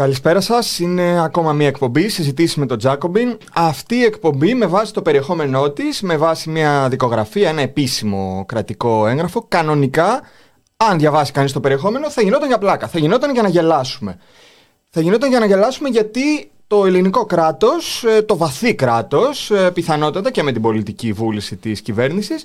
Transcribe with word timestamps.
Καλησπέρα 0.00 0.40
σας. 0.40 0.78
Είναι 0.78 1.22
ακόμα 1.22 1.52
μια 1.52 1.66
εκπομπή 1.66 2.08
συζητήσεις 2.08 2.56
με 2.56 2.66
τον 2.66 2.78
Τζάκομπιν. 2.78 3.38
Αυτή 3.52 3.94
η 3.94 4.02
εκπομπή 4.02 4.54
με 4.54 4.66
βάση 4.66 4.92
το 4.92 5.02
περιεχόμενό 5.02 5.70
της, 5.70 6.00
με 6.00 6.16
βάση 6.16 6.50
μια 6.50 6.88
δικογραφία, 6.90 7.48
ένα 7.48 7.60
επίσημο 7.60 8.44
κρατικό 8.48 9.06
έγγραφο, 9.06 9.44
κανονικά, 9.48 10.20
αν 10.76 10.98
διαβάσει 10.98 11.32
κανείς 11.32 11.52
το 11.52 11.60
περιεχόμενο, 11.60 12.10
θα 12.10 12.22
γινόταν 12.22 12.48
για 12.48 12.58
πλάκα. 12.58 12.88
Θα 12.88 12.98
γινόταν 12.98 13.32
για 13.32 13.42
να 13.42 13.48
γελάσουμε. 13.48 14.18
Θα 14.90 15.00
γινόταν 15.00 15.30
για 15.30 15.38
να 15.38 15.46
γελάσουμε 15.46 15.88
γιατί 15.88 16.50
το 16.66 16.86
ελληνικό 16.86 17.24
κράτος, 17.24 18.04
ε, 18.04 18.22
το 18.22 18.36
βαθύ 18.36 18.74
κράτος, 18.74 19.50
ε, 19.50 19.70
πιθανότατα 19.70 20.30
και 20.30 20.42
με 20.42 20.52
την 20.52 20.62
πολιτική 20.62 21.12
βούληση 21.12 21.56
της 21.56 21.80
κυβέρνησης, 21.80 22.44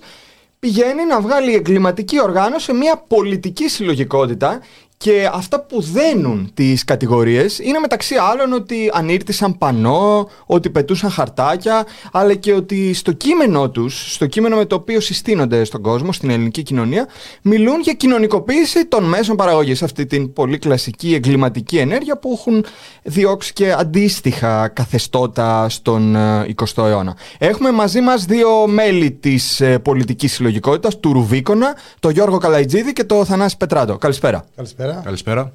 πηγαίνει 0.59 1.05
να 1.05 1.21
βγάλει 1.21 1.55
εγκληματική 1.55 2.21
οργάνωση 2.21 2.65
σε 2.65 2.73
μια 2.73 3.03
πολιτική 3.07 3.69
συλλογικότητα 3.69 4.59
και 4.97 5.29
αυτά 5.33 5.61
που 5.61 5.81
δένουν 5.81 6.51
τις 6.53 6.83
κατηγορίες 6.83 7.59
είναι 7.59 7.79
μεταξύ 7.79 8.15
άλλων 8.31 8.53
ότι 8.53 8.89
ανήρτησαν 8.93 9.57
πανό, 9.57 10.29
ότι 10.45 10.69
πετούσαν 10.69 11.09
χαρτάκια, 11.09 11.85
αλλά 12.11 12.33
και 12.35 12.53
ότι 12.53 12.93
στο 12.93 13.11
κείμενό 13.11 13.69
τους, 13.69 14.13
στο 14.13 14.25
κείμενο 14.25 14.55
με 14.55 14.65
το 14.65 14.75
οποίο 14.75 14.99
συστήνονται 14.99 15.63
στον 15.63 15.81
κόσμο, 15.81 16.11
στην 16.11 16.29
ελληνική 16.29 16.63
κοινωνία, 16.63 17.07
μιλούν 17.41 17.81
για 17.81 17.93
κοινωνικοποίηση 17.93 18.85
των 18.85 19.03
μέσων 19.03 19.35
παραγωγής, 19.35 19.83
αυτή 19.83 20.05
την 20.05 20.33
πολύ 20.33 20.57
κλασική 20.57 21.13
εγκληματική 21.13 21.77
ενέργεια 21.77 22.17
που 22.17 22.31
έχουν 22.39 22.65
διώξει 23.03 23.53
και 23.53 23.71
αντίστοιχα 23.71 24.67
καθεστώτα 24.67 25.69
στον 25.69 26.15
20ο 26.15 26.83
ε, 26.83 26.89
αιώνα. 26.89 27.15
Έχουμε 27.37 27.71
μαζί 27.71 28.01
μας 28.01 28.25
δύο 28.25 28.67
μέλη 28.67 29.11
της 29.11 29.61
ε, 29.61 29.79
πολιτικής 29.79 30.33
συλλογικότητας, 30.33 30.99
του 30.99 31.13
Ρουβίκονα, 31.13 31.75
το 31.99 32.09
Γιώργο 32.09 32.37
Καλαϊτζίδη 32.37 32.93
και 32.93 33.03
το 33.03 33.25
Θανάση 33.25 33.57
Πετράτο. 33.57 33.97
Καλησπέρα. 33.97 34.45
Καλησπέρα. 34.55 34.84
Καλησπέρα. 35.03 35.53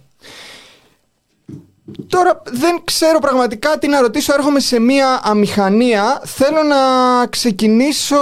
Τώρα 2.07 2.43
δεν 2.51 2.81
ξέρω 2.85 3.19
πραγματικά 3.19 3.79
τι 3.79 3.89
να 3.89 4.01
ρωτήσω, 4.01 4.35
έρχομαι 4.35 4.61
σε 4.61 4.81
μία 4.81 5.21
αμηχανία. 5.23 6.23
Θέλω 6.25 6.63
να 6.63 6.77
ξεκινήσω 7.27 8.17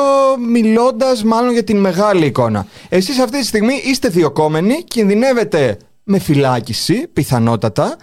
μιλώντας 0.49 1.25
μάλλον 1.25 1.53
για 1.53 1.65
την 1.65 1.77
μεγάλη 1.77 2.27
εικόνα. 2.27 2.67
Εσείς 2.89 3.19
αυτή 3.19 3.39
τη 3.39 3.47
στιγμή 3.47 3.83
είστε 3.85 4.09
διοκόμενοι, 4.09 4.85
κινδυνεύετε 4.85 5.77
με 6.03 6.19
φυλάκιση, 6.19 7.07
πιθανότατα, 7.13 7.97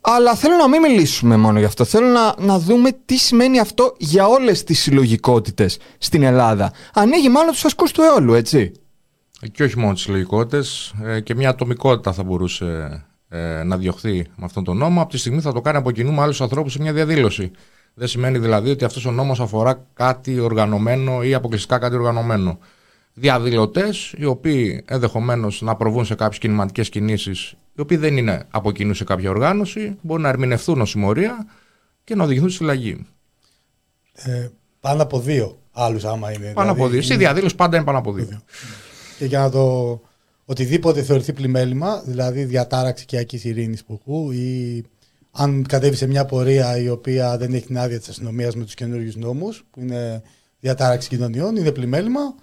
αλλά 0.00 0.34
θέλω 0.34 0.56
να 0.56 0.68
μην 0.68 0.80
μιλήσουμε 0.80 1.36
μόνο 1.36 1.58
γι' 1.58 1.64
αυτό. 1.64 1.84
Θέλω 1.84 2.06
να, 2.06 2.34
να 2.38 2.58
δούμε 2.58 2.90
τι 3.04 3.16
σημαίνει 3.16 3.60
αυτό 3.60 3.94
για 3.98 4.26
όλες 4.26 4.64
τις 4.64 4.80
συλλογικότητες 4.80 5.78
στην 5.98 6.22
Ελλάδα. 6.22 6.72
Ανοίγει 6.94 7.28
μάλλον 7.28 7.52
τους 7.52 7.64
ασκούς 7.64 7.92
του 7.92 8.02
αιώλου, 8.02 8.34
έτσι 8.34 8.72
και 9.52 9.62
όχι 9.62 9.78
μόνο 9.78 9.92
τις 9.92 10.02
συλλογικότητε, 10.02 10.62
ε, 11.04 11.20
και 11.20 11.34
μια 11.34 11.48
ατομικότητα 11.48 12.12
θα 12.12 12.22
μπορούσε 12.22 13.04
ε, 13.28 13.62
να 13.62 13.76
διωχθεί 13.76 14.26
με 14.36 14.44
αυτόν 14.44 14.64
τον 14.64 14.76
νόμο. 14.76 15.00
Από 15.00 15.10
τη 15.10 15.18
στιγμή 15.18 15.40
θα 15.40 15.52
το 15.52 15.60
κάνει 15.60 15.76
από 15.76 15.90
κοινού 15.90 16.12
με 16.12 16.22
άλλους 16.22 16.40
ανθρώπους 16.40 16.72
σε 16.72 16.80
μια 16.80 16.92
διαδήλωση. 16.92 17.50
Δεν 17.94 18.08
σημαίνει 18.08 18.38
δηλαδή 18.38 18.70
ότι 18.70 18.84
αυτός 18.84 19.04
ο 19.04 19.10
νόμος 19.10 19.40
αφορά 19.40 19.86
κάτι 19.94 20.40
οργανωμένο 20.40 21.22
ή 21.22 21.34
αποκλειστικά 21.34 21.78
κάτι 21.78 21.94
οργανωμένο. 21.94 22.58
Διαδηλωτές, 23.14 24.14
οι 24.16 24.24
οποίοι 24.24 24.84
ενδεχομένως 24.86 25.62
να 25.62 25.76
προβούν 25.76 26.04
σε 26.04 26.14
κάποιες 26.14 26.38
κινηματικές 26.38 26.88
κινήσεις, 26.88 27.56
οι 27.74 27.80
οποίοι 27.80 27.96
δεν 27.96 28.16
είναι 28.16 28.46
από 28.50 28.72
κοινού 28.72 28.94
σε 28.94 29.04
κάποια 29.04 29.30
οργάνωση, 29.30 29.98
μπορούν 30.00 30.22
να 30.22 30.28
ερμηνευθούν 30.28 30.80
ως 30.80 30.90
συμμορία 30.90 31.46
και 32.04 32.14
να 32.14 32.24
οδηγηθούν 32.24 32.48
στη 32.48 32.58
φυλακή. 32.58 33.06
Ε, 34.12 34.48
πάνω 34.80 35.02
από 35.02 35.20
δύο 35.20 35.58
άλλους, 35.72 36.04
άμα 36.04 36.32
είναι. 36.32 36.52
Πάνω 36.52 36.52
δηλαδή, 36.54 36.80
από 36.80 36.88
δύο. 36.88 37.02
Στη 37.02 37.16
διαδήλωση 37.16 37.54
πάντα 37.54 37.76
είναι 37.76 37.84
πάνω 37.84 37.98
από 37.98 38.12
δύο 38.12 38.42
και 39.18 39.24
για 39.24 39.38
να 39.38 39.50
το 39.50 40.00
οτιδήποτε 40.44 41.02
θεωρηθεί 41.02 41.32
πλημέλημα, 41.32 42.02
δηλαδή 42.04 42.44
διατάραξη 42.44 43.02
οικιακής 43.02 43.44
ειρήνης 43.44 43.84
που 43.84 44.32
ή 44.32 44.84
αν 45.30 45.66
κατέβει 45.66 45.96
σε 45.96 46.06
μια 46.06 46.24
πορεία 46.24 46.78
η 46.78 46.88
οποία 46.88 47.36
δεν 47.36 47.54
έχει 47.54 47.66
την 47.66 47.78
άδεια 47.78 47.98
της 47.98 48.08
αστυνομίας 48.08 48.56
με 48.56 48.64
τους 48.64 48.74
καινούριους 48.74 49.16
νόμους, 49.16 49.64
που 49.70 49.80
είναι 49.80 50.22
διατάραξη 50.60 51.08
κοινωνιών, 51.08 51.56
είναι 51.56 51.72
πλημέλημα, 51.72 52.34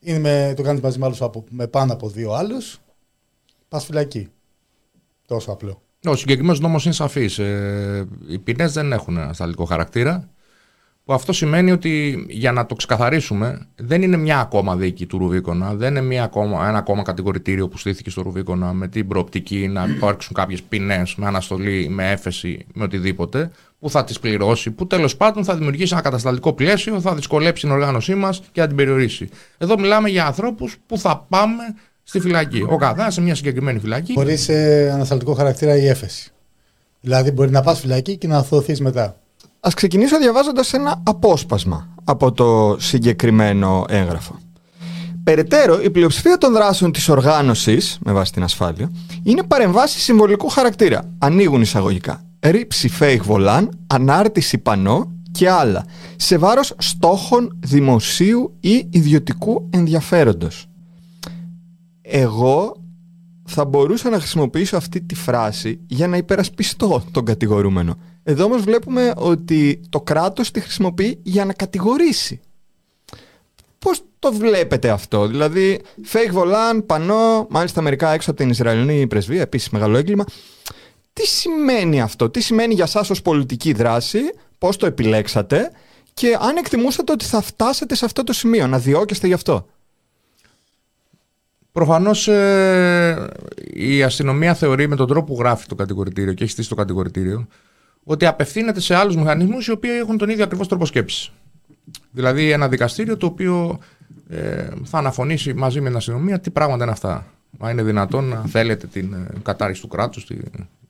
είναι 0.00 0.18
με, 0.18 0.54
το 0.56 0.62
κάνεις 0.62 0.80
μαζί 0.80 0.98
με, 0.98 1.06
άλλους, 1.06 1.22
με 1.48 1.66
πάνω 1.66 1.92
από 1.92 2.08
δύο 2.08 2.32
άλλους, 2.32 2.80
πας 3.68 3.84
φυλακή. 3.84 4.28
Τόσο 5.26 5.52
απλό. 5.52 5.82
Ο 6.04 6.16
συγκεκριμένος 6.16 6.60
νόμος 6.60 6.84
είναι 6.84 6.94
σαφής. 6.94 7.38
Ε, 7.38 8.08
οι 8.28 8.38
ποινές 8.38 8.72
δεν 8.72 8.92
έχουν 8.92 9.18
ασταλτικό 9.18 9.64
χαρακτήρα. 9.64 10.30
Που 11.10 11.16
αυτό 11.16 11.32
σημαίνει 11.32 11.70
ότι 11.70 12.24
για 12.28 12.52
να 12.52 12.66
το 12.66 12.74
ξεκαθαρίσουμε, 12.74 13.66
δεν 13.76 14.02
είναι 14.02 14.16
μια 14.16 14.40
ακόμα 14.40 14.76
δίκη 14.76 15.06
του 15.06 15.18
Ρουβίκονα, 15.18 15.74
δεν 15.74 15.90
είναι 15.90 16.00
μια 16.00 16.22
ακόμα, 16.22 16.68
ένα 16.68 16.78
ακόμα 16.78 17.02
κατηγορητήριο 17.02 17.68
που 17.68 17.78
στήθηκε 17.78 18.10
στο 18.10 18.22
Ρουβίκονα 18.22 18.72
με 18.72 18.88
την 18.88 19.08
προοπτική 19.08 19.68
να 19.68 19.86
υπάρξουν 19.96 20.34
κάποιες 20.34 20.62
ποινές 20.62 21.14
με 21.14 21.26
αναστολή, 21.26 21.88
με 21.88 22.10
έφεση, 22.10 22.66
με 22.72 22.84
οτιδήποτε, 22.84 23.50
που 23.78 23.90
θα 23.90 24.04
τις 24.04 24.20
πληρώσει, 24.20 24.70
που 24.70 24.86
τέλος 24.86 25.16
πάντων 25.16 25.44
θα 25.44 25.54
δημιουργήσει 25.54 25.92
ένα 25.92 26.02
κατασταλτικό 26.02 26.52
πλαίσιο, 26.52 27.00
θα 27.00 27.14
δυσκολέψει 27.14 27.62
την 27.62 27.72
οργάνωσή 27.72 28.14
μας 28.14 28.42
και 28.52 28.60
θα 28.60 28.66
την 28.66 28.76
περιορίσει. 28.76 29.28
Εδώ 29.58 29.78
μιλάμε 29.78 30.08
για 30.08 30.26
ανθρώπους 30.26 30.76
που 30.86 30.98
θα 30.98 31.26
πάμε 31.28 31.62
στη 32.02 32.20
φυλακή. 32.20 32.64
Ο 32.68 32.76
καθένας 32.76 33.14
σε 33.14 33.20
μια 33.20 33.34
συγκεκριμένη 33.34 33.78
φυλακή. 33.78 34.12
Χωρίς 34.12 34.48
ε, 34.48 34.90
ανασταλτικό 34.94 35.34
χαρακτήρα 35.34 35.76
η 35.76 35.86
έφεση. 35.86 36.30
Δηλαδή 37.00 37.30
μπορεί 37.30 37.50
να 37.50 37.62
πας 37.62 37.80
φυλακή 37.80 38.16
και 38.16 38.26
να 38.26 38.36
αθωθείς 38.36 38.80
μετά. 38.80 39.20
Ας 39.60 39.74
ξεκινήσω 39.74 40.18
διαβάζοντας 40.18 40.72
ένα 40.72 41.02
απόσπασμα 41.02 41.88
από 42.04 42.32
το 42.32 42.76
συγκεκριμένο 42.78 43.84
έγγραφο. 43.88 44.38
Περαιτέρω, 45.24 45.80
η 45.82 45.90
πλειοψηφία 45.90 46.38
των 46.38 46.52
δράσεων 46.52 46.92
της 46.92 47.08
οργάνωσης, 47.08 47.98
με 48.04 48.12
βάση 48.12 48.32
την 48.32 48.42
ασφάλεια, 48.42 48.92
είναι 49.22 49.42
παρεμβάσεις 49.42 50.02
συμβολικού 50.02 50.48
χαρακτήρα. 50.48 51.10
Ανοίγουν 51.18 51.60
εισαγωγικά. 51.60 52.24
Ρήψη 52.40 52.90
fake 53.00 53.20
βολάν, 53.22 53.78
ανάρτηση 53.86 54.58
πανό 54.58 55.12
και 55.30 55.50
άλλα. 55.50 55.84
Σε 56.16 56.38
βάρος 56.38 56.74
στόχων 56.78 57.56
δημοσίου 57.60 58.56
ή 58.60 58.86
ιδιωτικού 58.90 59.68
ενδιαφέροντος. 59.70 60.66
Εγώ 62.02 62.79
θα 63.52 63.64
μπορούσα 63.64 64.10
να 64.10 64.18
χρησιμοποιήσω 64.18 64.76
αυτή 64.76 65.00
τη 65.00 65.14
φράση 65.14 65.80
για 65.86 66.06
να 66.06 66.16
υπερασπιστώ 66.16 67.04
τον 67.10 67.24
κατηγορούμενο. 67.24 67.98
Εδώ 68.22 68.44
όμως 68.44 68.62
βλέπουμε 68.62 69.12
ότι 69.16 69.80
το 69.88 70.00
κράτος 70.00 70.50
τη 70.50 70.60
χρησιμοποιεί 70.60 71.18
για 71.22 71.44
να 71.44 71.52
κατηγορήσει. 71.52 72.40
Πώς 73.78 74.02
το 74.18 74.32
βλέπετε 74.32 74.90
αυτό, 74.90 75.26
δηλαδή 75.26 75.80
fake 76.12 76.34
volant, 76.34 76.86
πανό, 76.86 77.46
μάλιστα 77.50 77.80
μερικά 77.82 78.12
έξω 78.12 78.30
από 78.30 78.40
την 78.40 78.50
Ισραηλινή 78.50 79.06
πρεσβεία, 79.06 79.40
επίσης 79.40 79.70
μεγάλο 79.70 79.96
έγκλημα. 79.96 80.24
Τι 81.12 81.26
σημαίνει 81.26 82.00
αυτό, 82.00 82.30
τι 82.30 82.40
σημαίνει 82.40 82.74
για 82.74 82.86
σας 82.86 83.10
ως 83.10 83.22
πολιτική 83.22 83.72
δράση, 83.72 84.20
πώς 84.58 84.76
το 84.76 84.86
επιλέξατε; 84.86 85.70
Και 86.14 86.36
αν 86.40 86.56
εκτιμούσατε 86.56 87.12
ότι 87.12 87.24
θα 87.24 87.40
φτάσετε 87.40 87.94
σε 87.94 88.04
αυτό 88.04 88.24
το 88.24 88.32
σημείο, 88.32 88.66
να 88.66 88.78
διώκεστε 88.78 89.26
γι' 89.26 89.32
αυτό; 89.32 89.66
Προφανώς 91.72 92.28
ε, 92.28 93.30
η 93.72 94.02
αστυνομία 94.02 94.54
θεωρεί 94.54 94.88
με 94.88 94.96
τον 94.96 95.06
τρόπο 95.06 95.34
που 95.34 95.40
γράφει 95.40 95.66
το 95.66 95.74
κατηγορητήριο 95.74 96.32
και 96.32 96.42
έχει 96.42 96.52
στήσει 96.52 96.68
το 96.68 96.74
κατηγορητήριο 96.74 97.46
ότι 98.04 98.26
απευθύνεται 98.26 98.80
σε 98.80 98.94
άλλους 98.94 99.16
μηχανισμούς 99.16 99.66
οι 99.66 99.70
οποίοι 99.70 99.90
έχουν 100.00 100.18
τον 100.18 100.28
ίδιο 100.28 100.44
ακριβώς 100.44 100.68
τρόπο 100.68 100.86
σκέψης. 100.86 101.32
Δηλαδή 102.10 102.50
ένα 102.50 102.68
δικαστήριο 102.68 103.16
το 103.16 103.26
οποίο 103.26 103.78
ε, 104.28 104.68
θα 104.84 104.98
αναφωνήσει 104.98 105.54
μαζί 105.54 105.80
με 105.80 105.88
την 105.88 105.96
αστυνομία 105.96 106.40
τι 106.40 106.50
πράγματα 106.50 106.82
είναι 106.82 106.92
αυτά. 106.92 107.26
Μα 107.58 107.70
είναι 107.70 107.82
δυνατόν 107.82 108.24
να 108.24 108.44
θέλετε 108.46 108.86
την 108.86 109.12
ε, 109.12 109.26
κατάρριξη 109.42 109.82
του 109.82 109.88
κράτους, 109.88 110.26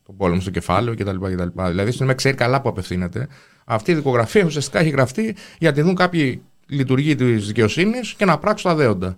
τον 0.07 0.17
πόλεμο 0.17 0.41
στο 0.41 0.51
κεφάλαιο 0.51 0.95
κτλ. 0.95 1.17
κτλ. 1.17 1.49
Δηλαδή 1.55 1.85
η 1.85 1.89
αστυνομία 1.89 2.15
ξέρει 2.15 2.37
καλά 2.37 2.61
που 2.61 2.69
απευθύνεται. 2.69 3.29
Αυτή 3.65 3.91
η 3.91 3.95
δικογραφία 3.95 4.45
ουσιαστικά 4.45 4.79
έχει 4.79 4.91
γραφτεί 4.91 5.37
για 5.59 5.73
να 5.73 5.83
δουν 5.83 5.95
κάποιοι 5.95 6.43
λειτουργοί 6.67 7.15
της 7.15 7.47
δικαιοσύνης 7.47 8.15
και 8.15 8.25
να 8.25 8.39
πράξουν 8.39 8.71
τα 8.71 8.77
δέοντα. 8.77 9.17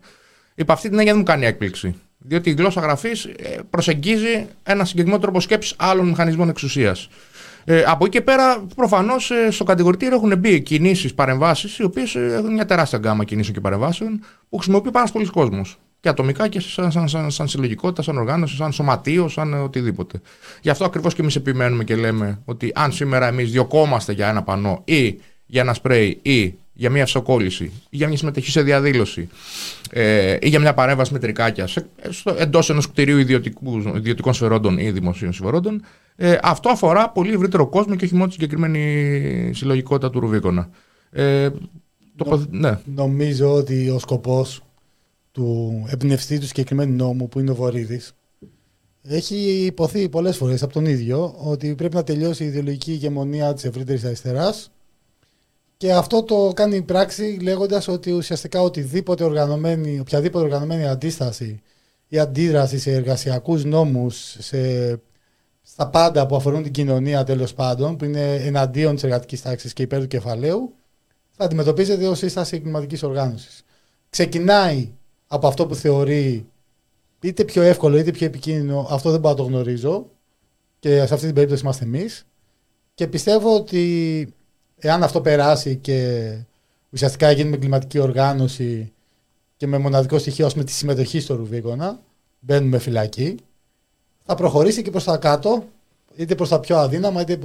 Υπ' 0.54 0.70
αυτή 0.70 0.88
την 0.88 0.98
έννοια 0.98 1.12
δεν 1.12 1.20
μου 1.20 1.26
κάνει 1.26 1.46
έκπληξη. 1.46 1.94
Διότι 2.18 2.50
η 2.50 2.52
γλώσσα 2.52 2.80
γραφής 2.80 3.24
ε, 3.24 3.58
προσεγγίζει 3.70 4.46
ένα 4.62 4.84
συγκεκριμένο 4.84 5.22
τρόπο 5.22 5.40
σκέψης 5.40 5.74
άλλων 5.78 6.08
μηχανισμών 6.08 6.48
εξουσίας. 6.48 7.08
Ε, 7.64 7.82
από 7.86 8.04
εκεί 8.04 8.16
και 8.16 8.24
πέρα, 8.24 8.64
προφανώς 8.76 9.30
ε, 9.30 9.50
στο 9.50 9.64
κατηγορητήριο 9.64 10.16
έχουν 10.16 10.38
μπει 10.38 10.60
κινήσεις, 10.60 11.14
παρεμβάσεις, 11.14 11.78
οι 11.78 11.82
οποίες 11.82 12.14
ε, 12.14 12.34
έχουν 12.34 12.52
μια 12.52 12.66
τεράστια 12.66 12.98
γκάμα 12.98 13.24
κινήσεων 13.24 13.54
και 13.54 13.60
παρεμβάσεων 13.60 14.24
που 14.48 14.56
χρησιμοποιεί 14.56 14.90
πάρα 14.90 15.08
πολλοί 15.12 15.26
κόσμο. 15.26 15.62
Και 16.00 16.08
ατομικά 16.08 16.48
και 16.48 16.60
σαν, 16.60 16.92
σαν, 16.92 17.08
σαν, 17.08 17.30
σαν 17.30 17.48
συλλογικότητα, 17.48 18.02
σαν 18.02 18.16
οργάνωση, 18.16 18.56
σαν 18.56 18.72
σωματείο, 18.72 19.28
σαν 19.28 19.54
οτιδήποτε. 19.54 20.20
Γι' 20.60 20.70
αυτό 20.70 20.84
ακριβώς 20.84 21.14
και 21.14 21.20
εμείς 21.22 21.36
επιμένουμε 21.36 21.84
και 21.84 21.96
λέμε 21.96 22.40
ότι 22.44 22.72
αν 22.74 22.92
σήμερα 22.92 23.26
εμείς 23.26 23.50
διωκόμαστε 23.50 24.12
για 24.12 24.28
ένα 24.28 24.42
πανό 24.42 24.82
ή 24.84 25.20
για 25.46 25.60
ένα 25.60 25.74
σπρέι 25.74 26.18
ή 26.22 26.54
για 26.72 26.90
μια 26.90 27.04
ψοκόλληση 27.04 27.64
ή 27.64 27.96
για 27.96 28.08
μια 28.08 28.16
συμμετοχή 28.16 28.50
σε 28.50 28.62
διαδήλωση 28.62 29.28
ε, 29.90 30.36
ή 30.40 30.48
για 30.48 30.60
μια 30.60 30.74
παρέμβαση 30.74 31.12
με 31.12 31.18
τρικάκια 31.18 31.68
εντός 32.38 32.70
ενός 32.70 32.88
κτηρίου 32.90 33.18
ιδιωτικών 33.18 34.34
σφαιρόντων 34.34 34.78
ή 34.78 34.90
δημοσίων 34.90 35.32
συμφερόντων, 35.32 35.84
ε, 36.16 36.38
αυτό 36.42 36.68
αφορά 36.68 37.10
πολύ 37.10 37.32
ευρύτερο 37.32 37.66
κόσμο 37.66 37.96
και 37.96 38.04
όχι 38.04 38.14
μόνο 38.14 38.26
τη 38.26 38.32
συγκεκριμένη 38.32 39.50
συλλογικότητα 39.54 40.10
του 40.10 40.20
Ρουβίκονα. 40.20 40.68
Ε, 41.10 41.50
το, 42.16 42.46
ναι. 42.50 42.78
Νομίζω 42.84 43.52
ότι 43.52 43.90
ο 43.90 43.98
σκοπός 43.98 44.62
του 45.32 45.72
εμπνευστή 45.88 46.38
του 46.38 46.46
συγκεκριμένου 46.46 46.96
νόμου 46.96 47.28
που 47.28 47.40
είναι 47.40 47.50
ο 47.50 47.54
Βορύδης 47.54 48.12
Έχει 49.02 49.36
υποθεί 49.64 50.08
πολλές 50.08 50.36
φορές 50.36 50.62
από 50.62 50.72
τον 50.72 50.86
ίδιο 50.86 51.34
ότι 51.38 51.74
πρέπει 51.74 51.94
να 51.94 52.04
τελειώσει 52.04 52.44
η 52.44 52.46
ιδεολογική 52.46 52.92
ηγεμονία 52.92 53.54
της 53.54 53.64
ευρύτερης 53.64 54.04
αριστεράς. 54.04 54.71
Και 55.82 55.92
αυτό 55.92 56.22
το 56.22 56.52
κάνει 56.54 56.76
η 56.76 56.82
πράξη 56.82 57.38
λέγοντας 57.42 57.88
ότι 57.88 58.10
ουσιαστικά 58.10 58.60
οτιδήποτε 58.60 59.24
οργανωμένη, 59.24 60.00
οποιαδήποτε 60.00 60.44
οργανωμένη 60.44 60.86
αντίσταση 60.86 61.60
ή 62.08 62.18
αντίδραση 62.18 62.78
σε 62.78 62.92
εργασιακούς 62.92 63.64
νόμους, 63.64 64.36
σε, 64.38 65.00
στα 65.62 65.88
πάντα 65.88 66.26
που 66.26 66.36
αφορούν 66.36 66.62
την 66.62 66.72
κοινωνία 66.72 67.24
τέλος 67.24 67.54
πάντων, 67.54 67.96
που 67.96 68.04
είναι 68.04 68.34
εναντίον 68.34 68.94
της 68.94 69.04
εργατικής 69.04 69.42
τάξης 69.42 69.72
και 69.72 69.82
υπέρ 69.82 70.00
του 70.00 70.06
κεφαλαίου, 70.06 70.74
θα 71.30 71.44
αντιμετωπίζεται 71.44 72.06
ως 72.08 72.18
σύσταση 72.18 72.60
κλιματική 72.60 73.06
οργάνωσης. 73.06 73.64
Ξεκινάει 74.10 74.92
από 75.26 75.46
αυτό 75.46 75.66
που 75.66 75.74
θεωρεί 75.74 76.46
είτε 77.20 77.44
πιο 77.44 77.62
εύκολο 77.62 77.98
είτε 77.98 78.10
πιο 78.10 78.26
επικίνδυνο, 78.26 78.86
αυτό 78.90 79.10
δεν 79.10 79.20
μπορώ 79.20 79.34
να 79.34 79.40
το 79.40 79.48
γνωρίζω. 79.48 80.10
Και 80.78 81.06
σε 81.06 81.14
αυτή 81.14 81.26
την 81.26 81.34
περίπτωση 81.34 81.62
είμαστε 81.62 81.84
εμείς. 81.84 82.26
Και 82.94 83.06
πιστεύω 83.06 83.54
ότι 83.54 84.34
εάν 84.82 85.02
αυτό 85.02 85.20
περάσει 85.20 85.76
και 85.76 86.32
ουσιαστικά 86.90 87.30
γίνει 87.30 87.50
με 87.50 87.56
κλιματική 87.56 87.98
οργάνωση 87.98 88.92
και 89.56 89.66
με 89.66 89.78
μοναδικό 89.78 90.18
στοιχείο 90.18 90.50
με 90.54 90.64
τη 90.64 90.72
συμμετοχή 90.72 91.20
στο 91.20 91.34
Ρουβίκονα, 91.34 92.00
μπαίνουμε 92.40 92.78
φυλακή, 92.78 93.36
θα 94.24 94.34
προχωρήσει 94.34 94.82
και 94.82 94.90
προς 94.90 95.04
τα 95.04 95.16
κάτω, 95.16 95.64
είτε 96.16 96.34
προς 96.34 96.48
τα 96.48 96.60
πιο 96.60 96.76
αδύναμα, 96.76 97.20
είτε, 97.20 97.38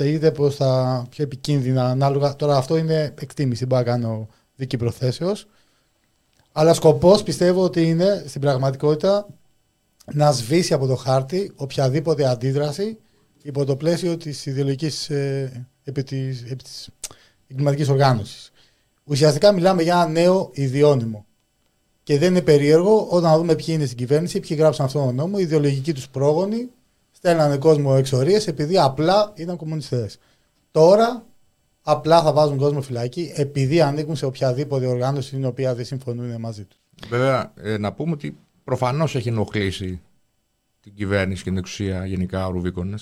είτε 0.00 0.30
προς 0.30 0.56
τα 0.56 1.06
πιο 1.10 1.24
επικίνδυνα. 1.24 1.84
Ανάλογα. 1.84 2.36
Τώρα 2.36 2.56
αυτό 2.56 2.76
είναι 2.76 3.14
εκτίμηση, 3.20 3.58
δεν 3.58 3.68
μπορώ 3.68 3.80
να 3.80 3.90
κάνω 3.90 4.28
δική 4.56 4.76
προθέσεως. 4.76 5.46
Αλλά 6.52 6.74
σκοπός 6.74 7.22
πιστεύω 7.22 7.62
ότι 7.62 7.82
είναι 7.82 8.24
στην 8.26 8.40
πραγματικότητα 8.40 9.26
να 10.12 10.32
σβήσει 10.32 10.74
από 10.74 10.86
το 10.86 10.96
χάρτη 10.96 11.52
οποιαδήποτε 11.56 12.28
αντίδραση 12.28 12.98
υπό 13.42 13.64
το 13.64 13.76
πλαίσιο 13.76 14.16
της 14.16 14.46
ιδεολογικής 14.46 15.10
ε, 15.10 15.66
επί 15.88 16.02
της, 16.02 16.90
εγκληματικής 17.48 17.88
οργάνωσης. 17.88 18.50
Ουσιαστικά 19.04 19.52
μιλάμε 19.52 19.82
για 19.82 19.94
ένα 19.94 20.08
νέο 20.08 20.50
ιδιώνυμο. 20.52 21.26
Και 22.02 22.18
δεν 22.18 22.30
είναι 22.30 22.42
περίεργο 22.42 23.06
όταν 23.10 23.36
δούμε 23.36 23.54
ποιοι 23.54 23.66
είναι 23.68 23.84
στην 23.84 23.96
κυβέρνηση, 23.96 24.40
ποιοι 24.40 24.56
γράψαν 24.60 24.86
αυτόν 24.86 25.04
τον 25.04 25.14
νόμο, 25.14 25.36
οι 25.38 25.42
ιδεολογικοί 25.42 25.92
τους 25.92 26.08
πρόγονοι 26.08 26.68
στέλνανε 27.10 27.56
κόσμο 27.56 27.94
εξορίες 27.96 28.46
επειδή 28.46 28.78
απλά 28.78 29.32
ήταν 29.34 29.56
κομμουνιστές. 29.56 30.18
Τώρα 30.70 31.24
απλά 31.82 32.22
θα 32.22 32.32
βάζουν 32.32 32.56
κόσμο 32.58 32.82
φυλάκι 32.82 33.32
επειδή 33.34 33.80
ανήκουν 33.80 34.16
σε 34.16 34.26
οποιαδήποτε 34.26 34.86
οργάνωση 34.86 35.30
την 35.30 35.44
οποία 35.44 35.74
δεν 35.74 35.84
συμφωνούν 35.84 36.40
μαζί 36.40 36.64
τους. 36.64 36.78
Βέβαια, 37.08 37.52
ε, 37.56 37.78
να 37.78 37.92
πούμε 37.92 38.12
ότι 38.12 38.38
προφανώς 38.64 39.14
έχει 39.14 39.28
ενοχλήσει 39.28 40.00
την 40.80 40.94
κυβέρνηση 40.94 41.42
και 41.42 41.48
την 41.48 41.58
εξουσία 41.58 42.06
γενικά 42.06 42.46
ο 42.46 42.50
Ρουβίκονε. 42.50 42.94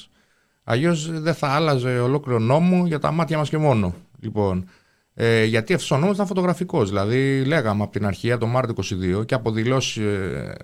Αλλιώς 0.69 1.21
δεν 1.21 1.35
θα 1.35 1.49
άλλαζε 1.49 1.99
ολόκληρο 1.99 2.39
νόμο 2.39 2.87
για 2.87 2.99
τα 2.99 3.11
μάτια 3.11 3.39
μας 3.39 3.49
και 3.49 3.59
μόνο. 3.59 3.95
Λοιπόν, 4.21 4.69
ε, 5.15 5.45
γιατί 5.45 5.75
αυτός 5.75 5.91
ο 5.91 5.97
νόμος 5.97 6.15
ήταν 6.15 6.27
φωτογραφικός. 6.27 6.89
Δηλαδή, 6.89 7.45
λέγαμε 7.45 7.83
από 7.83 7.93
την 7.93 8.07
αρχή, 8.07 8.37
το 8.39 8.47
Μάρτιο 8.47 8.75
22 8.75 9.25
και 9.27 9.35
από 9.35 9.51
δηλώσεις 9.51 9.97
ε, 9.97 10.55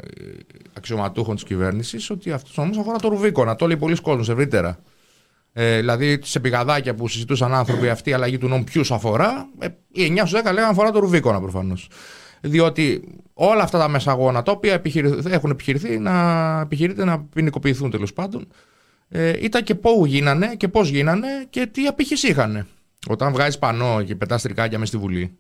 αξιωματούχων 0.72 1.34
της 1.34 1.44
κυβέρνησης 1.44 2.10
ότι 2.10 2.32
αυτός 2.32 2.58
ο 2.58 2.62
νόμος 2.62 2.78
αφορά 2.78 2.99
το 2.99 3.08
Ρουβίκονα. 3.08 3.56
Το 3.56 3.66
λέει 3.66 3.76
πολλοί 3.76 4.00
κόσμος 4.00 4.28
ευρύτερα. 4.28 4.78
Ε, 5.52 5.78
δηλαδή, 5.78 6.19
σε 6.22 6.40
πηγαδάκια 6.40 6.94
που 6.94 7.08
συζητούσαν 7.08 7.54
άνθρωποι 7.54 7.88
αυτή 7.88 8.10
η 8.10 8.12
αλλαγή 8.12 8.38
του 8.38 8.49
νόμου, 8.49 8.64
ποιους 8.64 8.90
αφορά, 8.90 9.49
ε, 9.58 9.66
οι 9.93 10.04
9 10.04 10.26
στους 10.26 10.40
10 10.40 10.52
λέγανε 10.52 10.70
αφορά 10.70 10.90
το 10.90 10.99
Ρουβίκονα 10.99 11.40
προφανώς. 11.40 11.88
Διότι 12.40 13.04
όλα 13.34 13.62
αυτά 13.62 13.78
τα 13.78 13.88
μεσαγώνα 13.88 14.43
τα 14.43 14.52
οποία 14.52 14.82
έχουν 15.26 15.50
επιχειρηθεί 15.50 15.99
να, 15.99 16.60
επιχειρείται 16.60 17.04
να 17.04 17.20
ποινικοποιηθούν 17.20 17.90
τέλος 17.90 18.12
πάντων, 18.12 18.46
ε, 19.14 19.44
ήταν 19.44 19.62
και 19.62 19.75
πού 19.75 20.06
γίνανε 20.06 20.55
και 20.56 20.69
πώς 20.69 20.88
γίνανε 20.88 21.29
και 21.50 21.67
τι 21.67 21.87
απήχηση 21.87 22.29
είχαν. 22.29 22.67
Όταν 23.06 23.32
βγάζεις 23.32 23.59
πανό 23.59 24.03
και 24.03 24.14
πετάς 24.14 24.43
τρικάκια 24.43 24.79
μες 24.79 24.88
στη 24.88 24.97
Βουλή 24.97 25.37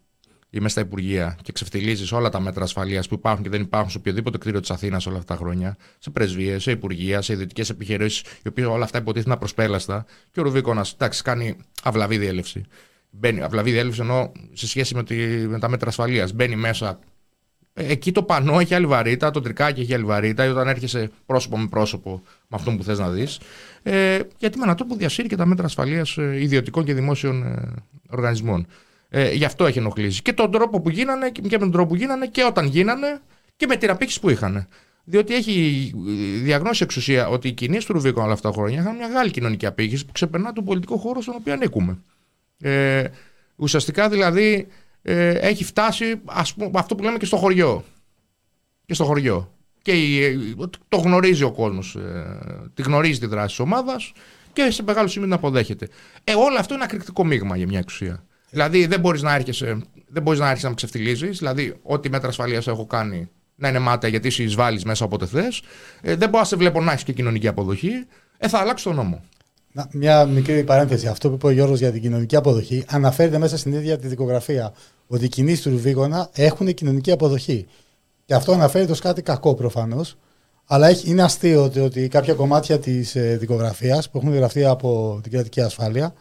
ή 0.50 0.60
μες 0.60 0.72
στα 0.72 0.80
Υπουργεία 0.80 1.36
και 1.42 1.52
ξεφτιλίζει 1.52 2.14
όλα 2.14 2.28
τα 2.28 2.40
μέτρα 2.40 2.64
ασφαλείας 2.64 3.08
που 3.08 3.14
υπάρχουν 3.14 3.42
και 3.42 3.48
δεν 3.48 3.60
υπάρχουν 3.60 3.90
σε 3.90 3.98
οποιοδήποτε 3.98 4.38
κτίριο 4.38 4.60
της 4.60 4.70
Αθήνας 4.70 5.06
όλα 5.06 5.18
αυτά 5.18 5.34
τα 5.34 5.40
χρόνια, 5.40 5.76
σε 5.98 6.10
πρεσβείες, 6.10 6.62
σε 6.62 6.70
Υπουργεία, 6.70 7.22
σε 7.22 7.32
ιδιωτικές 7.32 7.70
επιχειρήσεις, 7.70 8.20
οι 8.20 8.48
οποίες 8.48 8.66
όλα 8.66 8.84
αυτά 8.84 8.98
υποτίθεται 8.98 9.36
προσπέλαστα, 9.36 10.04
και 10.30 10.40
ο 10.40 10.42
Ρουβίκονας, 10.42 10.92
εντάξει, 10.92 11.22
κάνει 11.22 11.56
αυλαβή 11.82 12.18
διέλευση. 12.18 12.64
Μπαίνει, 13.10 13.42
αυλαβή 13.42 13.70
διέλευση 13.70 14.00
ενώ 14.00 14.32
σε 14.52 14.66
σχέση 14.66 14.94
με, 14.94 15.04
τη, 15.04 15.14
με 15.48 15.58
τα 15.58 15.68
μέτρα 15.68 15.88
ασφαλείας. 15.88 16.32
Μπαίνει 16.32 16.56
μέσα. 16.56 16.98
Ε, 17.74 17.92
εκεί 17.92 18.12
το 18.12 18.22
πανό 18.22 18.58
έχει 18.58 18.74
άλλη 18.74 18.86
βαρύτητα, 18.86 19.30
το 19.30 19.40
τρικάκι 19.40 19.80
έχει 19.80 19.94
άλλη 19.94 20.04
βαρύτητα, 20.04 20.50
όταν 20.50 20.68
έρχεσαι 20.68 21.10
πρόσωπο 21.26 21.58
με 21.58 21.66
πρόσωπο 21.66 22.22
με 22.24 22.56
αυτό 22.56 22.70
που 22.70 22.82
θες 22.82 22.98
να 22.98 23.10
δεις. 23.10 23.40
Ε, 23.82 24.20
γιατί 24.38 24.58
με 24.58 24.64
έναν 24.64 24.76
τρόπο 24.76 24.94
διασύρει 24.94 25.28
και 25.28 25.36
τα 25.36 25.46
μέτρα 25.46 25.64
ασφαλείας 25.64 26.16
ε, 26.16 26.40
ιδιωτικών 26.40 26.84
και 26.84 26.94
δημόσιων 26.94 27.42
ε, 27.42 27.74
οργανισμών. 28.10 28.66
Ε, 29.08 29.32
γι' 29.32 29.44
αυτό 29.44 29.66
έχει 29.66 29.78
ενοχλήσει. 29.78 30.22
Και 30.22 30.32
τον 30.32 30.50
τρόπο 30.50 30.80
που 30.80 30.90
γίνανε 30.90 31.30
και 31.30 31.40
με 31.42 31.58
τον 31.58 31.70
τρόπο 31.70 31.88
που 31.88 31.94
γίνανε 31.94 32.26
και 32.26 32.44
όταν 32.44 32.66
γίνανε 32.66 33.20
και 33.56 33.66
με 33.66 33.76
την 33.76 33.90
απήχηση 33.90 34.20
που 34.20 34.30
είχαν. 34.30 34.68
Διότι 35.04 35.34
έχει 35.34 35.92
διαγνώσει 36.42 36.82
εξουσία 36.82 37.28
ότι 37.28 37.48
οι 37.48 37.52
κινήσεις 37.52 37.84
του 37.84 37.92
Ρουβίκου 37.92 38.20
όλα 38.22 38.32
αυτά 38.32 38.48
τα 38.48 38.54
χρόνια 38.54 38.80
είχαν 38.80 38.96
μια 38.96 39.08
μεγάλη 39.08 39.30
κοινωνική 39.30 39.66
απήχηση 39.66 40.06
που 40.06 40.12
ξεπερνά 40.12 40.52
τον 40.52 40.64
πολιτικό 40.64 40.96
χώρο 40.96 41.20
στον 41.20 41.34
οποίο 41.38 41.52
ανήκουμε. 41.52 41.98
Ε, 42.60 43.04
ουσιαστικά 43.56 44.08
δηλαδή 44.08 44.66
ε, 45.02 45.30
έχει 45.30 45.64
φτάσει 45.64 46.20
ας 46.24 46.54
πούμε, 46.54 46.70
αυτό 46.74 46.94
που 46.94 47.02
λέμε 47.02 47.18
και 47.18 47.26
στο 47.26 47.36
χωριό. 47.36 47.84
Και 48.86 48.94
στο 48.94 49.04
χωριό. 49.04 49.52
Και 49.82 49.92
ε, 49.92 50.36
το 50.88 50.96
γνωρίζει 50.96 51.42
ο 51.42 51.52
κόσμος. 51.52 51.94
Ε, 51.94 52.70
τη 52.74 52.82
γνωρίζει 52.82 53.18
τη 53.18 53.26
δράση 53.26 53.48
της 53.48 53.58
ομάδας 53.58 54.12
και 54.52 54.70
σε 54.70 54.82
μεγάλο 54.82 55.08
σημείο 55.08 55.28
την 55.28 55.36
αποδέχεται. 55.36 55.88
Ε, 56.24 56.34
όλο 56.34 56.56
αυτό 56.58 56.74
είναι 56.74 56.84
ακριτικό 56.84 57.24
μείγμα 57.24 57.56
για 57.56 57.66
μια 57.66 57.78
εξουσία. 57.78 58.24
Δηλαδή 58.50 58.86
δεν 58.86 59.00
μπορείς 59.00 59.22
να 59.22 59.34
έρχεσαι, 59.34 59.82
δεν 60.08 60.22
μπορείς 60.22 60.40
να 60.40 60.46
έρχεσαι 60.46 60.64
να 60.64 60.70
με 60.70 60.74
ξεφτυλίζεις. 60.74 61.38
Δηλαδή, 61.38 61.74
ό,τι 61.82 62.10
μέτρα 62.10 62.28
ασφαλείας 62.28 62.66
έχω 62.66 62.86
κάνει 62.86 63.30
να 63.54 63.68
είναι 63.68 63.78
μάτια 63.78 64.08
γιατί 64.08 64.28
εσύ 64.28 64.42
εισβάλλεις 64.42 64.84
μέσα 64.84 65.04
όποτε 65.04 65.26
θες. 65.26 65.62
Ε, 66.00 66.16
δεν 66.16 66.28
μπορώ 66.28 66.42
να 66.42 66.44
σε 66.44 66.56
βλέπω 66.56 66.80
να 66.80 66.92
έχεις 66.92 67.04
και 67.04 67.12
κοινωνική 67.12 67.48
αποδοχή. 67.48 68.06
Ε, 68.38 68.48
θα 68.48 68.58
αλλάξει 68.58 68.84
τον 68.84 68.94
νόμο. 68.94 69.24
Να, 69.72 69.88
μια 69.92 70.24
μικρή 70.24 70.64
παρένθεση. 70.64 71.06
Αυτό 71.06 71.28
που 71.28 71.34
είπε 71.34 71.46
ο 71.46 71.50
Γιώργος 71.50 71.78
για 71.78 71.92
την 71.92 72.00
κοινωνική 72.00 72.36
αποδοχή 72.36 72.84
αναφέρεται 72.88 73.38
μέσα 73.38 73.56
στην 73.56 73.72
ίδια 73.72 73.98
τη 73.98 74.06
δικογραφία. 74.06 74.72
Ότι 75.06 75.24
οι 75.24 75.28
κινήσεις 75.28 75.62
του 75.62 75.70
Ρουβίγωνα 75.70 76.28
έχουν 76.32 76.74
κοινωνική 76.74 77.10
αποδοχή. 77.10 77.66
Και 78.24 78.34
αυτό 78.34 78.52
αναφέρεται 78.52 78.92
ως 78.92 79.00
κάτι 79.00 79.22
κακό 79.22 79.54
προφανώς. 79.54 80.16
Αλλά 80.66 80.88
έχει, 80.88 81.10
είναι 81.10 81.22
αστείο 81.22 81.64
ότι, 81.64 81.80
ότι 81.80 82.08
κάποια 82.08 82.34
κομμάτια 82.34 82.78
της 82.78 83.16
ε, 83.16 83.36
δικογραφίας 83.36 84.10
που 84.10 84.18
έχουν 84.18 84.34
γραφτεί 84.34 84.64
από 84.64 85.18
την 85.22 85.32
κρατική 85.32 85.60
ασφάλεια 85.60 86.14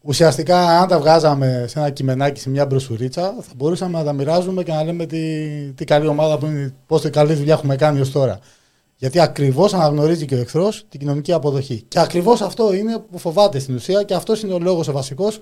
Ουσιαστικά, 0.00 0.80
αν 0.80 0.88
τα 0.88 0.98
βγάζαμε 0.98 1.64
σε 1.68 1.78
ένα 1.78 1.90
κειμενάκι, 1.90 2.40
σε 2.40 2.50
μια 2.50 2.66
μπροσουρίτσα, 2.66 3.34
θα 3.40 3.52
μπορούσαμε 3.56 3.98
να 3.98 4.04
τα 4.04 4.12
μοιράζουμε 4.12 4.62
και 4.62 4.72
να 4.72 4.84
λέμε 4.84 5.06
τι, 5.06 5.48
τι 5.72 5.84
καλή 5.84 6.06
ομάδα 6.06 6.38
που 6.38 6.46
είναι, 6.46 6.74
πόσο 6.86 7.10
καλή 7.10 7.34
δουλειά 7.34 7.54
έχουμε 7.54 7.76
κάνει 7.76 8.00
ως 8.00 8.10
τώρα. 8.10 8.38
Γιατί 8.98 9.20
ακριβώς 9.20 9.74
αναγνωρίζει 9.74 10.24
και 10.24 10.34
ο 10.34 10.38
εχθρός 10.38 10.84
την 10.88 11.00
κοινωνική 11.00 11.32
αποδοχή. 11.32 11.84
Και 11.88 12.00
ακριβώς 12.00 12.40
αυτό 12.40 12.74
είναι 12.74 13.04
που 13.10 13.18
φοβάται 13.18 13.58
στην 13.58 13.74
ουσία 13.74 14.02
και 14.02 14.14
αυτός 14.14 14.42
είναι 14.42 14.52
ο 14.52 14.58
λόγος 14.58 14.88
ο 14.88 14.92
βασικός 14.92 15.40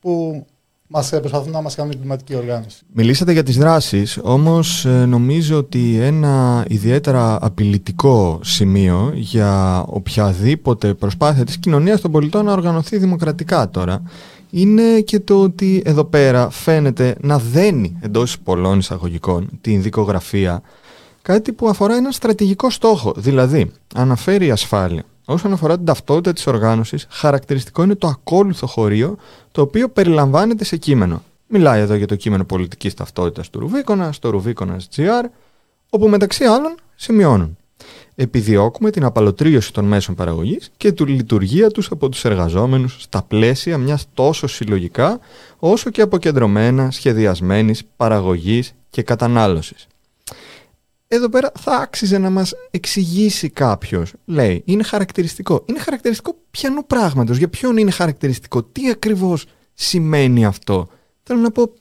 που 0.00 0.44
μας 0.86 1.08
προσπαθούν 1.08 1.52
να 1.52 1.60
μας 1.60 1.74
κάνουν 1.74 1.98
κλιματική 1.98 2.34
οργάνωση. 2.34 2.82
Μιλήσατε 2.92 3.32
για 3.32 3.42
τις 3.42 3.56
δράσεις, 3.56 4.18
όμως 4.22 4.84
ε, 4.84 5.04
νομίζω 5.06 5.56
ότι 5.56 5.98
ένα 6.00 6.64
ιδιαίτερα 6.68 7.38
απειλητικό 7.40 8.40
σημείο 8.42 9.12
για 9.14 9.84
οποιαδήποτε 9.88 10.94
προσπάθεια 10.94 11.44
της 11.44 11.58
κοινωνίας 11.58 12.00
των 12.00 12.10
πολιτών 12.10 12.44
να 12.44 12.52
οργανωθεί 12.52 12.98
δημοκρατικά 12.98 13.70
τώρα 13.70 14.02
είναι 14.50 15.00
και 15.00 15.20
το 15.20 15.42
ότι 15.42 15.82
εδώ 15.84 16.04
πέρα 16.04 16.50
φαίνεται 16.50 17.16
να 17.20 17.38
δένει 17.38 17.98
εντός 18.00 18.38
πολλών 18.38 18.78
εισαγωγικών 18.78 19.48
την 19.60 19.82
δικογραφία 19.82 20.62
κάτι 21.28 21.52
που 21.52 21.68
αφορά 21.68 21.96
ένα 21.96 22.10
στρατηγικό 22.10 22.70
στόχο. 22.70 23.12
Δηλαδή, 23.16 23.72
αναφέρει 23.94 24.50
ασφάλεια, 24.50 25.04
Όσον 25.24 25.52
αφορά 25.52 25.76
την 25.76 25.84
ταυτότητα 25.84 26.32
της 26.32 26.46
οργάνωσης, 26.46 27.06
χαρακτηριστικό 27.10 27.82
είναι 27.82 27.94
το 27.94 28.06
ακόλουθο 28.06 28.66
χωρίο 28.66 29.16
το 29.52 29.60
οποίο 29.60 29.88
περιλαμβάνεται 29.88 30.64
σε 30.64 30.76
κείμενο. 30.76 31.22
Μιλάει 31.46 31.80
εδώ 31.80 31.94
για 31.94 32.06
το 32.06 32.16
κείμενο 32.16 32.44
πολιτικής 32.44 32.94
ταυτότητας 32.94 33.50
του 33.50 33.60
Ρουβίκονας, 33.60 34.18
το 34.18 34.30
Ρουβίκονας 34.30 34.88
GR, 34.96 35.24
όπου 35.90 36.08
μεταξύ 36.08 36.44
άλλων 36.44 36.74
σημειώνουν. 36.94 37.56
Επιδιώκουμε 38.14 38.90
την 38.90 39.04
απαλωτρίωση 39.04 39.72
των 39.72 39.84
μέσων 39.84 40.14
παραγωγής 40.14 40.70
και 40.76 40.92
τη 40.92 41.04
λειτουργία 41.04 41.70
τους 41.70 41.90
από 41.90 42.08
τους 42.08 42.24
εργαζόμενους 42.24 42.96
στα 43.00 43.22
πλαίσια 43.22 43.78
μιας 43.78 44.06
τόσο 44.14 44.46
συλλογικά 44.46 45.20
όσο 45.58 45.90
και 45.90 46.02
αποκεντρωμένα 46.02 46.90
σχεδιασμένης 46.90 47.82
παραγωγής 47.96 48.72
και 48.90 49.02
κατανάλωσης 49.02 49.86
εδώ 51.08 51.28
πέρα 51.28 51.52
θα 51.58 51.76
άξιζε 51.76 52.18
να 52.18 52.30
μας 52.30 52.54
εξηγήσει 52.70 53.48
κάποιος. 53.48 54.12
Λέει, 54.24 54.62
είναι 54.64 54.82
χαρακτηριστικό. 54.82 55.64
Είναι 55.66 55.78
χαρακτηριστικό 55.78 56.36
πιανού 56.50 56.86
πράγματος. 56.86 57.36
Για 57.36 57.48
ποιον 57.48 57.76
είναι 57.76 57.90
χαρακτηριστικό; 57.90 58.62
Τι 58.62 58.90
ακριβώς 58.90 59.44
σημαίνει 59.74 60.44
αυτό; 60.44 60.88
Θέλω 61.22 61.40
να 61.40 61.50
πω, 61.50 61.72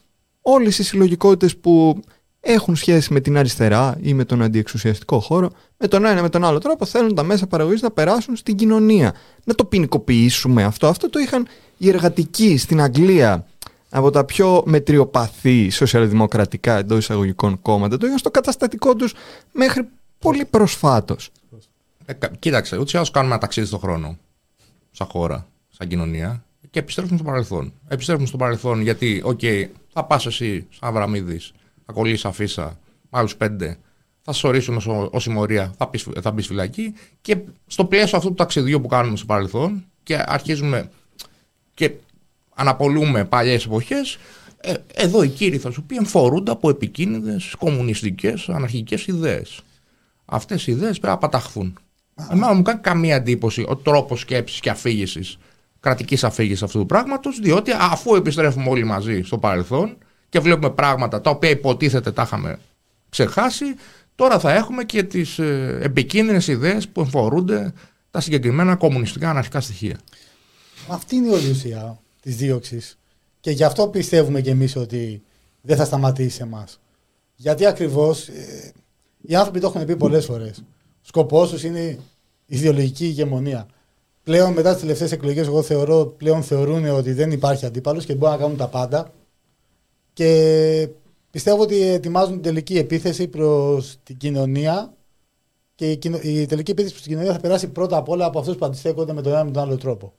όλες 0.42 0.80
οι 0.80 0.84
συλλογικότητες 0.84 1.58
που 1.58 2.00
έχουν 2.40 2.76
σχέση 2.76 3.14
με 3.14 3.20
την 3.20 3.38
αριστερά 3.38 3.98
ή 4.02 4.14
με 4.14 4.26
τον 4.26 4.42
αντιεξουσιαστικό 4.42 5.20
χώρο, 5.20 5.50
με 5.78 5.88
τον 5.88 6.06
ένα 6.06 6.20
ή 6.20 6.22
με 6.22 6.30
τον 6.30 6.44
άλλο 6.44 6.60
τρόπο 6.60 6.86
θέλουν 6.86 7.16
τα 7.16 7.24
μέσα 7.24 7.48
παραγωγής 7.48 7.82
να 7.82 7.92
περάσουν 7.92 8.36
στην 8.36 8.56
κοινωνία. 8.56 9.14
Να 9.44 9.56
το 9.56 9.66
ποινικοποιήσουμε 9.66 10.64
αυτό. 10.64 10.88
Αυτό 10.88 11.10
το 11.10 11.20
είχαν 11.20 11.48
οι 11.78 11.90
εργατικοί 11.90 12.58
στην 12.58 12.82
Αγγλία 12.82 13.46
από 13.90 14.10
τα 14.10 14.26
πιο 14.26 14.64
μετριοπαθή 14.66 15.70
σοσιαλδημοκρατικά 15.70 16.78
εντός 16.78 16.98
εισαγωγικών 16.98 17.62
κόμματα. 17.62 17.98
Το 17.98 18.06
είχαν 18.06 18.18
στο 18.18 18.32
καταστατικό 18.32 18.96
τους 18.96 19.14
μέχρι 19.54 19.88
πολύ 20.20 20.46
προσφάτως. 20.46 21.30
Ε, 22.06 22.14
κοίταξε, 22.40 22.78
ούτως 22.78 22.94
ή 22.94 22.96
άλλως 22.98 23.12
κάνουμε 23.12 23.32
ένα 23.32 23.42
ταξίδι 23.42 23.68
στον 23.68 23.80
χρόνο. 23.80 24.18
Σαν 24.92 25.08
χώρα, 25.08 25.48
σαν 25.70 25.88
κοινωνία. 25.88 26.44
Και 26.70 26.80
επιστρέφουμε 26.80 27.18
στο 27.18 27.26
παρελθόν. 27.26 27.74
Επιστρέφουμε 27.88 28.28
στο 28.28 28.38
παρελθόν 28.38 28.82
γιατί, 28.82 29.22
οκ, 29.24 29.40
θα 29.94 30.04
πας 30.04 30.26
εσύ, 30.26 30.68
σαν 30.70 30.90
Αβραμίδης, 30.90 31.54
θα 31.86 31.94
κολλήσεις 31.94 32.26
αφίσα 32.26 32.80
με 33.02 33.20
άλλους 33.20 33.36
πέντε, 33.36 33.78
θα 34.22 34.34
σε 34.34 34.48
ορίσουν 34.48 34.82
ως 35.12 35.20
συμμορία, 35.20 35.74
θα, 35.78 35.88
πεις, 35.88 36.08
θα 36.22 36.32
μπεις 36.32 36.48
φυλακή. 36.48 36.94
Και 37.22 37.38
στο 37.68 37.86
πλαίσιο 37.86 38.18
αυτού 38.18 38.30
του 38.30 38.36
ταξιδιού 38.36 38.82
που 38.82 38.88
κάνουμε 38.88 39.18
στο 39.18 39.26
παρελθόν 39.26 39.86
και 40.04 40.24
αρχίζουμε 40.26 40.90
και 41.74 41.92
αναπολούμε 42.58 43.26
παλιές 43.26 43.66
εποχές, 43.66 44.18
ε, 44.62 44.74
εδώ 44.94 45.24
οι 45.24 45.28
κύριοι 45.28 45.58
θα 45.58 45.72
σου 45.72 45.84
πει 45.84 45.96
εμφορούνται 45.96 46.52
από 46.52 46.70
επικίνδυνες 46.70 47.56
κομμουνιστικές, 47.58 48.50
αναρχικές 48.50 49.08
ιδέες. 49.08 49.60
Αυτές 50.26 50.68
οι 50.68 50.72
ιδέες 50.72 51.00
πρέπει 51.00 51.14
να 51.14 51.18
παταχθούν. 51.18 51.80
Εμένα 52.32 52.54
μου 52.54 52.62
κάνει 52.62 52.80
καμία 52.80 53.16
εντύπωση 53.16 53.66
ο 53.68 53.76
τρόπος 53.76 54.20
σκέψης 54.20 54.60
και 54.60 54.70
αφήγησης, 54.70 55.38
κρατικής 55.80 56.24
αφήγησης 56.24 56.64
αυτού 56.64 56.80
του 56.80 56.86
πράγματος, 56.86 57.40
διότι 57.40 57.72
αφού 57.80 58.16
επιστρέφουμε 58.16 58.70
όλοι 58.70 58.84
μαζί 58.84 59.22
στο 59.22 59.38
παρελθόν 59.38 59.98
και 60.30 60.40
βλέπουμε 60.40 60.70
πράγματα 60.70 61.22
τα 61.22 61.30
οποία 61.30 61.50
υποτίθεται 61.50 62.12
τα 62.12 62.22
είχαμε 62.22 62.60
ξεχάσει, 63.10 63.66
τώρα 64.16 64.40
θα 64.40 64.54
έχουμε 64.54 64.84
και 64.84 65.04
τις 65.04 65.40
ε, 65.40 65.80
επικίνδυνες 65.82 66.48
ιδέες 66.48 66.88
που 66.88 67.02
εμφορούνται 67.02 67.74
τα 68.12 68.20
συγκεκριμένα 68.20 68.76
κομμουνιστικά 68.76 69.30
αναρχικά 69.30 69.62
στοιχεία. 69.62 70.00
Αυτή 70.88 71.16
είναι 71.16 71.28
η 71.28 71.50
ουσία 71.50 72.00
της 72.28 72.36
δίωξης. 72.36 72.98
Και 73.40 73.52
γι' 73.52 73.64
αυτό 73.64 73.88
πιστεύουμε 73.88 74.42
κι 74.42 74.50
εμείς 74.50 74.76
ότι 74.76 75.24
δεν 75.62 75.78
θα 75.78 75.86
σταματήσει 75.86 76.30
σε 76.30 76.44
εμάς. 76.44 76.80
Γιατί 77.36 77.66
ακριβώς 77.66 78.28
ε, 78.28 78.72
οι 79.22 79.36
άνθρωποι 79.36 79.60
το 79.60 79.68
έχουν 79.68 79.86
πει 79.86 79.96
πολλές 79.96 80.26
φορές. 80.26 80.64
Σκοπός 81.02 81.50
τους 81.50 81.64
είναι 81.64 81.80
η 81.80 82.00
ιδεολογική 82.46 83.06
ηγεμονία. 83.06 83.68
Πλέον 84.24 84.54
μετά 84.54 84.72
τις 84.72 84.82
τελευταίες 84.82 85.12
εκλογές, 85.12 85.48
εγώ 85.48 85.62
θεωρώ 85.62 86.06
πλέον 86.06 86.44
θεωρούν 86.44 86.86
ότι 86.86 87.14
δεν 87.14 87.32
υπάρχει 87.32 87.66
αντίπαλος 87.66 88.06
και 88.06 88.16
μπορούν 88.16 88.36
να 88.36 88.42
κάνουν 88.42 88.58
τα 88.58 88.68
πάντα. 88.68 89.14
Και 90.14 90.90
πιστεύω 91.32 91.62
ότι 91.62 91.82
ετοιμάζουν 91.82 92.34
την 92.34 92.42
τελική 92.42 92.78
επίθεση 92.78 93.28
προς 93.28 93.98
την 94.04 94.18
κοινωνία. 94.18 94.94
Και 95.76 95.92
η, 96.22 96.46
τελική 96.46 96.72
επίθεση 96.72 96.94
προς 96.94 97.02
την 97.02 97.12
κοινωνία 97.12 97.32
θα 97.34 97.40
περάσει 97.40 97.68
πρώτα 97.68 97.98
απ' 97.98 98.10
όλα 98.10 98.26
από 98.26 98.40
αυτούς 98.40 98.56
που 98.56 98.66
αντιστέκονται 98.66 99.14
με 99.14 99.22
τον 99.22 99.32
ένα 99.32 99.44
με 99.44 99.52
τον 99.52 99.64
άλλο 99.64 99.78
τρόπο. 99.78 100.14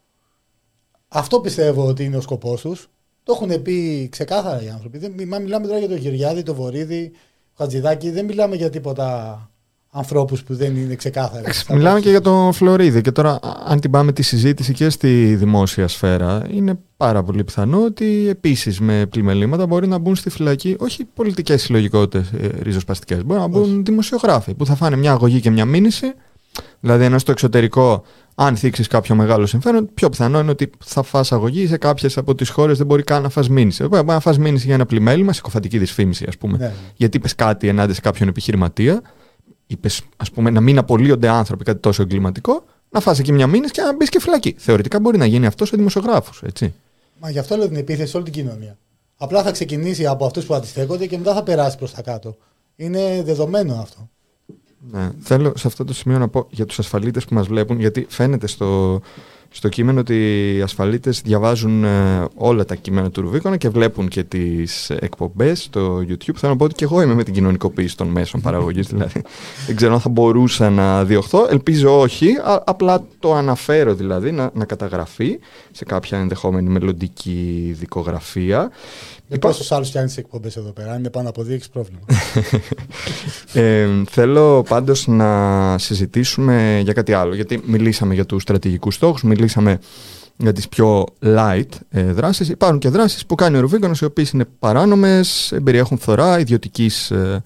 Αυτό 1.09 1.41
πιστεύω 1.41 1.87
ότι 1.87 2.05
είναι 2.05 2.17
ο 2.17 2.21
σκοπός 2.21 2.61
τους. 2.61 2.89
Το 3.23 3.33
έχουν 3.33 3.63
πει 3.63 4.09
ξεκάθαρα 4.09 4.63
οι 4.63 4.69
άνθρωποι. 4.69 4.99
Δεν, 4.99 5.13
μιλάμε 5.17 5.67
τώρα 5.67 5.79
για 5.79 5.89
τον 5.89 5.97
Γυριάδη, 5.97 6.43
τον 6.43 6.55
Βορύδη, 6.55 7.13
Χατζηδάκη, 7.57 8.11
δεν 8.11 8.25
μιλάμε 8.25 8.57
για 8.57 8.71
τίποτα 8.71 9.51
ανθρώπους 9.91 10.43
που 10.43 10.55
δεν 10.55 10.77
είναι 10.77 10.95
ξεκάθαροι. 10.95 11.45
Μιλάμε 11.71 12.01
και 12.01 12.11
για 12.11 12.21
τον 12.21 12.53
Φλωρίδη. 12.53 13.01
Και 13.01 13.13
τώρα, 13.13 13.39
αν 13.67 13.81
την 13.81 13.91
πάμε 13.91 14.13
τη 14.13 14.23
συζήτηση 14.23 14.73
και 14.73 14.89
στη 14.91 15.35
δημόσια 15.35 15.89
σφαίρα, 15.89 16.47
είναι 16.51 16.79
πάρα 16.97 17.23
πολύ 17.23 17.45
πιθανό 17.45 17.85
ότι 17.85 18.29
επίσης 18.29 18.81
με 18.81 19.07
πλημελήματα 19.07 19.67
μπορεί 19.67 19.87
να 19.87 19.99
μπουν 19.99 20.17
στη 20.17 20.31
φυλακή 20.31 20.77
όχι 20.79 21.05
πολιτικές 21.05 21.63
συλλογικότητες 21.63 22.31
ε, 22.43 22.51
ριζοσπαστικές. 22.63 23.25
Μπορεί 23.25 23.41
να 23.41 23.47
μπουν 23.47 23.85
δημοσιογράφοι 23.85 24.55
που 24.55 24.67
θα 24.67 24.75
φάνε 24.75 24.97
μια 24.97 25.13
αγωγή 25.13 25.41
και 25.41 25.51
μια 25.51 25.65
μήνυση. 25.65 26.15
Δηλαδή, 26.81 27.05
ενώ 27.05 27.19
στο 27.19 27.31
εξωτερικό 27.31 28.03
αν 28.35 28.57
θίξεις 28.57 28.87
κάποιο 28.87 29.15
μεγάλο 29.15 29.47
συμφέρον, 29.47 29.91
πιο 29.95 30.09
πιθανό 30.09 30.39
είναι 30.39 30.51
ότι 30.51 30.71
θα 30.85 31.03
φας 31.03 31.33
αγωγή 31.33 31.67
σε 31.67 31.77
κάποιες 31.77 32.17
από 32.17 32.35
τις 32.35 32.49
χώρες 32.49 32.79
δεν 32.79 32.87
μπορεί 32.87 33.03
καν 33.03 33.23
να 33.23 33.29
φας 33.29 33.49
μήνυση. 33.49 33.87
Μπορεί 33.87 34.07
να 34.07 34.21
φας 34.21 34.39
μήνυση 34.39 34.67
για 34.67 34.75
ένα 34.75 34.87
πλημέλημα, 34.87 35.33
συκοφαντική 35.33 35.79
δυσφήμιση, 35.79 36.25
ας 36.29 36.37
πούμε. 36.37 36.59
Ναι, 36.59 36.65
ναι. 36.65 36.73
Γιατί 36.97 37.17
είπες 37.17 37.35
κάτι 37.35 37.69
ενάντια 37.69 37.95
σε 37.95 38.01
κάποιον 38.01 38.29
επιχειρηματία, 38.29 39.03
είπες, 39.67 40.03
ας 40.17 40.31
πούμε, 40.31 40.51
να 40.51 40.61
μην 40.61 40.79
απολύονται 40.79 41.29
άνθρωποι, 41.29 41.65
κάτι 41.65 41.81
τόσο 41.81 42.03
εγκληματικό, 42.03 42.65
να 42.91 43.01
φας 43.01 43.19
εκεί 43.19 43.33
μια 43.33 43.47
μήνυση 43.47 43.73
και 43.73 43.83
να 43.83 43.97
μπεις 43.97 44.09
και 44.09 44.21
φυλακή. 44.21 44.55
Θεωρητικά 44.59 45.01
μπορεί 45.01 45.19
να 45.19 45.27
γίνει 45.27 45.47
αυτό 45.47 45.65
σε 45.65 45.77
δημοσιογράφους, 45.77 46.43
έτσι. 46.43 46.75
Μα 47.21 47.31
γι' 47.31 47.39
αυτό 47.39 47.57
λέω 47.57 47.69
την 47.69 47.77
επίθεση 47.77 48.11
σε 48.11 48.17
όλη 48.17 48.31
την 48.31 48.35
κοινωνία. 48.35 48.79
Απλά 49.17 49.43
θα 49.43 49.51
ξεκινήσει 49.51 50.07
από 50.07 50.27
αυτούς 50.27 50.45
που 50.45 50.55
αντιστέκονται 50.55 51.07
και 51.07 51.19
μετά 51.19 51.35
θα 51.35 51.43
περάσει 51.43 51.77
προς 51.77 51.95
τα 51.95 52.03
κάτω. 52.03 52.37
Είναι 52.77 53.23
δεδομένο 53.25 53.75
αυτό. 53.75 54.09
Ναι. 54.91 55.11
Θέλω 55.21 55.53
σε 55.57 55.67
αυτό 55.67 55.85
το 55.85 55.95
σημείο 55.95 56.19
να 56.19 56.29
πω 56.29 56.47
για 56.51 56.67
τους 56.67 56.79
ασφαλίτες 56.79 57.25
που 57.25 57.35
μας 57.35 57.47
βλέπουν, 57.47 57.81
γιατί 57.81 58.07
φαίνεται 58.09 58.47
στο, 58.47 59.01
στο 59.51 59.69
κείμενο 59.69 60.01
ότι 60.01 60.17
οι 60.57 60.63
ασφαλίτες 60.63 61.21
διαβάζουν 61.21 61.85
ε, 61.85 62.25
όλα 62.35 62.65
τα 62.65 62.75
κείμενα 62.75 63.11
του 63.11 63.21
Ρουβίκονα 63.21 63.57
και 63.57 63.69
βλέπουν 63.69 64.09
και 64.09 64.23
τις 64.23 64.91
εκπομπές 64.91 65.63
στο 65.63 65.97
YouTube. 65.99 66.35
Θέλω 66.37 66.53
να 66.53 66.57
πω 66.57 66.65
ότι 66.65 66.75
και 66.75 66.85
εγώ 66.85 67.03
είμαι 67.03 67.15
με 67.15 67.25
την 67.25 67.35
κοινωνικοποίηση 67.35 67.97
των 67.97 68.09
μέσων 68.09 68.41
παραγωγής, 68.41 68.87
δηλαδή 68.93 69.23
δεν 69.67 69.77
ξέρω 69.77 69.95
αν 69.95 70.01
θα 70.01 70.09
μπορούσα 70.09 70.71
να 70.71 71.05
διωχθώ. 71.05 71.47
Ελπίζω 71.51 72.01
όχι, 72.01 72.35
απλά 72.65 73.05
το 73.19 73.35
αναφέρω 73.35 73.95
δηλαδή 73.95 74.33
να, 74.33 74.51
να 74.55 74.65
καταγραφεί 74.65 75.39
σε 75.71 75.85
κάποια 75.85 76.19
ενδεχόμενη 76.19 76.69
μελλοντική 76.69 77.75
δικογραφία. 77.79 78.71
Για 79.29 79.39
πόσου 79.39 79.75
άλλους 79.75 79.89
φτιάχνει 79.89 80.13
εκπομπές 80.17 80.57
εδώ 80.57 80.71
πέρα, 80.71 80.97
είναι 80.97 81.11
πάνω 81.11 81.29
από 81.29 81.43
δύο, 81.43 81.55
έχει 81.55 81.71
πρόβλημα. 81.71 82.01
ε, 83.63 83.89
θέλω 84.11 84.63
πάντως 84.69 85.07
να 85.07 85.79
συζητήσουμε 85.79 86.81
για 86.83 86.93
κάτι 86.93 87.13
άλλο. 87.13 87.35
Γιατί 87.35 87.63
μιλήσαμε 87.65 88.15
για 88.15 88.27
τους 88.27 88.43
στρατηγικούς 88.43 88.95
στόχους, 88.95 89.23
μιλήσαμε 89.39 89.79
για 90.37 90.53
τις 90.53 90.69
πιο 90.69 91.07
light 91.23 91.69
ε, 91.91 92.03
δράσεις. 92.13 92.49
Υπάρχουν 92.49 92.79
και 92.79 92.89
δράσεις 92.89 93.27
που 93.27 93.35
κάνει 93.35 93.57
ο 93.57 93.61
Ρουβίγκανο, 93.61 93.95
οι 94.01 94.05
οποίες 94.05 94.31
είναι 94.31 94.45
παράνομες, 94.59 95.55
περιέχουν 95.65 95.99
φθορά 95.99 96.39
ιδιωτικής 96.39 97.11
ε, 97.11 97.43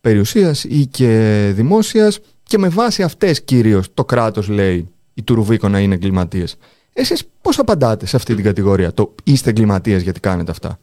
περιουσίας 0.00 0.64
ή 0.64 0.86
και 0.86 1.50
δημόσιας. 1.54 2.18
Και 2.42 2.58
με 2.58 2.68
βάση 2.68 3.02
αυτές 3.02 3.42
κυρίως 3.42 3.94
το 3.94 4.04
κράτος 4.04 4.48
λέει 4.48 4.88
οι 5.14 5.22
του 5.22 5.34
Ρουβίκονα 5.34 5.80
είναι 5.80 5.94
εγκληματίες. 5.94 6.56
Εσείς 6.92 7.24
πώς 7.42 7.58
απαντάτε 7.58 8.06
σε 8.06 8.16
αυτή 8.16 8.34
την 8.34 8.44
κατηγορία, 8.44 8.92
το 8.92 9.14
είστε 9.24 9.50
εγκληματίες 9.50 10.02
γιατί 10.02 10.20
κάνετε 10.20 10.50
αυτά. 10.50 10.78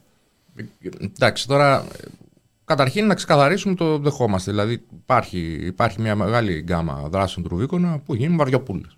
Εντάξει, 1.15 1.47
τώρα 1.47 1.85
καταρχήν 2.65 3.05
να 3.05 3.13
ξεκαθαρίσουμε 3.13 3.75
το 3.75 3.97
δεχόμαστε. 3.97 4.51
Δηλαδή 4.51 4.81
υπάρχει, 5.01 5.59
υπάρχει 5.61 6.01
μια 6.01 6.15
μεγάλη 6.15 6.61
γκάμα 6.61 7.07
δράσεων 7.11 7.45
του 7.45 7.51
Ρουβίκονα 7.51 8.01
που 8.05 8.15
γίνουν 8.15 8.37
βαριοπούλες. 8.37 8.97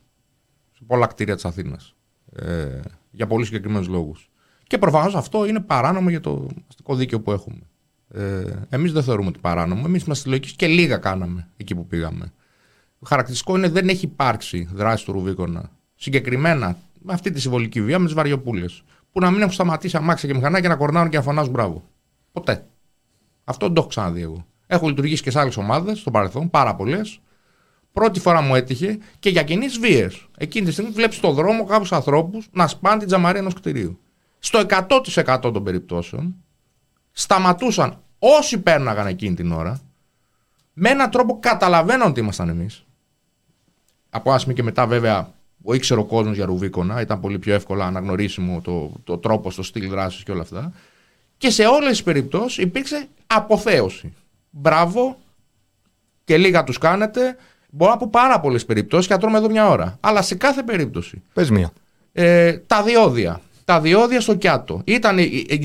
Σε 0.86 0.92
πολλά 0.92 1.08
κτίρια 1.08 1.36
της 1.36 1.46
Αθήνας. 1.46 1.96
Ε, 2.36 2.80
για 3.12 3.28
πολύ 3.28 3.46
συγκεκριμένους 3.46 3.88
λόγους. 3.88 4.30
Και 4.68 4.78
προφανώς 4.78 5.16
αυτό 5.16 5.46
είναι 5.46 5.60
παράνομο 5.60 6.10
για 6.10 6.20
το 6.20 6.48
αστικό 6.68 6.96
δίκαιο 6.96 7.20
που 7.20 7.32
έχουμε. 7.32 7.62
Ε, 8.10 8.44
Εμείς 8.70 8.92
δεν 8.92 9.04
θεωρούμε 9.04 9.28
ότι 9.28 9.40
παράνομο. 9.40 9.84
Εμείς 9.86 10.04
είμαστε 10.04 10.30
λογικοί 10.30 10.56
και 10.56 10.68
λίγα 10.68 10.98
κάναμε 10.98 11.48
εκεί 11.58 11.76
που 11.76 11.88
πήγαμε. 11.88 12.34
Χαρακτηριστικό 13.06 13.58
είναι 13.58 13.70
δεν 13.70 13.90
έχει 13.90 14.06
υπάρξει 14.06 14.70
δράση 14.74 15.06
του 15.06 15.12
Ρουβίκονα 15.12 15.70
συγκεκριμένα 15.96 16.78
με 17.02 17.14
αυτή 17.14 17.32
τη 17.32 17.42
συμβολική 17.42 17.82
βία 17.82 18.00
με 18.00 18.06
τις 18.06 18.14
βαριοπούλες 18.14 18.84
που 19.12 19.20
να 19.20 19.32
μην 19.32 19.42
έχουν 19.42 19.54
σταματήσει 19.54 19.98
αμάξια 19.98 20.30
και 20.30 20.36
μηχανάκια 20.36 20.70
να 20.70 20.76
κορνάρουν 20.76 21.10
και 21.10 21.18
να 21.18 21.24
φωνάζουν 21.24 21.52
μπράβο. 21.52 21.84
Ποτέ. 22.32 22.66
Αυτό 23.44 23.66
δεν 23.66 23.76
το 23.76 23.82
έχω 23.82 23.90
ξαναδεί 23.90 24.22
εγώ. 24.22 24.46
Έχω 24.68 24.88
λειτουργήσει 24.88 25.24
και 25.24 25.32
σε 25.32 25.40
άλλες 25.40 25.58
ομάδες 25.58 26.00
στο 26.00 26.12
παρελθόν, 26.12 26.50
πάρα 26.50 26.76
πολλές. 26.76 27.20
Πρώτη 27.96 28.20
φορά 28.20 28.42
μου 28.42 28.56
έτυχε 28.56 28.98
και 29.20 29.30
για 29.30 29.44
κοινέ 29.44 29.66
βίες. 29.80 30.28
Εκείνη 30.38 30.66
τη 30.66 30.72
στιγμή 30.72 30.92
βλέπεις 30.92 31.18
στον 31.18 31.34
δρόμο 31.34 31.64
κάποιους 31.64 31.92
ανθρώπους 31.92 32.48
να 32.52 32.68
σπάνε 32.68 32.98
την 32.98 33.08
τζαμαρία 33.08 33.40
ενός 33.40 33.54
κτηρίου. 33.54 34.00
Στο 34.40 34.66
100% 35.26 35.40
των 35.42 35.64
περιπτώσεων 35.64 36.36
σταματούσαν 37.12 38.02
όσοι 38.20 38.60
πέρναγαν 38.60 39.08
εκείνη 39.08 39.36
την 39.36 39.52
ώρα 39.52 39.82
με 40.74 40.90
έναν 40.90 41.10
τρόπο 41.10 41.40
καταλαβαίναν 41.40 42.10
ότι 42.10 42.20
ήμασταν 42.20 42.50
εμείς. 42.50 42.86
Από 44.10 44.32
άσμη 44.32 44.54
και 44.54 44.64
μετά 44.64 44.88
βέβαια 44.88 45.34
ο 45.64 45.74
ήξερε 45.74 46.00
ο 46.00 46.06
κόσμος 46.06 46.36
για 46.36 46.46
Ρουβίκονα, 46.46 47.02
ήταν 47.02 47.20
πολύ 47.20 47.40
πιο 47.40 47.54
εύκολα 47.54 47.86
αναγνωρίσιμο 47.86 48.62
το, 48.62 48.92
το 49.04 49.18
τρόπο, 49.18 49.54
το 49.54 49.64
στυλ 49.64 49.90
δράσης 49.90 50.24
και 50.24 50.32
όλα 50.32 50.42
αυτά. 50.42 50.74
Και 51.38 51.50
σε 51.50 51.66
όλες 51.66 51.90
τις 51.90 52.04
περιπτώσεις 52.04 52.58
υπήρξε 52.58 53.08
αποθέωση. 53.28 54.14
Μπράβο 54.50 55.18
και 56.24 56.38
λίγα 56.38 56.64
τους 56.64 56.78
κάνετε. 56.78 57.38
Μπορώ 57.78 57.92
να 57.92 57.98
πω 57.98 58.08
πάρα 58.12 58.40
πολλές 58.40 58.66
περιπτώσεις 58.66 59.08
και 59.08 59.14
να 59.14 59.20
τρώμε 59.20 59.38
εδώ 59.38 59.50
μια 59.50 59.70
ώρα. 59.70 59.98
Αλλά 60.00 60.22
σε 60.22 60.36
κάθε 60.36 60.64
περίπτωση. 60.64 61.22
Πες 61.34 61.50
μία. 61.50 61.72
Ε, 62.14 62.54
τα 62.54 62.84
διόδια. 62.84 63.42
Τα 63.66 63.82
διόδια 63.82 64.22
στο 64.22 64.36
Κιάτο. 64.36 64.82
Ήταν 64.84 65.18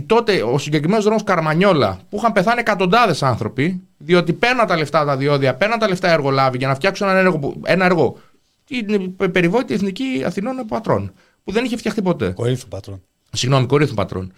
τότε 0.06 0.42
ο 0.42 0.58
συγκεκριμένος 0.58 1.04
δρόμος 1.04 1.24
Καρμανιόλα 1.24 1.98
που 2.10 2.16
είχαν 2.16 2.32
πεθάνει 2.32 2.60
εκατοντάδες 2.60 3.22
άνθρωποι, 3.22 3.80
διότι 3.98 4.32
παίρναν 4.32 4.66
τα 4.66 4.76
λεφτά 4.76 5.04
τα 5.04 5.16
διόδια, 5.16 5.54
παίρναν 5.54 5.78
τα 5.78 5.88
λεφτά 5.88 6.10
εργολάβοι 6.10 6.58
για 6.58 6.68
να 6.68 6.74
φτιάξουν 6.74 7.08
ένα 7.08 7.18
έργο, 7.18 7.54
ένα 7.64 7.84
έργο 7.84 8.16
την 8.64 9.16
περιβόητη 9.32 9.74
εθνική 9.74 10.22
Αθηνών 10.26 10.66
πατρών. 10.68 11.12
Που 11.44 11.52
δεν 11.52 11.64
είχε 11.64 11.76
φτιαχτεί 11.76 12.02
ποτέ. 12.02 12.30
Κορίνθου 12.30 12.68
πατρών. 12.68 13.02
Συγγνώμη, 13.32 13.66
Κορίνθου 13.66 13.94
πατρών. 13.94 14.32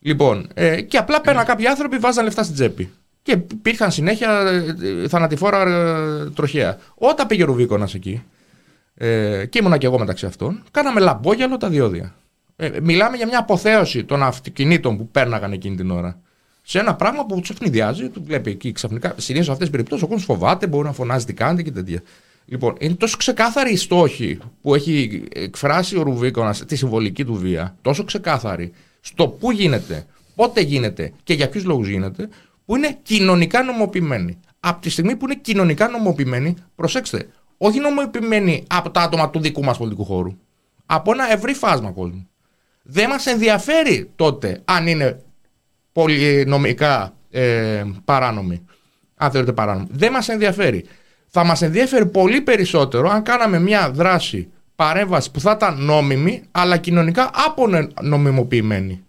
Λοιπόν, 0.00 0.48
ε, 0.54 0.80
και 0.80 0.96
απλά 0.96 1.20
πέραν 1.20 1.44
κάποιοι 1.44 1.66
άνθρωποι 1.66 1.96
βάζαν 1.96 2.24
λεφτά 2.24 2.42
στην 2.42 2.54
τσέπη. 2.54 2.90
Και 3.22 3.32
υπήρχαν 3.32 3.90
συνέχεια 3.90 4.30
ε, 4.82 5.08
θανατηφόρα 5.08 5.62
ε, 5.62 6.30
τροχέα. 6.30 6.78
Όταν 6.94 7.26
πήγε 7.26 7.42
ο 7.42 7.46
Ρουβίκονας 7.46 7.94
εκεί, 7.94 8.22
ε, 8.94 9.46
και 9.46 9.58
ήμουνα 9.58 9.78
και 9.78 9.86
εγώ 9.86 9.98
μεταξύ 9.98 10.26
αυτών, 10.26 10.62
κάναμε 10.70 11.00
λαμπόγιαλο 11.00 11.56
τα 11.56 11.68
διόδια. 11.68 12.14
Ε, 12.56 12.80
μιλάμε 12.82 13.16
για 13.16 13.26
μια 13.26 13.38
αποθέωση 13.38 14.04
των 14.04 14.22
αυτοκινήτων 14.22 14.96
που 14.96 15.08
πέρναγαν 15.08 15.52
εκείνη 15.52 15.76
την 15.76 15.90
ώρα. 15.90 16.20
Σε 16.62 16.78
ένα 16.78 16.94
πράγμα 16.94 17.26
που 17.26 17.40
του 17.40 17.52
ευνηδιάζει, 17.52 18.08
του 18.08 18.22
βλέπει 18.26 18.50
εκεί 18.50 18.72
ξαφνικά. 18.72 19.14
Συνήθως 19.16 19.46
σε 19.46 19.52
αυτές 19.52 19.66
τις 19.66 19.76
περιπτώσεις 19.76 20.04
ο 20.04 20.06
κόσμος 20.06 20.24
φοβάται, 20.24 20.66
μπορεί 20.66 20.86
να 20.86 20.92
φωνάζει 20.92 21.24
τι 21.24 21.32
κάνετε 21.32 21.62
και 21.62 21.70
τέτοια. 21.70 22.02
Λοιπόν, 22.44 22.74
είναι 22.78 22.94
τόσο 22.94 23.16
ξεκάθαρη 23.16 23.72
η 23.72 23.76
στόχη 23.76 24.38
που 24.62 24.74
έχει 24.74 25.24
εκφράσει 25.34 25.98
ο 25.98 26.02
Ρουβίκονας, 26.02 26.64
τη 26.64 26.76
συμβολική 26.76 27.24
του 27.24 27.34
βία, 27.34 27.76
τόσο 27.82 28.04
ξεκάθαρη, 28.04 28.72
στο 29.00 29.28
πού 29.28 29.50
γίνεται, 29.50 30.06
πότε 30.34 30.60
γίνεται 30.60 31.12
και 31.22 31.34
για 31.34 31.48
ποιους 31.48 31.64
λόγους 31.64 31.88
γίνεται, 31.88 32.28
που 32.64 32.76
είναι 32.76 32.98
κοινωνικά 33.02 33.62
νομοποιημένη. 33.62 34.40
Από 34.60 34.80
τη 34.80 34.90
στιγμή 34.90 35.16
που 35.16 35.24
είναι 35.24 35.34
κοινωνικά 35.34 35.88
νομοποιημένη, 35.88 36.54
προσέξτε, 36.74 37.28
όχι 37.58 37.78
νομοποιημένη 37.78 38.64
από 38.66 38.90
τα 38.90 39.00
άτομα 39.00 39.30
του 39.30 39.40
δικού 39.40 39.64
μας 39.64 39.78
πολιτικού 39.78 40.04
χώρου, 40.04 40.36
από 40.86 41.12
ένα 41.12 41.32
ευρύ 41.32 41.54
φάσμα 41.54 41.90
κόσμου. 41.90 42.28
Δεν 42.82 43.08
μας 43.08 43.26
ενδιαφέρει 43.26 44.10
τότε 44.16 44.60
αν 44.64 44.86
είναι 44.86 45.22
πολυνομικά 45.92 47.14
ε, 47.30 47.84
παράνομη. 48.04 48.66
Αν 49.16 49.30
θεωρείται 49.30 49.52
παράνομη. 49.52 49.86
Δεν 49.90 50.12
μας 50.12 50.28
ενδιαφέρει. 50.28 50.84
Θα 51.26 51.44
μας 51.44 51.62
ενδιαφέρει 51.62 52.06
πολύ 52.06 52.40
περισσότερο 52.40 53.10
αν 53.10 53.22
κάναμε 53.22 53.58
μια 53.58 53.90
δράση 53.90 54.48
παρέμβαση 54.76 55.30
που 55.30 55.40
θα 55.40 55.50
ήταν 55.50 55.84
νόμιμη, 55.84 56.42
αλλά 56.50 56.76
κοινωνικά 56.76 57.30
απονομιμοποιημένη. 57.32 59.04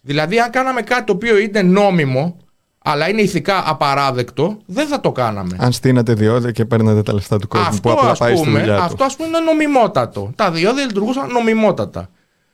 Δηλαδή, 0.00 0.40
αν 0.40 0.50
κάναμε 0.50 0.82
κάτι 0.82 1.04
το 1.04 1.12
οποίο 1.12 1.38
είναι 1.38 1.62
νόμιμο, 1.62 2.36
αλλά 2.86 3.08
είναι 3.08 3.20
ηθικά 3.20 3.62
απαράδεκτο, 3.66 4.58
δεν 4.66 4.86
θα 4.86 5.00
το 5.00 5.12
κάναμε. 5.12 5.56
Αν 5.58 5.72
στείνατε 5.72 6.14
διόδια 6.14 6.50
και 6.50 6.64
παίρνατε 6.64 7.02
τα 7.02 7.12
λεφτά 7.12 7.38
του 7.38 7.48
κόσμου 7.48 7.66
αυτό, 7.66 7.80
που 7.80 7.90
απλά 7.90 8.14
πάει 8.14 8.34
πούμε, 8.34 8.50
στη 8.50 8.58
δουλειά 8.58 8.82
Αυτό, 8.82 9.04
ας 9.04 9.16
πούμε, 9.16 9.28
είναι 9.28 9.38
νομιμότατο. 9.38 10.32
Τα 10.36 10.50
διόδια 10.50 10.84
λειτουργούσαν 10.84 11.30
νομιμότατα. 11.30 12.10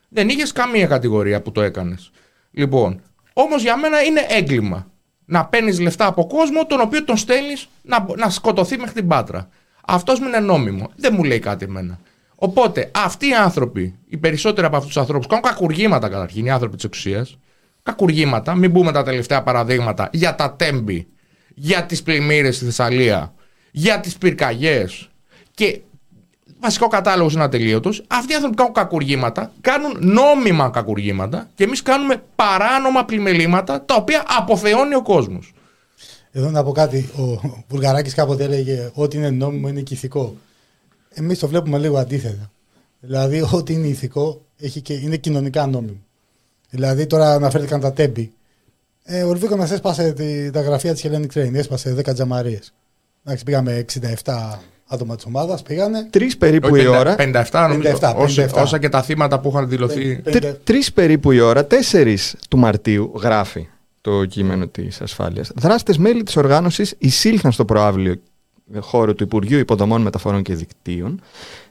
Δεν 0.08 0.28
είχες 0.28 0.52
καμία 0.52 0.87
κατηγορία 0.87 1.42
που 1.42 1.52
το 1.52 1.60
έκανες. 1.60 2.10
Λοιπόν, 2.50 3.00
όμως 3.32 3.62
για 3.62 3.76
μένα 3.76 4.02
είναι 4.02 4.26
έγκλημα 4.28 4.87
να 5.25 5.44
παίρνεις 5.44 5.80
λεφτά 5.80 6.06
από 6.06 6.26
κόσμο 6.26 6.66
τον 6.66 6.80
οποίο 6.80 7.04
τον 7.04 7.16
στέλνεις 7.16 7.68
να, 7.82 8.06
να 8.16 8.30
σκοτωθεί 8.30 8.78
μέχρι 8.78 8.94
την 8.94 9.08
πάτρα. 9.08 9.49
Αυτός 9.87 10.20
μου 10.20 10.26
είναι 10.26 10.40
νόμιμο. 10.40 10.90
Δεν 10.96 11.14
μου 11.16 11.25
λέει 11.25 11.38
κάτι 11.38 11.64
εμένα. 11.64 11.99
Οπότε 12.34 12.90
αυτοί 12.94 13.28
οι 13.28 13.34
άνθρωποι, 13.34 13.99
οι 14.08 14.16
περισσότεροι 14.16 14.66
από 14.66 14.76
αυτούς 14.76 14.92
τους 14.92 15.02
ανθρώπους, 15.02 15.26
κάνουν 15.26 15.44
κακουργήματα 15.44 16.08
καταρχήν, 16.08 16.44
οι 16.44 16.50
άνθρωποι 16.50 16.75
της 16.75 16.84
εξουσίας. 16.84 17.38
Κακουργήματα, 17.82 18.54
μην 18.54 18.72
πούμε 18.72 18.92
τα 18.92 19.02
τελευταία 19.02 19.42
παραδείγματα 19.42 20.10
για 20.12 20.34
τα 20.34 20.54
τέμπη, 20.54 21.08
για 21.54 21.84
τις 21.84 22.02
πλημμύρες 22.02 22.56
στη 22.56 22.64
Θεσσαλία, 22.64 23.34
για 23.70 24.00
τις 24.00 24.16
πυρκαγιές. 24.16 25.10
Και 25.54 25.80
βασικό 26.60 26.88
κατάλογος 26.88 27.34
είναι 27.34 27.42
ατελείωτος. 27.42 28.04
Αυτοί 28.06 28.32
οι 28.32 28.34
άνθρωποι 28.34 28.56
κάνουν 28.56 28.72
κακουργήματα, 28.72 29.52
κάνουν 29.60 29.96
νόμιμα 30.00 30.70
κακουργήματα 30.70 31.49
και 31.54 31.64
εμείς 31.64 31.82
κάνουμε 31.82 32.22
παράνομα 32.34 33.04
πλημελήματα 33.04 33.84
τα 33.84 33.94
οποία 33.94 34.25
αποθεώνει 34.26 34.94
ο 34.94 35.02
κόσμος. 35.02 35.52
Εδώ 36.32 36.50
να 36.50 36.64
πω 36.64 36.72
κάτι. 36.72 37.10
Ο 37.16 37.40
Βουλγαράκη 37.68 38.10
κάποτε 38.10 38.44
έλεγε 38.44 38.90
ότι 38.94 39.16
είναι 39.16 39.30
νόμιμο 39.30 39.68
είναι 39.68 39.80
και 39.80 39.94
ηθικό. 39.94 40.37
Εμείς 41.10 41.38
το 41.38 41.49
βλέπουμε 41.49 41.78
λίγο 41.78 41.99
αντίθετα. 41.99 42.50
Δηλαδή, 43.00 43.44
ό,τι 43.52 43.72
είναι 43.72 43.87
ηθικό 43.87 44.44
έχει 44.58 44.80
και, 44.80 44.92
είναι 44.92 45.16
κοινωνικά 45.16 45.66
νόμιμο. 45.66 46.00
Δηλαδή, 46.70 47.06
τώρα 47.06 47.34
αναφέρθηκαν 47.34 47.80
τα 47.80 47.92
τέμπη. 47.92 48.32
Ε, 49.02 49.22
ο 49.22 49.32
Ρουβίκονα 49.32 49.72
έσπασε 49.72 50.12
τη, 50.12 50.50
τα 50.50 50.60
γραφεία 50.60 50.92
της 50.92 51.06
Hellenic 51.06 51.38
Train, 51.38 51.54
έσπασε 51.54 51.94
10 51.98 52.14
τζαμαρίες. 52.14 52.72
Εντάξει, 53.24 53.44
πήγαμε 53.44 53.84
67 54.24 54.58
άτομα 54.86 55.16
της 55.16 55.24
ομάδας, 55.24 55.62
πήγανε. 55.62 56.06
Τρεις 56.10 56.36
περίπου 56.36 56.68
Όχι, 56.72 56.82
η 56.82 56.88
50, 56.88 56.98
ώρα. 56.98 57.14
57 57.18 57.66
νομίζω. 57.68 57.98
57, 58.00 58.14
όσα, 58.16 58.42
57. 58.42 58.62
όσα 58.62 58.78
και 58.78 58.88
τα 58.88 59.02
θύματα 59.02 59.40
που 59.40 59.48
είχαν 59.48 59.68
δηλωθεί. 59.68 60.22
Τρεις 60.64 60.92
περίπου 60.92 61.30
η 61.30 61.40
ώρα, 61.40 61.66
4 61.66 62.16
του 62.48 62.58
Μαρτίου, 62.58 63.12
γράφει 63.22 63.68
το 64.00 64.24
κείμενο 64.24 64.66
της 64.66 65.00
ασφάλειας. 65.00 65.50
Δράστες 65.56 65.98
μέλη 65.98 66.22
της 66.22 66.37
οργάνωσης 66.37 66.94
εισήλθαν 66.98 67.52
στο 67.52 67.64
προάβλιο 67.64 68.14
χώρο 68.78 69.14
του 69.14 69.22
Υπουργείου 69.22 69.59
Υποδομών 69.59 70.02
Μεταφορών 70.02 70.42
και 70.42 70.54
Δικτύων, 70.54 71.20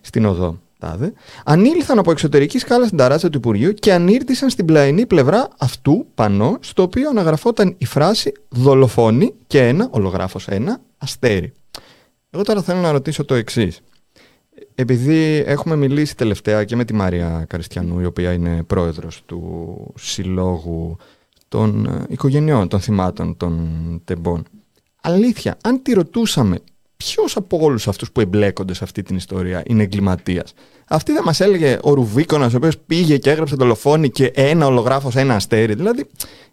στην 0.01 0.25
οδό 0.25 0.59
Τάδε, 0.79 1.13
ανήλθαν 1.45 1.99
από 1.99 2.11
εξωτερική 2.11 2.57
σκάλα 2.57 2.85
στην 2.85 2.97
ταράτσα 2.97 3.29
του 3.29 3.37
Υπουργείου 3.37 3.73
και 3.73 3.93
ανήρτησαν 3.93 4.49
στην 4.49 4.65
πλαϊνή 4.65 5.05
πλευρά 5.05 5.47
αυτού 5.57 6.05
πανό, 6.15 6.57
στο 6.61 6.83
οποίο 6.83 7.09
αναγραφόταν 7.09 7.75
η 7.77 7.85
φράση 7.85 8.31
δολοφόνη 8.49 9.33
και 9.47 9.67
ένα, 9.67 9.87
ολογράφος 9.91 10.47
ένα, 10.47 10.81
αστέρι. 10.97 11.51
Εγώ 12.29 12.43
τώρα 12.43 12.61
θέλω 12.61 12.79
να 12.79 12.91
ρωτήσω 12.91 13.25
το 13.25 13.35
εξής. 13.35 13.81
Επειδή 14.75 15.43
έχουμε 15.45 15.75
μιλήσει 15.75 16.15
τελευταία 16.15 16.63
και 16.63 16.75
με 16.75 16.85
τη 16.85 16.93
Μάρια 16.93 17.45
Καριστιανού, 17.49 17.99
η 17.99 18.05
οποία 18.05 18.33
είναι 18.33 18.63
πρόεδρος 18.63 19.21
του 19.25 19.93
Συλλόγου 19.97 20.97
των 21.47 21.85
ε, 21.85 22.05
Οικογενειών 22.09 22.67
των 22.67 22.79
Θυμάτων 22.79 23.37
των 23.37 24.01
Τεμπών. 24.05 24.43
Αλήθεια, 25.01 25.57
αν 25.63 25.81
τη 25.81 25.93
ρωτούσαμε 25.93 26.59
ποιος 27.03 27.35
από 27.35 27.57
όλους 27.61 27.87
αυτούς 27.87 28.11
που 28.11 28.21
εμπλέκονται 28.21 28.73
σε 28.73 28.83
αυτή 28.83 29.03
την 29.03 29.15
ιστορία 29.15 29.63
είναι 29.65 29.83
εγκληματίας; 29.83 30.53
Αυτή 30.85 31.11
δεν 31.11 31.23
μας 31.25 31.39
έλεγε 31.39 31.77
ο 31.81 31.93
Ρουβίκονας, 31.93 32.53
ο 32.53 32.57
οποίος 32.57 32.77
πήγε 32.77 33.17
και 33.17 33.29
έγραψε 33.29 33.55
δολοφόνη 33.55 34.09
και 34.09 34.25
ένα 34.25 34.65
ολογράφος, 34.65 35.15
ένα 35.15 35.35
αστέρι. 35.35 35.73
Δηλαδή, 35.73 36.05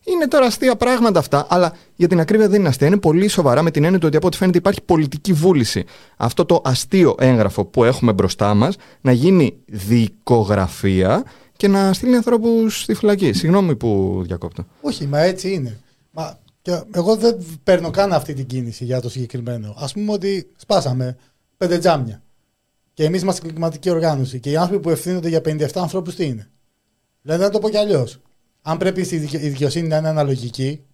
είναι 0.05 0.29
τώρα 0.29 0.47
αστεία 0.47 0.77
πράγματα 0.77 1.19
αυτά, 1.19 1.47
αλλά 1.49 1.73
για 1.97 2.09
την 2.09 2.21
ακρίβεια 2.21 2.49
δεν 2.49 2.61
είναι 2.61 2.69
αστεία. 2.69 2.87
Είναι 2.87 2.97
πολύ 2.97 3.29
σοβαρά 3.29 3.63
με 3.63 3.71
την 3.71 3.85
έννοια 3.85 3.99
του 3.99 4.07
ότι 4.07 4.17
από 4.17 4.27
ό,τι 4.27 4.37
φαίνεται 4.37 4.59
υπάρχει 4.59 4.83
πολιτική 4.83 5.33
βούληση. 5.33 5.85
Αυτό 6.17 6.45
το 6.45 6.61
αστείο 6.65 7.15
έγγραφο 7.19 7.65
που 7.65 7.85
έχουμε 7.85 8.13
μπροστά 8.13 8.55
μας 8.55 8.77
να 9.01 9.13
γίνει 9.13 9.57
δικογραφία 9.67 11.25
και 11.57 11.69
να 11.69 11.93
στείλει 11.93 12.17
ανθρώπους 12.17 12.83
στη 12.83 12.95
φυλακή. 12.95 13.33
Συγγνώμη 13.33 13.77
που 13.77 14.21
διακόπτω. 14.27 14.67
Όχι, 14.81 15.07
μα 15.07 15.21
έτσι 15.21 15.53
είναι. 15.53 15.79
Μα 16.11 16.39
και 16.67 16.83
εγώ 16.95 17.17
δεν 17.17 17.37
παίρνω 17.65 17.91
καν 17.91 18.13
αυτή 18.13 18.35
την 18.35 18.47
κίνηση 18.47 18.85
για 18.85 19.01
το 19.01 19.09
συγκεκριμένο. 19.09 19.75
Α 19.79 19.87
πούμε 19.93 20.13
ότι 20.13 20.51
σπάσαμε 20.57 21.17
πέντε 21.57 21.79
τζάμια. 21.79 22.23
Και 22.93 23.05
εμείς 23.05 23.23
είμαστε 23.23 23.49
κλιματική 23.49 23.91
οργάνωση. 23.91 24.41
Και 24.41 24.51
οι 24.51 24.57
άνθρωποι 24.57 24.83
που 24.83 24.91
ευθύνονται 24.91 25.29
για 25.29 25.41
57 25.45 25.67
ανθρώπους 25.75 26.15
τι 26.15 26.25
είναι; 26.25 26.51
Δηλαδή, 27.23 27.43
να 27.43 27.51
το 27.51 27.59
πω 27.59 27.69
κι 27.71 27.77
αλλιώς. 27.77 28.19
Αν 28.63 28.79
πρέπει 28.79 29.01
η 29.01 29.17
δικαι- 29.17 29.43
η 29.43 29.49
δικαιοσύνη 29.49 29.89
να 29.89 29.97
είναι 29.97 30.09
αναλογική, 30.09 30.85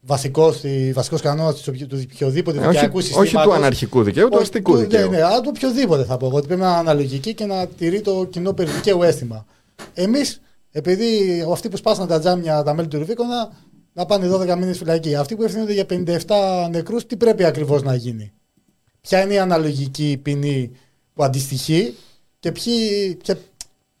βασικός 0.00 1.20
κανόνας 1.22 1.54
του 1.54 1.72
οποιο- 1.74 1.86
του 1.86 2.00
οποιοδήποτε 2.12 2.56
Ε, 2.58 2.60
όχι, 2.60 2.70
δικαϊκού 2.70 2.96
όχι 2.96 3.06
συστήματος, 3.06 3.42
του 3.52 3.52
αναρχικού 3.58 4.02
δικαίου, 4.02 4.24
του 4.26 4.30
όχι, 4.34 4.42
αστικού 4.42 4.72
του- 4.72 4.78
δικαίου. 4.78 5.10
Ναι, 5.10 5.16
ναι, 5.16 5.22
αλλά 5.22 5.40
του 5.40 5.52
οποιοδήποτε 5.56 6.04
θα 6.04 6.16
πω 6.16 6.26
εγώ. 6.26 6.36
Ότι 6.36 6.46
πρέπει 6.46 6.60
να 6.60 6.68
είναι 6.68 6.76
αναλογική 6.76 7.34
και 7.34 7.44
να 7.46 7.66
τηρεί 7.66 8.00
το 8.00 8.24
κοινό 8.30 8.52
περιδικαίου 8.52 9.02
αίσθημα. 9.02 9.46
Εμείς, 9.94 10.40
επειδή 10.70 11.06
αυτοί 11.52 11.68
που 11.68 11.76
σπάσαν 11.76 12.06
τα 12.06 12.18
τζάμια, 12.20 12.62
τα 12.62 12.74
μέλη 12.74 12.88
του 12.88 12.98
Ρουβίκονα, 12.98 13.50
να 13.92 14.06
πάνε 14.06 14.28
12 14.28 14.58
μήνες 14.58 14.78
φυλακή. 14.78 15.14
Αυτοί 15.14 15.36
που 15.36 15.42
ευθύνονται 15.42 15.72
για 15.72 15.86
57 15.88 16.68
νεκρούς, 16.70 17.06
τι 17.06 17.16
πρέπει 17.16 17.44
ακριβώς 17.44 17.82
να 17.82 17.94
γίνει; 17.94 18.32
Ποια 19.00 19.22
είναι 19.22 19.34
η 19.34 19.38
αναλογική 19.38 20.20
ποινή 20.22 20.70
που 21.14 21.24
αντιστοιχεί 21.24 21.94
και, 22.40 22.52
ποιοι, 22.52 23.14
και 23.14 23.36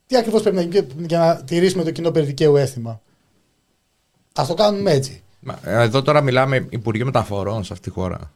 τι 0.06 0.16
ακριβώς 0.16 0.42
πρέπει 0.42 0.56
να 0.56 0.62
γίνει 0.62 0.86
για 1.06 1.18
να 1.18 1.44
τηρήσουμε 1.44 1.82
το 1.84 1.90
κοινό 1.90 2.10
περιδικαίου 2.10 2.56
αίσθημα; 2.56 3.00
Α 4.40 4.44
το 4.46 4.54
κάνουμε 4.54 4.90
έτσι. 4.90 5.22
Μα, 5.40 5.58
ε, 5.64 5.82
Εδώ 5.82 6.02
τώρα 6.02 6.20
μιλάμε 6.20 6.66
Υπουργείο 6.70 7.04
Μεταφορών 7.04 7.64
σε 7.64 7.72
αυτή 7.72 7.88
τη 7.88 7.94
χώρα. 7.94 8.32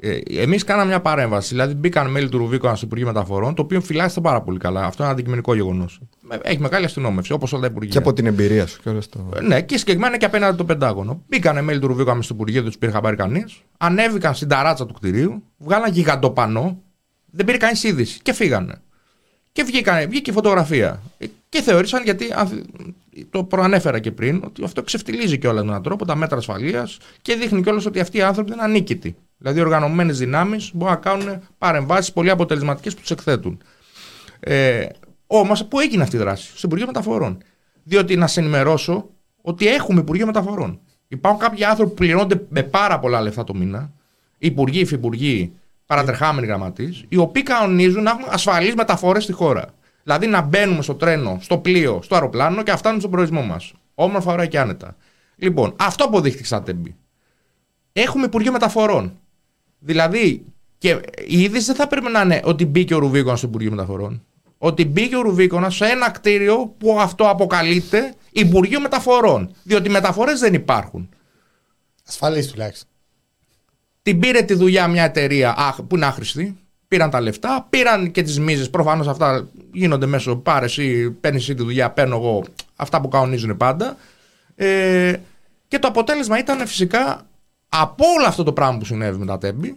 Ε, 0.00 0.18
Εμείς 0.42 0.64
κάναμε 0.64 0.86
μια 0.88 1.00
παρέμβαση. 1.00 1.48
Δηλαδή, 1.48 1.74
μπήκαν 1.74 2.10
μέλη 2.10 2.28
του 2.28 2.38
Ρουβίκονα 2.38 2.74
στο 2.74 2.86
Υπουργείο 2.86 3.06
Μεταφορών, 3.06 3.54
το 3.54 3.62
οποίο 3.62 3.80
φυλάσσεται 3.80 4.20
πάρα 4.20 4.42
πολύ 4.42 4.58
καλά. 4.58 4.84
Αυτό 4.84 5.02
είναι 5.02 5.12
αντικειμενικό 5.12 5.54
γεγονός. 5.54 6.00
Έχει 6.42 6.60
μεγάλη 6.60 6.84
αστυνόμευση, 6.84 7.32
όπως 7.32 7.52
όλα 7.52 7.62
τα 7.62 7.66
Υπουργεία. 7.66 7.92
Και 7.92 7.98
από 7.98 8.12
την 8.12 8.26
εμπειρία 8.26 8.66
σου. 8.66 8.80
Και 8.82 8.88
όλο 8.88 9.02
το... 9.10 9.28
Ε, 9.36 9.40
Ναι, 9.40 9.62
και 9.62 9.78
συγκεκριμένα 9.78 10.16
και 10.16 10.24
απέναντι 10.24 10.56
το 10.56 10.64
Πεντάγωνο. 10.64 11.22
Μπήκανε 11.28 11.62
μέλη 11.62 11.78
του 11.78 11.86
Ρουβίκονα 11.86 12.22
στο 12.22 12.34
Υπουργείο, 12.34 12.60
δεν 12.60 12.70
τους 12.70 12.78
πήρε 12.78 12.92
χαμπάρι 12.92 13.16
κανείς. 13.16 13.62
Ανέβηκαν 13.76 14.34
στην 14.34 14.48
ταράτσα 14.48 14.86
του 14.86 14.94
κτηρίου, 14.94 15.42
βγάλαν 15.58 15.92
γιγαντοπανό, 15.92 16.82
δεν 17.30 17.44
πήρε 17.46 17.56
κανείς 17.58 17.82
είδηση 17.84 18.18
και 18.22 18.32
φύγανε. 18.32 18.80
Και 19.52 19.62
βγήκανε, 19.62 20.06
βγήκε 20.06 20.30
η 20.30 20.32
φωτογραφία. 20.32 21.00
Ε, 21.48 21.58
Και 21.58 21.62
θεώρησαν, 21.62 22.02
γιατί 22.04 22.32
αν- 22.34 22.66
το 23.30 23.44
προανέφερα 23.44 23.98
και 23.98 24.10
πριν, 24.10 24.42
ότι 24.44 24.64
αυτό 24.64 24.82
ξεφτιλίζει 24.82 25.38
κιόλας 25.38 25.64
με 25.64 25.70
έναν 25.70 25.82
τρόπο 25.82 26.04
τα 26.04 26.16
μέτρα 26.16 26.36
ασφαλείας 26.38 26.98
και 27.22 27.34
δείχνει 27.34 27.62
κιόλας 27.62 27.86
ότι 27.86 28.00
αυτοί 28.00 28.16
οι 28.18 28.22
άνθρωποι 28.22 28.52
είναι 28.52 28.62
ανίκητοι. 28.62 29.16
Δηλαδή, 29.38 29.60
οργανωμένες 29.60 30.18
δυνάμεις 30.18 30.70
μπορούν 30.74 30.94
να 30.94 31.00
κάνουν 31.00 31.38
παρεμβάσεις 31.58 32.12
πολύ 32.12 32.30
αποτελεσματικές 32.30 32.94
που 32.94 33.00
τους 33.00 33.10
εκθέτουν. 33.10 33.58
Ε, 34.40 34.86
Όμως, 35.26 35.64
πού 35.64 35.80
έγινε 35.80 36.02
αυτή 36.02 36.16
η 36.16 36.18
δράση, 36.18 36.46
στο 36.48 36.60
Υπουργείο 36.66 36.86
Μεταφορών. 36.86 37.38
Διότι 37.82 38.16
να 38.16 38.26
σε 38.26 38.40
ενημερώσω 38.40 39.08
ότι 39.42 39.68
έχουμε 39.68 40.00
Υπουργείο 40.00 40.26
Μεταφορών. 40.26 40.80
Υπάρχουν 41.08 41.40
κάποιοι 41.40 41.64
άνθρωποι 41.64 41.90
που 41.90 41.96
πληρώνονται 41.96 42.46
με 42.48 42.62
πάρα 42.62 42.98
πολλά 42.98 43.20
λεφτά 43.20 43.44
το 43.44 43.54
μήνα, 43.54 43.92
υπουργοί, 44.38 44.80
υφυπουργοί, 44.80 45.52
παρατρεχάμενοι 45.86 46.46
γραμματείς, 46.46 47.04
οι 47.08 47.16
οποίοι 47.16 47.42
κανονίζουν 47.42 48.02
να 48.02 48.10
έχουμε 48.10 48.26
ασφαλείς 48.30 48.74
μεταφορές 48.74 49.22
στη 49.22 49.32
χώρα. 49.32 49.64
Δηλαδή 50.06 50.26
να 50.26 50.40
μπαίνουμε 50.40 50.82
στο 50.82 50.94
τρένο, 50.94 51.38
στο 51.40 51.58
πλοίο, 51.58 52.00
στο 52.02 52.14
αεροπλάνο 52.14 52.62
και 52.62 52.70
να 52.70 52.76
φτάνουμε 52.76 53.00
στον 53.00 53.12
προορισμό 53.12 53.42
μας. 53.42 53.72
Όμορφα, 53.94 54.32
ωραία 54.32 54.46
και 54.46 54.58
άνετα. 54.58 54.96
Λοιπόν, 55.36 55.74
αυτό 55.76 56.04
αποδείχθηκε 56.04 56.44
στα 56.44 56.62
τέμπη. 56.62 56.96
έχουμε 57.92 58.24
Υπουργείο 58.24 58.52
Μεταφορών. 58.52 59.18
Δηλαδή, 59.78 60.44
και 60.78 61.00
η 61.26 61.40
είδηση 61.40 61.66
δεν 61.66 61.74
θα 61.74 61.86
πρέπει 61.86 62.10
να 62.10 62.20
είναι 62.20 62.40
ότι 62.44 62.66
μπήκε 62.66 62.94
ο 62.94 62.98
Ρουβίκονας 62.98 63.38
στο 63.38 63.48
Υπουργείο 63.48 63.70
Μεταφορών. 63.70 64.24
Ότι 64.58 64.84
μπήκε 64.84 65.16
ο 65.16 65.20
Ρουβίκονας 65.20 65.74
σε 65.74 65.86
ένα 65.86 66.10
κτίριο 66.10 66.74
που 66.78 67.00
αυτό 67.00 67.28
αποκαλείται 67.28 68.14
Υπουργείο 68.30 68.80
Μεταφορών. 68.80 69.54
Διότι 69.62 69.88
μεταφορές 69.88 70.40
δεν 70.40 70.54
υπάρχουν. 70.54 71.08
Ασφαλή 72.06 72.46
τουλάχιστον. 72.46 72.88
Την 74.02 74.18
πήρε 74.18 74.42
τη 74.42 74.54
δουλειά 74.54 74.88
μια 74.88 75.04
εταιρεία 75.04 75.76
που 75.88 75.96
είναι 75.96 76.06
άχρηστη. 76.06 76.56
Πήραν 76.88 77.10
τα 77.10 77.20
λεφτά, 77.20 77.66
πήραν 77.70 78.10
και 78.10 78.22
τις 78.22 78.38
μίζες. 78.40 78.70
Προφανώς 78.70 79.08
αυτά 79.08 79.48
γίνονται 79.72 80.06
μέσω 80.06 80.36
πάρες 80.36 80.76
ή 80.76 81.10
παίρνεις 81.10 81.44
τη 81.44 81.54
δουλειά, 81.54 81.90
παίρνω 81.90 82.16
εγώ 82.16 82.44
αυτά 82.76 83.00
που 83.00 83.08
κανονίζουν 83.08 83.56
πάντα. 83.56 83.96
Ε, 84.54 85.12
και 85.68 85.78
το 85.78 85.88
αποτέλεσμα 85.88 86.38
ήταν 86.38 86.66
φυσικά 86.66 87.26
από 87.68 88.04
όλο 88.16 88.26
αυτό 88.26 88.42
το 88.42 88.52
πράγμα 88.52 88.78
που 88.78 88.84
συνέβη 88.84 89.18
με 89.18 89.26
τα 89.26 89.38
τέμπη, 89.38 89.76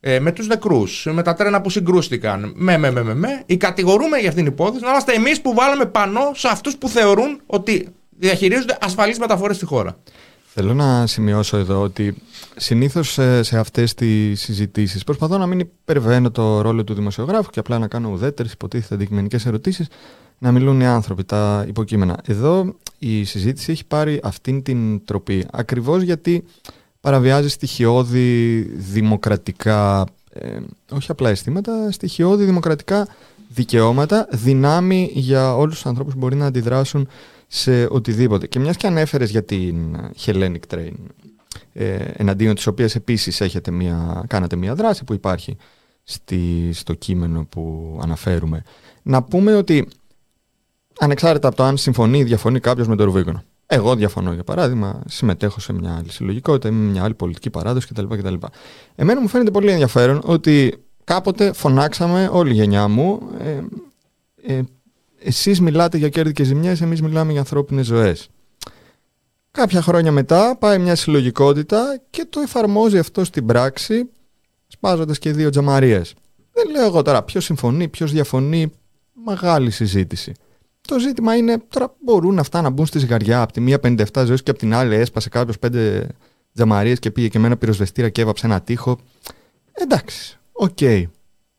ε, 0.00 0.20
με 0.20 0.32
τους 0.32 0.46
νεκρούς, 0.46 1.08
με 1.10 1.22
τα 1.22 1.34
τρένα 1.34 1.60
που 1.60 1.70
συγκρούστηκαν, 1.70 2.52
με, 2.56 2.78
με, 2.78 2.90
με, 2.90 3.02
με, 3.02 3.14
με, 3.14 3.42
οι 3.46 3.56
κατηγορούμε 3.56 4.18
για 4.18 4.28
αυτήν 4.28 4.44
την 4.44 4.52
υπόθεση 4.52 4.84
να 4.84 4.90
είμαστε 4.90 5.12
εμείς 5.12 5.40
που 5.40 5.54
βάλαμε 5.54 5.86
πανό 5.86 6.30
σε 6.34 6.48
αυτούς 6.48 6.76
που 6.76 6.88
θεωρούν 6.88 7.40
ότι 7.46 7.88
διαχειρίζονται 8.10 8.78
ασφαλείς 8.80 9.18
μεταφορές 9.18 9.56
στη 9.56 9.64
χώρα. 9.64 9.96
Θέλω 10.58 10.74
να 10.74 11.06
σημειώσω 11.06 11.56
εδώ 11.56 11.82
ότι 11.82 12.14
συνήθως 12.56 13.18
σε 13.40 13.58
αυτές 13.58 13.94
τις 13.94 14.40
συζητήσεις 14.40 15.04
προσπαθώ 15.04 15.38
να 15.38 15.46
μην 15.46 15.58
υπερβαίνω 15.58 16.30
το 16.30 16.60
ρόλο 16.60 16.84
του 16.84 16.94
δημοσιογράφου 16.94 17.50
και 17.50 17.58
απλά 17.58 17.78
να 17.78 17.88
κάνω 17.88 18.10
ουδέτερες 18.10 18.52
υποτίθεται 18.52 18.94
αντικειμενικές 18.94 19.46
ερωτήσεις 19.46 19.86
να 20.38 20.52
μιλούν 20.52 20.80
οι 20.80 20.86
άνθρωποι, 20.86 21.24
τα 21.24 21.64
υποκείμενα. 21.68 22.20
Εδώ 22.26 22.74
η 22.98 23.24
συζήτηση 23.24 23.72
έχει 23.72 23.84
πάρει 23.86 24.20
αυτήν 24.22 24.62
την 24.62 25.04
τροπή 25.04 25.46
ακριβώς 25.52 26.02
γιατί 26.02 26.44
παραβιάζει 27.00 27.48
στοιχειώδη 27.48 28.58
δημοκρατικά, 28.76 30.06
ε, 30.32 30.58
όχι 30.90 31.10
απλά 31.10 31.30
αισθήματα, 31.30 31.90
στοιχειώδη 31.90 32.44
δημοκρατικά 32.44 33.08
δικαιώματα, 33.48 34.28
δυνάμει 34.30 35.10
για 35.14 35.56
όλους 35.56 35.74
τους 35.74 35.86
ανθρώπους 35.86 36.12
που 36.12 36.18
μπορεί 36.18 36.36
να 36.36 36.46
αντιδράσουν 36.46 37.08
σε 37.46 37.86
οτιδήποτε. 37.90 38.46
Και 38.46 38.58
μιας 38.58 38.76
και 38.76 38.86
ανέφερες 38.86 39.30
για 39.30 39.44
την 39.44 39.96
Hellenic 40.24 40.74
Train, 40.74 40.92
ε, 41.72 41.94
εναντίον 42.16 42.54
της 42.54 42.66
οποίας 42.66 42.94
επίσης 42.94 43.40
έχετε 43.40 43.70
μια, 43.70 44.24
κάνατε 44.26 44.56
μια 44.56 44.74
δράση 44.74 45.04
που 45.04 45.12
υπάρχει 45.12 45.56
στη, 46.02 46.70
στο 46.72 46.94
κείμενο 46.94 47.44
που 47.44 47.98
αναφέρουμε, 48.02 48.62
να 49.02 49.22
πούμε 49.22 49.54
ότι 49.54 49.88
ανεξάρτητα 50.98 51.48
από 51.48 51.56
το 51.56 51.62
αν 51.62 51.76
συμφωνεί 51.76 52.18
ή 52.18 52.24
διαφωνεί 52.24 52.60
κάποιος 52.60 52.88
με 52.88 52.96
το 52.96 53.04
Ρουβίκονο. 53.04 53.42
Εγώ 53.66 53.94
διαφωνώ 53.94 54.32
για 54.32 54.44
παράδειγμα, 54.44 55.02
συμμετέχω 55.06 55.60
σε 55.60 55.72
μια 55.72 55.96
άλλη 55.96 56.10
συλλογικότητα, 56.10 56.68
είμαι 56.68 56.90
μια 56.90 57.04
άλλη 57.04 57.14
πολιτική 57.14 57.50
παράδοση 57.50 57.86
κτλ. 57.86 58.16
κτλ. 58.16 58.34
Εμένα 58.94 59.20
μου 59.20 59.28
φαίνεται 59.28 59.50
πολύ 59.50 59.70
ενδιαφέρον 59.70 60.20
ότι 60.24 60.84
κάποτε 61.04 61.52
φωνάξαμε 61.52 62.28
όλη 62.32 62.50
η 62.50 62.54
γενιά 62.54 62.88
μου 62.88 63.20
ε, 63.38 63.60
ε, 64.54 64.62
εσείς 65.18 65.60
μιλάτε 65.60 65.96
για 65.96 66.08
κέρδη 66.08 66.32
και 66.32 66.44
ζημιές, 66.44 66.80
εμείς 66.80 67.02
μιλάμε 67.02 67.30
για 67.30 67.40
ανθρώπινες 67.40 67.86
ζωές. 67.86 68.28
Κάποια 69.50 69.82
χρόνια 69.82 70.12
μετά 70.12 70.56
πάει 70.56 70.78
μια 70.78 70.94
συλλογικότητα 70.94 72.00
και 72.10 72.26
το 72.30 72.40
εφαρμόζει 72.40 72.98
αυτό 72.98 73.24
στην 73.24 73.46
πράξη 73.46 74.10
σπάζοντας 74.66 75.18
και 75.18 75.32
δύο 75.32 75.50
τζαμαρίες. 75.50 76.14
Δεν 76.52 76.70
λέω 76.70 76.84
εγώ 76.84 77.02
τώρα 77.02 77.22
ποιος 77.22 77.44
συμφωνεί, 77.44 77.88
ποιος 77.88 78.12
διαφωνεί, 78.12 78.72
μεγάλη 79.24 79.70
συζήτηση. 79.70 80.32
Το 80.80 80.98
ζήτημα 80.98 81.36
είναι 81.36 81.58
τώρα 81.68 81.94
μπορούν 82.00 82.38
αυτά 82.38 82.60
να 82.60 82.70
μπουν 82.70 82.86
στη 82.86 82.98
ζυγαριά. 82.98 83.42
Από 83.42 83.52
τη 83.52 83.60
μία 83.60 83.78
57 83.82 84.24
ζωές 84.26 84.42
και 84.42 84.50
από 84.50 84.58
την 84.58 84.74
άλλη 84.74 84.94
έσπασε 84.94 85.28
κάποιος 85.28 85.58
πέντε 85.58 86.08
τζαμαρίες 86.54 86.98
και 86.98 87.10
πήγε 87.10 87.28
και 87.28 87.38
με 87.38 87.46
ένα 87.46 87.56
πυροσβεστήρα 87.56 88.08
και 88.08 88.20
έβαψε 88.20 88.46
ένα 88.46 88.60
τοίχο. 88.60 88.98
Εντάξει, 89.72 90.38
οκ. 90.52 90.78
Okay. 90.80 91.04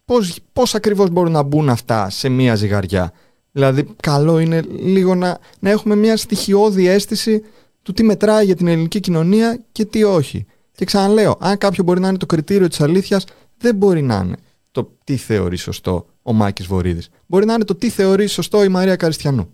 Πώς, 0.06 0.40
πώς 0.54 0.76
ακριβώς 0.76 1.10
μπορούν 1.10 1.32
να 1.32 1.44
μπουν 1.44 1.70
αυτά 1.70 2.10
σε 2.10 2.30
μία 2.30 2.56
ζυγαριά; 2.56 3.14
Δηλαδή 3.58 3.88
καλό 4.00 4.40
είναι 4.40 4.62
λίγο 4.70 5.16
να, 5.16 5.40
να 5.60 5.70
έχουμε 5.70 5.96
μια 5.96 6.18
στοιχειώδη 6.18 6.88
αίσθηση 6.88 7.42
του 7.82 7.94
τι 7.94 8.04
μετράει 8.04 8.46
για 8.46 8.56
την 8.56 8.68
ελληνική 8.68 9.00
κοινωνία 9.00 9.64
και 9.72 9.86
τι 9.86 10.04
όχι. 10.04 10.46
Και 10.72 10.86
ξαναλέω, 10.86 11.38
αν 11.40 11.58
κάποιο 11.58 11.84
μπορεί 11.84 12.00
να 12.00 12.08
είναι 12.08 12.18
το 12.18 12.26
κριτήριο 12.26 12.68
της 12.68 12.82
αλήθειας, 12.82 13.26
δεν 13.58 13.76
μπορεί 13.76 14.02
να 14.02 14.22
είναι 14.26 14.36
το 14.72 14.92
τι 15.04 15.18
θεωρεί 15.18 15.56
σωστό 15.56 16.06
ο 16.22 16.34
Μάκης 16.34 16.66
Βορύδης. 16.66 17.10
Μπορεί 17.26 17.46
να 17.46 17.54
είναι 17.54 17.64
το 17.64 17.76
τι 17.76 17.90
θεωρεί 17.90 18.28
σωστό 18.28 18.64
η 18.64 18.68
Μαρία 18.68 18.96
Καριστιανού. 18.96 19.50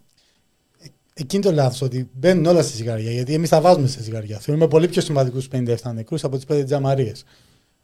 Ε, 0.79 0.87
εκείνη 1.13 1.43
το 1.43 1.51
λάθος 1.51 1.81
ότι 1.81 2.09
μπαίνουν 2.13 2.45
όλα 2.45 2.61
στη 2.61 2.75
ζυγαριά. 2.75 3.11
Γιατί 3.11 3.33
εμείς 3.33 3.49
τα 3.49 3.61
βάζουμε 3.61 3.87
στη 3.87 4.03
ζυγαριά. 4.03 4.39
Θεωρούμε 4.39 4.67
πολύ 4.67 4.87
πιο 4.87 5.01
σημαντικούς 5.01 5.47
57 5.51 5.75
νεκρούς 5.93 6.23
από 6.23 6.35
τις 6.35 6.45
5 6.45 6.65
τζαμαρίες. 6.65 7.23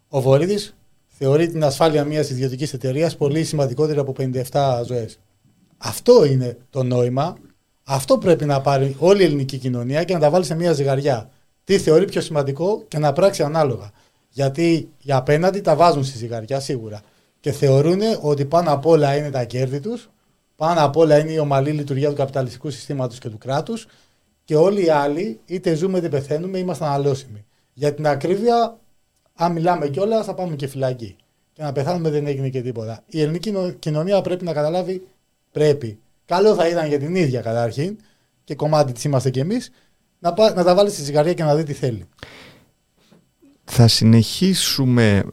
Ο 0.08 0.22
Βορύδης 0.22 0.76
θεωρεί 1.08 1.48
την 1.48 1.64
ασφάλεια 1.64 2.04
μιας 2.04 2.30
ιδιωτικής 2.30 2.74
εταιρείας 2.74 3.18
πολύ 3.18 3.44
σημαντικότερη 3.44 4.00
από 4.00 4.14
57 4.52 4.84
ζωές. 4.86 5.20
Αυτό 5.82 6.26
είναι 6.26 6.58
το 6.70 6.84
νόημα. 6.84 7.38
Αυτό 7.84 8.18
πρέπει 8.18 8.46
να 8.46 8.62
πάρει 8.62 8.96
όλη 9.00 9.22
η 9.22 9.26
ελληνική 9.26 9.58
κοινωνία 9.58 10.04
και 10.04 10.14
να 10.14 10.20
τα 10.20 10.30
βάλει 10.30 10.46
σε 10.46 10.56
μια 10.56 10.74
ζυγαριά. 10.74 11.30
Τι 11.64 11.78
θεωρεί 11.78 12.06
πιο 12.06 12.22
σημαντικό 12.22 12.84
και 12.88 12.98
να 12.98 13.14
πράξει 13.14 13.44
ανάλογα. 13.44 13.92
Γιατί 14.30 14.90
για 15.00 15.18
απέναντι 15.18 15.62
τα 15.62 15.76
βάζουν 15.76 16.04
στη 16.04 16.18
ζυγαριά 16.18 16.60
σίγουρα 16.60 17.02
και 17.40 17.52
θεωρούν 17.52 18.00
ότι 18.22 18.46
πάνω 18.46 18.72
απ' 18.72 18.86
όλα 18.86 19.16
είναι 19.16 19.30
τα 19.30 19.44
κέρδη 19.44 19.80
τους, 19.80 20.10
πάνω 20.56 20.84
απ' 20.84 20.98
όλα 20.98 21.20
είναι 21.20 21.32
η 21.32 21.38
ομαλή 21.38 21.72
λειτουργία 21.72 22.10
του 22.10 22.16
καπιταλιστικού 22.16 22.70
συστήματος 22.70 23.20
και 23.20 23.30
του 23.30 23.38
κράτους 23.38 23.88
και 24.50 24.56
όλοι 24.56 24.86
οι 24.86 24.90
άλλοι, 24.90 25.40
είτε 25.46 25.74
ζούμε 25.74 25.98
είτε 25.98 26.10
πεθαίνουμε, 26.10 26.58
είμαστε 26.58 26.86
αναλώσιμοι. 26.86 27.46
Για 27.74 27.94
την 27.94 28.08
ακρίβεια, 28.08 28.78
αν 29.36 29.52
μιλάμε 29.52 29.88
κιόλας, 29.88 30.26
θα 30.26 30.34
πάμε 30.34 30.56
και 30.56 30.68
φυλακή. 30.68 31.16
Και 31.54 31.64
να 31.64 31.72
πεθάνουμε 31.72 32.10
δεν 32.10 32.28
έγινε 32.28 32.50
και 32.50 32.62
τίποτα. 32.62 33.04
Η 33.08 33.22
ελληνική 33.22 33.76
κοινωνία 33.80 34.22
πρέπει 34.22 34.46
να 34.46 34.54
καταλάβει, 34.54 35.08
πρέπει. 35.52 36.00
Καλό 36.26 36.56
θα 36.56 36.68
ήταν 36.68 36.88
για 36.88 37.00
την 37.00 37.16
ίδια 37.16 37.42
καταρχήν, 37.42 37.98
και 38.44 38.56
κομμάτι 38.56 38.92
της 38.92 39.04
είμαστε 39.04 39.30
κι 39.30 39.40
εμείς, 39.40 39.72
να, 40.20 40.34
να 40.56 40.64
τα 40.64 40.76
βάλεις 40.76 40.94
στη 40.94 41.04
ζυγαρία 41.04 41.34
και 41.34 41.44
να 41.44 41.56
δει 41.56 41.64
τι 41.64 41.74
θέλει. 41.74 42.08
Θα 43.64 43.88
συνεχίσουμε 43.88 45.24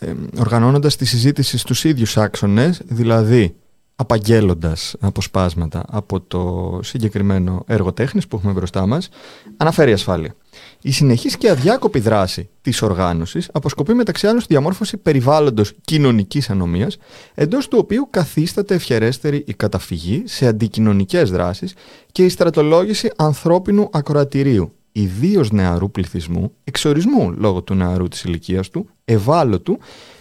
ε, 0.00 0.12
οργανώνοντας 0.38 0.96
τη 0.96 1.04
συζήτηση 1.04 1.58
στους 1.58 1.84
ίδιους 1.84 2.16
άξονες, 2.16 2.80
δηλαδή 2.84 3.56
απαγγέλλοντας 3.96 4.94
αποσπάσματα 5.00 5.84
από 5.88 6.20
το 6.20 6.80
συγκεκριμένο 6.82 7.64
έργο 7.66 7.92
τέχνης 7.92 8.26
που 8.26 8.36
έχουμε 8.36 8.52
μπροστά 8.52 8.86
μας, 8.86 9.08
αναφέρει 9.56 9.92
ασφάλεια. 9.92 10.34
Η 10.82 10.90
συνεχής 10.92 11.36
και 11.36 11.50
αδιάκοπη 11.50 12.00
δράση 12.00 12.48
της 12.62 12.82
οργάνωσης 12.82 13.48
αποσκοπεί 13.52 13.94
μεταξύ 13.94 14.26
άλλων 14.26 14.40
στη 14.40 14.52
διαμόρφωση 14.52 14.96
περιβάλλοντος 14.96 15.72
κοινωνικής 15.84 16.50
ανομίας, 16.50 16.98
εντός 17.34 17.68
του 17.68 17.78
οποίου 17.80 18.06
καθίσταται 18.10 18.74
ευχερέστερη 18.74 19.44
η 19.46 19.54
καταφυγή 19.54 20.22
σε 20.26 20.46
αντικοινωνικές 20.46 21.30
δράσεις 21.30 21.74
και 22.12 22.24
η 22.24 22.28
στρατολόγηση 22.28 23.10
ανθρώπινου 23.16 23.88
ακροατηρίου, 23.92 24.72
ιδίως 24.92 25.50
νεαρού 25.50 25.90
πληθυσμού, 25.90 26.52
εξορισμού 26.64 27.32
λόγω 27.36 27.62
του 27.62 27.74
νεαρού 27.74 28.08
της 28.08 28.22
ηλικίας 28.22 28.70
του, 28.70 28.88
ευάλωτου, 29.04 29.78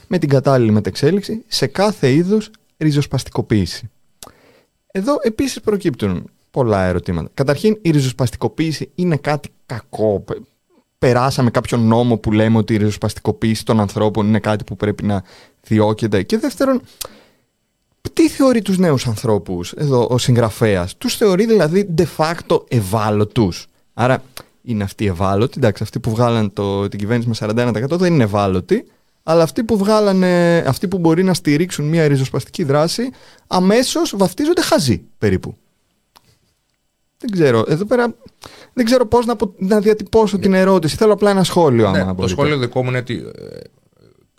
με 0.07 0.17
την 0.17 0.29
κατάλληλη 0.29 0.71
μετεξέλιξη 0.71 1.43
σε 1.47 1.67
κάθε 1.67 2.13
είδους 2.13 2.51
ριζοσπαστικοποίηση. 2.77 3.89
Εδώ 4.91 5.17
επίσης 5.21 5.61
προκύπτουν 5.61 6.29
πολλά 6.57 6.83
ερωτήματα. 6.83 7.29
Καταρχήν, 7.33 7.77
η 7.81 7.91
ριζοσπαστικοποίηση 7.91 8.91
είναι 8.95 9.15
κάτι 9.17 9.49
κακό. 9.65 10.23
Περάσαμε 10.99 11.51
κάποιον 11.51 11.87
νόμο 11.87 12.17
που 12.17 12.31
λέμε 12.31 12.57
ότι 12.57 12.73
η 12.73 12.77
ριζοσπαστικοποίηση 12.77 13.65
των 13.65 13.79
ανθρώπων 13.79 14.27
είναι 14.27 14.39
κάτι 14.39 14.63
που 14.63 14.75
πρέπει 14.75 15.05
να 15.05 15.23
διώκεται. 15.63 16.23
Και 16.23 16.37
δεύτερον, 16.37 16.81
τι 18.13 18.29
θεωρεί 18.29 18.61
τους 18.61 18.77
νέους 18.77 19.07
ανθρώπους 19.07 19.71
εδώ 19.71 20.07
ο 20.09 20.17
συγγραφέας; 20.17 20.97
Τους 20.97 21.15
θεωρεί 21.15 21.45
δηλαδή 21.45 21.89
de 21.97 22.05
facto 22.17 22.63
ευάλωτους. 22.67 23.67
Άρα 23.93 24.23
είναι 24.63 24.83
αυτοί 24.83 25.05
ευάλωτοι. 25.05 25.53
Εντάξει, 25.57 25.83
αυτοί 25.83 25.99
που 25.99 26.09
βγάλαν 26.09 26.53
το, 26.53 26.87
την 26.87 26.99
κυβέρνηση 26.99 27.27
με 27.27 27.35
41% 27.53 27.89
δεν 27.89 28.13
είναι 28.13 28.23
ευάλωτοι. 28.23 28.85
Αλλά 29.23 29.43
αυτοί 29.43 29.63
που, 29.63 29.77
βγάλανε, 29.77 30.63
αυτοί 30.67 30.87
που 30.87 30.97
μπορεί 30.97 31.23
να 31.23 31.33
στηρίξουν 31.33 31.85
μια 31.85 32.07
ριζοσπαστική 32.07 32.63
δράση 32.63 33.09
αμέσως 33.47 34.13
βαφτίζονται 34.17 34.61
χαζοί 34.61 35.01
περίπου. 35.17 35.57
Δεν 37.17 37.29
ξέρω. 37.31 37.65
Εδώ 37.67 37.85
πέρα 37.85 38.15
δεν 38.73 38.85
ξέρω 38.85 39.05
πώς 39.05 39.25
να, 39.25 39.35
να 39.57 39.79
διατυπώσω 39.79 40.39
την 40.39 40.53
ερώτηση. 40.53 40.95
Θέλω 40.95 41.13
απλά 41.13 41.29
ένα 41.29 41.43
σχόλιο. 41.43 41.91
Ναι, 41.91 42.13
το 42.13 42.27
σχόλιο 42.27 42.57
δικό 42.57 42.83
μου 42.83 42.89
είναι 42.89 42.97
ότι 42.97 43.23
ε, 43.35 43.59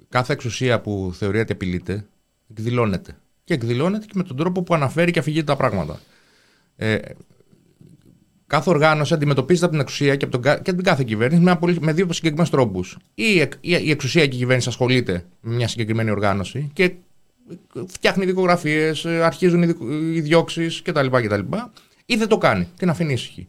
κάθε 0.09 0.33
εξουσία 0.33 0.81
που 0.81 1.13
θεωρείται 1.15 1.53
απειλείται 1.53 2.07
εκδηλώνεται. 2.51 3.17
Και 3.45 3.55
εκδηλώνεται 3.55 4.05
και 4.05 4.13
με 4.15 4.23
τον 4.23 4.37
τρόπο 4.37 4.63
που 4.63 4.75
αναφέρει 4.75 5.11
και 5.11 5.19
αφηγείται 5.19 5.45
τα 5.45 5.57
πράγματα. 5.57 6.01
Ε, 6.77 6.99
κάθε 8.47 8.71
οργάνωση 8.71 9.15
αντιμετωπίζεται 9.15 9.65
από 9.65 9.75
την 9.75 9.83
εξουσία 9.83 10.17
και 10.17 10.25
από, 10.25 10.39
τον, 10.39 10.63
και 10.63 10.73
την 10.73 10.83
κάθε 10.83 11.05
κυβέρνηση 11.05 11.43
με, 11.43 11.59
με 11.81 11.93
δύο 11.93 12.13
συγκεκριμένους 12.13 12.51
τρόπους. 12.51 12.97
Η, 13.15 13.25
η, 13.35 13.49
η 13.61 13.91
εξουσία 13.91 14.27
και 14.27 14.37
η 14.37 14.39
κυβέρνηση 14.39 14.69
ασχολείται 14.69 15.25
με 15.41 15.55
μια 15.55 15.69
συγκεκριμένη 15.69 16.11
οργάνωση 16.11 16.71
και 16.73 16.93
φτιάχνει 17.87 18.25
δικογραφίες, 18.25 19.07
αρχίζουν 19.07 19.63
οι 20.15 20.21
διώξεις 20.21 20.83
κτλ, 20.83 21.07
κτλ. 21.07 21.41
Ή 22.11 22.17
δεν 22.17 22.29
το 22.29 22.39
κάνει, 22.39 22.69
την 22.77 22.91
αφήνει 22.91 23.13
ήσυχη. 23.13 23.49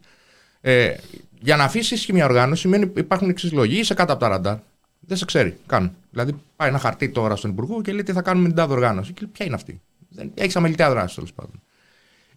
Ε, 0.60 0.94
για 1.40 1.56
να 1.56 1.64
αφήσει 1.64 1.94
ίσχυη 1.94 2.12
μια 2.12 2.24
οργάνωση 2.24 2.60
σημαίνει 2.60 2.92
υπάρχουν 2.96 3.28
εξής 3.28 3.52
λόγοι. 3.52 3.78
Είσαι 3.78 3.94
κάτω 3.94 4.12
από 4.12 4.20
τα 4.20 4.28
ραντάρ. 4.28 4.56
Δεν 5.00 5.16
σε 5.16 5.24
ξέρει 5.24 5.58
καν. 5.66 5.94
Δηλαδή 6.10 6.34
πάει 6.56 6.68
ένα 6.68 6.78
χαρτί 6.78 7.08
τώρα 7.08 7.36
στον 7.36 7.50
Υπουργό 7.50 7.82
και 7.82 7.92
λέει 7.92 8.02
τι 8.02 8.12
θα 8.12 8.22
κάνουμε 8.22 8.42
με 8.42 8.48
την 8.48 8.56
τάδε 8.56 8.72
οργάνωση. 8.72 9.12
Και 9.12 9.20
λέει, 9.22 9.30
ποια 9.32 9.46
είναι 9.46 9.54
αυτή. 9.54 9.80
Έχεις 10.34 10.56
αμεληταία 10.56 10.90
δράση 10.90 11.14
τέλος 11.14 11.32
πάντων. 11.32 11.62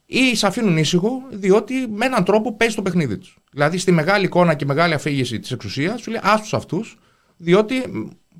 Ή 0.06 0.36
σε 0.36 0.48
αφήνουν 0.48 0.78
ήσυχο 0.78 1.24
διότι 1.32 1.88
με 1.92 2.06
έναν 2.06 2.24
τρόπο 2.24 2.54
παίζει 2.54 2.76
το 2.76 2.82
παιχνίδι 2.82 3.18
τους. 3.18 3.38
Δηλαδή 3.52 3.78
στη 3.78 3.92
μεγάλη 3.92 4.26
εικόνα 4.26 4.54
και 4.54 4.66
μεγάλη 4.66 4.94
αφήγηση 4.94 5.40
της 5.40 5.52
εξουσίας 5.52 6.02
σου 6.02 6.12
λέει 6.12 6.22
άστου 6.24 6.56
αυτούς, 6.56 7.00
διότι 7.38 7.84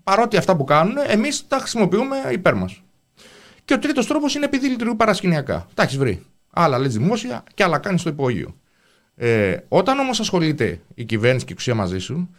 παρότι 0.04 0.38
αυτά 0.38 0.56
που 0.56 0.64
κάνουν, 0.64 0.96
εμείς 1.08 1.48
τα 1.48 1.58
χρησιμοποιούμε 1.58 2.16
υπέρ 2.32 2.56
μας. 2.56 2.82
Και 3.66 3.74
ο 3.74 3.80
τρίτος 3.80 4.08
τρόπος 4.08 4.36
είναι 4.36 4.46
επειδή 4.46 4.68
λειτουργούν 4.68 4.98
παρασκηνιακά. 4.98 5.68
Τα 5.74 5.84
έχεις 5.84 5.98
βρει. 5.98 6.26
Άλλα 6.54 6.80
λες 6.80 6.94
δημόσια 6.94 7.44
και 7.54 7.64
άλλα 7.64 7.78
κάνεις 7.78 8.02
στο 8.02 8.10
υπόγειο. 8.10 8.56
Ε, 9.16 9.58
όταν 9.68 10.00
όμως 10.00 10.20
ασχολείται 10.20 10.82
η 10.96 11.04
κυβέρνηση 11.04 11.46
και 11.46 11.52
η 11.52 11.54
εξουσία 11.54 11.76
μαζί 11.76 11.98
σου, 12.00 12.30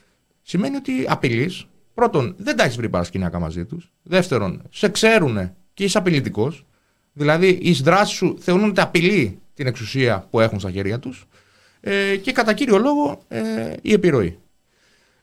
σημαίνει 0.43 0.77
ότι 0.77 1.05
απειλείς. 1.09 1.67
Πρώτον, 1.95 2.35
δεν 2.39 2.57
τα 2.57 2.65
έχεις 2.65 2.77
βρει 2.77 2.89
παρασκηνιακά 2.89 3.39
μαζί 3.39 3.65
τους. 3.65 3.93
Δεύτερον, 4.03 4.63
σε 4.71 4.89
ξέρουν 4.89 5.53
και 5.75 5.85
είσαι 5.85 5.99
απειλητικός. 5.99 6.67
Δηλαδή, 7.13 7.59
οι 7.63 7.73
δράσεις 7.73 8.17
σου 8.17 8.37
θεωρούν 8.41 8.69
ότι 8.69 8.81
απειλεί 8.81 9.39
την 9.55 9.67
εξουσία 9.67 10.27
που 10.31 10.41
έχουν 10.41 10.61
στα 10.61 10.71
χέρια 10.71 10.99
τους. 10.99 11.27
Ε, 11.81 12.17
και 12.17 12.33
κατά 12.33 12.53
κύριο 12.53 12.79
λόγο 12.79 13.19
ε, 13.29 13.43
η 13.83 13.93
επιρροή. 13.93 14.39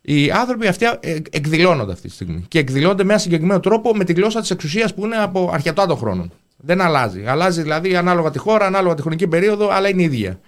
Οι 0.01 0.31
άνθρωποι 0.31 0.67
αυτοί 0.67 0.85
ε, 0.99 1.17
εκδηλώνονται 1.31 1.91
αυτή 1.91 2.07
τη 2.07 2.13
στιγμή. 2.13 2.45
Και 2.47 2.59
εκδηλώνονται 2.59 3.03
με 3.03 3.11
ένα 3.11 3.21
συγκεκριμένο 3.21 3.59
τρόπο 3.59 3.93
με 3.93 4.03
τη 4.03 4.13
γλώσσα 4.13 4.39
της 4.41 4.49
εξουσίας 4.49 4.93
που 4.93 5.05
είναι 5.05 5.17
από 5.17 5.49
αρκετά 5.53 5.85
των 5.85 5.97
χρόνων. 5.97 6.31
Δεν 6.61 6.81
αλλάζει. 6.81 7.23
Αλλάζει 7.27 7.61
δηλαδή 7.61 7.95
ανάλογα 7.95 8.29
τη 8.31 8.39
χώρα, 8.39 8.65
ανάλογα 8.65 8.95
τη 8.95 9.01
χρονική 9.01 9.27
περίοδο, 9.27 9.69
αλλά 9.71 9.89
είναι 9.89 10.03
ίδια. 10.03 10.39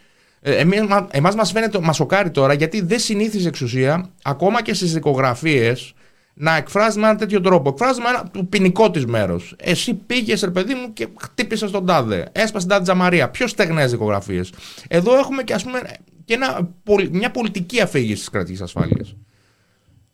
Ε, 0.41 0.65
Εμάς 1.11 1.35
μας 1.35 1.51
φαίνεται, 1.51 1.79
μας 1.79 1.95
σοκάρει 1.95 2.31
τώρα 2.31 2.53
γιατί 2.53 2.81
δεν 2.81 2.99
συνήθιζε 2.99 3.47
εξουσία 3.47 4.09
ακόμα 4.23 4.61
και 4.61 4.73
στις 4.73 4.93
δικογραφίες 4.93 5.93
να 6.33 6.55
εκφράζει 6.55 6.99
με 6.99 7.07
ένα 7.07 7.17
τέτοιο 7.17 7.41
τρόπο. 7.41 7.69
Εκφράζει 7.69 8.01
με 8.01 8.09
ένα 8.09 8.29
το 8.31 8.43
ποινικό 8.43 8.91
της 8.91 9.05
μέρος. 9.05 9.55
Εσύ 9.57 9.93
πήγες, 9.93 10.41
ρε 10.41 10.51
παιδί 10.51 10.73
μου, 10.73 10.93
και 10.93 11.07
χτύπησες 11.21 11.71
τον 11.71 11.85
τάδε. 11.85 12.27
Έσπασε 12.31 12.65
την 12.65 12.67
τάδε 12.67 12.83
Τζαμαρία. 12.83 13.29
Πιο 13.29 13.47
στεγνέ 13.47 13.87
δικογραφίες; 13.87 14.53
Εδώ 14.87 15.17
έχουμε 15.17 15.43
και, 15.43 15.53
ας 15.53 15.63
πούμε, 15.63 15.81
και 16.25 16.33
ένα, 16.33 16.69
μια 17.11 17.31
πολιτική 17.31 17.81
αφήγηση 17.81 18.19
της 18.19 18.29
κρατικής 18.29 18.61
ασφάλειας. 18.61 19.15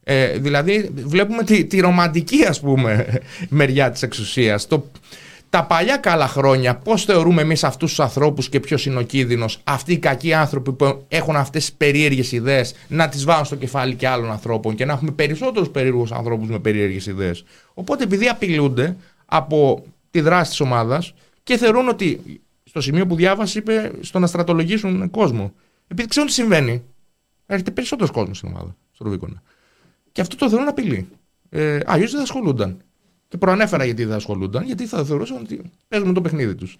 Ε, 0.03 0.37
δηλαδή 0.37 0.91
βλέπουμε 0.95 1.43
τη, 1.43 1.65
τη 1.65 1.79
ρομαντική 1.79 2.45
ας 2.45 2.59
πούμε 2.59 3.19
μεριά 3.49 3.91
της 3.91 4.01
εξουσίας. 4.01 4.67
Το, 4.67 4.91
τα 5.49 5.63
παλιά 5.63 5.97
καλά 5.97 6.27
χρόνια, 6.27 6.75
πώς 6.75 7.03
θεωρούμε 7.05 7.41
εμείς 7.41 7.63
αυτούς 7.63 7.89
τους 7.89 7.99
ανθρώπους 7.99 8.49
και 8.49 8.59
ποιος 8.59 8.85
είναι 8.85 8.99
ο 8.99 9.01
κίνδυνος, 9.01 9.59
αυτοί 9.63 9.93
οι 9.93 9.97
κακοί 9.97 10.33
άνθρωποι 10.33 10.73
που 10.73 11.05
έχουν 11.07 11.35
αυτές 11.35 11.65
τις 11.65 11.73
περίεργες 11.73 12.31
ιδέες, 12.31 12.75
να 12.87 13.09
τις 13.09 13.23
βάλουν 13.23 13.45
στο 13.45 13.55
κεφάλι 13.55 13.95
και 13.95 14.07
άλλων 14.07 14.31
ανθρώπων 14.31 14.75
και 14.75 14.85
να 14.85 14.93
έχουμε 14.93 15.11
περισσότερους 15.11 15.69
περίεργους 15.69 16.11
ανθρώπους 16.11 16.49
με 16.49 16.59
περίεργες 16.59 17.05
ιδέες. 17.05 17.43
Οπότε 17.73 18.03
επειδή 18.03 18.27
απειλούνται 18.27 18.95
από 19.25 19.83
τη 20.11 20.21
δράση 20.21 20.49
της 20.49 20.59
ομάδας 20.59 21.13
και 21.43 21.57
θεωρούν 21.57 21.87
ότι 21.87 22.41
στο 22.63 22.81
σημείο 22.81 23.07
που 23.07 23.15
διάβασε 23.15 23.59
είπε 23.59 23.91
στο 24.01 24.19
να 24.19 24.27
στρατολογήσουν 24.27 25.09
κόσμο. 25.09 25.53
Επειδή 25.87 26.07
ξέρουν 26.07 26.27
τι 26.27 26.33
συμβαίνει, 26.33 26.83
έρχεται 27.45 27.71
περισσότερος 27.71 28.11
κόσμος 28.11 28.37
στην 28.37 28.49
ομάδα, 28.49 28.75
στο 28.91 29.03
Ρουβίκονα. 29.03 29.41
Και 30.11 30.21
αυτό 30.21 30.35
το 30.35 30.49
θεωρούν 30.49 30.67
απειλή. 30.67 31.07
Ε, 31.49 31.79
Αλλιώς 31.85 32.09
δεν 32.09 32.19
θα 32.19 32.23
ασχολούνταν. 32.25 32.81
Και 33.29 33.37
προανέφερα 33.37 33.85
γιατί 33.85 34.05
δεν 34.05 34.15
ασχολούνταν, 34.15 34.63
γιατί 34.63 34.85
θα 34.85 35.03
θεωρούσαν 35.03 35.37
ότι 35.37 35.61
παίζουν 35.87 36.13
το 36.13 36.21
παιχνίδι 36.21 36.55
τους. 36.55 36.77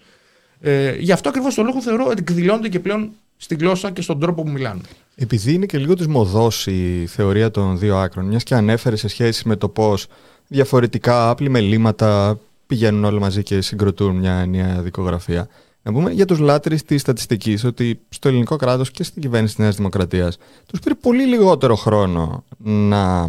Ε, 0.60 0.96
γι' 0.98 1.12
αυτό 1.12 1.28
ακριβώς 1.28 1.54
το 1.54 1.62
λόγο 1.62 1.82
θεωρώ 1.82 2.04
ότι 2.06 2.16
εκδηλώνονται 2.18 2.68
και 2.68 2.80
πλέον 2.80 3.10
στη 3.36 3.54
γλώσσα 3.54 3.90
και 3.90 4.02
στον 4.02 4.20
τρόπο 4.20 4.42
που 4.42 4.50
μιλάνε. 4.50 4.80
Επειδή 5.14 5.52
είναι 5.52 5.66
και 5.66 5.78
λίγο 5.78 5.94
της 5.94 6.06
μοδός 6.06 6.66
η 6.66 7.06
θεωρία 7.06 7.50
των 7.50 7.78
δύο 7.78 7.96
άκρων, 7.96 8.24
μιας 8.24 8.42
και 8.42 8.54
ανέφερε 8.54 8.96
σε 8.96 9.08
σχέση 9.08 9.48
με 9.48 9.56
το 9.56 9.68
πώς 9.68 10.06
διαφορετικά 10.46 11.34
λύματα 11.38 12.38
πηγαίνουν 12.66 13.04
όλα 13.04 13.20
μαζί 13.20 13.42
και 13.42 13.60
συγκροτούν 13.60 14.16
μια 14.16 14.32
ενιαία 14.32 14.82
δικογραφία. 14.82 15.48
Να 15.82 15.92
πούμε 15.92 16.10
για 16.10 16.24
τους 16.24 16.38
λάτρε 16.38 16.74
της 16.74 17.00
στατιστικής 17.00 17.64
ότι 17.64 18.00
στο 18.08 18.28
ελληνικό 18.28 18.56
κράτος 18.56 18.90
και 18.90 19.02
στην 19.02 19.22
κυβέρνηση 19.22 19.54
της 19.54 19.62
Νέας 19.62 19.76
Δημοκρατίας 19.76 20.38
τους 20.66 20.80
πήρε 20.80 20.94
πολύ 20.94 21.24
λιγότερο 21.24 21.74
χρόνο 21.74 22.44
να 22.58 23.28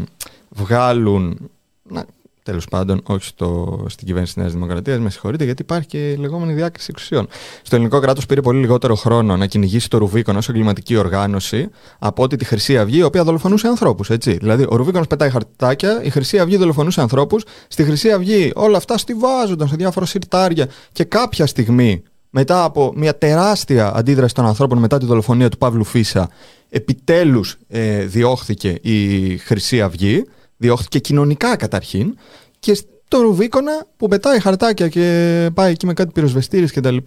βγάλουν, 0.50 1.50
να 1.84 2.06
Τέλος 2.44 2.66
πάντων, 2.66 3.02
όχι 3.04 3.26
στο, 3.26 3.80
στην 3.90 4.08
κυβέρνηση 4.08 4.34
της 4.34 4.42
Νέας 4.42 4.54
Δημοκρατίας, 4.54 5.00
με 5.00 5.10
συγχωρείτε, 5.10 5.44
γιατί 5.44 5.62
υπάρχει 5.62 5.88
και 5.88 6.16
λεγόμενη 6.20 6.54
διάκριση 6.54 6.88
εξουσιών. 6.90 7.28
Στο 7.62 7.76
ελληνικό 7.76 8.00
κράτος 8.00 8.26
πήρε 8.26 8.42
πολύ 8.42 8.60
λιγότερο 8.60 8.96
χρόνο 8.96 9.38
να 9.38 9.46
κυνηγήσει 9.46 9.90
το 9.90 9.98
Ρουβίκον 9.98 10.36
ως 10.36 10.50
εγκληματική 10.50 10.96
οργάνωση 10.96 11.70
από 12.00 12.24
ότι 12.24 12.36
τη 12.36 12.46
Χρυσή 12.46 12.78
Αυγή, 12.78 12.98
η 12.98 13.04
οποία 13.04 13.24
δολοφονούσε 13.24 13.68
ανθρώπους. 13.68 14.10
Δηλαδή, 14.18 14.66
ο 14.70 14.76
Ρουβίκον 14.76 15.06
πετάει 15.08 15.30
χαρτάκια, 15.30 16.04
η 16.04 16.10
Χρυσή 16.10 16.40
Αυγή 16.40 16.58
δολοφονούσε 16.58 17.02
ανθρώπους. 17.02 17.44
Στη 17.68 17.84
Χρυσή 17.84 18.12
Αυγή 18.12 18.52
όλα 18.56 18.78
αυτά 18.78 18.98
στηβάζονταν 18.98 19.68
σε 19.68 19.76
διάφορα 19.76 20.06
συρτάρια 20.06 20.68
και 20.92 21.04
κάποια 21.04 21.46
στιγμή, 21.46 22.04
μετά 22.30 22.64
από 22.64 22.94
μια 22.96 23.18
τεράστια 23.18 23.96
αντίδραση 23.96 24.34
των 24.34 24.46
ανθρώπων 24.46 24.78
μετά 24.78 24.98
τη 24.98 25.06
δολοφονία 25.06 25.50
του 25.50 25.58
Παύλου 25.58 25.84
Φίσα, 25.84 26.30
επιτέλους 26.70 27.58
ε, 27.68 28.06
διώχθηκε 28.06 28.78
η 28.82 29.38
Χρυσή 29.38 29.82
Αυγή 29.82 30.24
διώχθηκε 30.62 31.00
κοινωνικά 31.00 31.56
καταρχήν 31.56 32.18
και 32.60 32.78
το 33.08 33.22
Ρουβίκονα 33.22 33.86
που 33.98 34.08
πετάει 34.08 34.40
χαρτάκια 34.40 34.88
και 34.88 35.50
πάει 35.54 35.72
εκεί 35.72 35.86
με 35.86 35.94
κάτι 35.94 36.12
πυροσβεστήρες 36.12 36.72
κτλ. 36.72 36.98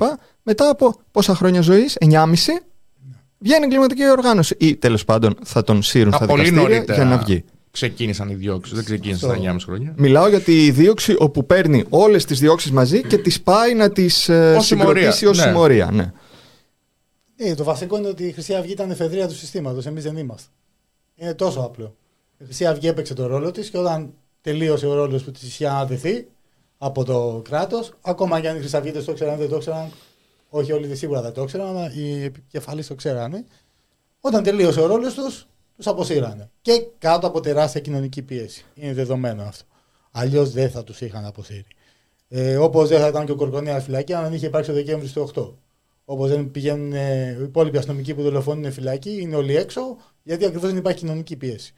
Μετά 0.43 0.69
από 0.69 1.01
πόσα 1.11 1.35
χρόνια 1.35 1.61
ζωής, 1.61 1.97
9,5, 2.01 2.11
βγαίνει 3.39 3.65
εγκληματική 3.65 4.11
οργάνωση. 4.11 4.57
Ή 4.59 4.77
τέλος 4.77 5.05
πάντων 5.05 5.37
θα 5.45 5.63
τον 5.63 5.83
σύρουν 5.83 6.13
στα 6.13 6.27
δικαστήρια 6.27 6.85
για 6.95 7.05
να 7.05 7.19
βγει. 7.19 7.45
Ξεκίνησαν 7.71 8.29
οι 8.29 8.35
διώξεις, 8.35 8.75
δεν 8.75 8.85
ξεκίνησαν 8.85 9.29
τα 9.29 9.53
9,5 9.53 9.57
χρόνια. 9.65 9.95
Μιλάω 9.97 10.29
για 10.29 10.41
τη 10.41 10.71
δίωξη 10.71 11.15
όπου 11.19 11.47
παίρνει 11.47 11.85
όλες 11.89 12.25
τις 12.25 12.39
διώξεις 12.39 12.71
μαζί 12.71 13.03
και 13.03 13.19
τις 13.19 13.41
πάει 13.41 13.75
να 13.75 13.91
τις 13.91 14.29
ε, 14.29 14.57
συγκροτήσει 14.61 15.27
ως 15.27 15.37
ναι. 15.37 15.43
συμμορία. 15.43 15.91
Ναι. 15.93 16.13
Ε, 17.37 17.55
το 17.55 17.65
βασικό 17.65 17.99
είναι 17.99 18.09
ότι 18.09 18.25
η 18.25 18.33
Χρυσή 18.33 18.55
Αυγή 18.55 18.73
ήταν 18.73 18.91
εφεδρεία 18.91 19.29
του 19.29 19.35
συστήματος. 19.35 19.87
Εμείς 19.87 20.03
δεν 20.03 20.17
είμαστε. 20.17 20.49
Είναι 21.17 21.35
τόσο 21.35 21.61
απλό. 21.61 21.97
Η 22.39 22.45
Χρυσή 22.45 22.67
Αυγή 22.67 22.89
έπαιξε 22.89 23.15
το 23.15 23.27
ρόλο 23.27 23.51
της 23.51 23.71
και 23.71 23.79
όταν 23.79 24.15
τελείωσε 24.41 24.87
ο 24.87 24.95
ρόλος 24.95 25.25
που 25.25 25.31
της 25.31 25.43
είχε 25.43 25.69
αναδεθεί 25.69 26.29
από 26.79 27.05
το 27.05 27.41
κράτος, 27.45 27.93
ακόμα 28.01 28.41
και 28.41 28.49
αν 28.49 28.57
οι 28.57 28.59
Χρυσαυγίτε 28.59 29.03
το 29.03 29.13
ξέραν, 29.13 29.39
δεν 29.39 29.49
το 29.49 29.59
ξέραν, 29.59 29.91
όχι 30.49 30.73
όλοι 30.73 30.97
σίγουρα 30.97 31.23
δεν 31.23 31.33
το 31.33 31.45
ξέραν, 31.45 31.67
αλλά 31.67 31.93
οι 31.95 32.25
επικεφαλεί 32.25 32.85
το 32.85 32.95
ξέρανε. 32.95 33.45
Όταν 34.21 34.43
τελείωσε 34.43 34.81
ο 34.81 34.87
ρόλος 34.87 35.15
τους, 35.15 35.47
τους 35.77 35.87
αποσύρανε. 35.87 36.51
Και 36.61 36.87
κάτω 36.99 37.27
από 37.27 37.41
τεράστια 37.41 37.81
κοινωνική 37.81 38.23
πίεση. 38.23 38.65
Είναι 38.75 38.93
δεδομένο 38.93 39.43
αυτό. 39.43 39.65
Αλλιώς 40.11 40.51
δεν 40.51 40.71
θα 40.71 40.85
τους 40.85 41.01
είχαν 41.01 41.25
αποσύρει. 41.25 41.67
Ε, 42.29 42.57
Όπως 42.57 42.89
δεν 42.89 43.01
θα 43.01 43.09
ήταν 43.09 43.27
και 43.27 43.33
ο 43.33 43.37
Κορκονέα 43.37 43.81
φυλακή, 43.81 44.15
αν 44.15 44.23
δεν 44.23 44.33
είχε 44.33 44.47
υπάρξει 44.47 44.71
ο 44.71 44.75
Δεκέμβρη 44.75 45.09
του 45.09 45.31
8. 45.35 45.53
Όπως 46.05 46.29
δεν 46.31 46.51
πηγαίνουν 46.51 46.93
ε, 46.93 47.37
οι 47.41 47.43
υπόλοιποι 47.43 47.79
αστυνομικοί 47.79 48.15
που 48.15 48.23
δολοφονούν 48.23 48.73
φυλακή, 48.73 49.21
είναι 49.21 49.37
όλοι 49.37 49.57
έξω, 49.57 49.97
γιατί 50.23 50.45
ακριβώς 50.45 50.69
δεν 50.69 50.77
υπάρχει 50.77 50.99
κοινωνική 50.99 51.37
πίεση. 51.37 51.75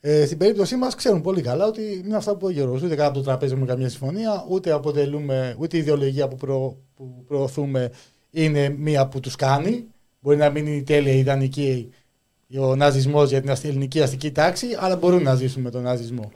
Ε, 0.00 0.26
στην 0.26 0.38
περίπτωσή 0.38 0.76
μας 0.76 0.94
ξέρουν 0.94 1.20
πολύ 1.20 1.42
καλά 1.42 1.66
ότι 1.66 2.02
είναι 2.04 2.16
αυτά 2.16 2.30
που 2.30 2.36
είπε 2.36 2.46
ο 2.46 2.50
Γιώργο. 2.50 2.86
Ούτε 2.86 2.94
κάτω 2.94 3.08
από 3.08 3.18
το 3.18 3.24
τραπέζι 3.24 3.52
έχουμε 3.52 3.66
καμία 3.66 3.88
συμφωνία, 3.88 4.44
ούτε 4.48 4.70
αποτελούμε, 4.70 5.54
ούτε 5.58 5.76
η 5.76 5.80
ιδεολογία 5.80 6.28
που, 6.28 6.36
προ, 6.36 6.76
που 6.96 7.24
προωθούμε 7.26 7.90
είναι 8.30 8.68
μία 8.68 9.06
που 9.06 9.20
τους 9.20 9.36
κάνει. 9.36 9.84
Μπορεί 10.20 10.36
να 10.36 10.50
μην 10.50 10.66
είναι 10.66 10.76
η 10.76 10.82
τέλεια 10.82 11.12
ιδανική 11.12 11.90
ο 12.56 12.76
ναζισμός 12.76 13.28
για 13.28 13.40
την 13.40 13.52
ελληνική 13.62 14.02
αστική 14.02 14.32
τάξη, 14.32 14.66
αλλά 14.78 14.96
μπορούν 14.96 15.22
να 15.22 15.34
ζήσουν 15.34 15.62
με 15.62 15.70
τον 15.70 15.82
ναζισμό. 15.82 16.30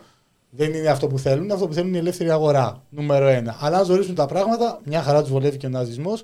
Δεν 0.51 0.75
είναι 0.75 0.89
αυτό 0.89 1.07
που 1.07 1.19
θέλουν, 1.19 1.51
αυτό 1.51 1.67
που 1.67 1.73
θέλουν 1.73 1.89
είναι 1.89 1.97
η 1.97 2.01
ελεύθερη 2.01 2.31
αγορά. 2.31 2.83
Νούμερο 2.89 3.27
ένα. 3.27 3.57
Αλλά 3.61 3.79
αν 3.79 3.85
ζωρίσουν 3.85 4.15
τα 4.15 4.27
πράγματα, 4.27 4.81
μια 4.85 5.03
χαρά 5.03 5.21
τους 5.21 5.31
βολεύει 5.31 5.57
και 5.57 5.67
ο 5.67 5.69
ναζισμός, 5.69 6.23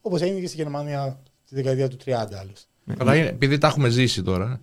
όπως 0.00 0.20
έγινε 0.20 0.40
και 0.40 0.46
στη 0.46 0.56
Γερμανία 0.56 1.20
στη 1.44 1.54
δεκαετία 1.54 1.88
του 1.88 1.96
30 2.04 2.10
άλλωστε. 2.12 3.28
Επειδή 3.28 3.58
τα 3.58 3.66
έχουμε 3.66 3.88
ζήσει 3.88 4.22
τώρα, 4.22 4.60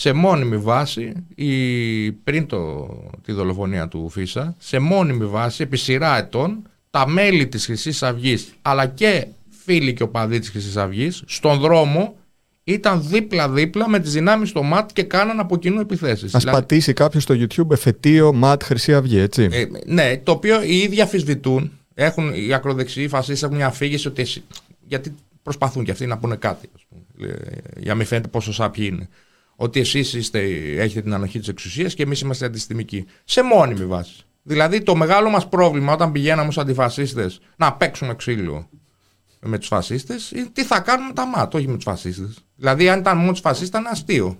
σε 0.00 0.12
μόνιμη 0.12 0.56
βάση, 0.56 1.12
η, 1.34 2.12
πριν 2.12 2.46
το, 2.46 2.88
τη 3.24 3.32
δολοφονία 3.32 3.88
του 3.88 4.08
Φίσα, 4.08 4.54
σε 4.58 4.78
μόνιμη 4.78 5.26
βάση, 5.26 5.62
επί 5.62 5.76
σειρά 5.76 6.18
ετών, 6.18 6.68
τα 6.90 7.08
μέλη 7.08 7.46
της 7.46 7.64
χρυσής 7.64 8.02
αυγής, 8.02 8.54
αλλά 8.62 8.86
και 8.86 9.26
φίλοι 9.64 9.94
και 9.94 10.02
οπαδοί 10.02 10.38
της 10.38 10.50
χρυσής 10.50 10.76
αυγής, 10.76 11.22
στον 11.26 11.58
δρόμο 11.58 12.16
ήταν 12.64 13.08
δίπλα-δίπλα 13.08 13.88
με 13.88 13.98
τις 13.98 14.12
δυνάμεις 14.12 14.48
στο 14.48 14.62
ΜΑΤ 14.62 14.90
και 14.92 15.02
κάναν 15.02 15.40
από 15.40 15.56
κοινού 15.56 15.80
επιθέσεις. 15.80 16.34
Ας 16.34 16.40
δηλαδή... 16.42 16.60
πατήσει 16.60 16.92
κάποιος 16.92 17.22
στο 17.22 17.34
YouTube 17.34 17.70
εφετείο 17.70 18.32
ΜΑΤ 18.32 18.62
Χρυσή 18.62 18.94
Αυγή, 18.94 19.18
έτσι. 19.18 19.48
Ε, 19.50 19.64
ναι, 19.86 20.16
το 20.16 20.32
οποίο 20.32 20.62
οι 20.62 20.76
ίδιοι 20.76 21.00
αφισβητούν. 21.00 21.72
Έχουν, 21.94 22.32
οι 22.34 22.54
ακροδεξιοί, 22.54 23.02
οι 23.06 23.08
φασίστες 23.08 23.42
έχουν 23.42 23.56
μια 23.56 23.66
αφήγηση 23.66 24.08
ότι 24.08 24.26
γιατί 24.86 25.14
προσπαθούν 25.42 25.84
και 25.84 25.90
αυτοί 25.90 26.06
να 26.06 26.18
πούνε 26.18 26.36
κάτι, 26.36 26.68
ας 26.74 26.86
πούμε, 26.88 27.30
ε, 27.32 27.36
για 27.76 27.90
να 27.90 27.94
μην 27.94 28.06
φαίνεται 28.06 28.28
πόσο 28.28 28.52
σάπιοι 28.52 28.90
είναι 28.92 29.08
ότι 29.60 29.80
εσείς 29.80 30.14
έχετε 30.78 31.02
την 31.02 31.14
ανοχή 31.14 31.38
της 31.38 31.48
εξουσίας 31.48 31.94
και 31.94 32.02
εμείς 32.02 32.20
είμαστε 32.20 32.46
αντιστημικοί. 32.46 33.06
Σε 33.24 33.42
μόνιμη 33.42 33.86
βάση. 33.86 34.22
Δηλαδή 34.42 34.82
το 34.82 34.94
μεγάλο 34.94 35.30
μας 35.30 35.48
πρόβλημα 35.48 35.92
όταν 35.92 36.12
πηγαίναμε 36.12 36.48
ως 36.48 36.58
αντιφασίστες 36.58 37.40
να 37.56 37.72
παίξουμε 37.72 38.14
ξύλο 38.14 38.68
με 39.40 39.58
τους 39.58 39.68
φασίστες, 39.68 40.32
τι 40.52 40.64
θα 40.64 40.80
κάνουμε 40.80 41.12
τα 41.12 41.26
ΜΑΤ, 41.26 41.54
όχι 41.54 41.68
με 41.68 41.74
τους 41.74 41.84
φασίστες. 41.84 42.38
Δηλαδή, 42.56 42.88
αν 42.88 42.98
ήταν 42.98 43.16
μόνο 43.16 43.30
τους 43.30 43.40
φασίστες, 43.40 43.68
ήταν 43.68 43.86
αστείο. 43.86 44.38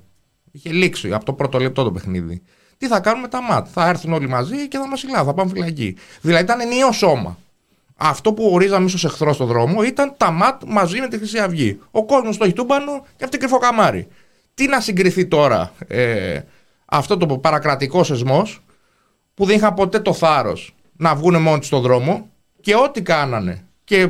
Είχε 0.50 0.72
λήξει 0.72 1.12
από 1.12 1.24
το 1.24 1.32
πρώτο 1.32 1.58
λεπτό 1.58 1.84
το 1.84 1.92
παιχνίδι. 1.92 2.42
Τι 2.78 2.86
θα 2.86 3.00
κάνουμε 3.00 3.28
τα 3.28 3.42
ΜΑΤ. 3.42 3.66
Θα 3.70 3.88
έρθουν 3.88 4.12
όλοι 4.12 4.28
μαζί 4.28 4.68
και 4.68 4.78
θα 4.78 4.88
μας 4.88 5.00
συλλάβουν, 5.00 5.26
θα 5.26 5.34
πάμε 5.34 5.50
φυλακή. 5.50 5.96
Δηλαδή, 6.20 6.42
ήταν 6.44 6.60
ενιαίο 6.60 6.92
σώμα. 6.92 7.38
Αυτό 8.00 8.32
που 8.32 8.50
ορίζαμε 8.52 8.86
ίσως 8.86 9.04
εχθρός 9.04 9.34
στον 9.34 9.46
δρόμο 9.46 9.82
ήταν 9.82 10.14
τα 10.16 10.30
ΜΑΤ 10.30 10.62
μαζί 10.66 11.00
με 11.00 11.08
τη 11.08 11.16
Χρυσή 11.16 11.38
Αυγή. 11.38 11.80
Ο 11.90 12.04
κόσμος 12.04 12.34
στο 12.34 12.44
χιτούμπανο 12.44 13.06
και 13.16 13.24
αυτή 13.24 13.38
κρυφό 13.38 13.58
καμάρι. 13.58 14.08
Τι 14.58 14.66
να 14.66 14.80
συγκριθεί 14.80 15.26
τώρα 15.26 15.72
ε, 15.86 16.40
αυτό 16.84 17.16
το 17.16 17.38
παρακρατικό 17.38 18.04
σεσμό 18.04 18.46
που 19.34 19.44
δεν 19.44 19.56
είχαν 19.56 19.74
ποτέ 19.74 20.00
το 20.00 20.12
θάρρος 20.12 20.74
να 20.96 21.14
βγουν 21.14 21.42
μόνοι 21.42 21.64
στον 21.64 21.82
δρόμο 21.82 22.28
και 22.60 22.74
ό,τι 22.74 23.02
κάνανε. 23.02 23.64
Και 23.84 24.08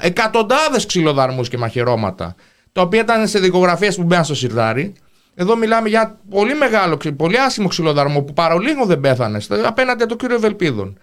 εκατοντάδες 0.00 0.86
ξυλοδαρμούς 0.86 1.48
και 1.48 1.58
μαχαιρώματα, 1.58 2.34
τα 2.72 2.82
οποία 2.82 3.00
ήταν 3.00 3.28
σε 3.28 3.38
δικογραφίες 3.38 3.96
που 3.96 4.02
μπαίναν 4.02 4.24
στο 4.24 4.34
σιρτάρι. 4.34 4.92
Εδώ 5.34 5.56
μιλάμε 5.56 5.88
για 5.88 6.18
πολύ 6.30 6.54
μεγάλο, 6.54 6.98
πολύ 7.16 7.38
άσημο 7.38 7.68
ξυλοδαρμό 7.68 8.22
που 8.22 8.32
παρολίγο 8.32 8.84
δεν 8.84 9.00
πέθανε 9.00 9.38
απέναντι 9.64 10.02
από 10.02 10.08
τον 10.08 10.18
κύριο 10.18 10.36
Ευελπίδων, 10.36 10.98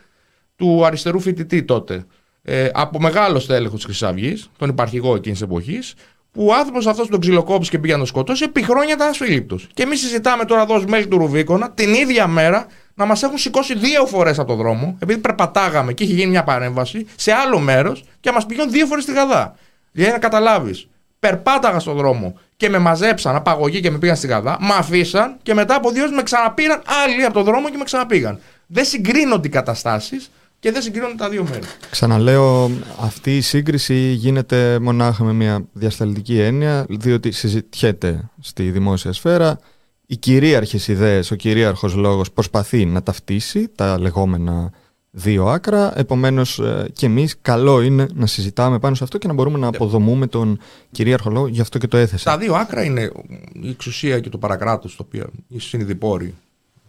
του 0.56 0.86
αριστερού 0.86 1.20
φοιτητή 1.20 1.64
τότε. 1.64 2.06
Ε, 2.42 2.70
από 2.74 3.00
μεγάλο 3.00 3.40
στέλεχος 3.40 3.86
της 3.86 4.00
Χρυσή 4.00 4.44
τον 4.58 4.70
υπαρχηγό 4.70 5.16
εκείνης 5.16 5.42
εποχής, 5.42 5.94
που 6.34 6.46
ο 6.46 6.54
άνθρωπος 6.54 6.88
αυτός 6.88 7.08
τον 7.08 7.20
ξυλοκόπησε 7.20 7.72
και 7.72 7.80
πήγε 7.80 7.92
να 7.92 7.98
τον 7.98 8.08
σκοτώσει, 8.08 8.44
επί 8.44 8.64
χρόνια 8.64 8.94
ήταν 8.94 9.10
ασφίλιπτο. 9.10 9.60
Και 9.74 9.84
εμείς 9.84 10.00
συζητάμε 10.00 10.46
τώρα 10.46 10.62
εδώ 10.62 10.84
μέλη 10.88 11.08
του 11.08 11.18
Ρουβίκονα 11.18 11.72
την 11.72 11.94
ίδια 11.94 12.28
μέρα 12.28 12.68
να 12.96 13.06
μας 13.06 13.24
έχουν 13.24 13.38
σηκώσει 13.38 13.78
δύο 13.78 14.06
φορές 14.06 14.40
από 14.40 14.48
το 14.48 14.56
δρόμο, 14.56 14.98
επειδή 15.00 15.20
περπατάγαμε 15.20 15.94
και 15.94 16.04
είχε 16.04 16.14
γίνει 16.14 16.30
μια 16.30 16.44
παρέμβαση 16.44 17.08
σε 17.16 17.32
άλλο 17.32 17.60
μέρος 17.60 18.04
και 18.20 18.32
μας 18.32 18.46
πηγαίνουν 18.46 18.72
δύο 18.72 18.86
φορές 18.86 19.04
στη 19.04 19.14
Γαδά. 19.14 19.56
Για 19.92 20.12
να 20.12 20.18
καταλάβεις, 20.18 20.88
περπάταγα 21.20 21.80
στον 21.80 21.96
δρόμο 21.96 22.40
και 22.58 22.70
με 22.70 22.78
μαζέψαν 22.78 23.36
απαγωγή 23.36 23.80
και 23.80 23.92
με 23.92 23.98
πήγαν 23.98 24.16
στη 24.16 24.28
Γαδά, 24.28 24.58
με 24.60 24.74
αφήσαν 24.78 25.38
και 25.44 25.54
μετά 25.54 25.76
από 25.76 25.92
δύο 25.92 26.10
με 26.12 26.24
ξαναπήραν 26.24 26.82
άλλοι 27.04 27.24
από 27.24 27.34
το 27.34 27.44
δρόμο 27.44 27.70
και 27.70 27.78
με 27.78 27.84
ξαναπήγαν. 27.84 28.40
Δεν 28.68 28.86
συγκρίνονται 28.86 29.48
οι 29.48 29.52
καταστάσεις 29.52 30.32
και 30.64 30.72
δεν 30.72 30.82
συγκρίνονται 30.82 31.16
τα 31.16 31.30
δύο 31.30 31.44
μέρη. 31.50 31.66
Ξαναλέω, 31.92 32.72
αυτή 33.00 33.38
η 33.38 33.42
σύγκριση 33.42 34.12
γίνεται 34.12 34.80
μονάχα 34.80 35.24
με 35.24 35.34
μια 35.34 35.66
διασταλτική 35.74 36.40
έννοια, 36.40 36.86
διότι 36.90 37.32
συζητιέται 37.32 38.30
στη 38.40 38.72
δημόσια 38.72 39.14
σφαίρα 39.14 39.60
οι 40.06 40.18
κυρίαρχες 40.18 40.88
ιδέες, 40.88 41.32
ο 41.32 41.36
κυρίαρχος 41.36 41.94
λόγος 41.94 42.32
προσπαθεί 42.32 42.86
να 42.86 43.04
ταυτίσει 43.04 43.70
τα 43.76 44.00
λεγόμενα 44.00 44.72
δύο 45.12 45.46
άκρα, 45.46 46.00
επομένως 46.00 46.60
ε, 46.60 46.90
και 46.94 47.06
εμείς 47.06 47.36
καλό 47.42 47.82
είναι 47.82 48.08
να 48.14 48.26
συζητάμε 48.26 48.80
πάνω 48.80 48.96
σε 48.96 49.04
αυτό 49.04 49.18
και 49.18 49.28
να 49.28 49.34
μπορούμε 49.34 49.58
να 49.58 49.68
αποδομούμε 49.68 50.28
τον 50.28 50.60
κυρίαρχο 50.92 51.30
λόγο, 51.30 51.48
γι' 51.48 51.62
αυτό 51.62 51.78
και 51.78 51.88
το 51.88 51.98
έθεσα. 51.98 52.32
Τα 52.32 52.38
δύο 52.38 52.54
άκρα 52.54 52.84
είναι 52.84 53.12
η 53.54 53.70
εξουσία 53.70 54.20
και 54.20 54.30
το 54.30 54.38
παρακράτος, 54.38 54.96
το 54.96 55.04
οποίο 55.08 55.30
είναι 55.48 55.62
συνειδηπόροι 55.62 56.34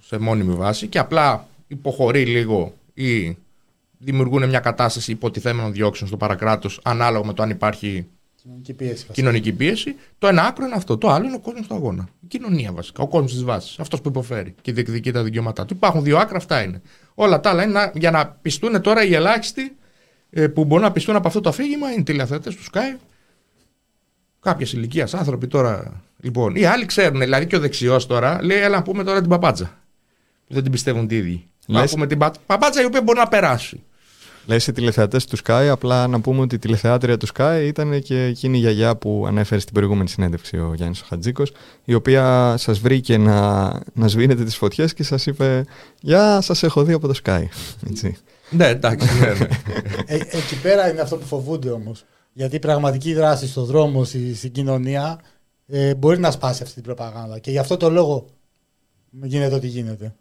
σε 0.06 0.18
μόνιμη 0.18 0.54
βάση 0.54 0.86
και 0.86 0.98
απλά 0.98 1.46
υποχωρεί 1.66 2.24
λίγο 2.24 2.72
ή 2.94 3.36
δημιουργούν 4.04 4.48
μια 4.48 4.60
κατάσταση 4.60 5.10
υποτιθέμενων 5.10 5.72
διώξεων 5.72 6.08
στο 6.08 6.16
παρακράτος 6.16 6.80
ανάλογα 6.82 7.26
με 7.26 7.32
το 7.32 7.42
αν 7.42 7.50
υπάρχει 7.50 8.06
Κοινωνική 8.44 8.72
πίεση. 8.72 9.06
Κοινωνική 9.12 9.52
πίεση. 9.52 9.94
Το 10.18 10.26
ένα 10.26 10.42
άκρο 10.42 10.64
είναι 10.64 10.74
αυτό. 10.74 10.98
Το 10.98 11.08
άλλο 11.08 11.26
είναι 11.26 11.34
ο 11.34 11.40
κόσμος 11.40 11.66
του 11.66 11.74
αγώνα. 11.74 12.08
Η 12.20 12.26
κοινωνία 12.26 12.72
βασικά. 12.72 13.02
Ο 13.02 13.08
κόσμος 13.08 13.32
της 13.32 13.44
βάσης. 13.44 13.78
Αυτός 13.78 14.00
που 14.00 14.08
υποφέρει 14.08 14.54
και 14.60 14.72
διεκδικεί 14.72 15.12
τα 15.12 15.22
δικαιώματά 15.22 15.64
του. 15.64 15.74
Υπάρχουν 15.74 16.02
δύο 16.02 16.18
άκρα, 16.18 16.36
αυτά 16.36 16.62
είναι. 16.62 16.82
Όλα 17.14 17.40
τα 17.40 17.50
άλλα 17.50 17.62
είναι 17.62 17.90
για 17.94 18.10
να 18.10 18.26
πιστούν 18.26 18.80
τώρα 18.80 19.04
οι 19.04 19.14
ελάχιστοι 19.14 19.76
ε, 20.30 20.48
που 20.48 20.64
μπορούν 20.64 20.84
να 20.84 20.92
πιστούν 20.92 21.16
από 21.16 21.28
αυτό 21.28 21.40
το 21.40 21.48
αφήγημα 21.48 21.90
είναι 21.90 22.02
τηλεθεατές 22.02 22.56
του 22.56 22.62
Sky. 22.72 22.98
Κάποια 24.40 24.66
ηλικίας 24.72 25.14
άνθρωποι 25.14 25.46
τώρα. 25.46 26.02
Λοιπόν, 26.20 26.54
οι 26.54 26.64
άλλοι 26.64 26.86
ξέρουν, 26.86 27.18
δηλαδή 27.18 27.46
και 27.46 27.56
ο 27.56 27.60
δεξιός 27.60 28.06
τώρα 28.06 28.42
λέει: 28.42 28.58
Έλα 28.58 28.76
να 28.76 28.82
πούμε 28.82 29.04
τώρα 29.04 29.20
την 29.20 29.28
παπάτσα. 29.28 29.78
Που 30.46 30.54
δεν 30.54 30.62
την 30.62 30.72
πιστεύουν 30.72 31.08
οι 31.10 31.16
ίδιοι. 31.16 31.46
Να 31.66 31.84
πούμε 31.84 32.06
την 32.06 32.18
παπάτσα 32.46 32.82
η 32.82 32.84
οποία 32.84 33.02
μπορεί 33.02 33.18
να 33.18 33.28
περάσει. 33.28 33.82
Λες 34.46 34.66
οι 34.66 34.72
τηλεθεατές 34.72 35.24
του 35.24 35.36
Sky, 35.44 35.68
απλά 35.70 36.06
να 36.06 36.20
πούμε 36.20 36.40
ότι 36.40 36.54
η 36.54 36.58
τηλεθεάτρια 36.58 37.16
του 37.16 37.26
Sky 37.34 37.62
ήταν 37.64 38.02
και 38.02 38.22
εκείνη 38.22 38.56
η 38.56 38.60
γιαγιά 38.60 38.96
που 38.96 39.24
ανέφερε 39.26 39.60
στην 39.60 39.74
προηγούμενη 39.74 40.08
συνέντευξη 40.08 40.56
ο 40.56 40.72
Γιάννης 40.74 41.00
Χατζίκο, 41.00 41.42
η 41.84 41.94
οποία 41.94 42.54
σας 42.58 42.78
βρήκε 42.78 43.18
να, 43.18 43.64
να 43.92 44.08
σβήνετε 44.08 44.44
τις 44.44 44.56
φωτιές 44.56 44.94
και 44.94 45.02
σας 45.02 45.26
είπε 45.26 45.64
Γεια, 46.00 46.40
σας 46.40 46.62
έχω 46.62 46.82
δει 46.82 46.92
από 46.92 47.06
το 47.06 47.14
Sky. 47.24 47.44
Έτσι. 47.90 48.16
ναι, 48.50 48.66
εντάξει. 48.66 49.08
Ναι, 49.20 49.26
ναι. 49.26 49.48
Ε, 50.06 50.14
εκεί 50.14 50.60
πέρα 50.62 50.90
είναι 50.90 51.00
αυτό 51.00 51.16
που 51.16 51.26
φοβούνται 51.26 51.70
όμως. 51.70 52.04
Γιατί 52.32 52.56
η 52.56 52.58
πραγματική 52.58 53.14
δράση 53.14 53.48
στον 53.48 53.64
δρόμο, 53.64 54.04
στην 54.04 54.52
κοινωνία, 54.52 55.20
ε, 55.66 55.94
μπορεί 55.94 56.18
να 56.18 56.30
σπάσει 56.30 56.62
αυτή 56.62 56.74
την 56.74 56.82
προπαγάνδα. 56.82 57.38
Και 57.38 57.50
γι' 57.50 57.58
αυτό 57.58 57.76
το 57.76 57.90
λόγο 57.90 58.26
γίνεται 59.22 59.54
ό,τι 59.54 59.66
γίνεται. 59.66 60.14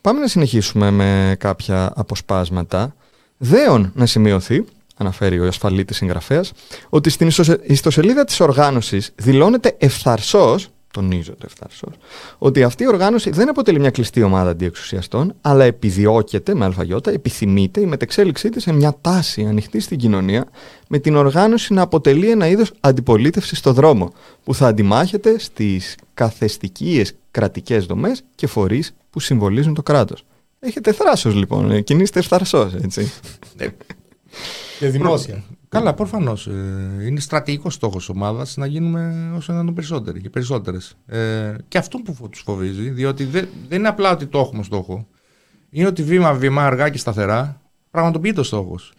Πάμε 0.00 0.20
να 0.20 0.28
συνεχίσουμε 0.28 0.90
με 0.90 1.36
κάποια 1.38 1.92
αποσπάσματα. 1.94 2.94
Δέον 3.44 3.92
να 3.94 4.06
σημειωθεί, 4.06 4.64
αναφέρει 4.96 5.40
ο 5.40 5.46
ασφαλίτης 5.46 5.96
συγγραφέας, 5.96 6.52
ότι 6.88 7.10
στην 7.10 7.30
ιστοσελίδα 7.62 8.24
της 8.24 8.40
οργάνωσης 8.40 9.12
δηλώνεται 9.16 9.74
ευθαρσός, 9.78 10.68
τονίζονται 10.92 11.46
ευθαρσός, 11.46 11.94
ότι 12.38 12.62
αυτή 12.62 12.82
η 12.82 12.86
οργάνωση 12.86 13.30
δεν 13.30 13.48
αποτελεί 13.48 13.80
μια 13.80 13.90
κλειστή 13.90 14.22
ομάδα 14.22 14.50
αντιεξουσιαστών, 14.50 15.34
αλλά 15.40 15.64
επιδιώκεται 15.64 16.54
με 16.54 16.64
αλφαγιώτα, 16.64 17.10
επιθυμείται 17.10 17.80
η 17.80 17.86
μετεξέλιξή 17.86 18.48
της 18.48 18.62
σε 18.62 18.72
μια 18.72 18.96
τάση 19.00 19.44
ανοιχτή 19.44 19.80
στην 19.80 19.98
κοινωνία, 19.98 20.44
με 20.88 20.98
την 20.98 21.16
οργάνωση 21.16 21.72
να 21.74 21.82
αποτελεί 21.82 22.30
ένα 22.30 22.46
είδος 22.46 22.72
αντιπολίτευσης 22.80 23.58
στο 23.58 23.72
δρόμο, 23.72 24.12
που 24.44 24.54
θα 24.54 24.66
αντιμάχεται 24.66 25.38
στις 25.38 25.96
καθεστικίες 26.14 27.14
κρατικές 27.30 27.86
δομές 27.86 28.24
και 28.34 28.46
φορείς 28.46 28.94
που 29.10 29.20
συμβολίζουν 29.20 29.74
το 29.74 29.82
κράτος. 29.82 30.24
Έχετε 30.64 30.92
θράσος 30.92 31.34
λοιπόν. 31.34 31.70
Ε, 31.70 31.80
κινείστε 31.80 32.22
φθαρσό, 32.22 32.70
έτσι. 32.82 33.12
Ε, 33.56 33.68
και 34.78 34.88
δημόσια. 34.88 35.42
Καλά, 35.68 35.94
προφανώς. 35.94 36.46
Ε, 36.46 37.06
είναι 37.06 37.20
στρατηγικός 37.20 37.74
στόχος 37.74 38.06
της 38.06 38.08
ομάδας 38.08 38.56
να 38.56 38.66
γίνουμε 38.66 39.32
όσο 39.36 39.52
να 39.52 39.72
περισσότεροι 39.72 40.20
και 40.20 40.30
περισσότερες. 40.30 40.94
Ε, 41.06 41.54
και 41.68 41.78
αυτό 41.78 41.98
που 41.98 42.28
τους 42.28 42.40
φοβίζει, 42.40 42.90
διότι 42.90 43.24
δεν, 43.24 43.48
δεν 43.68 43.78
είναι 43.78 43.88
απλά 43.88 44.10
ότι 44.10 44.26
το 44.26 44.38
έχουμε 44.38 44.62
στόχο. 44.62 45.06
Είναι 45.70 45.86
ότι 45.86 46.02
βήμα-βήμα, 46.02 46.64
αργά 46.64 46.88
και 46.88 46.98
σταθερά, 46.98 47.60
πραγματοποιείται 47.90 48.40
ο 48.40 48.42
στόχος. 48.42 48.92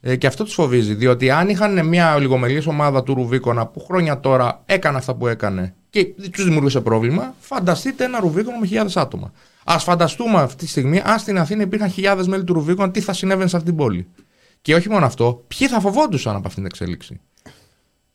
Ε, 0.00 0.16
και 0.16 0.26
αυτό 0.26 0.44
τους 0.44 0.54
φοβίζει, 0.54 0.94
διότι 0.94 1.30
αν 1.30 1.48
είχαν 1.48 1.86
μια 1.86 2.14
ολιγομελή 2.14 2.62
ομάδα 2.66 3.02
του 3.02 3.14
Ρουβίκονα 3.14 3.66
που 3.66 3.80
χρόνια 3.80 4.20
τώρα 4.20 4.62
έκανε 4.66 4.96
αυτά 4.96 5.14
που 5.14 5.26
έκανε 5.26 5.74
και 5.90 6.04
τους 6.32 6.44
δημιουργούσε 6.44 6.80
πρόβλημα, 6.80 7.34
φανταστείτε 7.40 8.04
ένα 8.04 8.20
Ρουβίκονα 8.20 8.58
με 8.58 8.66
χιλιάδες 8.66 8.96
άτομα. 8.96 9.32
Α 9.68 9.78
φανταστούμε 9.78 10.40
αυτή 10.40 10.64
τη 10.64 10.70
στιγμή, 10.70 11.00
αν 11.04 11.18
στην 11.18 11.38
Αθήνα 11.38 11.62
υπήρχαν 11.62 11.90
χιλιάδες 11.90 12.26
μέλη 12.26 12.44
του 12.44 12.52
Ρουβίκον, 12.52 12.92
τι 12.92 13.00
θα 13.00 13.12
συνέβαινε 13.12 13.48
σε 13.48 13.56
αυτή 13.56 13.68
την 13.68 13.78
πόλη. 13.78 14.08
Και 14.62 14.74
όχι 14.74 14.90
μόνο 14.90 15.06
αυτό, 15.06 15.44
ποιοι 15.48 15.68
θα 15.68 15.80
φοβόντουσαν 15.80 16.36
από 16.36 16.46
αυτήν 16.46 16.62
την 16.62 16.72
εξέλιξη. 16.72 17.20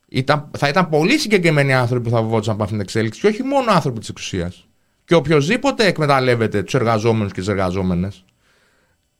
Ήταν, 0.07 0.49
θα 0.57 0.67
ήταν 0.67 0.89
πολύ 0.89 1.17
συγκεκριμένοι 1.17 1.73
άνθρωποι 1.73 2.03
που 2.03 2.15
θα 2.15 2.21
φοβόντουσαν 2.21 2.53
από 2.53 2.63
αυτήν 2.63 2.77
την 2.77 2.87
εξέλιξη 2.87 3.19
και 3.19 3.27
όχι 3.27 3.43
μόνο 3.43 3.71
άνθρωποι 3.71 3.99
της 3.99 4.09
εξουσίας. 4.09 4.67
Και 5.05 5.15
οποιοδήποτε 5.15 5.85
εκμεταλλεύεται 5.85 6.63
τους 6.63 6.73
εργαζόμενους 6.73 7.31
και 7.31 7.39
τις 7.39 7.49
εργαζόμενες, 7.49 8.25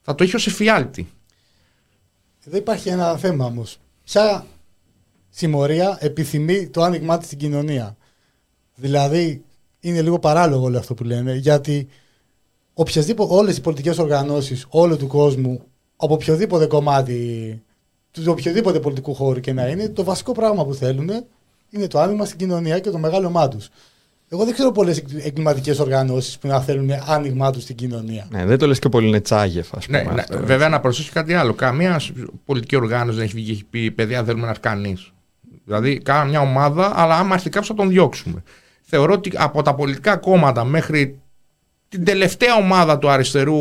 θα 0.02 0.16
το 0.16 0.24
έχει 0.24 0.36
ως 0.36 0.48
εφιάλτη. 0.48 1.08
Εδώ 2.46 2.58
υπάρχει 2.58 2.90
ένα 2.90 3.18
θέμα 3.18 3.46
όμως. 3.46 3.78
Ποια 4.04 4.46
συμμορία 5.30 5.98
επιθυμεί 6.00 6.68
το 6.68 6.82
άνοιγμά 6.82 7.18
της 7.18 7.26
στην 7.26 7.38
κοινωνία; 7.38 7.98
Δηλαδή, 8.76 9.44
είναι 9.80 10.02
λίγο 10.02 10.20
παράλογο 10.20 10.64
όλο 10.64 10.78
αυτό 10.78 10.94
που 10.94 11.04
λένε, 11.04 11.34
γιατί 11.34 11.88
οποιασδήποτε, 12.74 13.34
όλες 13.34 13.58
οι 13.58 13.62
πολιτικές 13.62 13.98
οργανώσεις 13.98 14.66
όλου 14.70 14.98
του 14.98 15.08
κόσμου, 15.08 15.62
από 15.96 16.14
οποιοδήποτε 16.14 16.66
κομμάτι 16.66 17.62
του 18.12 18.24
οποιοδήποτε 18.28 18.80
πολιτικού 18.80 19.14
χώρου 19.14 19.40
και 19.40 19.54
να 19.54 19.68
είναι, 19.68 19.90
το 19.90 20.04
βασικό 20.04 20.32
πράγμα 20.32 20.66
που 20.66 20.74
θέλουν 20.74 21.10
είναι 21.70 21.88
το 21.88 22.00
άνοιγμα 22.00 22.26
στην 22.26 22.38
κοινωνία 22.38 22.80
και 22.80 22.90
το 22.90 22.98
μεγάλωμά 22.98 23.48
τους. 23.48 23.70
Εγώ 24.34 24.46
δεν 24.46 24.54
ξέρω 24.54 24.72
πολλές 24.72 25.04
εγκληματικές 25.24 25.80
οργανώσεις 25.80 26.38
που 26.38 26.48
να 26.48 26.62
θέλουν 26.62 26.90
άνοιγμά 27.08 27.52
τους 27.52 27.64
στην 27.64 27.76
κοινωνία. 27.76 28.28
Ναι, 28.30 28.46
δεν 28.46 28.58
το 28.58 28.68
λες 28.68 28.80
και 28.80 28.90
πολύ 28.90 29.08
είναι 29.08 29.20
τσάγεφ, 29.20 29.76
ας 29.76 29.88
ναι, 29.88 30.02
πούμε. 30.02 30.14
Ναι, 30.14 30.38
ναι, 30.38 30.46
βέβαια, 30.46 30.70
να 30.70 30.80
προσθέσω 30.80 31.10
κάτι 31.14 31.34
άλλο. 31.34 31.54
Καμία 31.54 32.02
πολιτική 32.46 32.76
οργάνωση 32.76 33.18
δεν 33.18 33.26
έχει 33.26 33.36
βγει 33.36 33.46
και 33.46 33.52
έχει 33.52 33.64
πει: 33.64 33.92
Παιδιά, 33.92 34.24
θέλουμε 34.24 34.44
να 34.44 34.50
έρθει 34.50 34.62
κανείς. 34.62 35.12
Δηλαδή, 35.66 35.98
κάνα 35.98 36.26
μια 36.26 36.42
ομάδα, 36.42 36.92
αλλά 36.96 37.18
άμα 37.18 37.34
έρθει 37.34 37.50
κάποιος 37.50 37.68
θα 37.68 37.74
τον 37.74 37.90
διώξουμε. 37.90 38.44
Θεωρώ 38.82 39.14
ότι 39.14 39.32
από 39.36 39.62
τα 39.62 39.76
πολιτικά 39.76 40.18
κόμματα 40.18 40.64
μέχρι 40.64 41.20
την 41.92 42.06
τελευταία 42.06 42.56
ομάδα 42.56 42.98
του 42.98 43.10
αριστερού 43.10 43.58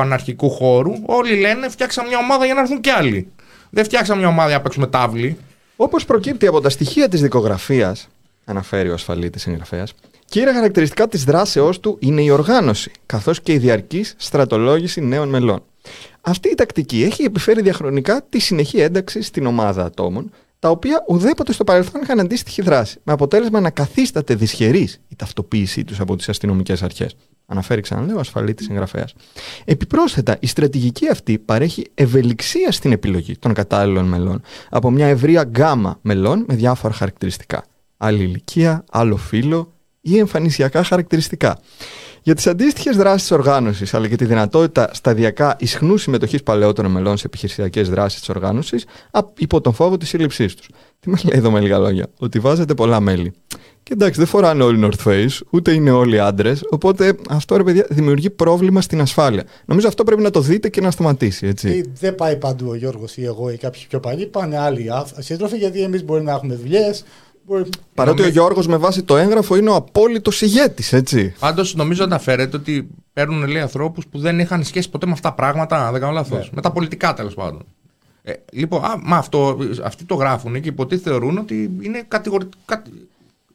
αναρχικού 0.00 0.50
χώρου, 0.50 0.92
όλοι 1.06 1.40
λένε 1.40 1.68
φτιάξαμε 1.68 2.08
μια 2.08 2.18
ομάδα 2.18 2.44
για 2.44 2.54
να 2.54 2.60
έρθουν 2.60 2.80
κι 2.80 2.90
άλλοι. 2.90 3.28
Δεν 3.70 3.84
φτιάξαμε 3.84 4.20
μια 4.20 4.28
ομάδα 4.28 4.48
για 4.48 4.56
να 4.56 4.62
παίξουμε 4.62 4.86
τάβλη. 4.86 5.36
Όπως 5.76 6.04
προκύπτει 6.04 6.46
από 6.46 6.60
τα 6.60 6.70
στοιχεία 6.70 7.08
της 7.08 7.20
δικογραφίας, 7.20 8.08
αναφέρει 8.44 8.90
ο 8.90 8.92
ασφαλίτης 8.92 9.42
συγγραφέας, 9.42 9.94
κύρια 10.24 10.54
χαρακτηριστικά 10.54 11.08
της 11.08 11.24
δράσεώς 11.24 11.80
του 11.80 11.96
είναι 12.00 12.22
η 12.22 12.30
οργάνωση, 12.30 12.90
καθώς 13.06 13.40
και 13.40 13.52
η 13.52 13.58
διαρκής 13.58 14.14
στρατολόγηση 14.18 15.00
νέων 15.00 15.28
μελών. 15.28 15.62
Αυτή 16.20 16.48
η 16.48 16.54
τακτική 16.54 17.02
έχει 17.02 17.22
επιφέρει 17.22 17.62
διαχρονικά 17.62 18.22
τη 18.28 18.38
συνεχή 18.38 18.80
ένταξη 18.80 19.22
στην 19.22 19.46
ομάδα 19.46 19.84
ατόμων, 19.84 20.30
τα 20.58 20.70
οποία 20.70 21.04
ουδέποτε 21.08 21.52
στο 21.52 21.64
παρελθόν 21.64 22.02
είχαν 22.02 22.20
αντίστοιχη 22.20 22.62
δράση, 22.62 22.98
με 23.02 23.12
αποτέλεσμα 23.12 23.60
να 23.60 23.70
καθίσταται 23.70 24.34
δυσχερή 24.34 24.88
η 25.08 25.16
ταυτοποίησή 25.16 25.84
τους 25.84 26.00
από 26.00 26.16
τις 26.16 26.28
αστυνομικές 26.28 26.82
αρχές. 26.82 27.16
Αναφέρει 27.52 27.80
ξαναλέω 27.80 28.18
ασφαλή 28.18 28.54
συγγραφέας. 28.60 29.14
Επιπρόσθετα, 29.64 30.36
η 30.40 30.46
στρατηγική 30.46 31.08
αυτή 31.08 31.38
παρέχει 31.38 31.90
ευελιξία 31.94 32.72
στην 32.72 32.92
επιλογή 32.92 33.36
των 33.38 33.52
κατάλληλων 33.52 34.04
μελών 34.04 34.42
από 34.70 34.90
μια 34.90 35.06
ευρεία 35.06 35.42
γκάμα 35.42 35.98
μελών 36.02 36.44
με 36.48 36.54
διάφορα 36.54 36.94
χαρακτηριστικά. 36.94 37.64
Άλλη 37.96 38.22
ηλικία, 38.22 38.84
άλλο 38.90 39.16
φύλλο 39.16 39.72
ή 40.00 40.18
εμφανισιακά 40.18 40.82
χαρακτηριστικά. 40.84 41.58
Για 42.22 42.34
τις 42.34 42.46
αντίστοιχες 42.46 42.96
δράσεις 42.96 43.20
της 43.20 43.30
οργάνωσης, 43.30 43.94
αλλά 43.94 44.08
και 44.08 44.16
τη 44.16 44.24
δυνατότητα 44.24 44.90
σταδιακά 44.92 45.56
ισχνούς 45.58 46.02
συμμετοχής 46.02 46.42
παλαιότερων 46.42 46.90
μελών 46.90 47.16
σε 47.16 47.26
επιχειρησιακές 47.26 47.88
δράσεις 47.88 48.18
της 48.18 48.28
οργάνωσης, 48.28 48.84
υπό 49.38 49.60
τον 49.60 49.72
φόβο 49.72 49.96
της 49.96 50.08
σύλληψής 50.08 50.54
τους. 50.54 50.68
Τι 51.00 51.10
μα 51.10 51.16
λέει 51.24 51.38
εδώ 51.38 51.50
με 51.50 51.60
λίγα 51.60 51.78
λόγια, 51.78 52.06
Ότι 52.18 52.38
βάζετε 52.38 52.74
πολλά 52.74 53.00
μέλη. 53.00 53.32
Και 53.82 53.92
εντάξει, 53.92 54.18
δεν 54.18 54.28
φοράνε 54.28 54.62
όλοι 54.62 54.88
North 54.90 55.08
Face, 55.08 55.40
ούτε 55.50 55.72
είναι 55.72 55.90
όλοι 55.90 56.20
άντρες. 56.20 56.64
Οπότε 56.70 57.16
αυτό 57.28 57.56
ρε 57.56 57.62
παιδιά 57.62 57.86
δημιουργεί 57.90 58.30
πρόβλημα 58.30 58.80
στην 58.80 59.00
ασφάλεια. 59.00 59.44
Νομίζω 59.64 59.88
αυτό 59.88 60.04
πρέπει 60.04 60.22
να 60.22 60.30
το 60.30 60.40
δείτε 60.40 60.68
και 60.68 60.80
να 60.80 60.90
σταματήσει. 60.90 61.46
Έτσι. 61.46 61.68
Ε, 61.68 61.90
δεν 61.98 62.14
πάει 62.14 62.36
παντού 62.36 62.68
ο 62.68 62.74
Γιώργος 62.74 63.16
ή 63.16 63.24
εγώ 63.24 63.50
ή 63.50 63.56
κάποιοι 63.56 63.82
πιο 63.88 64.00
παλιοί. 64.00 64.26
Πάνε 64.26 64.58
άλλοι 64.58 64.90
σύντροφοι 65.18 65.56
γιατί 65.56 65.82
εμείς 65.82 66.04
μπορεί 66.04 66.22
να 66.22 66.32
έχουμε 66.32 66.54
δουλειές, 66.54 67.04
Παρότι 67.94 68.22
ο 68.22 68.28
Γιώργος 68.28 68.66
με 68.66 68.76
βάση 68.76 69.02
το 69.02 69.16
έγγραφο 69.16 69.56
είναι 69.56 69.70
ο 69.70 69.74
απόλυτος 69.74 70.40
ηγέτης, 70.42 70.92
έτσι. 70.92 71.34
Πάντως 71.38 71.74
νομίζω 71.74 72.04
αναφέρεται 72.04 72.56
ότι 72.56 72.88
παίρνουν 73.12 73.46
λέει 73.46 73.62
ανθρώπους 73.62 74.06
που 74.06 74.18
δεν 74.18 74.38
είχαν 74.38 74.64
σχέση 74.64 74.90
ποτέ 74.90 75.06
με 75.06 75.12
αυτά 75.12 75.28
τα 75.28 75.34
πράγματα, 75.34 75.90
δεν 75.92 76.00
κάνω 76.00 76.12
λάθος. 76.12 76.38
Ναι. 76.38 76.50
Με 76.52 76.60
τα 76.60 76.72
πολιτικά 76.72 77.14
τέλος 77.14 77.34
πάντων. 77.34 77.64
Ε, 78.22 78.32
λοιπόν, 78.52 78.84
α, 78.84 79.00
μα 79.02 79.16
αυτό, 79.16 79.58
αυτοί 79.84 80.04
το 80.04 80.14
γράφουν 80.14 80.60
και 80.60 80.68
υποτίθεται 80.68 81.10
θεωρούν 81.10 81.38
ότι 81.38 81.70
είναι 81.80 82.04
κατηγορητικά. 82.08 82.82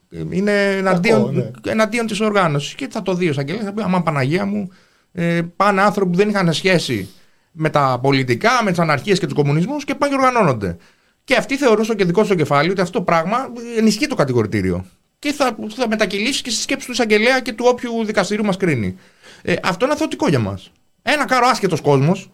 Είναι 0.10 0.76
εναντίον, 0.78 1.36
ναι. 1.36 1.72
εναντίον 1.72 2.08
της 2.08 2.20
οργάνωσης. 2.20 2.74
Και 2.74 2.88
θα 2.90 3.02
το 3.02 3.14
δει 3.14 3.30
ο 3.30 3.34
Σαγγελέα. 3.34 3.64
Θα 3.64 3.74
πει: 3.74 3.82
Αμά 3.82 4.02
Παναγία 4.02 4.46
μου, 4.46 4.70
ε, 5.12 5.42
πάνε 5.56 5.82
άνθρωποι 5.82 6.12
που 6.12 6.18
δεν 6.18 6.30
είχαν 6.30 6.54
σχέση 6.54 7.10
με 7.52 7.70
τα 7.70 8.00
πολιτικά, 8.02 8.50
με 8.64 8.70
τις 8.70 8.80
αναρχίες 8.80 9.20
και 9.20 9.26
τους 9.26 9.36
κομμουνισμούς 9.36 9.84
και 9.84 9.96
πάνε 9.96 10.16
και 10.16 10.20
οργανώνονται. 10.20 10.78
Και 11.24 11.36
αυτοί 11.36 11.58
θεωρούσαν 11.58 11.96
και 11.96 12.06
δικό 12.06 12.24
του 12.24 12.36
κεφάλι 12.36 12.70
ότι 12.70 12.82
αυτό 12.82 12.98
το 12.98 13.04
πράγμα 13.04 13.38
ενισχύει 13.78 14.08
το 14.08 14.16
κατηγορητήριο. 14.16 14.86
Και 15.20 15.32
θα, 15.32 15.56
θα 15.76 15.88
μετακυλήσει 15.88 16.42
και 16.42 16.50
στη 16.50 16.62
σκέψη 16.62 16.86
του 16.86 16.92
εισαγγελέα 16.92 17.40
και 17.40 17.54
του 17.54 17.66
όποιου 17.68 18.06
δικαστηρίου 18.06 18.46
μας 18.46 18.58
κρίνει. 18.58 18.96
Ε, 19.42 19.54
αυτό 19.64 19.86
είναι 19.86 19.94
αθωτικό 19.94 20.28
για 20.30 20.40
μας. 20.40 20.72
Ένα 21.02 21.26
κάρο 21.26 21.48
άσχετος 21.48 21.82
κόσμος, 21.82 22.30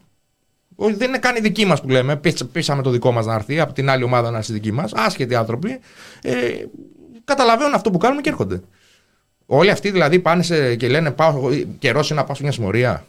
δεν 0.75 1.07
είναι 1.07 1.17
καν 1.17 1.35
η 1.35 1.39
δική 1.39 1.65
μας 1.65 1.81
που 1.81 1.89
λέμε, 1.89 2.19
πείσαμε 2.51 2.81
το 2.81 2.89
δικό 2.89 3.11
μας 3.11 3.25
να 3.25 3.33
έρθει, 3.33 3.59
από 3.59 3.73
την 3.73 3.89
άλλη 3.89 4.03
ομάδα 4.03 4.31
να 4.31 4.37
έρθει 4.37 4.53
δική 4.53 4.71
μας, 4.71 4.91
άσχετοι 4.93 5.35
άνθρωποι, 5.35 5.79
ε, 6.21 6.33
καταλαβαίνουν 7.23 7.73
αυτό 7.73 7.91
που 7.91 7.97
κάνουμε 7.97 8.21
και 8.21 8.29
έρχονται. 8.29 8.61
Όλοι 9.45 9.69
αυτοί 9.69 9.91
δηλαδή 9.91 10.19
πάνε 10.19 10.43
σε, 10.43 10.75
και 10.75 10.87
λένε 10.87 11.15
καιρός 11.79 12.09
είναι 12.09 12.19
να 12.19 12.25
πάω 12.25 12.35
σε 12.35 12.43
μια 12.43 12.51
συμμορία. 12.51 13.05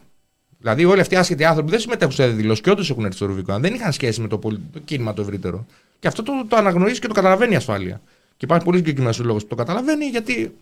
Δηλαδή, 0.59 0.85
όλοι 0.85 1.01
αυτοί 1.01 1.15
οι 1.15 1.17
άσχετοι 1.17 1.45
άνθρωποι 1.45 1.71
δεν 1.71 1.81
συμμετέχουν 1.81 2.15
σε 2.15 2.27
δηλώσει 2.27 2.61
και 2.61 2.71
όντως 2.71 2.91
έχουν 2.91 3.05
έρθει 3.05 3.17
στο 3.17 3.27
Ρουβικό. 3.27 3.59
Δεν 3.59 3.75
είχαν 3.75 3.93
σχέση 3.93 4.21
με 4.21 4.29
το, 4.29 4.39
το 4.39 4.79
κίνημα 4.85 5.15
το 5.15 5.23
ευρύτερο. 5.23 5.67
Και 5.99 6.09
αυτό 6.09 6.23
το, 6.23 6.33
το 6.49 6.57
αναγνωρίζεις 6.57 6.99
και 6.99 7.07
το 7.07 7.15
καταλαβαίνει 7.15 7.53
η 7.53 7.57
ασφάλεια. 7.57 8.01
Και 8.37 8.45
υπάρχει 8.45 8.65
πολύ 8.65 8.77
συγκεκριμένος 8.77 9.19
λόγος 9.19 9.43
που 9.43 9.49
το 9.49 9.55
καταλαβαίνει, 9.55 10.05
γιατί 10.05 10.55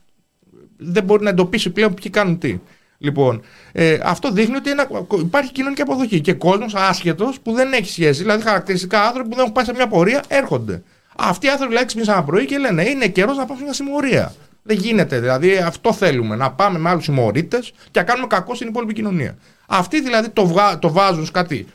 δεν 0.76 1.04
μπορεί 1.04 1.24
να 1.24 1.30
εντοπίσει 1.30 1.70
πλέον 1.70 1.94
ποιοι 1.94 2.10
κάνουν 2.10 2.38
τι. 2.38 2.58
Λοιπόν, 2.98 3.42
ε, 3.72 3.98
αυτό 4.02 4.30
δείχνει 4.32 4.56
ότι 4.56 4.70
ένα, 4.70 4.88
υπάρχει 5.18 5.52
κοινωνική 5.52 5.80
αποδοχή 5.82 6.20
και 6.20 6.32
κόσμος 6.32 6.74
άσχετος 6.74 7.40
που 7.40 7.52
δεν 7.52 7.72
έχει 7.72 7.90
σχέση. 7.90 8.20
Δηλαδή, 8.20 8.42
χαρακτηριστικά 8.42 9.02
άνθρωποι 9.02 9.28
που 9.28 9.34
δεν 9.34 9.40
έχουν 9.40 9.52
πάει 9.52 9.64
σε 9.64 9.72
μια 9.72 9.86
πορεία 9.86 10.24
έρχονται. 10.28 10.82
Αυτοί 11.16 11.46
οι 11.46 11.50
άνθρωποι 11.50 11.74
λέει 11.74 11.84
ξυπνήσαν 11.84 12.14
ένα 12.14 12.24
πρωί 12.24 12.46
και 12.46 12.58
λένε 12.58 12.88
Είναι 12.88 13.08
καιρός 13.08 13.36
να 13.36 13.44
πάμε 13.44 13.58
σε 13.58 13.64
μια 13.64 13.72
συμμορία. 13.72 14.34
Δεν 14.62 14.76
γίνεται. 14.76 15.20
Δηλαδή, 15.20 15.56
αυτό 15.56 15.92
θέλουμε. 15.92 16.36
Να 16.36 16.52
πάμε 16.52 16.78
με 16.78 16.88
άλλους 16.88 17.04
συμμορίτες 17.04 17.72
και 17.90 18.00
να 18.00 18.04
κάνουμε 18.04 18.26
κακό 18.26 18.54
στην 18.54 18.68
υπόλοιπη 18.68 18.92
κοινωνία. 18.92 19.36
Αυτοί 19.66 20.02
δηλαδή 20.02 20.28
το, 20.28 20.46
βγα... 20.46 20.78
το 20.78 20.92
βάζουν 20.92 21.30
κάτι 21.32 21.66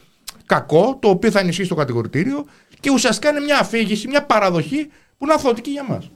κακό, 0.45 0.97
το 1.01 1.09
οποίο 1.09 1.31
θα 1.31 1.39
ενισχύσει 1.39 1.69
το 1.69 1.75
κατηγορητήριο 1.75 2.45
και 2.79 2.91
ουσιαστικά 2.91 3.29
είναι 3.29 3.39
μια 3.39 3.59
αφήγηση, 3.59 4.07
μια 4.07 4.23
παραδοχή 4.23 4.85
που 5.17 5.25
είναι 5.25 5.33
αθωτική 5.33 5.69
για 5.69 5.83
μας. 5.83 6.09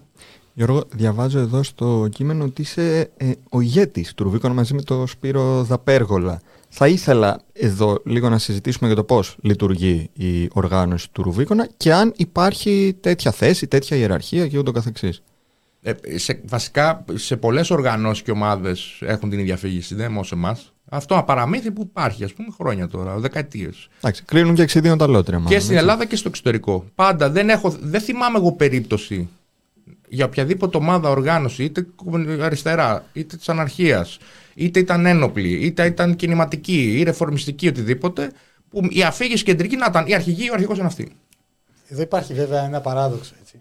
Γιώργο, 0.54 0.84
διαβάζω 0.92 1.40
εδώ 1.40 1.64
στο 1.64 2.08
κείμενο 2.12 2.44
ότι 2.44 2.62
είσαι 2.62 3.12
ε, 3.18 3.32
ο 3.50 3.62
ηγέτης 3.62 4.14
του 4.14 4.24
Ρουβίκονα 4.24 4.54
μαζί 4.54 4.74
με 4.74 4.82
τον 4.82 5.08
Σπύρο 5.08 5.64
Δαπέργολα. 5.64 6.42
Θα 6.74 6.88
ήθελα 6.88 7.42
εδώ 7.54 8.02
λίγο 8.06 8.30
να 8.30 8.38
συζητήσουμε 8.38 8.88
για 8.88 8.96
το 8.96 9.04
πώς 9.04 9.36
λειτουργεί 9.42 10.10
η 10.14 10.50
οργάνωση 10.54 11.12
του 11.12 11.24
Ρουβίκονα 11.24 11.70
και 11.78 11.94
αν 11.94 12.14
υπάρχει 12.16 12.98
τέτοια 13.00 13.32
θέση, 13.32 13.68
τέτοια 13.68 13.98
ιεραρχία 13.98 14.48
και 14.48 14.58
ούτω 14.58 14.72
καθεξής. 14.72 15.22
Ε, 15.82 15.94
σε, 16.18 16.42
βασικά 16.46 17.06
σε 17.14 17.36
πολλές 17.36 17.70
οργανώσεις 17.70 18.24
και 18.24 18.32
ομάδες 18.32 19.02
έχουν 19.02 19.30
την 19.30 19.40
ίδια 19.40 19.54
αφήγηση, 19.54 19.96
δεν 19.96 20.12
μόνο 20.12 20.24
σε 20.24 20.36
εμάς. 20.36 20.74
Αυτό 20.90 21.14
ένα 21.14 21.24
παραμύθι 21.24 21.72
που 21.72 21.82
υπάρχει, 21.82 22.24
ας 22.24 22.34
πούμε, 22.34 22.48
χρόνια 22.58 22.88
τώρα, 22.88 23.18
δεκαετίες. 23.18 23.90
Εντάξει, 23.98 24.24
κλείνουν 24.24 24.56
και 24.56 24.62
εξειδίων 24.62 24.98
τα 24.98 25.08
λότρια. 25.08 25.38
Μάλλον, 25.38 25.52
και 25.52 25.60
στην 25.60 25.72
έτσι. 25.72 25.84
Ελλάδα 25.84 26.06
και 26.06 26.16
στο 26.16 26.30
εξωτερικό. 26.30 26.86
Πάντα 26.96 27.30
δεν, 27.30 27.50
έχω, 27.50 27.76
δεν 27.82 28.02
θυμάμαι 28.02 28.38
εγώ 28.38 28.52
περίπτωση 28.52 29.30
για 30.08 30.26
οποιαδήποτε 30.26 30.78
ομάδα 30.78 31.10
οργάνωση, 31.10 31.64
είτε 31.64 31.88
αριστερά, 32.42 33.06
είτε 33.14 33.38
της 33.38 33.50
αναρχίας, 33.50 34.18
είτε 34.56 34.80
ήταν 34.80 35.06
ένοπλη, 35.06 35.66
είτε 35.66 35.86
ήταν 35.86 36.16
κινηματική 36.16 37.00
ή 37.00 37.04
ρεφορμιστική, 37.04 37.68
οτιδήποτε, 37.68 38.32
που 38.70 38.88
η 38.90 39.04
αφήγηση 39.04 39.44
κεντρική 39.44 39.76
να 39.76 39.86
ήταν 39.90 40.08
η 40.08 40.14
αρχηγή 40.14 40.46
ή 40.46 40.50
ο 40.50 40.54
αρχηγός 40.54 40.78
είναι 40.78 40.88
αυτή. 40.88 41.12
Εδώ 41.88 42.02
υπάρχει 42.02 42.34
βέβαια 42.34 42.64
ένα 42.64 42.82
παράδοξο. 42.82 43.34
Έτσι. 43.42 43.60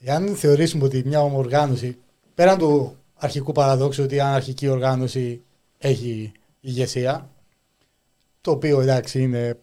Εάν 0.00 0.26
θεωρήσουμε 0.36 0.84
ότι 0.84 1.02
μια 1.06 1.20
οργάνωση, 1.20 1.96
πέραν 2.34 2.58
του 2.58 2.96
αρχικού 3.14 3.52
παραδόξου 3.52 4.02
ότι 4.02 4.14
η 4.14 4.20
αρχική 4.20 4.68
οργάνωση 4.68 5.40
έχει 5.78 6.32
ηγεσία, 6.60 7.30
το 8.40 8.50
οποίο 8.50 8.80
εντάξει 8.80 9.22
είναι 9.22 9.58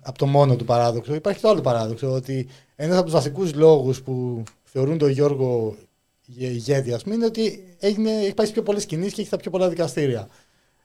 από 0.00 0.18
το 0.18 0.26
μόνο 0.26 0.56
του 0.56 0.64
παράδοξο. 0.64 1.14
Υπάρχει 1.14 1.40
το 1.40 1.48
άλλο 1.48 1.60
παράδοξο, 1.60 2.12
ότι 2.12 2.48
ένας 2.76 2.94
από 2.96 3.04
τους 3.04 3.14
βασικούς 3.14 3.54
λόγους 3.54 4.02
που 4.02 4.42
θεωρούν 4.64 4.98
τον 4.98 5.10
Γιώργο 5.10 5.76
ηγέτη, 6.36 6.92
ας 6.92 7.02
πούμε, 7.02 7.14
είναι 7.14 7.24
ότι 7.24 7.64
έγινε, 7.78 8.10
έχει 8.10 8.34
πάει 8.34 8.46
σε 8.46 8.52
πιο 8.52 8.62
πολλές 8.62 8.86
κινήσεις 8.86 9.12
και 9.12 9.20
έχει 9.20 9.30
τα 9.30 9.36
πιο 9.36 9.50
πολλά 9.50 9.68
δικαστήρια. 9.68 10.28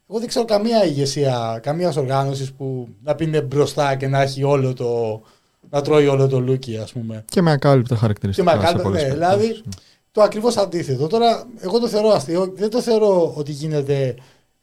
Εγώ 0.10 0.20
δεν 0.20 0.28
ξέρω 0.28 0.46
καμία 0.46 0.86
ηγεσία 0.86 1.60
καμία 1.64 1.94
οργάνωσης 1.98 2.52
που 2.52 2.88
να 3.04 3.16
πει 3.16 3.42
μπροστά 3.42 3.96
και 3.96 4.08
να 4.08 4.22
έχει 4.22 4.44
όλο 4.44 4.74
το. 4.74 5.22
να 5.70 5.82
τρώει 5.82 6.08
όλο 6.08 6.28
το 6.28 6.40
λούκι, 6.40 6.78
ας 6.78 6.92
πούμε. 6.92 7.26
Και 7.30 7.42
με 7.42 7.52
ακάλυπτα 7.52 7.96
χαρακτηριστικά. 7.96 8.52
Και 8.52 8.58
με 8.58 8.64
ακάλυπτα, 8.64 8.90
ναι. 8.90 9.10
Δηλαδή 9.10 9.62
το 10.12 10.22
ακριβώς 10.22 10.58
αντίθετο. 10.58 11.08
Τώρα, 11.08 11.48
εγώ 11.60 11.80
το 11.80 11.88
θεωρώ 11.88 12.10
αστείο. 12.10 12.54
Δεν 12.56 12.70
το 12.70 12.82
θεωρώ 12.82 13.34
ότι 13.36 13.52
γίνεται 13.52 14.16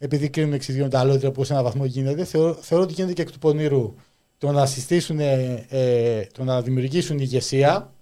επειδή 0.03 0.29
κρίνουν 0.29 0.53
εξειδικεύουν 0.53 0.91
τα 0.91 0.99
αλότρια 0.99 1.31
που 1.31 1.45
σε 1.45 1.53
έναν 1.53 1.65
βαθμό 1.65 1.85
γίνεται, 1.85 2.25
θεωρώ, 2.25 2.55
θεωρώ 2.55 2.85
ότι 2.85 2.93
γίνεται 2.93 3.13
και 3.13 3.23
εκ 3.23 3.31
του 3.31 3.39
πονηρού. 3.39 3.95
Το 4.39 4.53
να 4.53 4.67
συστήσουν, 4.67 5.21
ε, 5.21 5.67
ε, 5.69 6.27
το 6.33 6.45
να 6.45 6.63
δημιουργήσουν 6.63 7.19
ηγεσία 7.19 7.93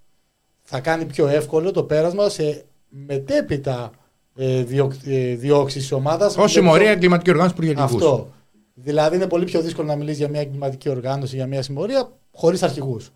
θα 0.62 0.80
κάνει 0.80 1.04
πιο 1.04 1.28
εύκολο 1.28 1.70
το 1.70 1.82
πέρασμα 1.82 2.28
σε 2.28 2.64
μετέπειτα 2.90 3.90
ε, 4.36 4.64
ε 5.04 5.34
διώξεις 5.34 5.82
της 5.82 5.92
ομάδας. 5.92 6.36
Ω 6.36 6.46
συμμορία, 6.46 6.90
εγκληματική 6.90 7.30
οργάνωση 7.30 7.54
που 7.54 7.82
Αυτό. 7.82 8.32
Δηλαδή 8.74 9.16
είναι 9.16 9.26
πολύ 9.26 9.44
πιο 9.44 9.60
δύσκολο 9.60 9.86
να 9.86 9.96
μιλήσει 9.96 10.16
για 10.16 10.28
μια 10.28 10.40
εγκληματική 10.40 10.88
οργάνωση, 10.88 11.36
για 11.36 11.46
μια 11.46 11.62
συμμορία, 11.62 12.12
χωρίς 12.32 12.62
αρχηγούς. 12.62 13.10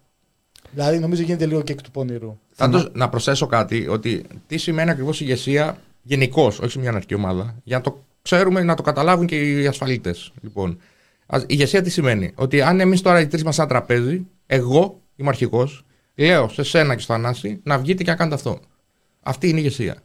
Δηλαδή 0.70 0.98
νομίζω 0.98 1.22
γίνεται 1.22 1.46
λίγο 1.46 1.62
και 1.62 1.72
εκ 1.72 1.82
του 1.82 1.90
πονηρού. 1.90 2.38
Πάντω 2.56 2.88
να 2.92 3.08
προσθέσω 3.08 3.46
κάτι, 3.46 3.88
ότι 3.88 4.24
τι 4.46 4.56
σημαίνει 4.56 4.90
ακριβώς 4.90 5.20
ηγεσία 5.20 5.78
γενικώς, 6.02 6.58
όχι 6.58 6.70
σε 6.70 6.78
μια 6.78 6.88
αναρχική 6.88 7.14
ομάδα, 7.14 7.54
για 7.64 7.76
να 7.76 7.82
το 7.82 8.04
ξέρουμε 8.22 8.62
να 8.62 8.74
το 8.74 8.82
καταλάβουν 8.82 9.26
και 9.26 9.60
οι 9.60 9.66
ασφαλίτες. 9.66 10.32
Λοιπόν, 10.40 10.70
η 11.36 11.44
ηγεσία 11.46 11.82
τι 11.82 11.90
σημαίνει; 11.90 12.32
Ότι 12.34 12.62
αν 12.62 12.80
εμείς 12.80 13.00
τώρα 13.00 13.20
οι 13.20 13.26
τρεις 13.26 13.44
μας 13.44 13.58
ένα 13.58 13.68
τραπέζι, 13.68 14.26
εγώ 14.46 15.00
είμαι 15.16 15.28
αρχηγός, 15.28 15.84
λέω 16.14 16.48
σε 16.48 16.62
σένα 16.62 16.94
και 16.94 17.02
στο 17.02 17.12
Ανάση 17.12 17.60
να 17.62 17.78
βγείτε 17.78 18.02
και 18.02 18.10
να 18.10 18.16
κάνετε 18.16 18.36
αυτό. 18.36 18.60
Αυτή 19.24 19.48
είναι 19.48 19.58
η 19.58 19.62
ηγεσία. 19.64 19.96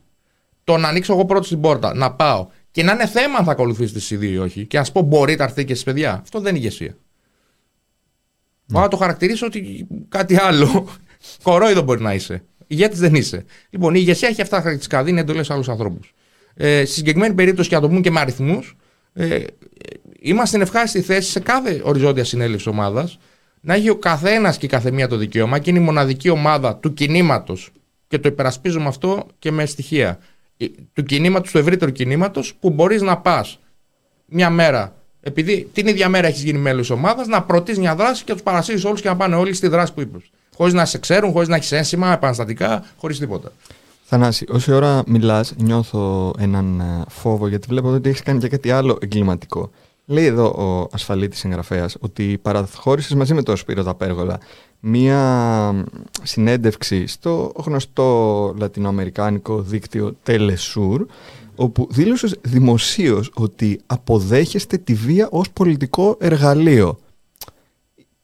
Το 0.63 0.78
να 0.78 0.88
ανοίξω 0.88 1.13
εγώ 1.13 1.26
πρώτος 1.26 1.47
την 1.47 1.61
πόρτα, 1.61 1.93
να 1.93 2.11
πάω 2.11 2.47
και 2.72 2.84
να 2.84 2.91
είναι 2.91 3.07
θέμα 3.07 3.38
αν 3.38 3.45
θα 3.45 3.51
ακολουθήσετε 3.51 3.97
εσεί 3.97 4.15
δύο 4.15 4.32
ή 4.32 4.38
όχι, 4.38 4.65
και 4.65 4.78
να 4.78 4.84
σου 4.84 4.91
πω 4.91 5.01
μπορείτε 5.01 5.38
να 5.38 5.43
έρθετε 5.43 5.63
και 5.63 5.72
εσείς 5.72 5.84
παιδιά, 5.84 6.20
αυτό 6.22 6.39
δεν 6.39 6.49
είναι 6.55 6.59
ηγεσία. 6.65 6.95
Ναι. 8.65 8.80
να 8.80 8.88
το 8.88 8.97
χαρακτηρίσω 8.97 9.45
ότι 9.45 9.88
κάτι 10.09 10.39
άλλο. 10.39 10.88
Κορόιδο 11.43 11.82
μπορεί 11.82 12.01
να 12.01 12.13
είσαι. 12.13 12.43
Ηγέτης 12.67 12.99
δεν 12.99 13.15
είσαι. 13.15 13.45
Λοιπόν, 13.70 13.95
η 13.95 13.97
ηγεσία 13.99 14.28
έχει 14.28 14.41
αυτά 14.41 14.55
τα 14.55 14.61
χαρακτηριστικά. 14.61 15.03
Δίνει 15.03 15.20
εντολές 15.20 15.45
σε 15.45 15.53
άλλους 15.53 15.70
ανθρώπους. 15.70 16.13
Ε, 16.53 16.86
στη 16.86 16.93
συγκεκριμένη 16.93 17.34
περίπτωση, 17.34 17.70
και 17.70 17.76
να 17.76 17.82
το 17.82 17.88
πούμε 17.88 17.99
και 18.01 18.11
με 18.11 18.20
αριθμούς, 18.20 18.78
ε, 19.13 19.43
είμαστε 20.20 20.47
στην 20.47 20.61
ευχάριστη 20.61 21.01
θέση 21.01 21.30
σε 21.30 21.39
κάθε 21.39 21.82
οριζόντια 21.84 22.24
συνέλευση 22.24 22.70
ομάδας 22.70 23.20
να 23.61 23.74
έχει 23.74 23.89
ο 23.89 23.95
καθένας 23.95 24.57
και 24.57 24.65
η 24.65 24.70
καθεμία 24.70 25.07
το 25.07 25.15
δικαίωμα 25.15 25.59
και 25.59 25.70
είναι 25.70 25.80
η 25.80 25.84
μοναδική 25.84 26.30
ομάδα 26.30 26.76
του 26.76 26.93
κινήματος 26.93 27.72
και 28.10 28.20
το 28.20 28.30
υπερασπίζουμε 28.30 28.88
αυτό 28.88 29.28
και 29.39 29.51
με 29.51 29.66
στοιχεία. 29.66 30.20
Ε, 30.57 30.66
του 30.93 31.03
κινήματος, 31.03 31.51
του 31.51 31.57
ευρύτερου 31.57 31.91
κινήματος, 31.91 32.55
που 32.60 32.70
μπορείς 32.70 33.01
να 33.01 33.18
πας 33.18 33.60
μια 34.26 34.49
μέρα 34.49 34.93
επειδή 35.22 35.70
την 35.74 35.88
ίδια 35.88 36.10
μέρα 36.10 36.28
έχεις 36.28 36.43
γίνει 36.43 36.57
μέλος 36.57 36.88
της 36.88 36.89
ομάδας, 36.89 37.28
να 37.28 37.43
προτείνει 37.43 37.80
μια 37.80 37.95
δράση 37.95 38.24
και 38.24 38.34
τους 38.34 38.41
παρασύρεις 38.41 38.86
όλους 38.86 39.01
και 39.01 39.07
να 39.07 39.16
πάνε 39.16 39.36
όλοι 39.36 39.53
στη 39.53 39.68
δράση 39.68 39.93
που 39.93 40.01
είπες. 40.01 40.22
Χωρίς 40.55 40.74
να 40.74 40.86
σε 40.86 40.97
ξέρουν, 40.97 41.32
χωρίς 41.32 41.47
να 41.47 41.55
έχεις 41.55 41.72
ένσημα, 41.72 42.14
επαναστατικά, 42.14 42.86
χωρίς 42.97 43.20
τίποτα. 43.20 43.51
Θανάση, 44.03 44.45
όση 44.49 44.72
ώρα 44.72 45.03
μιλάς, 45.07 45.53
νιώθω 45.57 46.34
έναν 46.39 46.80
ε, 46.80 47.03
φόβο 47.10 47.47
γιατί 47.47 47.68
βλέπω 47.70 47.89
ότι 47.89 48.10
έχεις 48.10 48.22
κάνει 48.24 48.39
και 48.39 48.47
κάτι 48.47 48.72
άλλο 48.72 48.97
εγκληματικό. 49.01 49.72
Λέει 50.12 50.26
εδώ 50.26 50.45
ο 50.45 50.88
ασφαλίτης 50.91 51.45
εγγραφέα 51.45 51.89
ότι 51.99 52.39
παραχώρησε 52.41 53.16
μαζί 53.16 53.34
με 53.34 53.43
τον 53.43 53.57
Σπύρο 53.57 53.84
Ταπέργολα 53.84 54.39
μία 54.80 55.86
συνέντευξη 56.24 57.07
στο 57.07 57.51
γνωστό 57.55 58.53
λατινοαμερικάνικο 58.57 59.62
δίκτυο 59.62 60.16
Telesur 60.26 60.99
όπου 61.55 61.88
δήλωσες 61.91 62.36
δημοσίως 62.41 63.32
ότι 63.34 63.80
αποδέχεστε 63.86 64.78
τη 64.78 64.93
βία 64.93 65.28
ως 65.32 65.51
πολιτικό 65.51 66.18
εργαλείο. 66.20 66.99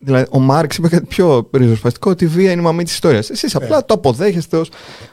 Δηλαδή, 0.06 0.26
ο 0.32 0.40
Μάρξ 0.40 0.78
είπε 0.78 0.88
κάτι 0.88 1.06
πιο 1.06 1.50
ριζοσπαστικό, 1.54 2.12
ότι 2.12 2.24
η 2.24 2.28
βία 2.28 2.52
είναι 2.52 2.62
η 2.62 2.64
μαμή 2.64 2.84
της 2.84 2.94
ιστορίας. 2.94 3.30
Εσείς 3.30 3.56
απλά 3.56 3.86
το 3.86 3.94
αποδέχεστε 3.94 4.58
ως 4.58 4.70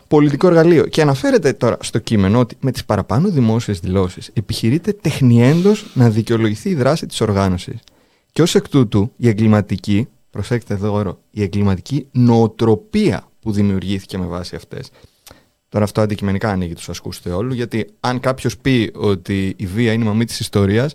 πολιτικό 0.09 0.47
εργαλείο. 0.47 0.87
Και 0.87 1.01
αναφέρεται 1.01 1.53
τώρα 1.53 1.77
στο 1.81 1.99
κείμενο 1.99 2.39
ότι 2.39 2.57
με 2.61 2.71
τις 2.71 2.85
παραπάνω 2.85 3.29
δημόσιες 3.29 3.81
δηλώσεις 3.81 4.31
επιχειρείται 4.33 4.93
τεχνιέντος 4.93 5.87
να 5.95 6.11
δικαιολογηθεί 6.11 6.69
η 6.69 6.75
δράση 6.75 7.07
της 7.07 7.21
οργάνωσης. 7.21 7.79
Και 8.33 8.43
ως 8.43 8.55
εκ 8.55 8.69
τούτου, 8.69 9.13
η 9.17 9.29
εγκληματική, 9.29 10.09
προσέξτε 10.31 10.75
εδώ 10.75 11.19
η 11.31 11.43
εγκληματική 11.43 12.07
νοοτροπία 12.13 13.29
που 13.41 13.53
δημιουργήθηκε 13.53 14.19
με 14.19 14.27
βάση 14.27 14.57
αυτές. 14.57 14.91
Τώρα 15.69 15.85
αυτό 15.85 16.01
αντικειμενικά 16.01 16.51
ανοίγει 16.51 16.75
τους 16.75 16.89
ασκούς 16.89 17.21
όλου, 17.27 17.55
γιατί 17.55 17.87
αν 18.01 18.21
κάποιος 18.21 18.59
πει 18.59 18.91
ότι 18.95 19.55
η 19.57 19.67
βία 19.67 19.93
είναι 19.93 20.05
η 20.05 20.07
μαμή 20.07 20.25
της 20.25 20.41
ιστορίας, 20.41 20.95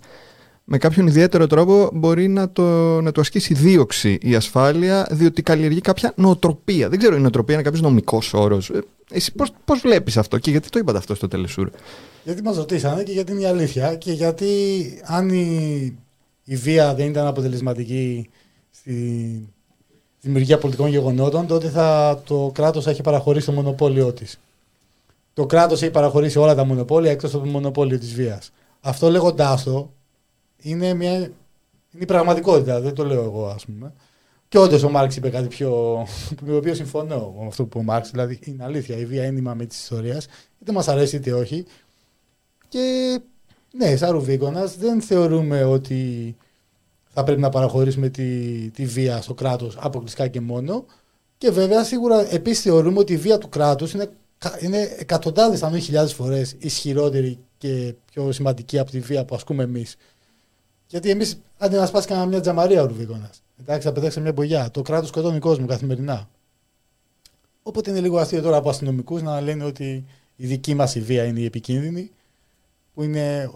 με 0.70 0.78
κάποιον 0.78 1.08
ιδιαίτερο 1.08 1.48
τρόπο 1.48 1.90
μπορεί 1.94 2.28
να, 2.28 2.52
το, 2.52 3.02
να 3.02 3.12
του 3.12 3.22
ασκήσει 3.22 3.54
δίωξη 3.54 4.18
η 4.22 4.36
ασφάλεια, 4.36 5.08
διότι 5.12 5.42
καλλιεργεί 5.42 5.82
κάποια 5.82 6.14
νοοτροπία. 6.16 6.90
Δεν 6.90 7.00
ξέρω, 7.00 7.16
η 7.16 7.20
νοοτροπία 7.20 7.54
είναι 7.54 7.64
κάποιος 7.64 7.82
νομικός 7.82 8.34
όρος. 8.34 8.70
Ε, 8.70 8.80
εσύ 9.12 9.32
πώς 9.32 9.52
πώς 9.66 9.80
βλέπεις 9.80 10.18
αυτό 10.18 10.38
και 10.38 10.52
γιατί 10.52 10.70
το 10.70 10.80
είπατε 10.80 10.98
αυτό 10.98 11.16
στο 11.16 11.28
Τελεσούρ; 11.28 11.70
Γιατί 12.24 12.42
μας 12.42 12.56
ρωτήσανε 12.56 13.04
και 13.04 13.12
γιατί 13.12 13.32
είναι 13.32 13.42
η 13.42 13.46
αλήθεια. 13.46 13.96
Και 13.96 14.12
γιατί 14.12 14.48
αν 15.06 15.30
η, 15.30 15.98
η 16.44 16.56
βία 16.56 16.96
δεν 16.96 17.08
ήταν 17.08 17.28
αποτελεσματική 17.28 18.30
στη 18.72 19.48
δημιουργία 20.22 20.58
πολιτικών 20.58 20.90
γεγονότων, 20.90 21.48
τότε 21.48 21.70
θα, 21.70 22.22
το 22.26 22.52
κράτος 22.54 22.84
θα 22.84 22.90
έχει 22.90 23.02
παραχωρήσει 23.02 23.46
το 23.46 23.52
μονοπόλιο 23.52 24.14
της. 24.14 24.40
Το 25.34 25.46
κράτος 25.46 25.82
έχει 25.82 25.92
παραχωρήσει 25.92 26.40
όλα 26.40 26.56
τα 26.56 26.64
μονοπόλια 26.64 27.12
εκτός 27.12 27.34
από 27.34 27.44
το 27.44 27.50
μονοπόλιο 27.50 28.00
της 28.00 28.14
βίας. 28.14 28.52
Αυτό 28.82 29.10
λέγοντάς 29.10 29.64
το, 29.64 29.92
είναι, 30.62 30.94
μια, 30.94 31.14
είναι 31.14 31.34
η 31.92 32.06
πραγματικότητα, 32.06 32.82
δεν 32.82 32.94
το 32.94 33.06
λέω 33.06 33.24
εγώ 33.24 33.48
ας 33.48 33.66
πούμε. 33.66 33.94
Και 34.50 34.58
όντως 34.58 34.84
ο 34.84 34.90
Μάρξ 34.90 35.16
είπε 35.16 35.30
κάτι 35.30 35.48
πιο. 35.48 35.98
με 36.42 36.52
το 36.52 36.56
οποίο 36.56 36.74
συμφωνώ 36.74 37.36
με 37.40 37.48
αυτό 37.48 37.64
που 37.64 37.70
είπε 37.70 37.78
ο 37.78 37.84
Μάρξ. 37.84 38.12
Δηλαδή 38.12 38.40
είναι 38.44 38.64
αλήθεια, 38.64 38.98
η 38.98 39.06
βία 39.06 39.26
είναι 39.26 39.40
η 39.40 39.42
μαμή 39.42 39.66
της 39.66 39.82
ιστορίας, 39.82 40.28
είτε 40.62 40.72
μας 40.72 40.88
αρέσει 40.88 41.16
είτε 41.16 41.34
όχι. 41.34 41.66
Και 42.70 43.20
ναι, 43.72 43.96
σαν 43.96 44.12
Ρουβίκονας 44.12 44.78
δεν 44.78 45.02
θεωρούμε 45.02 45.64
ότι 45.64 46.36
θα 47.08 47.24
πρέπει 47.24 47.42
να 47.42 47.50
παραχωρήσουμε 47.50 48.10
τη, 48.10 48.70
τη 48.70 48.86
βία 48.86 49.22
στο 49.22 49.34
κράτος 49.34 49.78
αποκλειστικά 49.80 50.28
και 50.28 50.42
μόνο. 50.42 50.86
Και 51.38 51.52
βέβαια 51.52 51.84
σίγουρα 51.84 52.34
επίσης 52.34 52.64
θεωρούμε 52.64 53.00
ότι 53.00 53.14
η 53.14 53.18
βία 53.18 53.38
του 53.38 53.50
κράτους 53.50 53.94
είναι, 53.94 54.10
είναι 54.60 54.96
εκατοντάδες 54.98 55.64
αν 55.64 55.74
όχι 55.74 55.82
χιλιάδες 55.82 56.14
φορές 56.14 56.56
ισχυρότερη 56.60 57.40
και 57.58 57.94
πιο 58.12 58.32
σημαντική 58.32 58.80
από 58.80 58.92
τη 58.92 59.00
βία 59.00 59.26
που 59.26 59.36
ασκούμε 59.36 59.64
εμείς 59.64 59.96
γιατί 60.88 61.10
εμείς, 61.10 61.42
αντί 61.58 61.76
να 61.76 61.86
σπάσει 61.86 62.08
κανένα 62.08 62.28
μια 62.28 62.42
τζαμαρία 62.42 62.82
ο 62.82 62.86
Ρουβίκονα. 62.86 63.30
Εντάξει, 63.60 63.88
θα 63.88 63.94
πετάξει 63.94 64.20
μια 64.20 64.32
μπογιά. 64.32 64.72
Το 64.72 64.82
κράτος 64.82 65.10
σκοτώνει 65.10 65.40
κόσμο 65.40 65.66
καθημερινά. 65.66 66.30
Οπότε 67.64 67.90
είναι 67.90 68.00
λίγο 68.00 68.18
αστείο 68.18 68.42
τώρα 68.42 68.58
από 68.58 68.70
αστυνομικούς 68.70 69.22
να 69.22 69.42
λένε 69.42 69.64
ότι 69.64 70.06
η 70.36 70.46
δική 70.48 70.74
μας 70.74 70.96
η 70.96 71.02
βία 71.02 71.24
είναι 71.24 71.40
η 71.40 71.46
επικίνδυνη, 71.46 72.12
που 72.94 73.04
είναι 73.04 73.52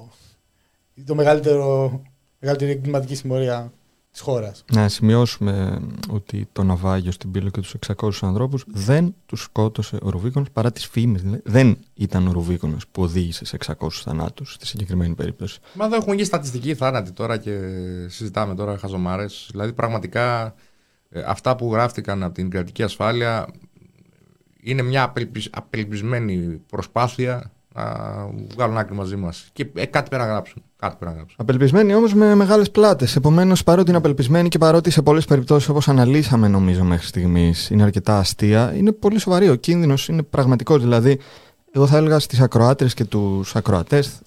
το 1.06 1.16
μεγαλύτερο, 1.16 2.02
μεγαλύτερη 2.40 2.72
εγκληματική 2.72 3.16
συμμορία 3.16 3.74
της 4.12 4.22
χώρας. 4.22 4.64
Να 4.74 4.88
σημειώσουμε 4.88 5.82
ότι 6.10 6.48
το 6.52 6.64
ναυάγιο 6.64 7.12
στην 7.12 7.32
Πύλο 7.32 7.50
και 7.50 7.62
τους 7.62 7.76
600 7.88 8.10
ανθρώπους 8.22 8.64
δεν 8.68 9.16
τους 9.26 9.42
σκότωσε 9.42 9.98
ο 10.02 10.10
Ρουβίκονο 10.10 10.46
παρά 10.54 10.72
τις 10.72 10.86
φήμες. 10.86 11.22
Δηλαδή. 11.22 11.42
Δεν 11.46 11.78
ήταν 11.94 12.28
ο 12.28 12.32
Ρουβίκονο 12.32 12.78
που 12.92 13.04
οδήγησε 13.04 13.46
σε 13.46 13.58
600 13.66 13.88
θανάτους 13.92 14.54
στη 14.54 14.68
συγκεκριμένη 14.68 15.16
περίπτωση. 15.16 15.60
Μα 15.74 15.86
εδώ 15.86 15.96
έχουμε 15.96 16.16
γίνει 16.16 16.26
στατιστική 16.26 16.76
θάνατη 16.76 17.12
τώρα 17.12 17.38
και 17.38 17.60
συζητάμε 18.08 18.56
τώρα 18.56 18.78
χαζομάρες. 18.78 19.48
Δηλαδή 19.52 19.74
πραγματικά 19.74 20.56
ε, 21.10 21.24
αυτά 21.26 21.56
που 21.56 21.72
γράφτηκαν 21.74 22.24
από 22.24 22.34
την 22.34 22.50
κρατική 22.50 22.84
ασφάλεια 22.84 23.48
είναι 24.62 24.82
μια 24.82 25.14
απελπισμένη 25.52 26.62
προσπάθεια 26.68 27.52
να 27.74 27.84
βγάλουν 28.56 28.78
άκρη 28.78 28.96
μαζί 28.96 29.16
μας. 29.16 29.50
Και 29.54 29.68
ε, 29.74 29.86
κάτι 29.86 30.10
πέρα 30.10 30.26
να 30.26 30.32
γράψουν. 30.32 30.64
Κάτι 30.76 30.96
πέρα 31.00 31.12
να 31.12 31.18
γράψουν. 31.18 31.38
Απελπισμένοι 31.42 31.94
όμως 31.94 32.14
με 32.14 32.36
μεγάλες 32.36 32.72
πλάτες. 32.72 33.16
Επομένως, 33.16 33.64
παρότι 33.64 33.90
είναι 33.90 33.98
απελπισμένοι 33.98 34.50
και 34.50 34.58
παρότι 34.58 34.90
σε 34.90 35.02
πολλές 35.02 35.26
περιπτώσεις, 35.26 35.70
όπως 35.70 35.88
αναλύσαμε 35.88 36.48
νομίζω 36.48 36.84
μέχρι 36.84 37.06
στιγμής, 37.06 37.70
είναι 37.70 37.84
αρκετά 37.84 38.18
αστεία, 38.18 38.74
είναι 38.76 38.92
πολύ 38.92 39.20
σοβαρή. 39.20 39.50
Ο 39.50 39.56
κίνδυνος 39.56 40.08
είναι 40.08 40.24
πραγματικός. 40.24 40.82
Δηλαδή, 40.82 41.20
εγώ 41.72 41.88
θα 41.88 41.98
έλεγα 41.98 42.20
στις 42.20 42.40
ακροάτρε 42.40 42.88
και 42.88 43.06
τους 43.06 43.56
ακροατές, 43.56 44.20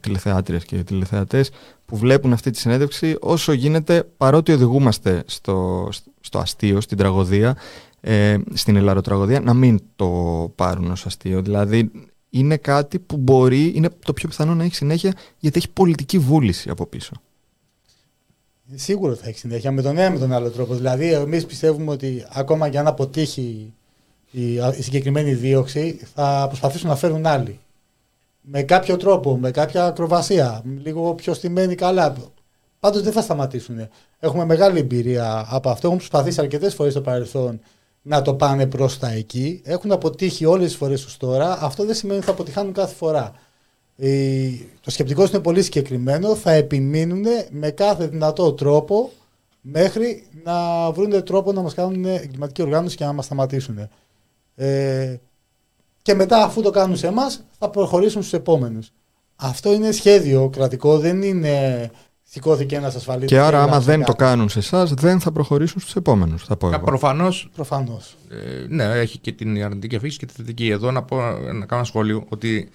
τηλεθεάτριες 0.00 0.64
και 0.64 0.76
τηλεθεατές, 0.76 1.50
που 1.84 1.96
βλέπουν 1.96 2.32
αυτή 2.32 2.50
τη 2.50 2.58
συνέντευξη, 2.58 3.16
όσο 3.20 3.52
γίνεται, 3.52 4.08
παρότι 4.16 4.52
οδηγούμαστε 4.52 5.22
στο, 5.26 5.88
στο 6.20 6.38
αστείο, 6.38 6.80
στην 6.80 6.96
τραγωδία, 6.96 7.56
ε, 8.00 8.36
στην 8.54 8.76
ελλαροτραγωδία, 8.76 9.40
να 9.40 9.54
μην 9.54 9.80
το 9.96 10.06
πάρουν 10.54 10.90
ως 10.90 11.06
αστείο. 11.06 11.42
Δηλαδή 11.42 11.90
είναι 12.30 12.56
κάτι 12.56 12.98
που 12.98 13.16
μπορεί, 13.16 13.72
είναι 13.74 13.88
το 14.04 14.12
πιο 14.12 14.28
πιθανό 14.28 14.54
να 14.54 14.64
έχει 14.64 14.74
συνέχεια 14.74 15.12
γιατί 15.38 15.58
έχει 15.58 15.70
πολιτική 15.70 16.18
βούληση 16.18 16.70
από 16.70 16.86
πίσω. 16.86 17.12
Σίγουρο 18.74 19.14
θα 19.14 19.28
έχει 19.28 19.38
συνέχεια 19.38 19.72
με 19.72 19.82
τον 19.82 19.98
ένα 19.98 20.10
με 20.10 20.18
τον 20.18 20.32
άλλο 20.32 20.50
τρόπο. 20.50 20.74
Δηλαδή, 20.74 21.12
εμείς 21.12 21.46
πιστεύουμε 21.46 21.90
ότι 21.90 22.24
ακόμα 22.32 22.68
και 22.68 22.78
αν 22.78 22.86
αποτύχει 22.86 23.72
η, 24.30 24.54
η 24.54 24.82
συγκεκριμένη 24.82 25.34
δίωξη, 25.34 26.00
θα 26.14 26.44
προσπαθήσουν 26.48 26.88
να 26.88 26.96
φέρουν 26.96 27.26
άλλοι. 27.26 27.58
Με 28.40 28.62
κάποιο 28.62 28.96
τρόπο, 28.96 29.36
με 29.36 29.50
κάποια 29.50 29.84
ακροβασία, 29.84 30.62
λίγο 30.82 31.14
πιο 31.14 31.34
στημένη 31.34 31.74
καλά. 31.74 32.16
Πάντως 32.80 33.02
δεν 33.02 33.12
θα 33.12 33.22
σταματήσουν. 33.22 33.88
Έχουμε 34.18 34.44
μεγάλη 34.44 34.78
εμπειρία 34.78 35.46
από 35.48 35.70
αυτό. 35.70 35.86
Έχουμε 35.86 35.96
προσπαθήσει 35.96 36.40
αρκετές 36.40 36.74
φορές 36.74 36.92
στο 36.92 37.00
παρελθόν 37.00 37.60
να 38.08 38.22
το 38.22 38.34
πάνε 38.34 38.66
προς 38.66 38.98
τα 38.98 39.10
εκεί. 39.10 39.60
Έχουν 39.64 39.92
αποτύχει 39.92 40.44
όλες 40.44 40.66
τις 40.66 40.76
φορές 40.76 41.02
τους 41.02 41.16
τώρα. 41.16 41.58
Αυτό 41.60 41.84
δεν 41.84 41.94
σημαίνει 41.94 42.16
ότι 42.18 42.26
θα 42.26 42.32
αποτυχάνουν 42.32 42.72
κάθε 42.72 42.94
φορά. 42.94 43.32
Το 44.80 44.90
σκεπτικό 44.90 45.22
είναι 45.22 45.40
πολύ 45.40 45.62
συγκεκριμένο. 45.62 46.34
Θα 46.34 46.50
επιμείνουν 46.50 47.24
με 47.50 47.70
κάθε 47.70 48.06
δυνατό 48.06 48.52
τρόπο 48.52 49.10
μέχρι 49.60 50.26
να 50.44 50.90
βρουν 50.90 51.24
τρόπο 51.24 51.52
να 51.52 51.60
μας 51.60 51.74
κάνουν 51.74 52.04
εγκληματική 52.04 52.62
οργάνωση 52.62 52.96
και 52.96 53.04
να 53.04 53.12
μας 53.12 53.24
σταματήσουν. 53.24 53.88
Ε, 54.56 55.16
και 56.02 56.14
μετά, 56.14 56.44
αφού 56.44 56.62
το 56.62 56.70
κάνουν 56.70 56.96
σε 56.96 57.06
εμάς, 57.06 57.44
θα 57.58 57.70
προχωρήσουν 57.70 58.22
στους 58.22 58.38
επόμενους. 58.38 58.92
Αυτό 59.36 59.72
είναι 59.72 59.92
σχέδιο 59.92 60.48
κρατικό, 60.48 60.98
δεν 60.98 61.22
είναι 61.22 61.90
σηκώθηκε 62.30 62.76
ένας 62.76 62.94
ασφαλή. 62.94 63.24
Και 63.24 63.38
άρα, 63.38 63.62
άμα 63.62 63.80
δεν 63.80 64.04
το 64.04 64.12
κάνουν 64.12 64.48
σε 64.48 64.58
εσάς, 64.58 64.92
δεν 64.92 65.20
θα 65.20 65.32
προχωρήσουν 65.32 65.80
στους 65.80 65.96
επόμενους. 65.96 66.44
Προφανώς. 66.84 67.48
Προφανώς. 67.54 68.16
Ε, 68.30 68.66
ναι, 68.68 68.84
έχει 68.84 69.18
και 69.18 69.32
την 69.32 69.64
αρνητική 69.64 69.96
αφήση 69.96 70.18
και 70.18 70.26
τη 70.26 70.32
θετική. 70.32 70.68
Εδώ 70.68 70.90
να, 70.90 71.02
πω, 71.02 71.16
να 71.16 71.40
κάνω 71.42 71.66
ένα 71.70 71.84
σχόλιο 71.84 72.24
ότι 72.28 72.68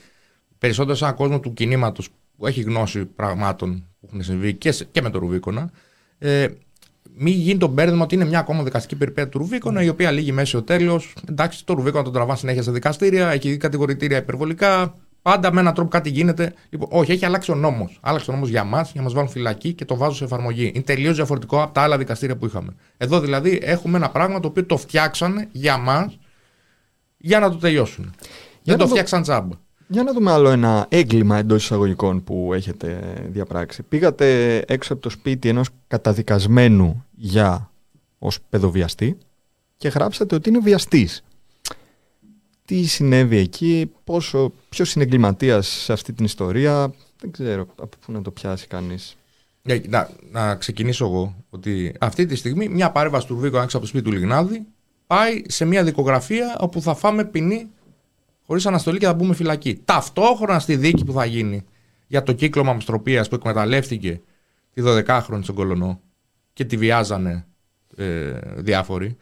περισσότερο 0.58 0.96
σε 0.96 1.04
έναν 1.04 1.16
κόσμο 1.16 1.40
του 1.40 1.54
κινήματος 1.54 2.10
που 2.38 2.48
έχει 2.48 2.62
γνώση 2.62 3.06
πραγμάτων 3.06 3.84
που 4.00 4.08
έχουν 4.08 4.24
συμβεί 4.24 4.54
και, 4.54 4.76
και 4.92 5.02
με 5.02 5.10
το 5.10 5.20
Ρουβίκονα, 5.20 5.72
ε, 6.18 6.48
μην 7.16 7.34
γίνει 7.34 7.60
το 7.60 7.68
μπέρδεμα 7.68 8.04
ότι 8.04 8.16
είναι 8.16 8.26
μια 8.26 8.40
ακόμα 8.40 8.64
δικαστική 8.64 8.96
περιπέτεια 8.96 9.30
του 9.30 9.38
Ρουβίκονα, 9.38 9.84
η 9.84 9.90
οποία 9.90 10.12
λύγει 10.12 10.32
μέσα 10.32 10.58
ο 10.58 10.62
τέλος. 10.62 11.14
Εντάξει, 11.30 11.66
το 11.66 11.74
Ρουβίκονα 11.74 12.04
τον 12.04 12.14
τραβά 12.14 12.36
συνέχεια 12.36 12.64
σε 12.64 12.72
δικαστήρια, 12.72 13.32
έχει 13.32 13.58
κατηγορητήρια 13.58 14.18
υπερβολικά. 14.18 14.94
Πάντα 15.24 15.54
με 15.54 15.60
έναν 15.60 15.74
τρόπο 15.74 15.90
κάτι 15.90 16.10
γίνεται. 16.10 16.54
Λοιπόν, 16.70 16.88
όχι, 16.92 17.12
έχει 17.12 17.26
αλλάξει 17.26 17.52
ο 17.52 17.56
νόμος. 17.56 18.00
Άλλαξε 18.02 18.32
ο 18.32 18.34
νόμος 18.34 18.50
για 18.50 18.64
μας, 18.64 18.92
για 18.92 18.94
να 18.96 19.02
μας 19.02 19.14
βάλουν 19.14 19.30
φυλακή 19.30 19.74
και 19.74 19.86
το 19.86 19.96
βάζω 19.96 20.16
σε 20.16 20.24
εφαρμογή. 20.24 20.72
Είναι 20.74 20.84
τελείως 20.84 21.16
διαφορετικό 21.16 21.62
από 21.62 21.74
τα 21.74 21.82
άλλα 21.82 21.98
δικαστήρια 21.98 22.38
που 22.38 22.46
είχαμε. 22.46 22.76
Εδώ 22.98 23.20
δηλαδή 23.20 23.60
έχουμε 23.64 23.98
ένα 23.98 24.10
πράγμα 24.10 24.40
το 24.40 24.48
οποίο 24.48 24.66
το 24.66 24.78
φτιάξανε 24.78 25.48
για 25.52 25.78
μας 25.78 26.18
για 27.18 27.40
να 27.40 27.50
το 27.50 27.58
τελειώσουν. 27.58 28.14
Για 28.62 28.76
Δεν 28.76 28.78
το 28.78 28.88
φτιάξαν 28.88 29.22
τζάμπα. 29.22 29.56
Για 29.88 30.04
να 30.04 30.14
δούμε 30.14 30.32
άλλο 30.32 30.50
ένα 30.50 30.86
έγκλημα 30.90 31.38
εντός 31.38 31.64
εισαγωγικών 31.64 32.24
που 32.24 32.54
έχετε 32.54 33.00
διαπράξει. 33.30 33.84
Πήγατε 33.84 34.58
έξω 34.68 34.94
από 34.94 35.02
το 35.02 35.10
σπίτι 35.10 35.50
ενός 35.50 35.70
καταδικασμένου 35.88 37.06
για 37.12 37.72
ως 38.20 38.40
παιδοβιαστή 38.50 39.18
και 39.78 39.88
γράψατε 39.88 40.36
ότι 40.36 40.50
είναι 40.50 40.60
βιαστής 40.60 41.24
τι 42.66 42.86
συνέβη 42.86 43.38
εκεί, 43.38 43.92
πόσο, 44.04 44.54
ποιος 44.70 44.94
είναι 44.94 45.04
εγκληματίας 45.04 45.68
σε 45.68 45.94
αυτή 45.94 46.14
την 46.14 46.26
ιστορία, 46.26 46.94
δεν 47.20 47.32
ξέρω 47.32 47.68
από 47.76 47.98
πού 48.06 48.12
να 48.12 48.22
το 48.22 48.32
πιάσει 48.32 48.68
κανείς. 48.68 49.18
Ε, 49.64 49.80
Να, 49.88 50.10
να 50.32 50.56
ξεκινήσω 50.56 51.06
εγώ. 51.06 51.36
Ότι 51.50 51.96
αυτή 52.00 52.26
τη 52.26 52.36
στιγμή 52.36 52.70
μια 52.70 52.92
παρέμβαση 52.92 53.28
του 53.28 53.34
Ρουβίκο 53.34 53.62
έξω 53.62 53.78
από 53.78 53.86
το 53.86 53.92
σπίτι 53.92 54.06
του 54.06 54.12
Λιγνάδη 54.12 54.66
πάει 55.08 55.42
σε 55.48 55.66
μια 55.66 55.84
δικογραφία 55.84 56.58
όπου 56.60 56.82
θα 56.82 56.96
φάμε 56.96 57.26
ποινή 57.26 57.70
χωρίς 58.46 58.66
αναστολή 58.66 58.98
και 58.98 59.06
θα 59.06 59.14
μπούμε 59.14 59.36
φυλακή. 59.36 59.82
Ταυτόχρονα 59.86 60.60
στη 60.60 60.76
δίκη 60.76 61.06
που 61.06 61.14
θα 61.14 61.26
γίνει 61.26 61.66
για 62.08 62.24
το 62.24 62.34
κύκλωμα 62.34 62.72
αμστροπία 62.72 63.26
που 63.30 63.36
εκμεταλλεύτηκε 63.36 64.22
τη 64.74 64.82
12χρονη 64.86 65.40
στον 65.42 65.56
Κολονό 65.56 66.02
και 66.54 66.66
τη 66.66 66.78
βιάζανε 66.78 67.46
ε, 67.96 68.32
διάφοροι, 68.56 69.18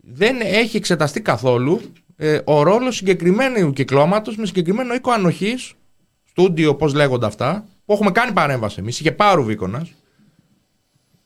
δεν 0.00 0.40
έχει 0.40 0.76
εξεταστεί 0.76 1.20
καθόλου 1.20 1.80
ε, 2.20 2.40
ο 2.44 2.62
ρόλος 2.62 2.96
συγκεκριμένου 2.96 3.72
κυκλώματος 3.72 4.36
με 4.36 4.46
συγκεκριμένο 4.46 4.94
οίκο 4.94 5.10
ανοχής, 5.10 5.72
στούντιο, 6.30 6.74
πώς 6.74 6.94
λέγονται 6.94 7.26
αυτά, 7.26 7.66
που 7.84 7.92
έχουμε 7.92 8.10
κάνει 8.10 8.32
παρέμβαση 8.32 8.76
εμείς. 8.78 9.00
Είχε 9.00 9.12
πάρει 9.12 9.32
ο 9.32 9.34
Ρουβίκονα. 9.40 9.86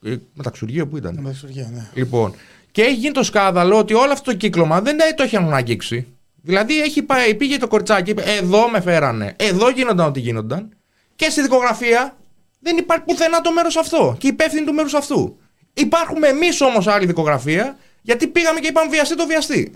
Ε, 0.05 0.17
μεταξουργείο 0.35 0.89
που 0.89 0.97
ήταν. 0.97 1.19
Με 1.21 1.31
εξουργία, 1.31 1.71
ναι. 1.73 1.89
Λοιπόν, 1.95 2.35
και 2.71 2.83
έχει 2.83 2.95
γίνει 2.95 3.13
το 3.13 3.23
σκάνδαλο 3.23 3.79
ότι 3.79 3.95
όλο 3.95 4.13
αυτό 4.13 4.31
το 4.31 4.37
κύκλωμα 4.37 4.81
δεν 4.81 4.97
το 5.17 5.23
έχουν 5.23 5.53
αγγίξει. 5.53 6.07
Δηλαδή 6.43 6.81
έχει 6.83 7.03
πάει, 7.03 7.35
πήγε 7.35 7.59
το 7.59 7.69
κοριτσάκι, 7.69 8.11
είπε, 8.11 8.23
εδώ 8.23 8.69
με 8.69 8.81
φέρανε, 8.81 9.35
εδώ 9.39 9.71
γίνονταν 9.71 10.07
ό,τι 10.07 10.21
γίνονταν. 10.21 10.77
Και 11.17 11.31
στη 11.31 11.43
δικογραφία 11.43 12.17
δεν 12.61 12.77
υπάρχει 12.77 13.05
πουθενά 13.05 13.41
το 13.41 13.53
μέρος 13.53 13.77
αυτό. 13.77 14.17
Και 14.19 14.27
υπεύθυνοι 14.27 14.67
του 14.67 14.73
μέρους 14.73 14.95
αυτού. 14.95 15.37
Υπάρχουμε 15.75 16.29
εμείς 16.29 16.61
όμως 16.61 16.87
άλλη 16.87 17.07
δικογραφία, 17.07 17.77
γιατί 18.03 18.27
πήγαμε 18.27 18.61
και 18.61 18.69
είπαμε 18.69 18.91
βιαστή 18.91 19.17
το 19.17 19.27
βιαστή. 19.27 19.73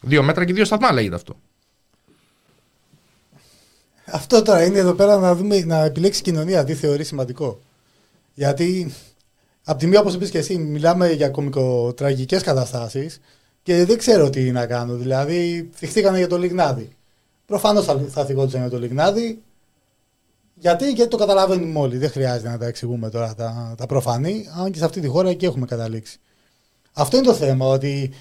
Δύο 0.00 0.22
μέτρα 0.22 0.44
και 0.44 0.52
δύο 0.52 0.64
σταθμά 0.64 0.92
λέγεται 0.92 1.14
αυτό. 1.14 1.36
Αυτό 4.04 4.42
τώρα 4.42 4.64
είναι 4.64 4.78
εδώ 4.78 4.92
πέρα 4.92 5.18
να, 5.18 5.34
δούμε, 5.34 5.60
να 5.64 5.84
επιλέξει 5.84 6.20
η 6.20 6.22
κοινωνία 6.22 6.64
τι 6.64 6.74
θεωρεί 6.74 7.04
σημαντικό. 7.04 7.60
Γιατί 8.34 8.92
από 9.64 9.78
τη 9.78 9.86
μία, 9.86 10.00
όπως 10.00 10.14
είπες 10.14 10.30
και 10.30 10.38
εσύ, 10.38 10.58
μιλάμε 10.58 11.12
για 11.12 11.28
κομικοτραγικές 11.28 12.42
καταστάσεις 12.42 13.20
και 13.62 13.84
δεν 13.84 13.98
ξέρω 13.98 14.30
τι 14.30 14.50
να 14.50 14.66
κάνω. 14.66 14.96
Δηλαδή, 14.96 15.70
θυχτήκανε 15.74 16.18
για 16.18 16.28
το 16.28 16.38
Λιγνάδι. 16.38 16.88
Προφανώς 17.46 17.84
θα, 17.84 18.04
θα 18.08 18.24
θυγόντουσαν 18.24 18.60
για 18.60 18.70
το 18.70 18.78
Λιγνάδι. 18.78 19.42
Γιατί, 20.54 20.92
γιατί 20.92 21.10
το 21.10 21.16
καταλαβαίνουμε 21.16 21.78
όλοι. 21.78 21.96
Δεν 21.96 22.10
χρειάζεται 22.10 22.48
να 22.48 22.58
τα 22.58 22.66
εξηγούμε 22.66 23.10
τώρα 23.10 23.34
τα, 23.34 23.74
τα 23.76 23.86
προφανή. 23.86 24.46
Αν 24.60 24.70
και 24.70 24.78
σε 24.78 24.84
αυτή 24.84 25.00
τη 25.00 25.06
χώρα 25.06 25.28
εκεί 25.28 25.44
έχουμε 25.44 25.66
καταλήξει. 25.66 26.18
Αυτό 26.92 27.16
είναι 27.16 27.26
το 27.26 27.34
θέμα, 27.34 27.66
ότι 27.66 28.12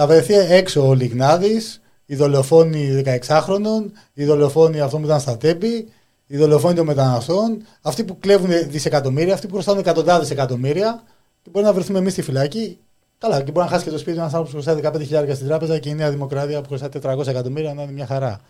θα 0.00 0.06
βρεθεί 0.06 0.34
έξω 0.34 0.88
ο 0.88 0.94
Λιγνάδης, 0.94 1.80
οι 2.06 2.14
δολοφόνοι 2.14 3.02
16χρονων, 3.04 3.90
οι 4.12 4.24
δολοφόνοι 4.24 4.80
αυτό 4.80 4.98
που 4.98 5.04
ήταν 5.04 5.20
στα 5.20 5.36
τέμπη, 5.36 5.88
οι 6.26 6.36
δολοφόνοι 6.36 6.74
των 6.74 6.86
μεταναστών, 6.86 7.62
αυτοί 7.82 8.04
που 8.04 8.18
κλέβουν 8.18 8.50
δισεκατομμύρια, 8.68 9.34
αυτοί 9.34 9.46
που 9.46 9.52
χρωστάνε 9.52 9.80
εκατοντάδες 9.80 10.30
εκατομμύρια 10.30 11.02
και 11.42 11.50
μπορεί 11.50 11.64
να 11.64 11.72
βρεθούμε 11.72 11.98
εμείς 11.98 12.12
στη 12.12 12.22
φυλακή. 12.22 12.78
Καλά, 13.18 13.42
και 13.42 13.50
μπορεί 13.50 13.66
να 13.66 13.72
χάσει 13.72 13.84
και 13.84 13.90
το 13.90 13.98
σπίτι 13.98 14.16
ένας 14.18 14.34
άνθρωπος 14.34 14.64
που 14.64 14.72
χρωστάει 14.72 15.24
15.000 15.28 15.34
στην 15.34 15.46
τράπεζα 15.46 15.78
και 15.78 15.88
η 15.88 15.94
Νέα 15.94 16.10
Δημοκρατία 16.10 16.60
που 16.60 16.68
χρωστάει 16.68 17.16
400 17.18 17.26
εκατομμύρια 17.26 17.74
να 17.74 17.82
είναι 17.82 17.92
μια 17.92 18.06
χαρά. 18.06 18.40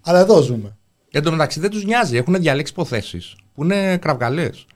Αλλά 0.00 0.18
εδώ 0.18 0.40
ζούμε. 0.40 0.76
Εν 1.10 1.22
τω 1.22 1.30
μεταξύ 1.30 1.60
δεν 1.60 1.70
τους 1.70 1.84
νοιάζει. 1.84 2.16
Έχουν 2.16 2.34
διαλέξει 2.34 2.72
υποθέσεις 2.72 3.36
που 3.54 3.64
είναι 3.64 3.96
κραυγαλές. 3.96 4.66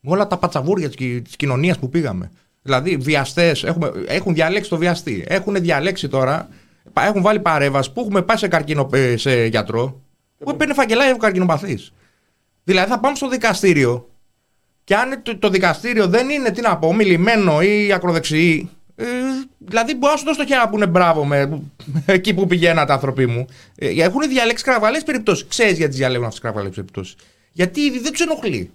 Με 0.00 0.10
όλα 0.10 0.26
τα 0.26 0.38
πατσαβούρια 0.38 0.88
της 1.22 1.36
κοινωνίας 1.36 1.78
που 1.78 1.88
πήγαμε. 1.88 2.30
Δηλαδή, 2.66 2.96
βιαστές 2.96 3.64
έχουν 4.06 4.34
διαλέξει 4.34 4.70
το 4.70 4.76
βιαστή. 4.76 5.24
Έχουν 5.28 5.54
διαλέξει 5.54 6.08
τώρα, 6.08 6.48
έχουν 7.00 7.22
βάλει 7.22 7.40
παρέμβαση 7.40 7.92
που 7.92 8.00
έχουμε 8.00 8.22
πάει 8.22 8.36
σε, 8.36 8.48
καρκίνο, 8.48 8.88
ε, 8.92 9.16
σε 9.16 9.46
γιατρό 9.46 10.00
που 10.38 10.50
έπαιρνε 10.50 10.74
φακελάκι 10.74 11.12
ο 11.12 11.16
καρκινοπαθής. 11.16 11.92
Δηλαδή, 12.64 12.90
θα 12.90 13.00
πάμε 13.00 13.16
στο 13.16 13.28
δικαστήριο 13.28 14.08
και 14.84 14.94
αν 14.94 15.22
το, 15.22 15.38
το 15.38 15.48
δικαστήριο 15.48 16.06
δεν 16.06 16.28
είναι, 16.28 16.50
τι 16.50 16.60
να 16.60 16.76
πω, 16.78 16.94
μιλημένο 16.94 17.60
ή 17.60 17.92
ακροδεξιή, 17.92 18.70
ε, 18.96 19.04
δηλαδή 19.58 19.94
μπορεί 19.94 20.12
να 20.12 20.18
σου 20.18 20.24
δώσει 20.24 20.38
το 20.38 20.46
χέρι 20.46 20.68
που 20.70 20.76
είναι 20.76 20.86
μπράβο 20.86 21.24
με, 21.24 21.62
εκεί 22.06 22.34
που 22.34 22.46
πηγαίνατε, 22.46 22.92
άνθρωποι 22.92 23.26
μου. 23.26 23.46
Ε, 23.78 24.02
έχουν 24.02 24.20
διαλέξει 24.28 24.64
κραυγαλές 24.64 25.02
περιπτώσεις. 25.02 25.46
Ξέρεις 25.48 25.78
γιατί 25.78 25.96
διαλέγουν 25.96 26.26
αυτές 26.26 26.40
τις 26.40 26.50
κραυγαλές 26.50 26.74
περιπτώσεις. 26.76 27.16
Γιατί 27.52 27.98
δεν 27.98 28.12
τους 28.12 28.20
ενοχλεί. 28.20 28.70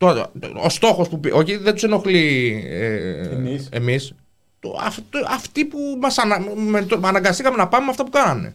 Το, 0.00 0.30
ο 0.64 0.68
στόχος 0.68 1.08
που. 1.08 1.20
πει- 1.20 1.34
Όχι, 1.34 1.56
δεν 1.56 1.74
τους 1.74 1.82
ενοχλεί 1.82 2.62
ε, 2.70 3.28
Εμείς. 3.28 3.68
εμείς. 3.72 4.12
Το, 4.60 4.78
αυτό, 4.80 5.02
αυτοί 5.28 5.64
που 5.64 5.78
μας 6.00 6.18
ανα, 6.18 6.40
με, 6.56 6.82
το, 6.82 7.00
αναγκαστήκαμε 7.04 7.56
να 7.56 7.68
πάμε 7.68 7.84
με 7.84 7.90
αυτά 7.90 8.04
που 8.04 8.10
κάνανε. 8.10 8.54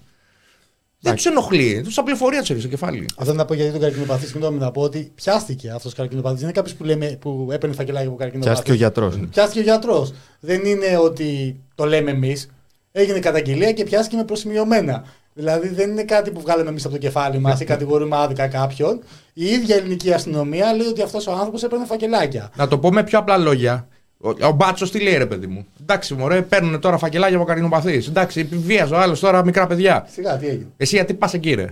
Δεν 1.00 1.16
τους 1.16 1.26
ενοχλεί. 1.26 1.82
Τους 1.84 1.98
απληφορία 1.98 2.42
τους 2.44 2.60
στο 2.60 2.68
κεφάλι. 2.68 3.06
Αυτό 3.18 3.34
να 3.34 3.46
πω 3.46 3.54
γιατί 3.54 3.72
τον 3.72 3.80
καρκινοπαθή, 3.82 4.26
συγγνώμη 4.28 4.58
να 4.60 4.72
πω 4.72 4.82
ότι 4.82 5.12
πιάστηκε 5.16 5.70
αυτός 5.70 5.92
ο 5.92 5.96
καρκινοπαθής. 5.96 6.38
Δεν 6.40 6.48
είναι 6.50 6.58
κάποιος 6.58 6.76
που, 6.76 6.84
λέμε, 6.84 7.18
που 7.22 7.48
έπαιρνε 7.52 7.76
φακελάκι 7.76 8.08
από 8.08 8.16
καρκινοπαθή. 8.16 8.52
Πιάστηκε 8.54 8.72
ο 8.72 8.76
γιατρός. 8.76 9.20
Πιάστηκε 9.32 9.60
ο 9.60 9.64
γιατρός. 9.64 10.14
Δεν 10.40 10.66
είναι 10.66 10.98
ότι 10.98 11.56
το 11.76 11.86
λέμε 11.86 12.12
εμείς. 12.12 12.50
Έγινε 12.92 13.20
καταγγελία 13.20 13.72
και 13.72 13.84
πιάστηκε 13.84 14.16
με 14.16 14.24
προσημειωμένα. 14.24 15.06
Δηλαδή 15.38 15.68
δεν 15.68 15.90
είναι 15.90 16.04
κάτι 16.04 16.32
που 16.32 16.42
βγάλαμε 16.42 16.70
εμείς 16.70 16.86
από 16.86 16.94
το 16.94 17.00
κεφάλι 17.00 17.40
μας 17.40 17.60
ή 17.60 17.66
κατηγορούμε 17.66 18.16
άδικα 18.18 18.48
κάποιον. 18.48 19.02
Η 19.34 19.46
ίδια 19.46 19.76
ελληνική 19.76 20.14
αστυνομία 20.14 20.74
λέει 20.74 20.88
ότι 20.88 21.02
αυτός 21.02 21.28
ο 21.28 21.32
άνθρωπος 21.32 21.64
έπαιρνε 21.64 21.86
φακελάκια. 21.86 22.52
Να 22.56 22.68
το 22.68 22.78
πω 22.78 22.92
με 22.92 23.04
πιο 23.04 23.20
απλά 23.20 23.38
λόγια. 23.38 23.88
Ο, 24.18 24.30
ο 24.30 24.52
Μπάτσος 24.52 24.92
τι 24.92 25.00
λέει, 25.00 25.18
ρε 25.18 25.26
παιδί 25.26 25.48
μου; 25.48 25.66
Εντάξει, 25.82 26.14
μωρέ, 26.14 26.42
παίρνουν 26.42 26.80
τώρα 26.80 26.98
φακελάκια 26.98 27.38
από 27.38 27.46
καρκινοπαθεί. 27.46 28.04
Εντάξει, 28.08 28.44
βίαζε 28.44 28.94
ο 28.94 29.00
άλλος 29.00 29.20
τώρα 29.20 29.46
μικρά 29.46 29.68
παιδιά. 29.68 30.08
Σιγά, 30.12 30.38
τι 30.38 30.48
έγινε; 30.48 30.68
Εσύ 30.78 30.96
γιατί 30.96 31.14
πας 31.14 31.34
εκεί, 31.34 31.54
ρε; 31.54 31.68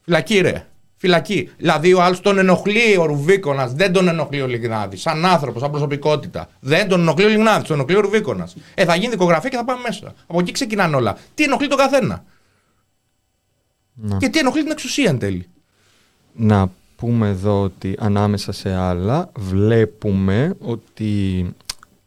Φυλακή, 0.00 0.40
ρε. 0.40 0.66
Φυλακή. 0.96 1.50
Δηλαδή 1.56 1.94
ο 1.94 2.02
άλλος 2.02 2.20
τον 2.20 2.38
ενοχλεί 2.38 2.96
ο 2.98 3.04
Ρουβίκονας, 3.04 3.72
δεν 3.72 3.92
τον 3.92 4.08
ενοχλεί 4.08 4.40
ο 4.40 4.46
Λιγνάδης. 4.46 5.00
Σαν 5.00 5.24
άνθρωπο, 5.24 5.58
σαν 5.58 5.70
προσωπικότητα. 5.70 6.48
Δεν 6.60 6.88
τον 6.88 7.00
ενοχλεί 7.00 7.24
ο 7.24 7.28
Λιγνάδης, 7.28 7.68
τον 7.68 7.76
ενοχλεί 7.76 7.96
ο 7.96 8.00
Ρουβίκονας. 8.00 8.56
Ε, 8.74 8.84
θα 8.84 8.94
γίνει 8.94 9.10
δικογραφία 9.10 9.50
και 9.50 9.56
θα 9.56 9.64
πάμε 9.64 9.80
μέσα. 9.86 10.14
Από 10.26 10.38
εκεί 10.40 10.52
ξεκινάνε 10.52 10.96
όλα. 10.96 11.16
Τι 11.34 11.44
ενοχλεί 11.44 11.68
τον 11.68 11.78
καθένα; 11.78 12.24
Να. 14.02 14.16
Και 14.16 14.28
τι 14.28 14.38
ενοχλεί 14.38 14.62
την 14.62 14.70
εξουσία 14.70 15.10
εν 15.10 15.18
τέλει. 15.18 15.46
Να 16.32 16.70
πούμε 16.96 17.28
εδώ 17.28 17.62
ότι 17.62 17.96
ανάμεσα 17.98 18.52
σε 18.52 18.74
άλλα 18.74 19.30
βλέπουμε 19.36 20.54
ότι 20.60 21.44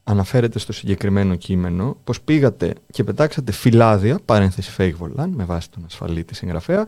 αναφέρεται 0.03 0.59
στο 0.59 0.73
συγκεκριμένο 0.73 1.35
κείμενο 1.35 1.97
πως 2.03 2.21
πήγατε 2.21 2.73
και 2.91 3.03
πετάξατε 3.03 3.51
φυλάδια, 3.51 4.19
παρένθεση 4.25 4.71
fake 4.77 4.93
volant, 5.03 5.29
με 5.35 5.43
βάση 5.43 5.69
τον 5.69 5.83
ασφαλίτη 5.85 6.35
συγγραφέα, 6.35 6.85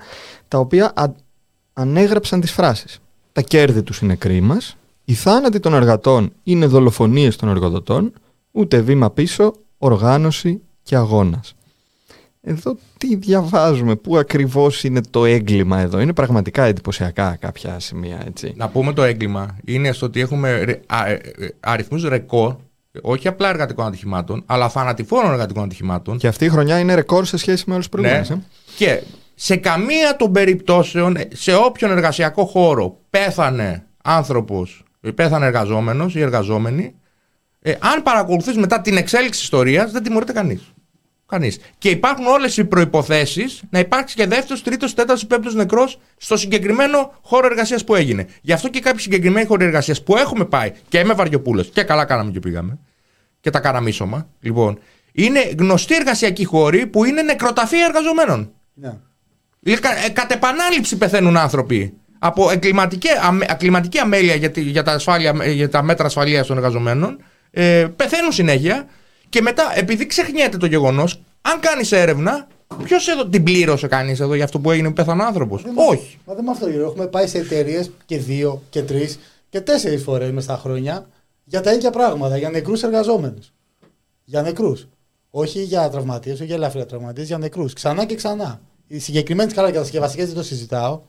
τα 0.48 0.58
οποία 0.58 0.92
α- 0.96 1.14
ανέγραψαν 1.74 2.42
τις 2.42 2.52
φράσεις. 2.52 3.00
Τα 3.34 3.42
κέρδη 3.42 3.84
τους 3.84 4.00
είναι 4.00 4.16
κρίμας, 4.16 4.76
οι 5.06 5.14
θάνατοι 5.14 5.60
των 5.60 5.74
εργατών 5.74 6.32
είναι 6.44 6.66
δολοφονίες 6.66 7.36
των 7.36 7.50
εργοδοτών, 7.50 8.14
ούτε 8.52 8.82
βήμα 8.82 9.12
πίσω, 9.12 9.54
οργάνωση 9.78 10.62
και 10.84 10.96
αγώνας. 10.96 11.56
Εδώ 12.44 12.78
τι 12.98 13.16
διαβάζουμε, 13.16 13.96
πού 13.96 14.18
ακριβώς 14.18 14.84
είναι 14.84 15.02
το 15.10 15.26
έγκλημα 15.26 15.80
εδώ; 15.80 16.00
Είναι 16.00 16.14
πραγματικά 16.14 16.64
εντυπωσιακά 16.64 17.36
κάποια 17.40 17.80
σημεία, 17.80 18.22
έτσι. 18.28 18.54
Να 18.56 18.70
πούμε 18.70 18.94
το 18.94 19.04
έγκλημα 19.04 19.58
είναι 19.66 19.92
στο 19.92 20.06
ότι 20.06 20.20
έχουμε 20.20 20.64
ρε- 20.64 20.80
α- 20.88 21.08
ε, 21.10 21.22
ε, 21.40 21.48
αριθμούς 21.60 22.04
ρεκόρ, 22.04 22.56
όχι 23.02 23.28
απλά 23.28 23.50
εργατικών 23.50 23.86
ατυχημάτων, 23.86 24.44
αλλά 24.46 24.70
θανατηφόρων 24.70 25.32
εργατικών 25.32 25.64
ατυχημάτων. 25.64 26.18
Και 26.18 26.28
αυτή 26.28 26.46
η 26.46 26.50
χρονιά 26.50 26.80
είναι 26.80 26.94
ρεκόρ 26.96 27.26
σε 27.26 27.38
σχέση 27.38 27.64
με 27.68 27.74
όλους 27.74 27.88
τους 27.90 28.00
προηγούμενους. 28.00 28.30
Ναι. 28.30 28.36
ε. 28.36 28.40
Και 28.78 29.02
σε 29.36 29.56
καμία 29.56 30.16
των 30.16 30.32
περιπτώσεων, 30.32 31.18
σε 31.34 31.54
όποιον 31.56 31.92
εργασιακό 31.92 32.46
χώρο 32.46 32.98
πέθανε 33.10 33.86
άνθρωπος, 34.04 34.84
πέθανε 35.16 35.46
εργαζόμενος 35.46 36.16
ή 36.16 36.22
εργαζόμενη, 36.22 36.96
ε, 37.62 37.72
αν 37.72 38.04
παρακολουθείς 38.04 38.58
μετά 38.58 38.82
την 38.82 38.98
εξέλιξη 38.98 39.32
της 39.32 39.42
ιστορίας, 39.42 39.92
δεν 39.92 40.04
τιμωρείται 40.04 40.32
κανείς. 40.32 40.74
Κανείς. 41.32 41.60
Και 41.78 41.90
υπάρχουν 41.90 42.26
όλες 42.28 42.58
οι 42.58 42.66
προϋποθέσεις 42.66 43.62
να 43.70 43.80
υπάρξει 43.80 44.16
και 44.16 44.28
δεύτερος, 44.28 44.64
τρίτος, 44.64 44.94
τέταρτος, 44.94 45.26
πέμπτος 45.28 45.56
νεκρός 45.56 46.00
στο 46.18 46.38
συγκεκριμένο 46.38 47.14
χώρο 47.22 47.46
εργασίας 47.46 47.84
που 47.84 47.96
έγινε. 47.96 48.28
Γι' 48.42 48.54
αυτό 48.54 48.70
και 48.70 48.80
κάποιοι 48.80 49.00
συγκεκριμένοι 49.00 49.46
χώροι 49.46 49.66
εργασίας 49.66 50.04
που 50.04 50.18
έχουμε 50.18 50.46
πάει 50.46 50.72
και 50.90 51.04
με 51.04 51.14
Βαριοπούλος 51.14 51.70
και 51.70 51.84
καλά 51.84 52.06
κάναμε 52.06 52.32
και 52.32 52.40
πήγαμε 52.40 52.78
και 53.42 53.50
τα 53.50 53.60
κάναμε 53.60 53.90
ίσωμα, 53.90 54.28
λοιπόν, 54.40 54.80
είναι 55.12 55.52
γνωστοί 55.60 55.96
εργασιακοί 55.96 56.46
χώροι 56.46 56.88
που 56.88 57.06
είναι 57.06 57.22
νεκροταφεία 57.22 57.86
εργαζομένων. 57.86 58.52
Ναι. 58.74 58.94
Δηλαδή, 59.60 59.82
κα- 59.82 60.06
ε, 60.06 60.10
κατ' 60.10 60.32
επανάληψη 60.32 60.98
πεθαίνουν 60.98 61.38
άνθρωποι 61.38 61.94
από 62.20 62.52
εγκληματική, 62.52 63.08
αμε- 63.22 63.52
εγκληματική 63.52 64.00
αμέλεια 64.00 64.36
για, 64.36 64.52
τη- 64.52 64.62
για, 64.62 64.84
τα 64.84 64.92
ασφάλεια, 64.92 65.46
για 65.46 65.70
τα 65.70 65.84
μέτρα 65.84 66.06
ασφαλείας 66.06 66.48
των 66.48 66.58
εργαζομένων. 66.58 67.24
Ε, 67.52 67.88
πεθαίνουν 67.96 68.32
συνέχεια 68.32 68.86
και 69.32 69.42
μετά, 69.42 69.72
επειδή 69.76 70.06
ξεχνιέται 70.06 70.58
το 70.58 70.66
γεγονός, 70.66 71.22
αν 71.42 71.60
κάνεις 71.60 71.92
έρευνα, 71.92 72.48
ποιος 72.84 73.08
εδώ 73.08 73.28
την 73.28 73.44
πλήρωσε 73.44 73.88
κανείς 73.88 74.20
εδώ 74.20 74.34
για 74.34 74.44
αυτό 74.44 74.60
που 74.60 74.72
έγινε 74.72 74.88
που 74.88 74.94
πέθανε 74.94 75.24
άνθρωπος; 75.24 75.64
Όχι. 75.76 76.20
Μα 76.26 76.34
δεν 76.34 76.44
με 76.44 76.52
αυτό 76.52 76.70
γύρω. 76.70 76.86
Έχουμε 76.86 77.08
πάει 77.08 77.28
σε 77.28 77.38
εταιρείες 77.38 77.92
και 78.06 78.18
δύο 78.18 78.62
και 78.70 78.82
τρεις 78.82 79.20
και 79.50 79.62
τέσσερις 79.62 80.04
φορές 80.04 80.32
μες 80.32 80.44
στα 80.44 80.58
χρόνια 80.58 81.08
για 81.44 81.62
τα 81.62 81.74
ίδια 81.74 81.90
πράγματα. 81.90 82.38
Για 82.38 82.50
νεκρούς 82.50 82.84
εργαζόμενους. 82.84 83.54
Για 84.24 84.42
νεκρούς. 84.42 84.88
Όχι 85.30 85.64
για 85.64 85.90
τραυματίες, 85.90 86.36
όχι 86.36 86.46
για 86.46 86.56
ελαφριά 86.56 86.86
τραυματίες, 86.86 87.28
για 87.28 87.38
νεκρούς. 87.38 87.74
Ξανά 87.74 88.06
και 88.06 88.16
ξανά. 88.16 88.62
Οι 88.88 89.00
συγκεκριμένες 89.00 89.54
καλά 89.54 89.72
κατασκευαστικές 89.72 90.26
δεν 90.26 90.36
το 90.36 90.44
συζητάω. 90.44 91.02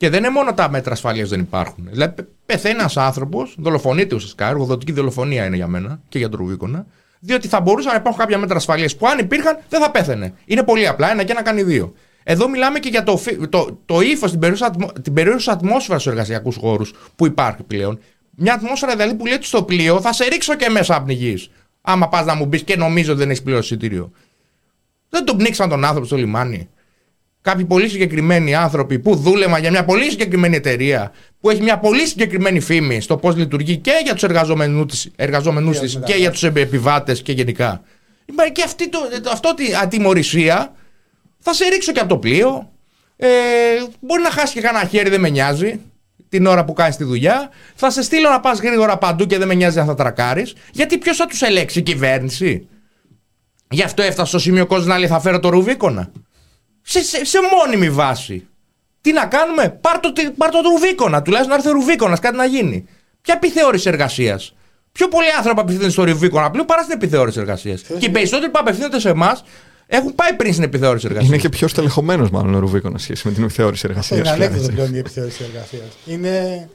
Και 0.00 0.08
δεν 0.08 0.18
είναι 0.18 0.32
μόνο 0.32 0.54
τα 0.54 0.70
μέτρα 0.70 0.92
ασφαλεία 0.92 1.24
δεν 1.24 1.40
υπάρχουν. 1.40 1.88
Δηλαδή, 1.90 2.14
πεθαίνει 2.46 2.74
ένας 2.74 2.96
άνθρωπος, 2.96 3.54
δολοφονείται 3.58 4.14
ουσιαστικά, 4.14 4.48
εργοδοτική 4.48 4.92
δολοφονία 4.92 5.44
είναι 5.44 5.56
για 5.56 5.66
μένα 5.66 6.00
και 6.08 6.18
για 6.18 6.28
τον 6.28 6.40
Ρουβίκονα, 6.40 6.86
διότι 7.20 7.48
θα 7.48 7.60
μπορούσαν 7.60 7.92
να 7.92 7.98
υπάρχουν 7.98 8.20
κάποια 8.20 8.38
μέτρα 8.38 8.56
ασφαλεία 8.56 8.90
που 8.98 9.06
αν 9.06 9.18
υπήρχαν 9.18 9.58
δεν 9.68 9.80
θα 9.80 9.90
πέθαινε. 9.90 10.34
Είναι 10.44 10.62
πολύ 10.62 10.86
απλά, 10.86 11.10
ένα 11.10 11.24
και 11.24 11.32
ένα 11.32 11.42
κάνει 11.42 11.62
δύο. 11.62 11.92
Εδώ 12.22 12.48
μιλάμε 12.48 12.78
και 12.78 12.88
για 12.88 13.02
το, 13.02 13.20
το, 13.48 13.78
το 13.86 14.00
ύφος, 14.00 14.30
την 15.02 15.12
περίοδο 15.12 15.52
ατμόσφαιρα 15.52 15.98
στους 15.98 16.12
εργασιακούς 16.12 16.56
χώρους 16.56 16.94
που 17.16 17.26
υπάρχει 17.26 17.62
πλέον. 17.62 17.98
Μια 18.36 18.54
ατμόσφαιρα 18.54 18.92
δηλαδή 18.96 19.14
που 19.14 19.26
λέει 19.26 19.38
στο 19.40 19.62
πλοίο 19.62 20.00
θα 20.00 20.12
σε 20.12 20.24
ρίξω 20.24 20.54
και 20.54 20.68
μέσα 20.68 20.96
από 20.96 21.04
πνιγή. 21.04 21.48
Άμα 21.80 22.08
πας 22.08 22.24
να 22.24 22.34
μου 22.34 22.46
μπει 22.46 22.62
και 22.62 22.76
νομίζω 22.76 23.10
ότι 23.10 23.20
δεν 23.20 23.30
έχεις 23.30 23.42
πληρώσει 23.42 23.74
εισιτήριο. 23.74 24.10
Δεν 25.08 25.24
τον 25.24 25.36
πνίξαν 25.36 25.68
τον 25.68 25.84
άνθρωπο 25.84 26.06
στο 26.06 26.16
λιμάνι. 26.16 26.68
Κάποιοι 27.42 27.64
πολύ 27.64 27.88
συγκεκριμένοι 27.88 28.54
άνθρωποι 28.54 28.98
που 28.98 29.16
δούλευαν 29.16 29.60
για 29.60 29.70
μια 29.70 29.84
πολύ 29.84 30.10
συγκεκριμένη 30.10 30.56
εταιρεία, 30.56 31.12
που 31.40 31.50
έχει 31.50 31.62
μια 31.62 31.78
πολύ 31.78 32.06
συγκεκριμένη 32.06 32.60
φήμη 32.60 33.00
στο 33.00 33.16
πώς 33.16 33.36
λειτουργεί 33.36 33.76
και 33.76 34.00
για 34.04 34.12
τους 34.12 34.22
εργαζόμενου 34.22 35.70
της 35.74 36.00
και 36.04 36.14
για 36.14 36.30
τους 36.30 36.42
επιβάτες 36.42 37.22
και 37.22 37.32
γενικά. 37.32 37.82
Και 38.52 38.62
αυτή 38.64 38.88
το, 38.88 38.98
αυτό 39.32 39.54
τη 39.54 39.64
ατιμορρησία 39.82 40.74
θα 41.38 41.52
σε 41.52 41.64
ρίξω 41.68 41.92
και 41.92 42.00
από 42.00 42.08
το 42.08 42.16
πλοίο. 42.16 42.72
Ε, 43.16 43.28
μπορεί 44.00 44.22
να 44.22 44.30
χάσει 44.30 44.54
και 44.54 44.60
κανένα 44.60 44.84
χέρι, 44.88 45.10
δεν 45.10 45.20
με 45.20 45.28
νοιάζει 45.28 45.80
την 46.28 46.46
ώρα 46.46 46.64
που 46.64 46.72
κάνεις 46.72 46.96
τη 46.96 47.04
δουλειά. 47.04 47.50
Θα 47.74 47.90
σε 47.90 48.02
στείλω 48.02 48.28
να 48.28 48.40
πας 48.40 48.60
γρήγορα 48.60 48.98
παντού 48.98 49.26
και 49.26 49.38
δεν 49.38 49.48
με 49.48 49.54
νοιάζει 49.54 49.78
αν 49.78 49.86
θα 49.86 49.94
τρακάρεις. 49.94 50.54
Γιατί 50.72 50.98
ποιος 50.98 51.16
θα 51.16 51.26
τους 51.26 51.42
ελέξει, 51.42 51.78
η 51.78 51.82
κυβέρνηση; 51.82 52.68
Γι' 53.72 53.82
αυτό 53.82 54.02
έφτασε 54.02 54.28
στο 54.28 54.38
σημείο 54.38 54.66
κόσμο 54.66 54.86
να 54.86 54.98
λέει 54.98 55.08
θα 55.08 55.20
φέρω 55.20 55.40
το 55.40 55.48
Ρουβίκονα. 55.48 56.10
Σε, 56.82 57.02
σε, 57.02 57.24
σε 57.24 57.38
μόνιμη 57.52 57.90
βάση. 57.90 58.46
Τι 59.00 59.12
να 59.12 59.26
κάνουμε, 59.26 59.68
πάρ 59.68 60.00
το, 60.00 60.12
πάρ 60.36 60.50
το 60.50 60.60
Ρουβίκονα. 60.60 61.22
Τουλάχιστον 61.22 61.56
να 61.56 61.62
έρθει 61.62 61.76
ο 61.76 61.80
Ρουβίκονας, 61.80 62.20
κάτι 62.20 62.36
να 62.36 62.44
γίνει. 62.44 62.84
Ποια 63.20 63.34
επιθεώρηση 63.34 63.88
εργασίας; 63.88 64.54
Πιο 64.92 65.08
πολλοί 65.08 65.26
άνθρωποι 65.36 65.60
απευθύνονται 65.60 65.92
στο 65.92 66.04
Ρουβίκονα 66.04 66.50
πλέον 66.50 66.66
παρά 66.66 66.82
στην 66.82 66.94
επιθεώρηση 66.94 67.40
εργασίας. 67.40 67.82
Και 67.82 68.06
οι 68.06 68.10
περισσότεροι 68.10 68.50
που 68.50 68.58
απευθύνονται 68.60 69.00
σε 69.00 69.08
εμάς 69.08 69.44
έχουν 69.86 70.14
πάει 70.14 70.32
πριν 70.32 70.52
στην 70.52 70.64
επιθεώρηση 70.64 71.06
εργασίας. 71.06 71.32
Είναι 71.32 71.42
και 71.42 71.48
πιο 71.48 71.68
στελεχωμένος, 71.68 72.30
μάλλον 72.30 72.54
ο 72.54 72.58
Ρουβίκονας 72.58 73.02
σχέση 73.02 73.28
με 73.28 73.34
την 73.34 73.42
επιθεώρηση 73.42 73.86
εργασίας. 73.88 74.18
Είναι 74.18 74.30
ανέκδοτο 74.30 74.72
πλέον 74.72 74.94
η 74.94 74.98
επιθεώρηση 74.98 75.44
εργασίας. 75.44 75.96
Είναι 76.06 76.68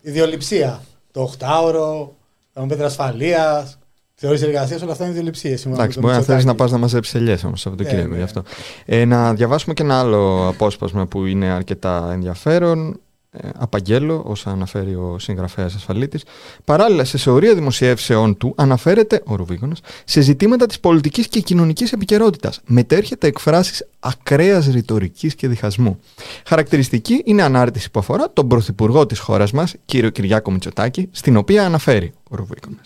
ιδιοληψία. 0.00 0.82
Το 1.12 1.32
8ωρο, 1.38 2.08
τα 2.52 2.66
μέτρα 2.66 2.86
ασφαλείας, 2.86 3.78
θεωρήσει 4.22 4.44
εργασία, 4.44 4.78
όλα 4.82 4.92
αυτά 4.92 5.04
είναι 5.04 5.12
ιδιοληψίε. 5.12 5.58
Εντάξει, 5.66 6.00
μπορεί 6.00 6.14
να 6.14 6.20
θέλεις 6.20 6.44
να 6.44 6.54
πας 6.54 6.70
να 6.70 6.78
μαζέψεις 6.78 7.14
ελιές 7.14 7.44
όμως 7.44 7.60
Σαββατοκύριακο 7.60 8.08
ναι, 8.08 8.16
γι' 8.16 8.22
αυτό. 8.22 8.42
Ε, 8.84 9.04
να 9.04 9.34
διαβάσουμε 9.34 9.74
και 9.74 9.82
ένα 9.82 9.98
άλλο 9.98 10.48
απόσπασμα 10.48 11.06
που 11.06 11.26
είναι 11.26 11.46
αρκετά 11.46 12.10
ενδιαφέρον. 12.12 13.00
Ε, 13.34 13.48
απαγγέλω, 13.58 14.22
όσα 14.26 14.50
αναφέρει 14.50 14.94
ο 14.94 15.16
συγγραφέας 15.18 15.74
Ασφαλίτης. 15.74 16.24
Παράλληλα, 16.64 17.04
σε 17.04 17.18
σεωρία 17.18 17.54
δημοσιεύσεών 17.54 18.36
του 18.36 18.54
αναφέρεται 18.56 19.22
ο 19.26 19.34
Ρουβίγονα 19.34 19.76
σε 20.04 20.20
ζητήματα 20.20 20.66
της 20.66 20.80
πολιτικής 20.80 21.28
και 21.28 21.40
κοινωνικής 21.40 21.92
επικαιρότητας. 21.92 22.60
Μετέρχεται 22.66 23.26
εκφράσεις 23.26 23.86
ακραίας 24.00 24.66
ρητορικής 24.66 25.34
και 25.34 25.48
διχασμού. 25.48 25.98
Χαρακτηριστική 26.46 27.22
είναι 27.24 27.42
ανάρτηση 27.42 27.90
που 27.90 27.98
αφορά 27.98 28.30
τον 28.32 28.48
πρωθυπουργό 28.48 29.06
της 29.06 29.18
χώρας 29.18 29.52
μας, 29.52 29.74
κύριο 29.84 30.10
Κυριάκο 30.10 30.50
Μητσοτάκη, 30.50 31.08
στην 31.10 31.36
οποία 31.36 31.64
αναφέρει 31.64 32.12
ο 32.30 32.36
Ρουβίγονα. 32.36 32.80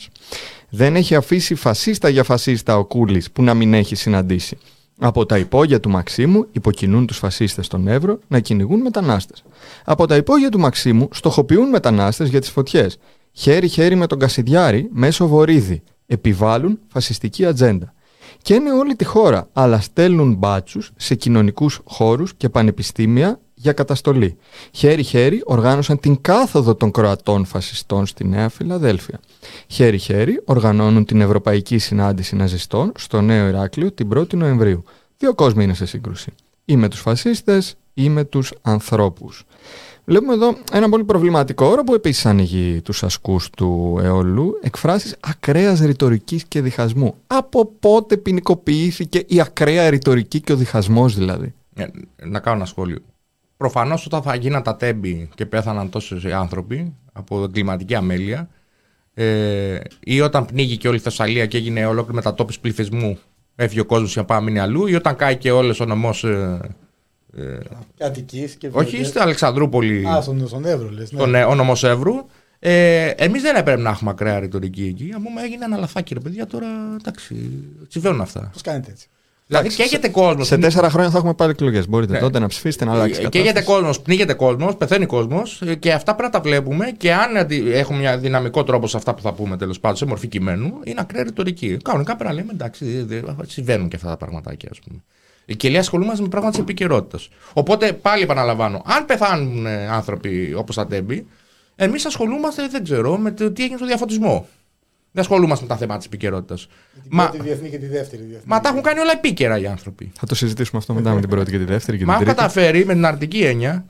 Δεν 0.70 0.96
έχει 0.96 1.14
αφήσει 1.14 1.54
φασίστα 1.54 2.08
για 2.08 2.22
φασίστα 2.22 2.78
ο 2.78 2.84
Κούλης 2.84 3.30
που 3.30 3.42
να 3.42 3.54
μην 3.54 3.74
έχει 3.74 3.94
συναντήσει. 3.94 4.58
Από 4.98 5.26
τα 5.26 5.38
υπόγεια 5.38 5.80
του 5.80 5.90
Μαξίμου 5.90 6.46
υποκινούν 6.52 7.06
τους 7.06 7.18
φασίστες 7.18 7.66
στον 7.66 7.88
Εύρο 7.88 8.18
να 8.28 8.40
κυνηγούν 8.40 8.80
μετανάστες. 8.80 9.44
Από 9.84 10.06
τα 10.06 10.16
υπόγεια 10.16 10.48
του 10.48 10.58
Μαξίμου 10.58 11.08
στοχοποιούν 11.12 11.68
μετανάστες 11.68 12.28
για 12.28 12.40
τις 12.40 12.50
φωτιές. 12.50 12.98
Χέρι-χέρι 13.32 13.94
με 13.94 14.06
τον 14.06 14.18
Κασιδιάρη 14.18 14.88
μέσω 14.92 15.26
βορίδι. 15.26 15.82
Επιβάλλουν 16.06 16.78
φασιστική 16.88 17.46
ατζέντα. 17.46 17.94
Και 18.42 18.54
είναι 18.54 18.72
όλη 18.72 18.96
τη 18.96 19.04
χώρα, 19.04 19.48
αλλά 19.52 19.80
στέλνουν 19.80 20.34
μπάτσους 20.34 20.92
σε 20.96 21.14
κοινωνικούς 21.14 21.80
χώρους 21.84 22.34
και 22.34 22.48
πανεπιστήμια 22.48 23.40
για 23.58 23.72
καταστολή. 23.72 24.36
Χέρι-χέρι 24.70 25.42
οργάνωσαν 25.44 26.00
την 26.00 26.20
κάθοδο 26.20 26.74
των 26.74 26.90
Κροατών 26.90 27.44
φασιστών 27.44 28.06
στη 28.06 28.26
Νέα 28.26 28.48
Φιλαδέλφια. 28.48 29.20
Χέρι-χέρι 29.66 30.42
οργανώνουν 30.44 31.04
την 31.04 31.20
Ευρωπαϊκή 31.20 31.78
Συνάντηση 31.78 32.36
Ναζιστών 32.36 32.92
στο 32.96 33.20
Νέο 33.20 33.48
Ηράκλειο 33.48 33.92
την 33.92 34.08
1η 34.14 34.34
Νοεμβρίου. 34.34 34.84
Δύο 35.18 35.34
κόσμοι 35.34 35.64
είναι 35.64 35.74
σε 35.74 35.86
σύγκρουση. 35.86 36.32
Ή 36.64 36.76
με 36.76 36.88
τους 36.88 37.00
φασίστες 37.00 37.74
ή 37.94 38.08
με 38.08 38.24
τους 38.24 38.52
ανθρώπους. 38.62 39.44
Βλέπουμε 40.04 40.32
εδώ 40.32 40.56
ένα 40.72 40.88
πολύ 40.88 41.04
προβληματικό 41.04 41.66
όρο 41.66 41.84
που 41.84 41.94
επίσης 41.94 42.26
ανοίγει 42.26 42.80
τους 42.80 43.02
ασκούς 43.02 43.50
του 43.50 43.98
αιώλου. 44.02 44.58
Εκφράσεις 44.62 45.16
ακραίας 45.20 45.80
ρητορικής 45.80 46.44
και 46.44 46.60
διχασμού. 46.60 47.14
Από 47.26 47.66
πότε 47.80 48.16
ποινικοποιήθηκε 48.16 49.24
η 49.26 49.40
ακραία 49.40 49.90
ρητορική 49.90 50.40
και 50.40 50.52
ο 50.52 50.56
διχασμός 50.56 51.14
δηλαδή; 51.14 51.54
Ε, 51.74 51.86
να 52.24 52.40
κάνω 52.40 52.56
ένα 52.56 52.64
σχόλιο. 52.64 52.98
Προφανώς 53.56 54.06
όταν 54.06 54.22
θα 54.22 54.34
γίναν 54.34 54.62
τα 54.62 54.76
τέμπη 54.76 55.28
και 55.34 55.46
πέθαναν 55.46 55.90
τόσοι 55.90 56.32
άνθρωποι 56.32 56.94
από 57.12 57.48
κλιματική 57.52 57.94
αμέλεια, 57.94 58.48
ε, 59.14 59.78
ή 60.00 60.20
όταν 60.20 60.46
πνίγηκε 60.46 60.88
όλη 60.88 60.96
η 60.96 61.00
Θεσσαλία 61.00 61.46
και 61.46 61.56
έγινε 61.56 61.86
ολόκληρη 61.86 62.14
μετατόπιση 62.14 62.60
πληθυσμού, 62.60 63.18
έφυγε 63.56 63.80
ο 63.80 63.84
κόσμος 63.84 64.12
για 64.12 64.22
να 64.22 64.28
πάει 64.28 64.42
μείνει 64.42 64.58
αλλού, 64.58 64.86
ή 64.86 64.94
όταν 64.94 65.16
κάει 65.16 65.36
και 65.36 65.50
όλος 65.50 65.80
ο 65.80 65.84
νομός. 65.84 66.24
Ε, 66.24 66.60
ε, 67.36 67.58
Αττικής 68.00 68.54
και 68.54 68.68
Όχι, 68.72 69.04
στην 69.04 69.20
Αλεξανδρούπολη. 69.20 70.06
Α, 70.08 70.20
στον, 70.20 70.46
στον 70.46 70.64
Εύρου, 70.64 70.90
λες. 70.90 71.12
Ναι. 71.12 71.18
Τον, 71.18 71.34
ε, 71.34 71.44
ο 71.44 71.54
νομός 71.54 71.84
Εύρου. 71.84 72.14
Ε, 72.58 73.06
Εμείς 73.06 73.42
δεν 73.42 73.56
έπρεπε 73.56 73.80
να 73.80 73.90
έχουμε 73.90 74.10
ακραία 74.10 74.40
ρητορική 74.40 74.84
εκεί. 74.84 75.12
μου 75.18 75.28
έγινε 75.44 75.64
ένα 75.64 75.76
λαθάκι, 75.76 76.14
ρε 76.14 76.20
παιδιά, 76.20 76.46
τώρα 76.46 76.66
εντάξει. 77.00 77.50
Συμβαίνουν 77.88 78.20
αυτά. 78.20 78.48
Πώς 78.52 78.62
κάνετε 78.62 78.90
έτσι; 78.90 79.08
Δηλαδή 79.48 79.68
καίγεται 79.68 80.08
κόσμος. 80.08 80.46
Σε 80.46 80.58
τέσσερα 80.58 80.90
χρόνια 80.90 81.10
θα 81.10 81.18
έχουμε 81.18 81.34
πάλι 81.34 81.50
εκλογές. 81.50 81.88
Μπορείτε 81.88 82.12
ναι. 82.12 82.18
τότε 82.18 82.38
να 82.38 82.46
ψηφίσετε 82.46 82.84
να 82.84 82.92
αλλάξει. 82.92 83.22
Ε, 83.24 83.28
καίγεται 83.28 83.62
κόσμος, 83.62 84.00
πνίγεται 84.00 84.34
κόσμος, 84.34 84.76
πεθαίνει 84.76 85.06
κόσμος 85.06 85.62
ε, 85.62 85.74
και 85.74 85.92
αυτά 85.92 86.14
πρέπει 86.14 86.32
να 86.32 86.40
τα 86.40 86.48
βλέπουμε 86.48 86.90
και 86.96 87.12
αν 87.12 87.36
έχουμε 87.72 87.98
μια 87.98 88.18
δυναμικό 88.18 88.64
τρόπο 88.64 88.86
σε 88.86 88.96
αυτά 88.96 89.14
που 89.14 89.22
θα 89.22 89.32
πούμε 89.32 89.56
τέλος 89.56 89.80
πάντων 89.80 89.96
σε 89.96 90.06
μορφή 90.06 90.26
κειμένου, 90.26 90.80
είναι 90.84 91.00
ακραία 91.00 91.22
ρητορική. 91.22 91.76
Κανονικά 91.82 92.16
πρέπει 92.16 92.30
να 92.30 92.36
λέμε 92.40 92.52
εντάξει, 92.52 93.06
συμβαίνουν 93.46 93.88
και 93.88 93.96
αυτά 93.96 94.08
τα 94.08 94.16
πραγματάκια, 94.16 94.68
ας 94.72 94.78
πούμε. 94.78 95.02
Και 95.56 95.68
λέει 95.68 95.78
ασχολούμαστε 95.78 96.22
με 96.22 96.28
πράγματα 96.28 96.52
της 96.52 96.62
επικαιρότητας. 96.62 97.28
Οπότε 97.52 97.92
πάλι 97.92 98.22
επαναλαμβάνω, 98.22 98.82
αν 98.84 99.04
πεθάνουν 99.04 99.66
άνθρωποι 99.66 100.54
όπως 100.56 100.74
τα 100.74 100.86
τέμπη, 100.86 101.26
εμείς 101.76 102.04
ασχολούμαστε, 102.06 102.68
δεν 102.68 102.84
ξέρω, 102.84 103.16
με 103.16 103.30
το 103.30 103.50
τι 103.50 103.62
έγινε 103.62 103.76
στο 103.76 103.86
διαφωτισμό. 103.86 104.46
Δεν 105.16 105.24
ασχολούμαστε 105.24 105.64
με 105.64 105.70
τα 105.70 105.76
θέματα 105.76 105.98
της 105.98 106.06
επικαιρότητας. 106.06 106.68
Την 106.92 107.02
μα... 107.10 107.28
πρώτη 107.28 107.42
διεθνή 107.42 107.70
και 107.70 107.78
τη 107.78 107.86
δεύτερη 107.86 108.22
διεθνή. 108.22 108.44
Μα 108.46 108.60
τα 108.60 108.68
έχουν 108.68 108.82
κάνει 108.82 108.98
όλα 108.98 109.12
επίκαιρα 109.12 109.58
οι 109.58 109.66
άνθρωποι. 109.66 110.12
Θα 110.18 110.26
το 110.26 110.34
συζητήσουμε 110.34 110.78
αυτό 110.78 110.94
μετά 110.94 111.14
με 111.14 111.20
την 111.20 111.28
πρώτη 111.28 111.50
και 111.50 111.58
τη 111.58 111.64
δεύτερη. 111.64 111.98
Και 111.98 112.04
μα 112.04 112.12
έχουν 112.12 112.26
καταφέρει 112.26 112.84
με 112.84 112.92
την 112.92 113.04
αρνητική 113.04 113.38
έννοια 113.38 113.84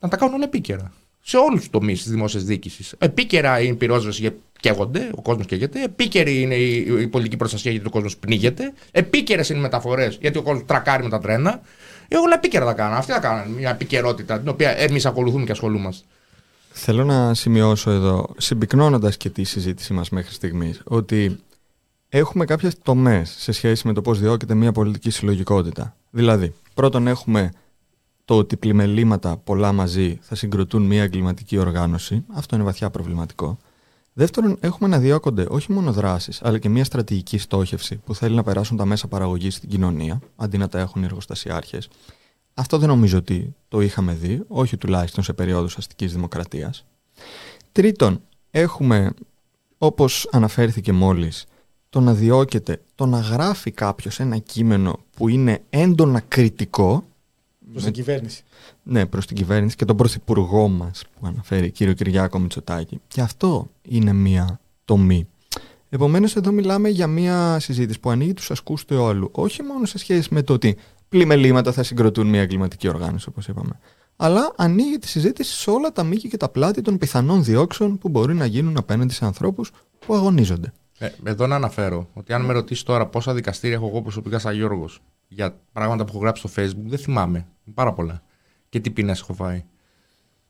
να 0.00 0.08
τα 0.08 0.16
κάνουν 0.16 0.34
όλα 0.34 0.44
επίκαιρα. 0.44 0.92
Σε 1.20 1.36
όλους 1.36 1.60
τους 1.60 1.70
τομείς 1.70 2.02
της 2.02 2.10
δημόσιας 2.10 2.44
διοίκησης. 2.44 2.94
Επίκαιρα 2.98 3.60
είναι 3.60 3.72
η 3.72 3.76
πυρόσβεση 3.76 4.20
γιατί 4.20 4.40
καίγονται, 4.60 5.10
ο 5.14 5.22
κόσμος 5.22 5.46
καίγεται. 5.46 5.82
Επίκαιρη 5.82 6.40
είναι 6.40 6.54
η, 6.54 6.86
η 7.00 7.06
πολιτική 7.06 7.36
προστασία 7.36 7.70
γιατί 7.70 7.86
ο 7.86 7.90
κόσμος 7.90 8.16
πνίγεται. 8.16 8.72
Επίκαιρες 8.90 9.48
είναι 9.48 9.58
οι 9.58 9.62
μεταφορές 9.62 10.18
γιατί 10.20 10.38
ο 10.38 10.42
κόσμος 10.42 10.64
τρακάρει 10.66 11.02
με 11.02 11.08
τα 11.08 11.18
τρένα. 11.18 11.60
Ε, 12.08 12.16
όλα 12.16 12.34
επίκαιρα 12.34 12.64
τα 12.64 12.72
κάνουν. 12.72 12.96
Αυτή 12.96 13.12
θα 13.12 13.20
κάνουν 13.20 13.54
μια 13.54 13.70
επικαιρότητα 13.70 14.38
την 14.38 14.48
οποία 14.48 14.70
εμείς 14.78 15.06
ακολουθούμε 15.06 15.44
και 15.44 15.52
ασχολούμαστε. 15.52 16.06
Θέλω 16.72 17.04
να 17.04 17.34
σημειώσω 17.34 17.90
εδώ, 17.90 18.34
συμπυκνώνοντας 18.36 19.16
και 19.16 19.30
τη 19.30 19.44
συζήτησή 19.44 19.92
μας 19.92 20.10
μέχρι 20.10 20.32
στιγμής, 20.32 20.80
ότι 20.84 21.40
έχουμε 22.08 22.44
κάποιες 22.44 22.78
τομές 22.82 23.34
σε 23.38 23.52
σχέση 23.52 23.86
με 23.86 23.92
το 23.92 24.02
πώς 24.02 24.20
διώκεται 24.20 24.54
μια 24.54 24.72
πολιτική 24.72 25.10
συλλογικότητα. 25.10 25.96
Δηλαδή, 26.10 26.54
πρώτον 26.74 27.06
έχουμε 27.06 27.50
το 28.24 28.36
ότι 28.36 28.56
πλημελήματα 28.56 29.36
πολλά 29.36 29.72
μαζί 29.72 30.18
θα 30.22 30.34
συγκροτούν 30.34 30.82
μια 30.82 31.02
εγκληματική 31.02 31.58
οργάνωση. 31.58 32.24
Αυτό 32.32 32.54
είναι 32.54 32.64
βαθιά 32.64 32.90
προβληματικό. 32.90 33.58
Δεύτερον, 34.12 34.56
έχουμε 34.60 34.88
να 34.88 34.98
διώκονται 34.98 35.46
όχι 35.48 35.72
μόνο 35.72 35.92
δράσεις, 35.92 36.42
αλλά 36.42 36.58
και 36.58 36.68
μια 36.68 36.84
στρατηγική 36.84 37.38
στόχευση 37.38 37.96
που 37.96 38.14
θέλει 38.14 38.34
να 38.34 38.42
περάσουν 38.42 38.76
τα 38.76 38.84
μέσα 38.84 39.08
παραγωγής 39.08 39.54
στην 39.54 39.68
κοινωνία, 39.68 40.20
αντί 40.36 40.58
να 40.58 40.68
τα 40.68 40.78
έχουν 40.78 41.02
οι 41.02 41.04
εργοστασιάρχες. 41.04 41.88
Αυτό 42.54 42.78
δεν 42.78 42.88
νομίζω 42.88 43.18
ότι 43.18 43.54
το 43.68 43.80
είχαμε 43.80 44.14
δει, 44.14 44.42
όχι 44.48 44.76
τουλάχιστον 44.76 45.24
σε 45.24 45.32
περίοδους 45.32 45.76
αστικής 45.76 46.12
δημοκρατίας. 46.12 46.84
Τρίτον, 47.72 48.20
έχουμε, 48.50 49.14
όπως 49.78 50.28
αναφέρθηκε 50.30 50.92
μόλις, 50.92 51.46
το 51.90 52.00
να 52.00 52.14
διώκεται, 52.14 52.82
το 52.94 53.06
να 53.06 53.18
γράφει 53.18 53.70
κάποιος 53.70 54.20
ένα 54.20 54.38
κείμενο 54.38 54.98
που 55.16 55.28
είναι 55.28 55.62
έντονα 55.70 56.20
κριτικό. 56.20 57.06
Προς 57.70 57.84
την 57.84 57.92
κυβέρνηση. 57.92 58.42
Ναι, 58.82 59.06
προς 59.06 59.26
την 59.26 59.36
κυβέρνηση 59.36 59.76
και 59.76 59.84
τον 59.84 59.96
πρωθυπουργό 59.96 60.68
μας 60.68 61.04
που 61.20 61.26
αναφέρει 61.26 61.70
κύριο 61.70 61.92
Κυριάκο 61.92 62.38
Μητσοτάκη. 62.38 63.00
Και 63.08 63.20
αυτό 63.20 63.70
είναι 63.82 64.12
μία 64.12 64.60
τομή. 64.84 65.26
Επομένως, 65.88 66.36
εδώ 66.36 66.52
μιλάμε 66.52 66.88
για 66.88 67.06
μια 67.06 67.58
συζήτηση 67.60 68.00
που 68.00 68.10
ανοίγει 68.10 68.34
τους 68.34 68.50
ασκούς 68.50 68.84
του 68.84 68.94
αιώλου, 68.94 69.28
όχι 69.32 69.62
μόνο 69.62 69.86
σε 69.86 69.98
σχέση 69.98 70.28
με 70.34 70.42
το 70.42 70.52
ότι 70.52 70.76
πλημελήματα 71.12 71.72
θα 71.72 71.82
συγκροτούν 71.82 72.26
μια 72.26 72.40
εγκληματική 72.40 72.88
οργάνωση, 72.88 73.28
όπως 73.28 73.48
είπαμε. 73.48 73.78
αλλά 74.16 74.52
ανοίγει 74.56 74.98
τη 74.98 75.08
συζήτηση 75.08 75.56
σε 75.56 75.70
όλα 75.70 75.92
τα 75.92 76.02
μήκη 76.02 76.28
και 76.28 76.36
τα 76.36 76.48
πλάτη 76.48 76.80
των 76.80 76.98
πιθανών 76.98 77.44
διώξεων 77.44 77.98
που 77.98 78.08
μπορεί 78.08 78.34
να 78.34 78.46
γίνουν 78.46 78.76
απέναντι 78.76 79.12
σε 79.12 79.24
ανθρώπους 79.24 79.70
που 79.98 80.14
αγωνίζονται. 80.14 80.72
Ε, 80.98 81.08
εδώ 81.24 81.46
να 81.46 81.54
αναφέρω 81.54 82.08
ότι 82.14 82.32
αν 82.32 82.44
με 82.44 82.52
ρωτήσεις 82.52 82.82
τώρα 82.82 83.06
πόσα 83.06 83.34
δικαστήρια 83.34 83.76
έχω 83.76 83.86
εγώ 83.86 84.02
προσωπικά 84.02 84.38
σαν 84.38 84.54
Γιώργος 84.54 85.00
για 85.28 85.56
πράγματα 85.72 86.04
που 86.04 86.10
έχω 86.10 86.20
γράψει 86.20 86.48
στο 86.48 86.62
Facebook, 86.62 86.86
δεν 86.86 86.98
θυμάμαι. 86.98 87.46
Πάρα 87.74 87.92
πολλά. 87.92 88.22
Και 88.68 88.80
τι 88.80 88.90
ποινέ 88.90 89.12
έχω 89.12 89.34
φάει. 89.34 89.64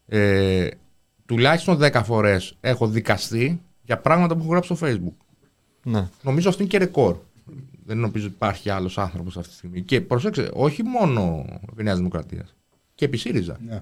Ε, 0.06 0.68
τουλάχιστον 1.26 1.78
10 1.80 2.00
φορές 2.04 2.56
έχω 2.60 2.86
δικαστεί 2.86 3.62
για 3.82 3.98
πράγματα 3.98 4.34
που 4.34 4.40
έχω 4.40 4.50
γράψει 4.50 4.74
στο 4.74 4.86
Facebook. 4.86 5.16
Ναι. 5.82 6.08
Νομίζω 6.22 6.48
αυτό 6.48 6.62
είναι 6.62 6.70
και 6.70 6.78
ρεκόρ. 6.78 7.16
Δεν 7.84 7.98
νομίζω 7.98 8.26
ότι 8.26 8.34
υπάρχει 8.34 8.70
άλλος 8.70 8.98
άνθρωπος 8.98 9.36
αυτή 9.36 9.48
τη 9.48 9.56
στιγμή. 9.56 9.82
Και 9.82 10.00
προσέξτε, 10.00 10.50
όχι 10.52 10.82
μόνο 10.82 11.44
επί 11.72 11.82
Νέας 11.82 11.96
Δημοκρατίας. 11.96 12.54
Και 12.94 13.04
επί 13.04 13.16
ΣΥΡΙΖΑ. 13.16 13.58
Ναι. 13.66 13.80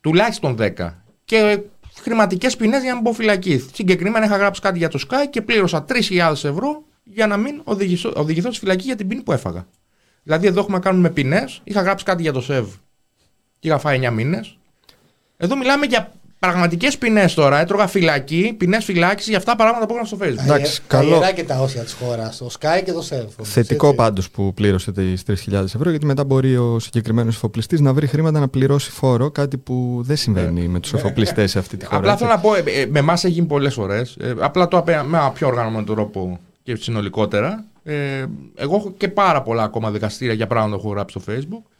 Τουλάχιστον 0.00 0.56
10. 0.58 1.04
Και 1.24 1.60
χρηματικές 2.00 2.56
ποινές 2.56 2.80
για 2.80 2.88
να 2.88 2.94
μην 2.94 3.04
πω 3.04 3.12
φυλακή. 3.12 3.58
Συγκεκριμένα 3.72 4.24
είχα 4.24 4.36
γράψει 4.36 4.60
κάτι 4.60 4.78
για 4.78 4.88
το 4.88 4.98
Sky 5.08 5.26
και 5.30 5.42
πλήρωσα 5.42 5.84
3.000 5.88 6.30
ευρώ 6.30 6.84
για 7.04 7.26
να 7.26 7.36
μην 7.36 7.60
οδηγηθώ, 7.64 8.12
οδηγηθώ 8.16 8.50
στη 8.50 8.60
φυλακή 8.60 8.84
για 8.84 8.96
την 8.96 9.08
ποινή 9.08 9.22
που 9.22 9.32
έφαγα. 9.32 9.66
Δηλαδή 10.22 10.46
εδώ 10.46 10.60
έχουμε 10.60 10.76
να 10.76 10.82
κάνουμε 10.82 11.10
ποινές. 11.10 11.60
Είχα 11.64 11.82
γράψει 11.82 12.04
κάτι 12.04 12.22
για 12.22 12.32
το 12.32 12.40
ΣΕΒ 12.40 12.74
και 13.58 13.68
είχα 13.68 13.78
φάει 13.78 14.00
9 14.02 14.10
μήνες. 14.10 14.58
Εδώ 15.36 15.56
μιλάμε 15.56 15.86
για 15.86 16.12
πραγματικές 16.38 16.98
ποινές 16.98 17.34
τώρα. 17.34 17.60
Έτρωγα 17.60 17.86
φυλακή, 17.86 18.54
ποινές 18.58 18.84
φυλάκισης 18.84 19.28
για 19.28 19.38
αυτά 19.38 19.50
τα 19.50 19.56
πράγματα 19.56 19.86
που 19.86 19.92
έκανα 19.92 20.06
στο 20.06 20.16
Facebook. 20.20 20.44
Εντάξει, 20.44 20.80
Τα 20.88 20.96
καλό. 20.96 21.14
ιερά 21.14 21.32
και 21.32 21.44
τα 21.44 21.60
όσια 21.60 21.82
της 21.82 21.92
χώρας. 21.92 22.36
Το 22.36 22.50
Sky 22.60 22.82
και 22.84 22.92
το 22.92 23.06
Self. 23.10 23.42
Θετικό 23.42 23.94
πάντως 23.94 24.30
που 24.30 24.54
πλήρωσε 24.54 24.92
τις 24.92 25.22
3.000 25.26 25.74
ευρώ, 25.74 25.90
γιατί 25.90 26.06
μετά 26.06 26.24
μπορεί 26.24 26.56
ο 26.56 26.78
συγκεκριμένος 26.78 27.34
εφοπλιστής 27.34 27.80
να 27.80 27.92
βρει 27.92 28.06
χρήματα 28.06 28.40
να 28.40 28.48
πληρώσει 28.48 28.90
φόρο, 28.90 29.30
κάτι 29.30 29.56
που 29.56 30.00
δεν 30.04 30.16
συμβαίνει 30.16 30.68
με 30.68 30.80
τους 30.80 30.92
εφοπλιστές 30.92 31.50
σε 31.50 31.58
αυτή 31.58 31.76
τη 31.76 31.84
χώρα. 31.84 31.98
Απλά 31.98 32.12
έτσι. 32.12 32.24
θέλω 32.24 32.36
να 32.36 32.40
πω, 32.42 32.54
ε, 32.54 32.62
ε, 32.80 32.86
με 32.86 32.98
εμάς 32.98 33.24
έχει 33.24 33.32
γίνει 33.34 33.46
πολλές 33.46 33.74
φορές. 33.74 34.16
απλά 34.40 34.68
το 34.68 34.76
απέ- 34.76 35.02
με 35.06 35.18
ένα 35.18 35.30
πιο 35.30 35.46
οργανωμένο 35.46 35.84
τρόπο 35.84 36.38
και 36.62 36.76
συνολικότερα. 36.76 37.64
Ε, 37.84 38.24
εγώ 38.54 38.76
έχω 38.76 38.92
και 38.96 39.08
πάρα 39.08 39.42
πολλά 39.42 39.62
ακόμα 39.62 39.90
δικαστήρια 39.90 40.34
για 40.34 40.46
πράγματα 40.46 40.76
που 40.76 40.82
έχω 40.84 40.94
γράψει 40.94 41.18
στο 41.20 41.32
Facebook. 41.32 41.70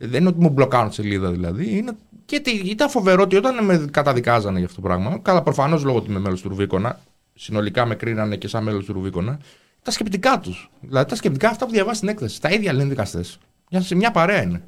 Ε, 0.00 0.06
δεν 0.06 0.20
είναι 0.20 0.28
ότι 0.28 0.40
μου 0.40 0.48
μπλοκάρουν 0.48 0.88
τη 0.88 0.94
σελίδα 0.94 1.30
δηλαδή. 1.30 1.76
Είναι, 1.76 1.92
και 2.28 2.40
τι- 2.40 2.50
ήταν 2.50 2.90
φοβερό 2.90 3.22
ότι 3.22 3.36
όταν 3.36 3.64
με 3.64 3.84
καταδικάζανε 3.90 4.56
για 4.58 4.66
αυτό 4.66 4.80
το 4.80 4.86
πράγμα, 4.86 5.18
καλά 5.22 5.42
προφανώς 5.42 5.84
λόγω 5.84 5.98
ότι 5.98 6.10
είμαι 6.10 6.18
μέλος 6.18 6.40
του 6.40 6.48
Ρουβίκονα, 6.48 7.00
συνολικά 7.34 7.86
με 7.86 7.94
κρίνανε 7.94 8.36
και 8.36 8.48
σαν 8.48 8.62
μέλος 8.64 8.84
του 8.84 8.92
Ρουβίκονα, 8.92 9.38
τα 9.82 9.90
σκεπτικά 9.90 10.38
τους. 10.40 10.70
Δηλαδή 10.80 11.10
τα 11.10 11.16
σκεπτικά 11.16 11.48
αυτά 11.48 11.66
που 11.66 11.72
διαβάζει 11.72 11.96
στην 11.96 12.08
έκθεση. 12.08 12.40
Τα 12.40 12.48
ίδια 12.50 12.72
λένε 12.72 12.88
δικαστές. 12.88 13.38
Σε 13.78 13.94
μια 13.94 14.10
παρέα 14.10 14.42
είναι. 14.42 14.62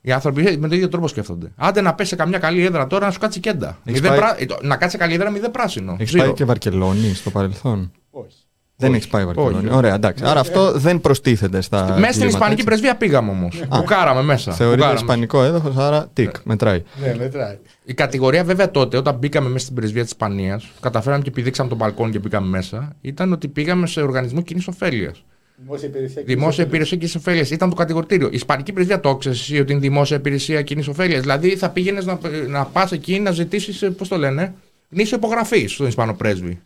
Οι 0.00 0.12
άνθρωποι 0.12 0.42
με 0.42 0.68
τον 0.68 0.72
ίδιο 0.72 0.88
τρόπο 0.88 1.08
σκέφτονται. 1.08 1.52
Άντε 1.56 1.80
να 1.80 1.94
πέσει 1.94 2.08
σε 2.08 2.16
καμιά 2.16 2.38
καλή 2.38 2.64
έδρα 2.64 2.86
τώρα 2.86 3.06
να 3.06 3.12
σου 3.12 3.18
κάτσει 3.18 3.40
κέντα. 3.40 3.68
Έχεις 3.84 4.00
Μηδέν 4.00 4.10
πάει- 4.10 4.18
πρά- 4.18 4.40
ε, 4.42 4.46
το- 4.46 4.58
Να 4.62 4.76
κάτσει 4.76 4.96
σε 4.96 5.02
καλή 5.02 5.14
έδρα 5.14 5.30
μηδέν 5.30 5.50
πράσινο. 5.50 5.96
Έχεις 5.98 6.14
Zero. 6.14 6.18
πάει 6.18 6.32
και 6.32 6.44
Βαρκελόνη 6.44 7.14
στο 7.14 7.30
παρελθόν; 7.30 7.92
Όχι. 8.10 8.39
Δεν 8.80 8.94
έχεις 8.94 9.08
πάει 9.08 9.24
Βαρκελόνη. 9.24 9.66
Όχι. 9.66 9.76
Ωραία, 9.76 9.94
εντάξει. 9.94 10.24
Άρα 10.26 10.40
αυτό 10.40 10.72
δεν 10.72 11.00
προστίθεται 11.00 11.60
στα. 11.60 11.78
Μέσα 11.78 11.92
στην 11.94 12.06
εγκλήματα, 12.06 12.26
Ισπανική 12.26 12.52
έτσι. 12.52 12.64
πρεσβεία 12.64 12.96
πήγαμε 12.96 13.30
όμως. 13.30 13.62
Μπουκάραμε 13.68 14.22
μέσα. 14.22 14.52
Θεωρείται 14.52 14.76
Μπουκάραμε. 14.76 15.00
ισπανικό 15.00 15.42
έδαφο, 15.42 15.72
άρα 15.76 16.08
τικ, 16.12 16.34
μετράει. 16.44 16.82
Ναι, 17.02 17.14
μετράει. 17.18 17.58
Η 17.84 17.94
κατηγορία 17.94 18.44
βέβαια 18.44 18.70
τότε, 18.70 18.96
όταν 18.96 19.14
μπήκαμε 19.14 19.48
μέσα 19.48 19.64
στην 19.64 19.76
πρεσβεία 19.76 20.02
της 20.02 20.10
Ισπανίας, 20.10 20.70
καταφέραμε 20.80 21.22
και 21.22 21.30
πηδήξαμε 21.30 21.68
τον 21.68 21.78
μπαλκόνι 21.78 22.10
και 22.10 22.18
μπήκαμε 22.18 22.46
μέσα, 22.46 22.96
ήταν 23.00 23.32
ότι 23.32 23.48
πήγαμε 23.48 23.86
σε 23.86 24.00
οργανισμό 24.00 24.42
κοινής 24.42 24.66
ωφέλειας. 24.68 25.24
Δημόσια 25.62 25.88
υπηρεσία. 25.88 26.22
και 26.22 26.34
Δημόσια 26.34 26.64
κοινή 26.64 26.68
υπηρεσία 26.68 26.96
κοινής 26.96 27.14
ωφέλειας. 27.14 27.50
Ήταν 27.50 27.68
το 27.70 27.74
κατηγορητήριο. 27.74 28.26
Η 28.26 28.34
Ισπανική 28.34 28.72
πρεσβεία 28.72 29.00
το 29.00 29.16
ξέρεις 29.16 29.40
εσύ 29.40 29.60
ότι 29.60 29.72
είναι 29.72 29.80
δημόσια 29.80 30.16
υπηρεσία 30.16 30.62
κοινής 30.62 30.88
ωφέλειας. 30.88 31.20
Δηλαδή 31.20 31.56
θα 31.56 31.70
πήγαινες 31.70 32.04
να, 32.04 32.18
να 32.48 32.64
πας 32.64 32.92
εκεί 32.92 33.18
να 33.18 33.30
ζητήσεις, 33.30 33.90
πώς 33.96 34.08
το 34.08 34.16
λένε, 34.16 34.54
γνήσιο 34.90 35.16
υπογραφής 35.16 35.72
στον 35.72 35.86
Ισπανό 35.86 36.14
πρέσβη. 36.14 36.60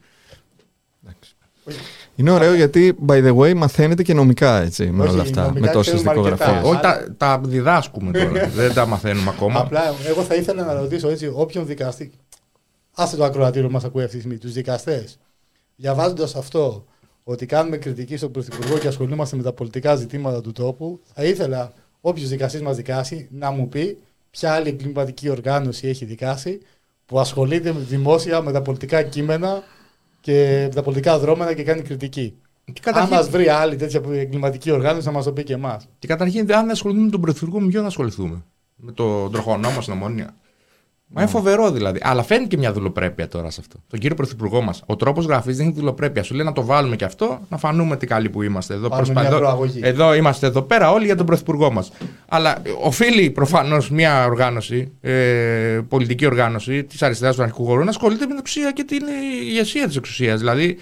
Είναι 2.16 2.30
ωραίο 2.30 2.54
γιατί, 2.54 2.96
by 3.06 3.24
the 3.26 3.36
way, 3.36 3.54
μαθαίνετε 3.54 4.02
και 4.02 4.14
νομικά 4.14 4.60
έτσι 4.60 4.90
με 4.90 5.02
Όχι, 5.02 5.12
όλα 5.12 5.22
αυτά. 5.22 5.42
νομικά 5.42 5.66
Με 5.66 5.72
τόσες 5.72 5.94
ξέρουμε 5.94 6.10
αρκετά. 6.20 6.36
δικογραφίες. 6.36 6.72
Όχι, 6.72 6.80
τα, 6.80 7.14
τα 7.16 7.40
διδάσκουμε 7.44 8.12
τώρα. 8.12 8.48
δεν 8.54 8.74
τα 8.74 8.86
μαθαίνουμε 8.86 9.30
ακόμα. 9.30 9.60
Απλά 9.60 9.80
εγώ 10.08 10.22
θα 10.22 10.34
ήθελα 10.34 10.64
να 10.64 10.72
ρωτήσω 10.74 11.08
έτσι 11.08 11.30
όποιον 11.34 11.66
δικαστή. 11.66 12.12
Άσε 12.94 13.16
το 13.16 13.24
ακροατήριο 13.24 13.70
μας 13.70 13.84
ακούει 13.84 14.02
αυτή 14.02 14.14
τη 14.14 14.20
στιγμή. 14.20 14.38
Τους 14.38 14.52
δικαστές. 14.52 15.18
Διαβάζοντας 15.76 16.34
αυτό 16.34 16.84
ότι 17.24 17.46
κάνουμε 17.46 17.76
κριτική 17.76 18.16
στον 18.16 18.30
Πρωθυπουργό 18.30 18.78
και 18.78 18.88
ασχολούμαστε 18.88 19.36
με 19.36 19.42
τα 19.42 19.52
πολιτικά 19.52 19.94
ζητήματα 19.94 20.40
του 20.40 20.52
τόπου, 20.52 21.00
θα 21.14 21.24
ήθελα 21.24 21.72
όποιος 22.00 22.28
δικαστής 22.28 22.62
μας 22.62 22.76
δικάσει 22.76 23.28
να 23.30 23.50
μου 23.50 23.68
πει 23.68 23.98
ποια 24.30 24.52
άλλη 24.52 24.68
εγκληματική 24.68 25.28
οργάνωση 25.28 25.88
έχει 25.88 26.04
δικάσει 26.04 26.60
που 27.06 27.20
ασχολείται 27.20 27.72
με- 27.72 27.80
δημόσια 27.88 28.40
με 28.40 28.52
τα 28.52 28.62
πολιτικά 28.62 29.02
κείμενα 29.02 29.62
και 30.24 30.62
με 30.68 30.74
τα 30.74 30.82
πολιτικά 30.82 31.18
δρόμενα 31.18 31.54
και 31.54 31.62
κάνει 31.62 31.82
κριτική. 31.82 32.34
Και 32.64 32.72
Αν 32.76 32.80
καταρχήν, 32.80 33.14
μας 33.14 33.28
βρει 33.28 33.48
άλλη 33.48 33.76
τέτοια 33.76 34.00
εγκληματική 34.12 34.70
οργάνωση, 34.70 35.06
να 35.06 35.12
μας 35.12 35.24
το 35.24 35.32
πει 35.32 35.42
και 35.42 35.52
εμάς. 35.52 35.88
και 35.98 36.06
καταρχήν, 36.06 36.40
αν 36.40 36.46
δεν 36.46 36.70
ασχοληθούμε 36.70 37.04
με 37.04 37.10
τον 37.10 37.20
Πρωθυπουργό, 37.20 37.60
με 37.60 37.68
ποιον 37.68 37.82
θα 37.82 37.88
ασχοληθούμε; 37.88 38.44
Με 38.76 38.92
τον 38.92 39.32
τροχονό 39.32 39.70
μα 39.70 39.80
στην 39.80 39.92
Ομόνια. 39.92 40.34
Μα 41.14 41.22
είναι 41.22 41.30
φοβερό 41.30 41.70
δηλαδή. 41.70 41.98
Αλλά 42.02 42.22
φαίνεται 42.22 42.46
και 42.46 42.56
μια 42.56 42.72
δουλοπρέπεια 42.72 43.28
τώρα 43.28 43.50
σε 43.50 43.60
αυτό. 43.60 43.76
Τον 43.88 43.98
κύριο 43.98 44.16
Πρωθυπουργό 44.16 44.60
μας. 44.62 44.82
Ο 44.86 44.96
τρόπος 44.96 45.24
γραφής 45.26 45.56
δεν 45.56 45.66
έχει 45.66 45.74
δουλοπρέπεια. 45.76 46.22
Σου 46.22 46.34
λέει 46.34 46.44
να 46.46 46.52
το 46.52 46.64
βάλουμε 46.64 46.96
και 46.96 47.04
αυτό, 47.04 47.40
να 47.48 47.56
φανούμε 47.58 47.96
τι 47.96 48.06
καλοί 48.06 48.28
που 48.30 48.42
είμαστε. 48.42 48.74
Εδώ, 48.74 48.88
Πάρουμε 48.88 49.06
προσπα- 49.06 49.20
μια 49.28 49.30
εδώ- 49.36 49.40
προαγωγή. 49.48 49.80
εδώ 49.82 50.14
είμαστε 50.14 50.46
εδώ 50.46 50.62
πέρα 50.62 50.90
όλοι 50.92 51.04
για 51.04 51.16
τον 51.16 51.26
Πρωθυπουργό 51.26 51.72
μας. 51.72 51.90
Αλλά 52.28 52.62
οφείλει 52.82 53.30
προφανώς 53.30 53.90
μια 53.90 54.24
οργάνωση, 54.26 54.92
ε, 55.00 55.80
πολιτική 55.88 56.26
οργάνωση 56.26 56.84
της 56.84 57.02
αριστεράς 57.02 57.36
του 57.36 57.42
αρχικού 57.42 57.64
χώρου 57.64 57.84
να 57.84 57.90
ασχολείται 57.90 58.20
με 58.20 58.26
την 58.30 58.38
εξουσία 58.38 58.70
και 58.72 58.84
την 58.84 59.02
ε, 59.02 59.44
ηγεσία 59.46 59.86
της 59.86 59.96
εξουσίας. 59.96 60.38
Δηλαδή 60.38 60.76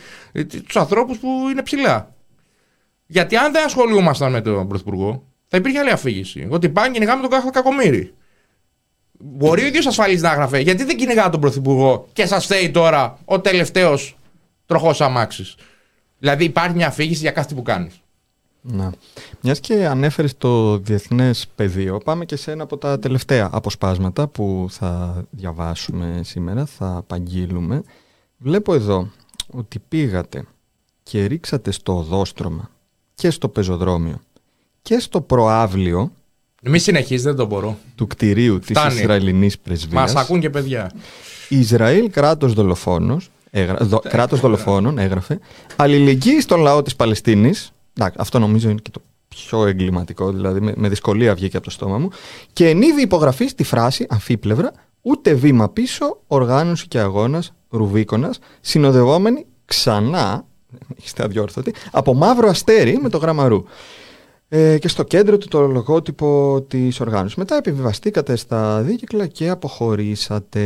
τους 0.66 0.76
ανθρώπους 0.76 1.18
που 1.18 1.28
είναι 1.50 1.62
ψηλά. 1.62 2.14
Γιατί 3.06 3.36
αν 3.36 3.52
δεν 3.52 3.64
ασχολούμασταν 3.64 4.32
με 4.32 4.40
τον 4.40 4.68
Πρωθυπουργό, 4.68 5.22
θα 5.48 5.56
υπήρχε 5.56 5.78
άλλη 5.78 5.90
αφήγηση. 5.90 6.46
Ότι 6.50 6.68
πάνε 6.68 6.90
κυνηγάμε 6.90 7.20
τον 7.22 7.30
κάθε 7.30 7.48
κακομύρι. 7.52 8.14
Μπορεί 9.24 9.62
ο 9.62 9.66
ίδιος 9.66 9.86
ασφαλής 9.86 10.22
να 10.22 10.30
έγραφε. 10.32 10.58
Γιατί 10.58 10.84
δεν 10.84 10.96
κυνηγά 10.96 11.30
τον 11.30 11.40
Πρωθυπουργό 11.40 12.08
και 12.12 12.26
σας 12.26 12.44
φταίει 12.44 12.70
τώρα 12.70 13.18
ο 13.24 13.40
τελευταίος 13.40 14.16
τροχός 14.66 15.00
αμάξης. 15.00 15.54
Δηλαδή 16.18 16.44
υπάρχει 16.44 16.76
μια 16.76 16.86
αφήγηση 16.86 17.20
για 17.20 17.30
κάθε 17.30 17.48
τι 17.48 17.54
που 17.54 17.62
κάνεις. 17.62 18.00
Να. 18.60 18.92
Μιας 19.40 19.60
και 19.60 19.86
ανέφερες 19.86 20.36
το 20.38 20.78
διεθνές 20.78 21.46
πεδίο, 21.54 21.98
πάμε 21.98 22.24
και 22.24 22.36
σε 22.36 22.52
ένα 22.52 22.62
από 22.62 22.76
τα 22.76 22.98
τελευταία 22.98 23.48
αποσπάσματα 23.52 24.28
που 24.28 24.66
θα 24.70 25.22
διαβάσουμε 25.30 26.20
σήμερα, 26.24 26.66
θα 26.66 26.96
απαγγείλουμε. 26.96 27.82
Βλέπω 28.38 28.74
εδώ 28.74 29.10
ότι 29.50 29.78
πήγατε 29.88 30.44
και 31.02 31.24
ρίξατε 31.24 31.70
στο 31.70 31.96
οδόστρωμα 31.96 32.70
και 33.14 33.30
στο 33.30 33.48
πεζοδρόμιο 33.48 34.20
και 34.82 34.98
στο 34.98 35.20
προάβλιο 35.20 36.12
Μη 36.64 36.78
συνεχίζει, 36.78 37.22
δεν 37.22 37.36
το 37.36 37.46
μπορώ. 37.46 37.78
του 37.94 38.06
κτηρίου 38.06 38.58
της 38.58 38.78
Φτάνει. 38.78 38.94
Ισραηλινής 38.94 39.56
Μας 39.56 39.62
πρεσβείας. 39.64 40.16
ακούν 40.16 40.40
και 40.40 40.50
παιδιά. 40.50 40.90
Ισραήλ 41.48 42.10
κράτος 42.10 42.52
δολοφόνος, 42.52 43.30
έγρα, 43.50 43.76
δο, 43.80 43.98
κράτος 43.98 44.40
δολοφόνων 44.40 44.98
έγραφε, 44.98 45.38
αλληλεγγύη 45.76 46.40
στον 46.40 46.60
λαό 46.60 46.82
της 46.82 46.96
Παλαιστίνης, 46.96 47.72
εντάξει, 47.96 48.18
αυτό 48.20 48.38
νομίζω 48.38 48.70
είναι 48.70 48.80
και 48.82 48.90
το 48.90 49.02
πιο 49.28 49.66
εγκληματικό, 49.66 50.32
δηλαδή 50.32 50.60
με, 50.60 50.72
με 50.76 50.88
δυσκολία 50.88 51.34
βγήκε 51.34 51.56
από 51.56 51.64
το 51.64 51.70
στόμα 51.70 51.98
μου, 51.98 52.08
και 52.52 52.68
εν 52.68 52.82
είδη 52.82 53.02
υπογραφής 53.02 53.50
στη 53.50 53.64
φράση, 53.64 54.06
αμφίπλευρα, 54.08 54.72
ούτε 55.02 55.32
βήμα 55.34 55.68
πίσω, 55.68 56.20
οργάνωση 56.26 56.88
και 56.88 56.98
αγώνας, 56.98 57.52
ρουβίκονας, 57.68 58.38
συνοδευόμενοι 58.60 59.46
ξανά, 59.64 60.44
είστε 61.04 61.22
αδιόρθωτοι, 61.22 61.74
από 61.90 62.14
μαύρο 62.14 62.48
αστέρι 62.48 62.98
με 63.02 63.08
το 63.08 63.18
γράμμα 63.18 63.48
ρου. 63.48 63.64
Ε, 64.54 64.78
και 64.78 64.88
στο 64.88 65.02
κέντρο 65.02 65.38
του 65.38 65.48
το 65.48 65.66
λογότυπο 65.66 66.60
της 66.68 67.00
οργάνωσης. 67.00 67.36
Μετά 67.36 67.56
επιβιβαστήκατε 67.56 68.36
στα 68.36 68.80
δίκυκλα 68.80 69.26
και 69.26 69.48
αποχωρήσατε. 69.48 70.62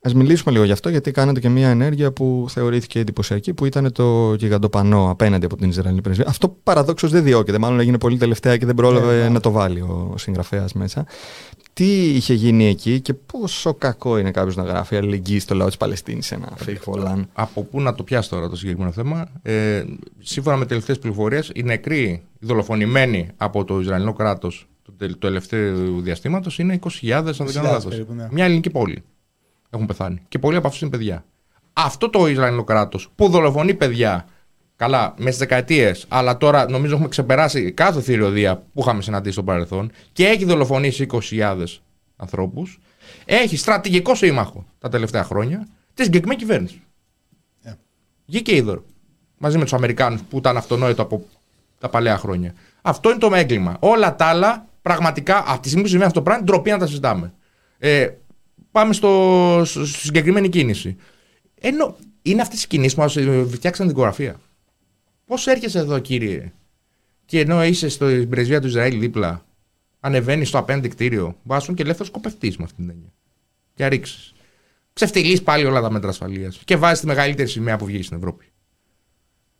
Ας 0.00 0.14
μιλήσουμε 0.14 0.52
λίγο 0.52 0.64
γι' 0.64 0.72
αυτό 0.72 0.88
γιατί 0.88 1.10
κάνατε 1.10 1.40
και 1.40 1.48
μια 1.48 1.68
ενέργεια 1.68 2.12
που 2.12 2.46
θεωρήθηκε 2.48 2.98
εντυπωσιακή 2.98 3.54
που 3.54 3.64
ήταν 3.64 3.92
το 3.92 4.34
γιγαντοπανό 4.34 5.10
απέναντι 5.10 5.44
από 5.44 5.56
την 5.56 5.68
Ισραηλινή 5.68 6.00
πρεσβεία. 6.00 6.26
Αυτό 6.28 6.56
παραδόξως 6.62 7.10
δεν 7.10 7.22
διώκεται, 7.22 7.58
μάλλον 7.58 7.80
έγινε 7.80 7.98
πολύ 7.98 8.16
τελευταία 8.16 8.56
και 8.56 8.66
δεν 8.66 8.74
πρόλαβε 8.74 9.16
Ναι, 9.16 9.22
ναι. 9.22 9.28
να 9.28 9.40
το 9.40 9.50
βάλει 9.50 9.80
ο 9.80 10.14
συγγραφέας 10.16 10.72
μέσα. 10.72 11.06
Τι 11.78 12.08
είχε 12.14 12.34
γίνει 12.34 12.66
εκεί 12.66 13.00
και 13.00 13.14
πόσο 13.14 13.74
κακό 13.74 14.18
είναι 14.18 14.30
κάποιος 14.30 14.56
να 14.56 14.62
γράφει 14.62 14.96
αλληλεγγύη 14.96 15.38
στο 15.38 15.54
λαό 15.54 15.66
της 15.66 15.76
Παλαιστίνης 15.76 16.32
ένα 16.32 16.48
fake 16.66 16.92
Holland. 16.92 17.22
Από 17.32 17.62
πού 17.62 17.80
να 17.80 17.94
το 17.94 18.02
πιάσει 18.02 18.28
τώρα 18.30 18.48
το 18.48 18.56
συγκεκριμένο 18.56 18.92
θέμα. 18.92 19.28
Ε, 19.42 19.84
σύμφωνα 20.18 20.56
με 20.56 20.66
τελευταίες 20.66 20.98
πληροφορίες, 20.98 21.50
οι 21.54 21.62
νεκροί, 21.62 22.02
οι 22.38 22.46
δολοφονημένοι 22.46 23.28
από 23.36 23.64
το 23.64 23.80
Ισραηλινό 23.80 24.12
κράτος 24.12 24.66
του 24.82 24.94
τελ- 24.96 25.12
του 25.12 25.18
τελευταίου 25.18 26.00
διαστήματος 26.00 26.58
είναι 26.58 26.74
20.000, 26.74 27.12
αν 27.12 27.24
δεν 27.24 27.34
κάνω 27.36 27.50
20.000 27.50 27.62
λάθος. 27.72 27.90
περίπου, 27.90 28.12
ναι. 28.12 28.28
Μια 28.30 28.44
ελληνική 28.44 28.70
πόλη 28.70 29.02
έχουν 29.70 29.86
πεθάνει. 29.86 30.22
Και 30.28 30.38
πολλοί 30.38 30.56
από 30.56 30.66
αυτούς 30.66 30.82
είναι 30.82 30.90
παιδιά. 30.90 31.24
Αυτό 31.72 32.10
το 32.10 32.26
Ισραηλινό 32.28 32.64
κράτος 32.64 33.08
που 33.14 33.28
δολοφονεί 33.28 33.74
παιδιά 33.74 34.26
Καλά, 34.76 35.14
μες 35.18 35.34
στι 35.34 35.42
δεκαετίες, 35.44 36.04
αλλά 36.08 36.36
τώρα 36.36 36.70
νομίζω 36.70 36.94
έχουμε 36.94 37.08
ξεπεράσει 37.08 37.72
κάθε 37.72 38.00
θηριωδία 38.00 38.56
που 38.56 38.80
είχαμε 38.80 39.02
συναντήσει 39.02 39.32
στο 39.32 39.42
παρελθόν 39.42 39.90
και 40.12 40.26
έχει 40.26 40.44
δολοφονήσει 40.44 41.06
20.000 41.10 41.64
ανθρώπους. 42.16 42.80
Έχει 43.24 43.56
στρατηγικό 43.56 44.14
σύμμαχο 44.14 44.66
τα 44.78 44.88
τελευταία 44.88 45.24
χρόνια 45.24 45.68
τη 45.94 46.02
συγκεκριμένη 46.02 46.40
κυβέρνηση. 46.40 46.82
Yeah. 47.64 47.74
Γη 48.24 48.42
και 48.42 48.56
είδωρο. 48.56 48.84
Μαζί 49.38 49.56
με 49.56 49.62
τους 49.62 49.72
Αμερικάνους 49.72 50.20
που 50.22 50.36
ήταν 50.36 50.56
αυτονόητο 50.56 51.02
από 51.02 51.26
τα 51.78 51.88
παλαιά 51.88 52.18
χρόνια. 52.18 52.54
Αυτό 52.82 53.10
είναι 53.10 53.18
το 53.18 53.34
έγκλημα. 53.34 53.76
Όλα 53.80 54.16
τα 54.16 54.24
άλλα 54.24 54.66
πραγματικά 54.82 55.44
από 55.46 55.60
τη 55.60 55.66
στιγμή 55.66 55.82
που 55.82 55.88
συμβαίνει 55.88 56.08
αυτό 56.08 56.18
το 56.18 56.24
πράγμα, 56.24 56.44
ντροπή 56.44 56.70
να 56.70 56.78
τα 56.78 56.86
συζητάμε. 56.86 57.32
Ε, 57.78 58.08
πάμε 58.70 58.92
στο, 58.92 59.62
στη 59.64 59.84
συγκεκριμένη 59.84 60.48
κίνηση. 60.48 60.96
Ενώ 61.60 61.96
είναι 62.22 62.42
αυτές 62.42 62.62
οι 62.62 62.66
κινήσεις 62.66 62.94
που 62.94 63.00
μας 63.00 63.12
φτιάξαν 63.50 63.86
την 63.86 63.88
δικογραφία. 63.88 64.36
Πώς 65.26 65.46
έρχεσαι 65.46 65.78
εδώ, 65.78 65.98
κύριε, 65.98 66.52
και 67.24 67.40
ενώ 67.40 67.64
είσαι 67.64 67.88
στην 67.88 68.28
πρεσβεία 68.28 68.60
του 68.60 68.66
Ισραήλ 68.66 69.00
δίπλα, 69.00 69.44
ανεβαίνεις 70.00 70.48
στο 70.48 70.58
απέναντι 70.58 70.88
κτίριο, 70.88 71.36
βάσουν 71.42 71.74
και 71.74 71.82
ελεύθερο 71.82 72.10
κοπευτή 72.10 72.54
με 72.58 72.64
αυτή 72.64 72.76
την 72.76 72.90
έννοια. 72.90 73.12
Και 73.74 73.86
ρίξει. 73.86 74.34
Ξεφτυλεί 74.92 75.40
πάλι 75.40 75.64
όλα 75.64 75.80
τα 75.80 75.90
μέτρα 75.90 76.08
ασφαλείας 76.08 76.60
και 76.64 76.76
βάζεις 76.76 77.00
τη 77.00 77.06
μεγαλύτερη 77.06 77.48
σημαία 77.48 77.76
που 77.76 77.84
βγει 77.84 78.02
στην 78.02 78.16
Ευρώπη. 78.16 78.44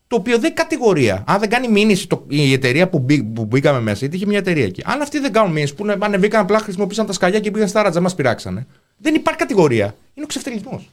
Το 0.07 0.17
οποίο 0.17 0.39
δεν 0.39 0.55
κατηγορία. 0.55 1.25
Αν 1.27 1.41
δεν 1.41 1.49
κάνει 1.49 1.69
μήνυση 1.69 2.09
το, 2.09 2.25
η 2.29 2.53
εταιρεία 2.53 2.89
που, 2.89 2.99
μπή, 2.99 3.23
που 3.23 3.45
μπήκαμε 3.45 3.81
μέσα, 3.81 3.99
γιατί 3.99 4.17
είχε 4.17 4.27
μια 4.27 4.39
εταιρεία 4.39 4.65
εκεί. 4.65 4.83
Αν 4.85 5.01
αυτοί 5.01 5.19
δεν 5.19 5.33
κάνουν 5.33 5.53
μήνυση, 5.53 5.75
που 5.75 5.97
ανεβήκαν 5.99 6.41
απλά 6.41 6.59
χρησιμοποίησαν 6.59 7.07
τα 7.07 7.13
σκαλιά 7.13 7.41
και 7.41 7.51
πήγαν 7.51 7.69
στα 7.69 7.83
ράτζα, 7.83 8.01
μας 8.01 8.15
πειράξανε. 8.15 8.67
Δεν 8.99 9.15
υπάρχει 9.15 9.39
κατηγορία. 9.39 9.85
Είναι 10.15 10.25
ο 10.25 10.27
ξεφτυλισμός. 10.27 10.91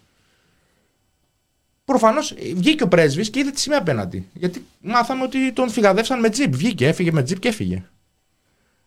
Προφανώς 1.85 2.35
βγήκε 2.55 2.83
ο 2.83 2.87
πρέσβης 2.87 3.29
και 3.29 3.39
είδε 3.39 3.51
τη 3.51 3.59
σημαία 3.59 3.79
απέναντι. 3.79 4.27
Γιατί 4.33 4.65
μάθαμε 4.81 5.23
ότι 5.23 5.51
τον 5.53 5.69
φυγαδεύσαν 5.69 6.19
με 6.19 6.29
τζιπ. 6.29 6.55
Βγήκε, 6.55 6.87
έφυγε 6.87 7.11
με 7.11 7.23
τζιπ 7.23 7.39
και 7.39 7.47
έφυγε. 7.47 7.83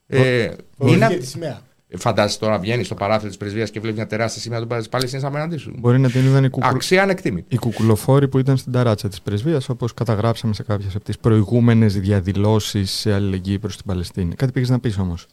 Ε, 0.06 0.50
είναι... 0.78 1.08
τη 1.08 1.26
σημαία. 1.26 1.60
Φαντάζεσαι 1.96 2.38
τώρα 2.38 2.58
βγαίνει 2.58 2.84
στο 2.84 2.94
παράθυρο 2.94 3.28
της 3.28 3.36
πρεσβείας 3.36 3.70
και 3.70 3.80
βλέπει 3.80 3.96
μια 3.96 4.06
τεράστια 4.06 4.42
σημαία 4.42 4.60
του 4.60 4.88
Παλαιστίνη 4.90 5.24
απέναντί 5.24 5.56
σου. 5.56 5.74
Μπορεί 5.78 5.98
να 5.98 6.10
την 6.10 6.26
είδαν 6.26 6.44
οι, 6.44 6.48
κουκου... 6.48 6.66
Αξία 6.66 7.02
ανεκτήμητη. 7.02 7.54
οι 7.54 7.58
κουκουλοφόροι 7.58 8.28
που 8.28 8.38
ήταν 8.38 8.56
στην 8.56 8.72
ταράτσα 8.72 9.08
της 9.08 9.20
πρεσβείας, 9.20 9.68
όπως 9.68 9.94
καταγράψαμε 9.94 10.54
σε 10.54 10.62
κάποιες 10.62 10.94
από 10.94 11.04
τις 11.04 11.18
προηγούμενες 11.18 12.00
διαδηλώσεις 12.00 12.90
σε 12.90 13.12
αλληλεγγύη 13.12 13.58
προς 13.58 13.76
την 13.76 13.84
Παλαιστίνη. 13.86 14.34
Κάτι 14.34 14.52
πήγες 14.52 14.68
να 14.68 14.80
πεις 14.80 14.98
όμως. 14.98 15.26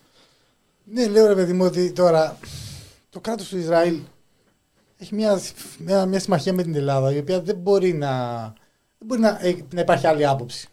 Ναι, 0.93 1.07
λέω 1.07 1.28
ρε 1.28 1.36
παιδί 1.36 1.53
μου 1.53 1.66
ότι 1.66 1.91
τώρα 1.91 2.38
το 3.09 3.20
κράτος 3.20 3.47
του 3.47 3.57
Ισραήλ 3.57 3.95
έχει 5.04 5.16
μια, 5.16 5.41
μια, 5.78 6.06
μια 6.06 6.20
συμμαχία 6.20 6.54
με 6.54 6.64
την 6.64 6.76
Ελλάδα 6.76 7.14
η 7.14 7.18
οποία 7.18 7.41
δεν 7.41 7.56
μπορεί 7.56 7.93
να, 7.93 8.41
δεν 8.97 9.08
μπορεί 9.08 9.22
να, 9.22 9.39
ε, 9.41 9.56
να 9.74 9.82
υπάρχει 9.82 10.08
άλλη 10.08 10.28
άποψη. 10.28 10.68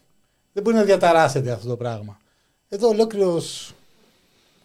Δεν 0.53 0.63
μπορεί 0.63 0.75
να 0.75 0.83
διαταράσσεται 0.83 1.51
αυτό 1.51 1.67
το 1.67 1.75
πράγμα. 1.75 2.17
Εδώ 2.69 2.87
ολόκληρος 2.87 3.73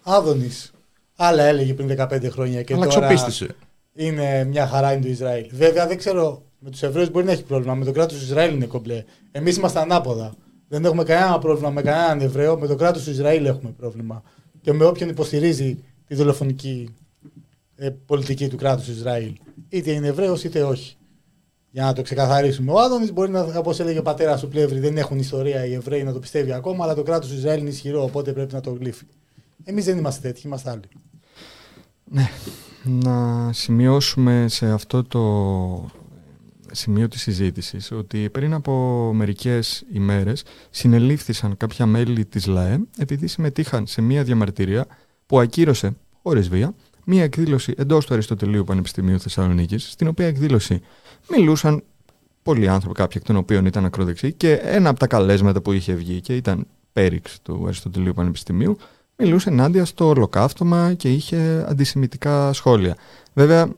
Άδωνης 0.02 0.72
άλλα 1.16 1.42
έλεγε 1.42 1.74
πριν 1.74 1.96
15 1.98 2.30
χρόνια 2.30 2.62
και 2.62 2.74
Αλλά 2.74 2.86
τώρα 2.86 3.06
ξοπίστησε. 3.06 3.54
είναι 3.94 4.44
μια 4.44 4.66
χαρά 4.66 4.92
είναι 4.92 5.02
το 5.02 5.08
Ισραήλ. 5.08 5.48
Βέβαια 5.52 5.86
δεν 5.86 5.96
ξέρω, 5.96 6.42
με 6.58 6.70
τους 6.70 6.82
Εβραίους 6.82 7.10
μπορεί 7.10 7.26
να 7.26 7.32
έχει 7.32 7.42
πρόβλημα. 7.44 7.74
Με 7.74 7.84
το 7.84 7.92
κράτος 7.92 8.18
του 8.18 8.24
Ισραήλ 8.24 8.54
είναι 8.54 8.66
κομπλέ. 8.66 9.04
Εμείς 9.32 9.56
είμαστε 9.56 9.80
ανάποδα. 9.80 10.34
Δεν 10.68 10.84
έχουμε 10.84 11.04
κανένα 11.04 11.38
πρόβλημα 11.38 11.70
με 11.70 11.82
κανέναν 11.82 12.20
Εβραίο. 12.20 12.58
Με 12.58 12.66
το 12.66 12.74
κράτος 12.74 13.04
του 13.04 13.10
Ισραήλ 13.10 13.44
έχουμε 13.44 13.70
πρόβλημα. 13.70 14.22
Και 14.60 14.72
με 14.72 14.84
όποιον 14.84 15.08
υποστηρίζει 15.08 15.84
τη 16.06 16.14
δολοφονική 16.14 16.94
ε, 16.94 17.05
πολιτική 18.06 18.48
του 18.48 18.56
κράτους 18.56 18.84
του 18.84 18.90
Ισραήλ. 18.90 19.32
Είτε 19.68 19.90
είναι 19.90 20.06
Εβραίος 20.06 20.44
είτε 20.44 20.62
όχι. 20.62 20.96
Για 21.70 21.84
να 21.84 21.92
το 21.92 22.02
ξεκαθαρίσουμε. 22.02 22.72
Ο 22.72 22.80
Άδωνης 22.80 23.12
μπορεί 23.12 23.30
να, 23.30 23.40
όπω 23.40 23.72
έλεγε 23.78 23.98
ο 23.98 24.02
πατέρας 24.02 24.40
του 24.40 24.48
Πλεύρη, 24.48 24.78
δεν 24.78 24.96
έχουν 24.96 25.18
ιστορία 25.18 25.66
οι 25.66 25.72
Εβραίοι 25.72 26.02
να 26.02 26.12
το 26.12 26.18
πιστεύει 26.18 26.52
ακόμα, 26.52 26.84
αλλά 26.84 26.94
το 26.94 27.02
κράτος 27.02 27.28
του 27.28 27.34
Ισραήλ 27.34 27.60
είναι 27.60 27.68
ισχυρό, 27.68 28.02
οπότε 28.02 28.32
πρέπει 28.32 28.54
να 28.54 28.60
το 28.60 28.70
γλύφει. 28.70 29.04
Εμείς 29.64 29.84
δεν 29.84 29.98
είμαστε 29.98 30.28
τέτοιοι, 30.28 30.42
είμαστε 30.44 30.70
άλλοι. 30.70 30.88
Ναι. 32.04 32.30
Να 32.82 33.52
σημειώσουμε 33.52 34.46
σε 34.48 34.66
αυτό 34.66 35.04
το 35.04 35.90
σημείο 36.70 37.08
της 37.08 37.20
συζήτησης 37.20 37.90
ότι 37.92 38.30
πριν 38.30 38.54
από 38.54 38.72
μερικές 39.14 39.84
ημέρες 39.92 40.44
συνελήφθησαν 40.70 41.56
κάποια 41.56 41.86
μέλη 41.86 42.24
της 42.24 42.46
ΛΑΕ 42.46 42.80
επειδή 42.98 43.26
συμμετείχαν 43.26 43.86
σε 43.86 44.00
μια 44.00 44.22
διαμαρτυρία 44.22 44.86
που 45.26 45.40
ακύρωσε 45.40 45.96
χωρίς 46.22 46.48
βία 46.48 46.74
μία 47.08 47.22
εκδήλωση 47.22 47.74
εντός 47.76 48.06
του 48.06 48.12
Αριστοτελείου 48.12 48.64
Πανεπιστημίου 48.64 49.20
Θεσσαλονίκης 49.20 49.90
στην 49.90 50.08
οποία 50.08 50.26
εκδήλωση 50.26 50.80
μιλούσαν 51.30 51.82
πολλοί 52.42 52.68
άνθρωποι 52.68 52.94
κάποιοι 52.94 53.16
εκ 53.20 53.26
των 53.26 53.36
οποίων 53.36 53.66
ήταν 53.66 53.84
ακροδεξιοί 53.84 54.32
και 54.32 54.52
ένα 54.52 54.88
από 54.88 54.98
τα 54.98 55.06
καλέσματα 55.06 55.60
που 55.60 55.72
είχε 55.72 55.92
βγει 55.92 56.20
και 56.20 56.36
ήταν 56.36 56.66
πέριξ 56.92 57.38
του 57.42 57.62
Αριστοτελείου 57.64 58.12
Πανεπιστημίου 58.12 58.76
μιλούσε 59.16 59.48
ενάντια 59.48 59.84
στο 59.84 60.08
ολοκαύτωμα 60.08 60.94
και 60.94 61.12
είχε 61.12 61.66
αντισημιτικά 61.68 62.52
σχόλια. 62.52 62.96
Βέβαια, 63.32 63.68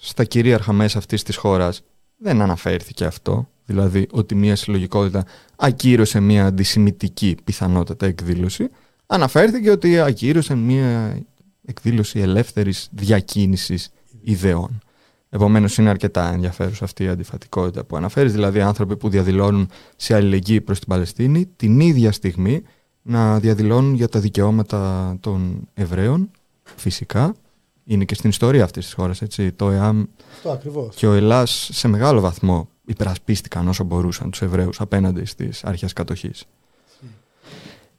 στα 0.00 0.24
κυρίαρχα 0.24 0.72
μέσα 0.72 0.98
αυτής 0.98 1.22
της 1.22 1.36
χώρας 1.36 1.82
δεν 2.16 2.42
αναφέρθηκε 2.42 3.04
αυτό, 3.04 3.48
δηλαδή 3.66 4.06
ότι 4.10 4.34
μια 4.34 4.56
συλλογικότητα 4.56 5.24
ακύρωσε 5.56 6.20
μια 6.20 6.46
αντισημιτική 6.46 7.36
πιθανότατα 7.44 8.06
εκδήλωση, 8.06 8.68
αναφέρθηκε 9.06 9.70
ότι 9.70 10.00
ακύρωσε 10.00 10.54
μια 10.54 11.18
εκδήλωση 11.66 12.20
ελεύθερης 12.20 12.88
διακίνησης 12.92 13.90
ιδεών. 14.20 14.80
Επομένως, 15.28 15.78
είναι 15.78 15.88
αρκετά 15.88 16.32
ενδιαφέρουσα 16.32 16.84
αυτή 16.84 17.04
η 17.04 17.08
αντιφατικότητα 17.08 17.84
που 17.84 17.96
αναφέρεις, 17.96 18.32
δηλαδή 18.32 18.60
άνθρωποι 18.60 18.96
που 18.96 19.08
διαδηλώνουν 19.08 19.68
σε 19.96 20.14
αλληλεγγύη 20.14 20.60
προς 20.60 20.78
την 20.78 20.88
Παλαιστίνη, 20.88 21.46
την 21.56 21.80
ίδια 21.80 22.12
στιγμή 22.12 22.62
να 23.02 23.38
διαδηλώνουν 23.38 23.94
για 23.94 24.08
τα 24.08 24.20
δικαιώματα 24.20 25.16
των 25.20 25.68
Εβραίων, 25.74 26.30
φυσικά. 26.76 27.34
Είναι 27.84 28.04
και 28.04 28.14
στην 28.14 28.30
ιστορία 28.30 28.64
αυτής 28.64 28.84
της 28.84 28.94
χώρας, 28.94 29.22
έτσι. 29.22 29.52
Το 29.52 29.70
ΕΑΜ 29.70 30.04
και 30.94 31.06
ο 31.06 31.12
Ελλάς 31.12 31.70
σε 31.72 31.88
μεγάλο 31.88 32.20
βαθμό 32.20 32.68
υπερασπίστηκαν 32.84 33.68
όσο 33.68 33.84
μπορούσαν 33.84 34.30
τους 34.30 34.42
Εβραίους 34.42 34.80
απέναντι 34.80 35.24
στις 35.24 35.64
αρχές 35.64 35.92
κατοχής. 35.92 36.44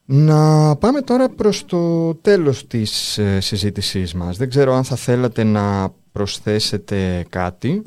Να 0.09 0.75
πάμε 0.75 1.01
τώρα 1.01 1.29
προς 1.29 1.65
το 1.65 2.15
τέλος 2.15 2.67
της 2.67 3.17
ε, 3.17 3.39
συζήτησής 3.39 4.13
μας. 4.13 4.37
Δεν 4.37 4.49
ξέρω 4.49 4.73
αν 4.73 4.83
θα 4.83 4.95
θέλατε 4.95 5.43
να 5.43 5.93
προσθέσετε 6.11 7.25
κάτι. 7.29 7.81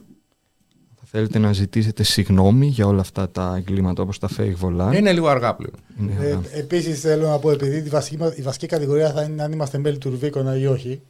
Θα 0.96 1.02
θέλετε 1.06 1.38
να 1.38 1.52
ζητήσετε 1.52 2.02
συγγνώμη 2.02 2.66
για 2.66 2.86
όλα 2.86 3.00
αυτά 3.00 3.30
τα 3.30 3.54
εγκλήματα 3.56 4.02
όπως 4.02 4.18
τα 4.18 4.28
fake 4.36 4.54
volant. 4.62 4.94
Είναι 4.94 5.12
λίγο 5.12 5.28
αργά 5.28 5.54
πλέον. 5.54 5.74
Ε, 6.20 6.38
Επίσης 6.58 7.00
θέλω 7.00 7.28
να 7.28 7.38
πω, 7.38 7.50
επειδή 7.50 7.76
η 7.76 7.88
βασική, 7.88 8.18
η 8.34 8.42
βασική 8.42 8.66
κατηγορία 8.66 9.12
θα 9.12 9.22
είναι 9.22 9.42
αν 9.42 9.52
είμαστε 9.52 9.78
μέλη 9.78 9.98
του 9.98 10.10
Ρουβίκονα 10.10 10.56
ή 10.56 10.66
όχι. 10.66 11.02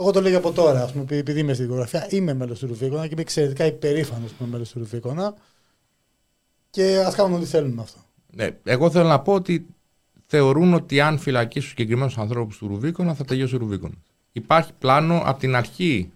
Εγώ 0.00 0.10
το 0.10 0.20
λέω 0.20 0.38
από 0.38 0.52
τώρα, 0.52 0.82
ας 0.82 0.92
πούμε, 0.92 1.04
επειδή 1.08 1.40
είμαι 1.40 1.52
στην 1.52 1.64
δικογραφία, 1.64 2.06
είμαι 2.10 2.34
μέλος 2.34 2.58
του 2.58 2.66
Ρουβίκονα 2.66 3.02
και 3.02 3.08
είμαι 3.12 3.20
εξαιρετικά 3.20 3.66
υπερήφανος 3.66 4.30
που 4.30 4.36
είμαι 4.40 4.50
μέλος 4.52 4.70
του 4.70 4.78
Ρουβίκονα. 4.78 5.34
Και 6.70 7.02
ας 7.06 7.14
κάνουμε 7.14 7.36
ό,τι 7.36 7.46
θέλουμε 7.46 7.82
αυτό. 7.82 7.98
Ναι, 8.34 8.48
εγώ 8.64 8.90
θέλω 8.90 9.08
να 9.08 9.20
πω 9.20 9.32
ότι 9.32 9.66
θεωρούν 10.34 10.74
ότι 10.74 11.00
αν 11.00 11.18
φυλακίσουν 11.18 11.68
συγκεκριμένους 11.68 12.18
ανθρώπους 12.18 12.58
του 12.58 12.66
Ρουβίκονα 12.66 13.14
θα 13.14 13.24
τελειώσει 13.24 13.54
ο 13.54 13.58
Ρουβίκονας. 13.58 13.98
Υπάρχει 14.32 14.72
πλάνο 14.78 15.22
από 15.24 15.38
την 15.40 15.56
αρχή 15.56 16.12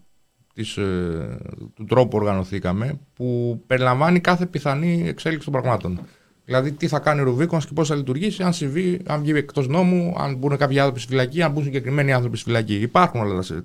της, 0.55 0.77
ε, 0.77 1.39
του 1.75 1.85
τρόπου 1.85 2.09
που 2.09 2.17
οργανωθήκαμε 2.17 3.01
που 3.15 3.61
περιλαμβάνει 3.67 4.21
κάθε 4.21 4.47
πιθανή 4.47 5.09
εξέλιξη 5.09 5.51
των 5.51 5.61
πραγμάτων. 5.61 6.01
Δηλαδή, 6.47 6.73
τι 6.73 6.89
θα 6.89 6.99
κάνει 6.99 7.21
ο 7.21 7.25
Ρουβίκονα 7.25 7.63
και 7.63 7.73
πώς 7.75 7.89
θα 7.89 7.95
λειτουργήσει, 7.95 8.43
αν 8.43 8.53
συμβεί, 8.53 9.01
αν 9.07 9.21
βγει 9.21 9.33
εκτός 9.33 9.69
νόμου, 9.69 10.15
αν 10.19 10.37
μπουν 10.37 10.57
κάποιοι 10.57 10.79
άνθρωποι 10.79 11.01
στη 11.01 11.09
φυλακή, 11.09 11.43
αν 11.43 11.53
μπουν 11.53 11.63
συγκεκριμένοι 11.63 12.13
άνθρωποι 12.13 12.37
στη 12.37 12.47
φυλακή. 12.47 12.75
Υπάρχουν 12.75 13.21
όλα 13.21 13.43
τα, 13.43 13.63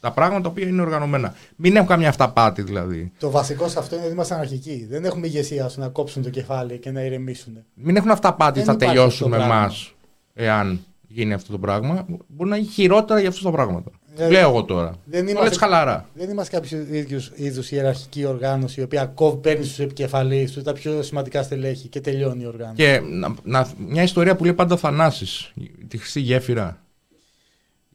τα 0.00 0.10
πράγματα 0.12 0.42
τα 0.42 0.48
οποία 0.48 0.66
είναι 0.66 0.82
οργανωμένα. 0.82 1.34
Μην 1.56 1.76
έχουν 1.76 1.88
καμιά 1.88 2.08
αυταπάτη 2.08 2.62
δηλαδή. 2.62 3.12
Το 3.18 3.30
βασικό 3.30 3.68
σε 3.68 3.78
αυτό 3.78 3.94
είναι 3.94 4.04
ότι 4.04 4.14
είμαστε 4.14 4.34
αναρχικοί. 4.34 4.86
Δεν 4.90 5.04
έχουμε 5.04 5.26
ηγεσία 5.26 5.64
ώστε 5.64 5.80
να 5.80 5.88
κόψουν 5.88 6.22
το 6.22 6.30
κεφάλι 6.30 6.78
και 6.78 6.90
να 6.90 7.04
ηρεμήσουν. 7.04 7.58
Μην 7.74 7.96
έχουν 7.96 8.10
αυταπάτη, 8.10 8.60
θα 8.60 8.76
τελειώσουν 8.76 9.28
με 9.28 9.36
εμάς, 9.36 9.94
εάν 10.34 10.80
γίνει 11.08 11.32
αυτό 11.32 11.52
το 11.52 11.58
πράγμα. 11.58 12.06
Μπορεί 12.26 12.50
να 12.50 12.56
γίνει 12.56 12.68
χειρότερα 12.68 13.20
για 13.20 13.28
αυτά 13.28 13.42
τα 13.42 13.50
πράγματα. 13.50 13.90
Δηλαδή, 14.14 14.32
Λέω 14.32 14.48
εγώ 14.48 14.64
τώρα. 14.64 14.94
Δεν 15.04 15.28
είμαστε, 15.28 15.58
χαλαρά. 15.58 16.08
Δεν 16.14 16.30
είμαστε 16.30 16.56
κάποιο 16.56 16.86
είδους 17.34 17.70
ιεραρχική 17.70 18.24
οργάνωση 18.24 18.80
η 18.80 18.82
οποία 18.82 19.14
παίρνει 19.40 19.64
στους 19.64 19.78
επικεφαλείς 19.78 20.52
τους 20.52 20.62
τα 20.62 20.72
πιο 20.72 21.02
σημαντικά 21.02 21.42
στελέχη 21.42 21.88
και 21.88 22.00
τελειώνει 22.00 22.42
η 22.42 22.46
οργάνωση. 22.46 22.76
Και 22.76 23.00
να, 23.00 23.34
να, 23.42 23.68
μια 23.88 24.02
ιστορία 24.02 24.36
που 24.36 24.44
λέει 24.44 24.54
πάντα 24.54 24.76
Θανάσης. 24.76 25.52
Τη 25.88 25.98
χρυσή 25.98 26.20
γέφυρα. 26.20 26.84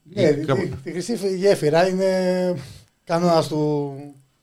Ναι, 0.03 0.21
η, 0.21 0.33
τη, 0.35 0.69
τη, 0.83 0.91
χρυσή 0.91 1.35
γέφυρα 1.35 1.87
είναι 1.87 2.09
κανόνας 3.03 3.47
του, 3.47 3.93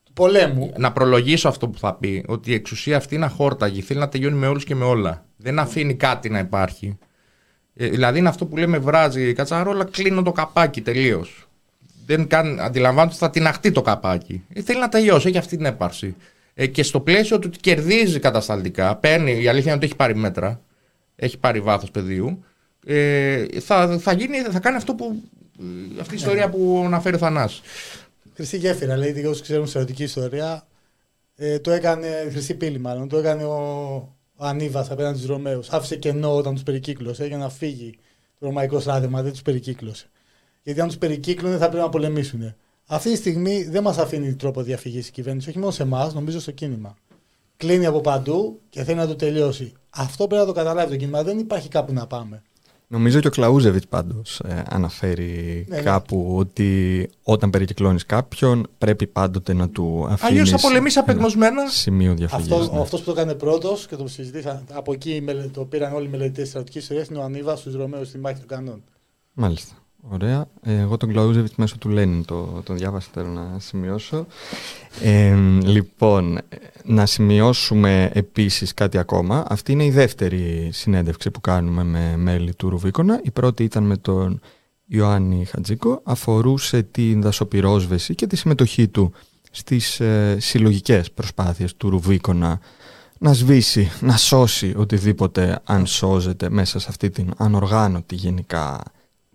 του 0.05 0.13
πολέμου. 0.13 0.73
Να 0.77 0.93
προλογίσω 0.93 1.49
αυτό 1.49 1.69
που 1.69 1.79
θα 1.79 1.95
πει. 1.95 2.25
Ότι 2.29 2.51
η 2.51 2.55
εξουσία 2.55 2.97
αυτή 2.97 3.15
είναι 3.15 3.25
αχόρταγη. 3.25 3.81
Θέλει 3.81 4.01
να 4.01 4.09
τελειώνει 4.09 4.37
με 4.37 4.47
όλους 4.47 4.65
και 4.65 4.75
με 4.75 4.85
όλα. 4.85 5.25
Δεν 5.37 5.59
αφήνει 5.59 5.95
κάτι 5.95 6.31
να 6.31 6.39
υπάρχει. 6.39 6.99
Ε, 7.75 7.89
δηλαδή 7.89 8.19
είναι 8.19 8.29
αυτό 8.29 8.47
που 8.47 8.57
λέμε 8.57 8.79
βράζει 8.79 9.29
η 9.29 9.33
κατσαρόλα, 9.33 9.85
κλείνω 9.85 10.23
το 10.23 10.33
καπάκι 10.33 10.81
τελείως 10.81 11.47
δεν 12.07 12.27
καν, 12.27 12.61
αντιλαμβάνεται 12.61 13.15
ότι 13.15 13.25
θα 13.25 13.31
τυναχτεί 13.31 13.73
το 13.73 13.83
καπάκι. 13.83 14.45
Ε, 14.53 14.63
θέλει 14.63 14.81
να 14.81 14.89
τελειώσει, 14.89 15.29
έχει 15.29 15.39
αυτή 15.39 15.57
την 15.57 15.67
έπαρση. 15.67 16.17
ε, 16.55 16.67
και 16.67 16.83
στο 16.83 17.01
πλαίσιο 17.01 17.39
του 17.39 17.49
ότι 17.51 17.59
κερδίζει 17.59 18.19
κατασταλτικά, 18.19 18.97
παίρνει, 18.97 19.43
η 19.43 19.49
αλήθεια 19.49 19.67
είναι 19.67 19.77
ότι 19.77 19.85
έχει 19.85 19.97
πάρει 19.97 20.15
μέτρα, 20.15 20.61
έχει 21.17 21.39
πάρει 21.39 21.61
βάθος 21.61 21.91
πεδίου, 21.91 22.45
ε, 22.87 23.45
θα, 23.61 23.99
θα, 23.99 24.13
γίνει, 24.13 24.39
θα 24.39 24.61
κάνει 24.61 24.77
αυτό 24.77 24.95
που. 24.95 25.23
αυτή 26.01 26.15
η 26.15 26.17
ιστορία 26.17 26.49
που 26.49 26.83
αναφέρει 26.85 27.15
ο 27.15 27.19
Θανάς. 27.19 27.61
Χρυσή 28.35 28.57
γέφυρα, 28.57 28.97
λέει, 28.97 29.13
για 29.13 29.29
όσου 29.29 29.43
ξέρουν 29.43 29.67
σε 29.67 29.79
ερωτική 29.79 30.03
ιστορία. 30.03 30.67
Ε, 31.37 31.59
το 31.59 31.71
έκανε, 31.71 32.29
χρυσή 32.31 32.55
πύλη 32.55 32.79
μάλλον, 32.79 33.09
το 33.09 33.19
έκανε 33.19 33.45
ο, 33.45 33.57
ο 34.37 34.45
Ανίβας 34.45 34.91
απέναντι 34.91 35.17
στους 35.17 35.29
Ρωμαίους. 35.31 35.69
Άφησε 35.69 35.97
κενό 35.97 36.37
όταν 36.37 36.55
τους 36.55 36.63
περικύκλωσε 36.63 37.27
για 37.27 37.37
να 37.37 37.49
φύγει 37.49 37.95
το 38.39 38.47
ρωμαϊκό 38.47 38.81
στράτευμα, 38.81 39.23
δεν 39.23 39.33
τους 39.33 39.43
περικύκλωσε. 39.43 40.07
Γιατί 40.63 40.81
αν 40.81 40.87
τους 40.87 40.99
περικύκλωνε 40.99 41.57
θα 41.57 41.69
πρέπει 41.69 41.85
να 41.85 41.89
πολεμήσουν. 41.89 42.55
Αυτή 42.87 43.11
τη 43.11 43.17
στιγμή 43.17 43.65
δεν 43.65 43.83
μας 43.83 43.99
αφήνει 43.99 44.35
τρόπο 44.35 44.63
διαφυγής 44.63 45.09
η 45.09 45.11
κυβέρνηση, 45.11 45.49
όχι 45.49 45.59
μόνο 45.59 45.71
σε 45.71 45.83
εμάς, 45.83 46.15
νομίζω 46.15 46.41
στο 46.41 46.51
κίνημα. 46.51 46.97
Κλείνει 47.57 47.87
από 47.87 48.01
παντού 48.01 48.61
και 48.69 48.85
θέλει 48.85 48.99
να 48.99 49.07
το 49.07 49.17
τελειώσει. 49.17 49.73
Αυτό 49.91 50.27
πρέπει 50.27 50.43
να 50.43 50.49
το 50.49 50.55
καταλάβει 50.55 50.91
το 50.91 50.97
κίνημα. 50.97 51.23
Δεν 51.23 51.39
υπάρχει 51.39 51.69
κάπου 51.69 51.93
να 51.93 52.07
πάμε. 52.07 52.43
Νομίζω 52.93 53.21
και 53.21 53.27
ο 53.27 53.31
Κλαούζεβιτς 53.31 53.87
πάντως 53.87 54.41
ε, 54.41 54.63
αναφέρει 54.69 55.65
ναι, 55.69 55.77
ναι. 55.77 55.83
κάπου 55.83 56.35
ότι 56.37 57.09
όταν 57.23 57.51
περικυκλώνεις 57.51 58.07
κάποιον 58.07 58.67
πρέπει 58.79 59.07
πάντοτε 59.07 59.53
να 59.53 59.69
του 59.69 60.07
αφήνεις. 60.09 60.23
Αλλιώς 60.23 60.51
θα 60.51 60.59
πολεμήσεις 60.59 60.99
απεγνωσμένα. 60.99 61.69
Σημείο 61.69 62.15
διαφυγής. 62.15 62.53
Αυτό 62.53 62.75
ναι. 62.79 62.85
που 62.85 63.01
το 63.01 63.11
έκανε 63.11 63.35
πρώτος 63.35 63.87
και 63.87 63.97
το 63.97 64.09
συζητήσαν, 64.09 64.65
από 64.73 64.93
εκεί 64.93 65.25
το 65.53 65.65
πήραν 65.65 65.93
όλοι 65.93 66.07
οι 66.07 66.09
μελετητές 66.09 66.49
στρατιωτικής 66.49 66.83
ιστορίας, 66.83 67.09
είναι 67.09 67.19
ο 67.19 67.23
Ανίβας 67.23 67.61
στου 67.61 67.77
Ρωμαίου 67.77 68.05
στη 68.05 68.19
μάχη 68.19 68.39
των 68.39 68.49
Κανών. 68.49 68.83
Μάλιστα. 69.33 69.75
Ωραία. 70.09 70.47
Εγώ 70.63 70.97
τον 70.97 71.09
Κλαούζεβιτ 71.09 71.53
μέσω 71.57 71.79
του 71.79 71.89
Λένιν 71.89 72.25
το, 72.25 72.63
το 72.65 72.75
διάβασα, 72.75 73.09
θέλω 73.13 73.29
να 73.29 73.59
σημειώσω. 73.59 74.27
Ε, 75.03 75.35
λοιπόν, 75.63 76.39
να 76.85 77.07
σημειώσουμε 77.07 78.11
επίσης 78.13 78.75
κάτι 78.75 78.99
ακόμα. 78.99 79.45
Αυτή 79.49 79.73
είναι 79.73 79.85
η 79.85 79.91
δεύτερη 79.91 80.69
συνέντευξη 80.73 81.31
που 81.31 81.41
κάνουμε 81.41 81.85
με 81.85 82.17
μέλη 82.17 82.55
του 82.55 82.69
Ρουβίκονα. 82.69 83.21
Η 83.23 83.31
πρώτη 83.31 83.65
ήταν 83.65 83.85
με 83.85 83.97
τον 83.97 84.41
Ιωάννη 84.87 85.45
Χατζίκο. 85.45 86.01
Αφορούσε 86.05 86.83
την 86.83 87.23
δασοπυρόσβεση 87.23 88.15
και 88.15 88.27
τη 88.27 88.37
συμμετοχή 88.37 88.89
του 88.89 89.13
στις 89.51 90.01
ε, 90.01 90.37
συλλογικές 90.41 91.13
προσπάθειες 91.13 91.77
του 91.77 91.91
Ρουβίκονα 91.91 92.61
να 93.19 93.33
σβήσει, 93.33 93.91
να 94.01 94.17
σώσει 94.17 94.75
οτιδήποτε 94.77 95.61
αν 95.65 95.87
σώζεται 95.87 96.51
μέσα 96.51 96.79
σε 96.79 96.87
αυτή 96.89 97.11
την 97.11 97.31
ανοργάνωτη 97.37 98.15
γενικά 98.15 98.83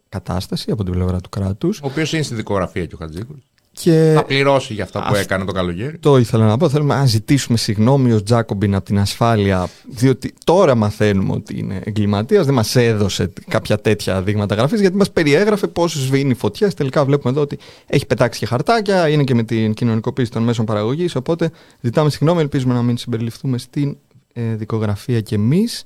κατάσταση 0.09 0.71
από 0.71 0.83
την 0.83 0.93
πλευρά 0.93 1.21
του 1.21 1.29
κράτους. 1.29 1.79
Ο 1.79 1.85
οποίος 1.85 2.13
είναι 2.13 2.23
στη 2.23 2.35
δικογραφία 2.35 2.85
και 2.85 2.95
ο 2.95 2.97
Χατζίκο. 2.97 3.35
Και... 3.81 4.11
Θα 4.15 4.23
πληρώσει 4.23 4.73
για 4.73 4.83
αυτά 4.83 5.05
που 5.07 5.15
έκανε 5.15 5.45
το 5.45 5.51
καλοκαίρι. 5.51 5.97
Το 5.97 6.17
ήθελα 6.17 6.45
να 6.45 6.57
πω. 6.57 6.69
Θέλουμε 6.69 6.95
να 6.95 7.05
ζητήσουμε 7.05 7.57
συγγνώμη 7.57 8.13
ω 8.13 8.23
Τζάκομπιν 8.23 8.75
από 8.75 8.85
την 8.85 8.99
ασφάλεια, 8.99 9.69
διότι 9.87 10.33
τώρα 10.43 10.75
μαθαίνουμε 10.75 11.33
ότι 11.33 11.59
είναι 11.59 11.81
εγκληματίας. 11.83 12.45
Δεν 12.45 12.53
μας 12.53 12.75
έδωσε 12.75 13.33
κάποια 13.47 13.79
τέτοια 13.79 14.21
δείγματα 14.21 14.55
γραφής, 14.55 14.79
γιατί 14.79 14.95
μας 14.95 15.11
περιέγραφε 15.11 15.67
πώς 15.67 15.91
σβήνει 15.91 16.33
φωτιά. 16.33 16.71
Τελικά 16.71 17.05
βλέπουμε 17.05 17.31
εδώ 17.31 17.41
ότι 17.41 17.57
έχει 17.87 18.05
πετάξει 18.05 18.39
και 18.39 18.45
χαρτάκια, 18.45 19.09
είναι 19.09 19.23
και 19.23 19.35
με 19.35 19.43
την 19.43 19.73
κοινωνικοποίηση 19.73 20.31
των 20.31 20.43
μέσων 20.43 20.65
παραγωγής. 20.65 21.15
Οπότε 21.15 21.51
ζητάμε 21.81 22.09
συγγνώμη, 22.09 22.41
ελπίζουμε 22.41 22.73
να 22.73 22.81
μην 22.81 22.97
συμπεριληφθούμε 22.97 23.57
στην 23.57 23.97
ε, 24.33 24.55
δικογραφία 24.55 25.21
κι 25.21 25.33
εμείς 25.33 25.83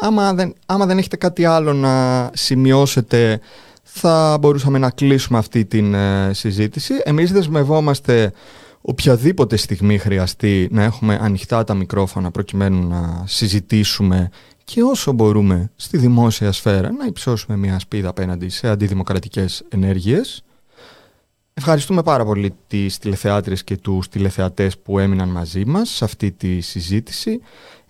άμα, 0.00 0.34
δεν, 0.34 0.54
άμα 0.66 0.86
δεν 0.86 0.98
έχετε 0.98 1.16
κάτι 1.16 1.44
άλλο 1.44 1.72
να 1.72 2.30
σημειώσετε 2.34 3.40
θα 3.82 4.36
μπορούσαμε 4.40 4.78
να 4.78 4.90
κλείσουμε 4.90 5.38
αυτή 5.38 5.64
την 5.64 5.94
ε, 5.94 6.30
συζήτηση. 6.32 6.94
Εμείς 7.04 7.32
δεσμευόμαστε 7.32 8.32
οποιαδήποτε 8.80 9.56
στιγμή 9.56 9.98
χρειαστεί 9.98 10.68
να 10.70 10.82
έχουμε 10.82 11.18
ανοιχτά 11.20 11.64
τα 11.64 11.74
μικρόφωνα 11.74 12.30
προκειμένου 12.30 12.88
να 12.88 13.24
συζητήσουμε 13.26 14.30
και 14.64 14.82
όσο 14.82 15.12
μπορούμε 15.12 15.70
στη 15.76 15.98
δημόσια 15.98 16.52
σφαίρα 16.52 16.92
να 16.92 17.04
υψώσουμε 17.06 17.56
μια 17.56 17.78
σπίδα 17.78 18.08
απέναντι 18.08 18.48
σε 18.48 18.68
αντιδημοκρατικές 18.68 19.62
ενέργειες. 19.68 20.44
Ευχαριστούμε 21.54 22.02
πάρα 22.02 22.24
πολύ 22.24 22.54
τις 22.66 22.98
τηλεθεάτρες 22.98 23.64
και 23.64 23.76
τους 23.76 24.08
τηλεθεατές 24.08 24.78
που 24.78 24.98
έμειναν 24.98 25.28
μαζί 25.28 25.64
μας 25.64 25.88
σε 25.88 26.04
αυτή 26.04 26.32
τη 26.32 26.60
συζήτηση. 26.60 27.40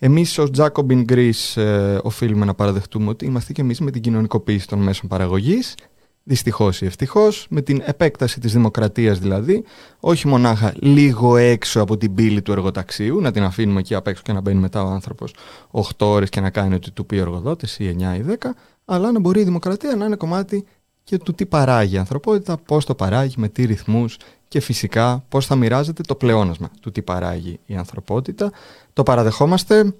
Εμείς 0.07 0.39
ως 0.39 0.51
Jacobin 0.57 1.05
Greece 1.05 1.63
ε, 1.63 1.99
οφείλουμε 2.03 2.45
να 2.45 2.55
παραδεχτούμε 2.55 3.09
ότι 3.09 3.25
είμαστε 3.25 3.53
και 3.53 3.61
εμείς 3.61 3.81
με 3.81 3.91
την 3.91 4.03
κοινωνικοποίηση 4.03 4.67
των 4.67 4.79
μέσων 4.79 5.09
παραγωγής, 5.09 5.75
δυστυχώς 6.23 6.81
ή 6.81 6.87
ευτυχώς, 6.87 7.47
με 7.51 7.61
την 7.61 7.83
επέκταση 7.85 8.41
της 8.41 8.53
δημοκρατίας 8.53 9.19
δηλαδή, 9.19 9.65
όχι 10.01 10.29
μονάχα 10.29 10.75
λίγο 10.77 11.37
έξω 11.37 11.81
από 11.81 11.97
την 11.97 12.15
πύλη 12.15 12.43
του 12.43 12.53
εργοταξίου, 12.53 13.21
να 13.21 13.33
την 13.33 13.43
αφήνουμε 13.43 13.81
εκεί 13.81 13.95
απ' 13.95 14.07
έξω 14.07 14.23
και 14.25 14.33
να 14.33 14.41
μπαίνει 14.41 14.61
μετά 14.61 14.83
ο 14.83 14.89
άνθρωπος 14.89 15.35
8 15.71 15.81
ώρες 15.99 16.29
και 16.29 16.41
να 16.41 16.51
κάνει 16.51 16.75
ό,τι 16.75 16.91
του 16.91 17.07
πει 17.07 17.17
ο 17.17 17.21
εργοδότης 17.21 17.79
ή 17.79 17.97
9 18.01 18.17
ή 18.17 18.25
10, 18.29 18.47
αλλά 18.85 19.13
να 19.13 19.21
μπορεί 19.21 19.41
η 19.41 19.45
δημοκρατία 19.45 19.97
να 19.97 20.05
είναι 20.05 20.17
κομμάτι 20.17 20.65
και 21.05 21.19
του 21.19 21.33
τι 21.35 21.47
παράγει 21.47 21.95
η 21.95 21.99
ανθρωπότητα, 21.99 22.57
πώς 22.57 22.85
το 22.85 22.95
παράγει, 22.95 23.35
με 23.37 23.49
τι 23.49 23.65
ρυθμούς 23.65 24.17
και 24.49 24.61
φυσικά 24.61 25.25
πώς 25.29 25.47
θα 25.47 25.57
μοιράζεται 25.57 26.03
το 26.03 26.15
πλεόνασμα 26.15 26.71
του 26.81 26.93
τι 26.93 27.03
παράγει 27.03 27.59
η 27.67 27.77
ανθρωπότητα. 27.77 28.53
Το 28.93 29.03
παραδεχόμαστε 29.03 29.95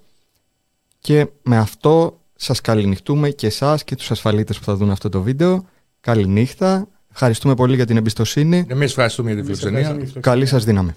και 0.99 1.27
με 1.43 1.57
αυτό 1.57 2.19
σας 2.35 2.61
καληνυχτούμε 2.61 3.29
και 3.29 3.47
εσάς 3.47 3.83
και 3.83 3.95
τους 3.95 4.11
ασφαλίτες 4.11 4.57
που 4.57 4.63
θα 4.63 4.75
δουν 4.75 4.91
αυτό 4.91 5.09
το 5.09 5.21
βίντεο. 5.21 5.65
Καληνύχτα. 6.01 6.87
Ευχαριστούμε 7.11 7.53
πολύ 7.53 7.75
για 7.75 7.85
την 7.85 7.97
εμπιστοσύνη. 7.97 8.65
Εμείς 8.67 8.89
ευχαριστούμε 8.89 9.31
για 9.33 9.43
την 9.43 9.55
φιλοξενία. 9.55 10.19
Καλή 10.19 10.45
σας 10.45 10.63
δύναμη. 10.63 10.91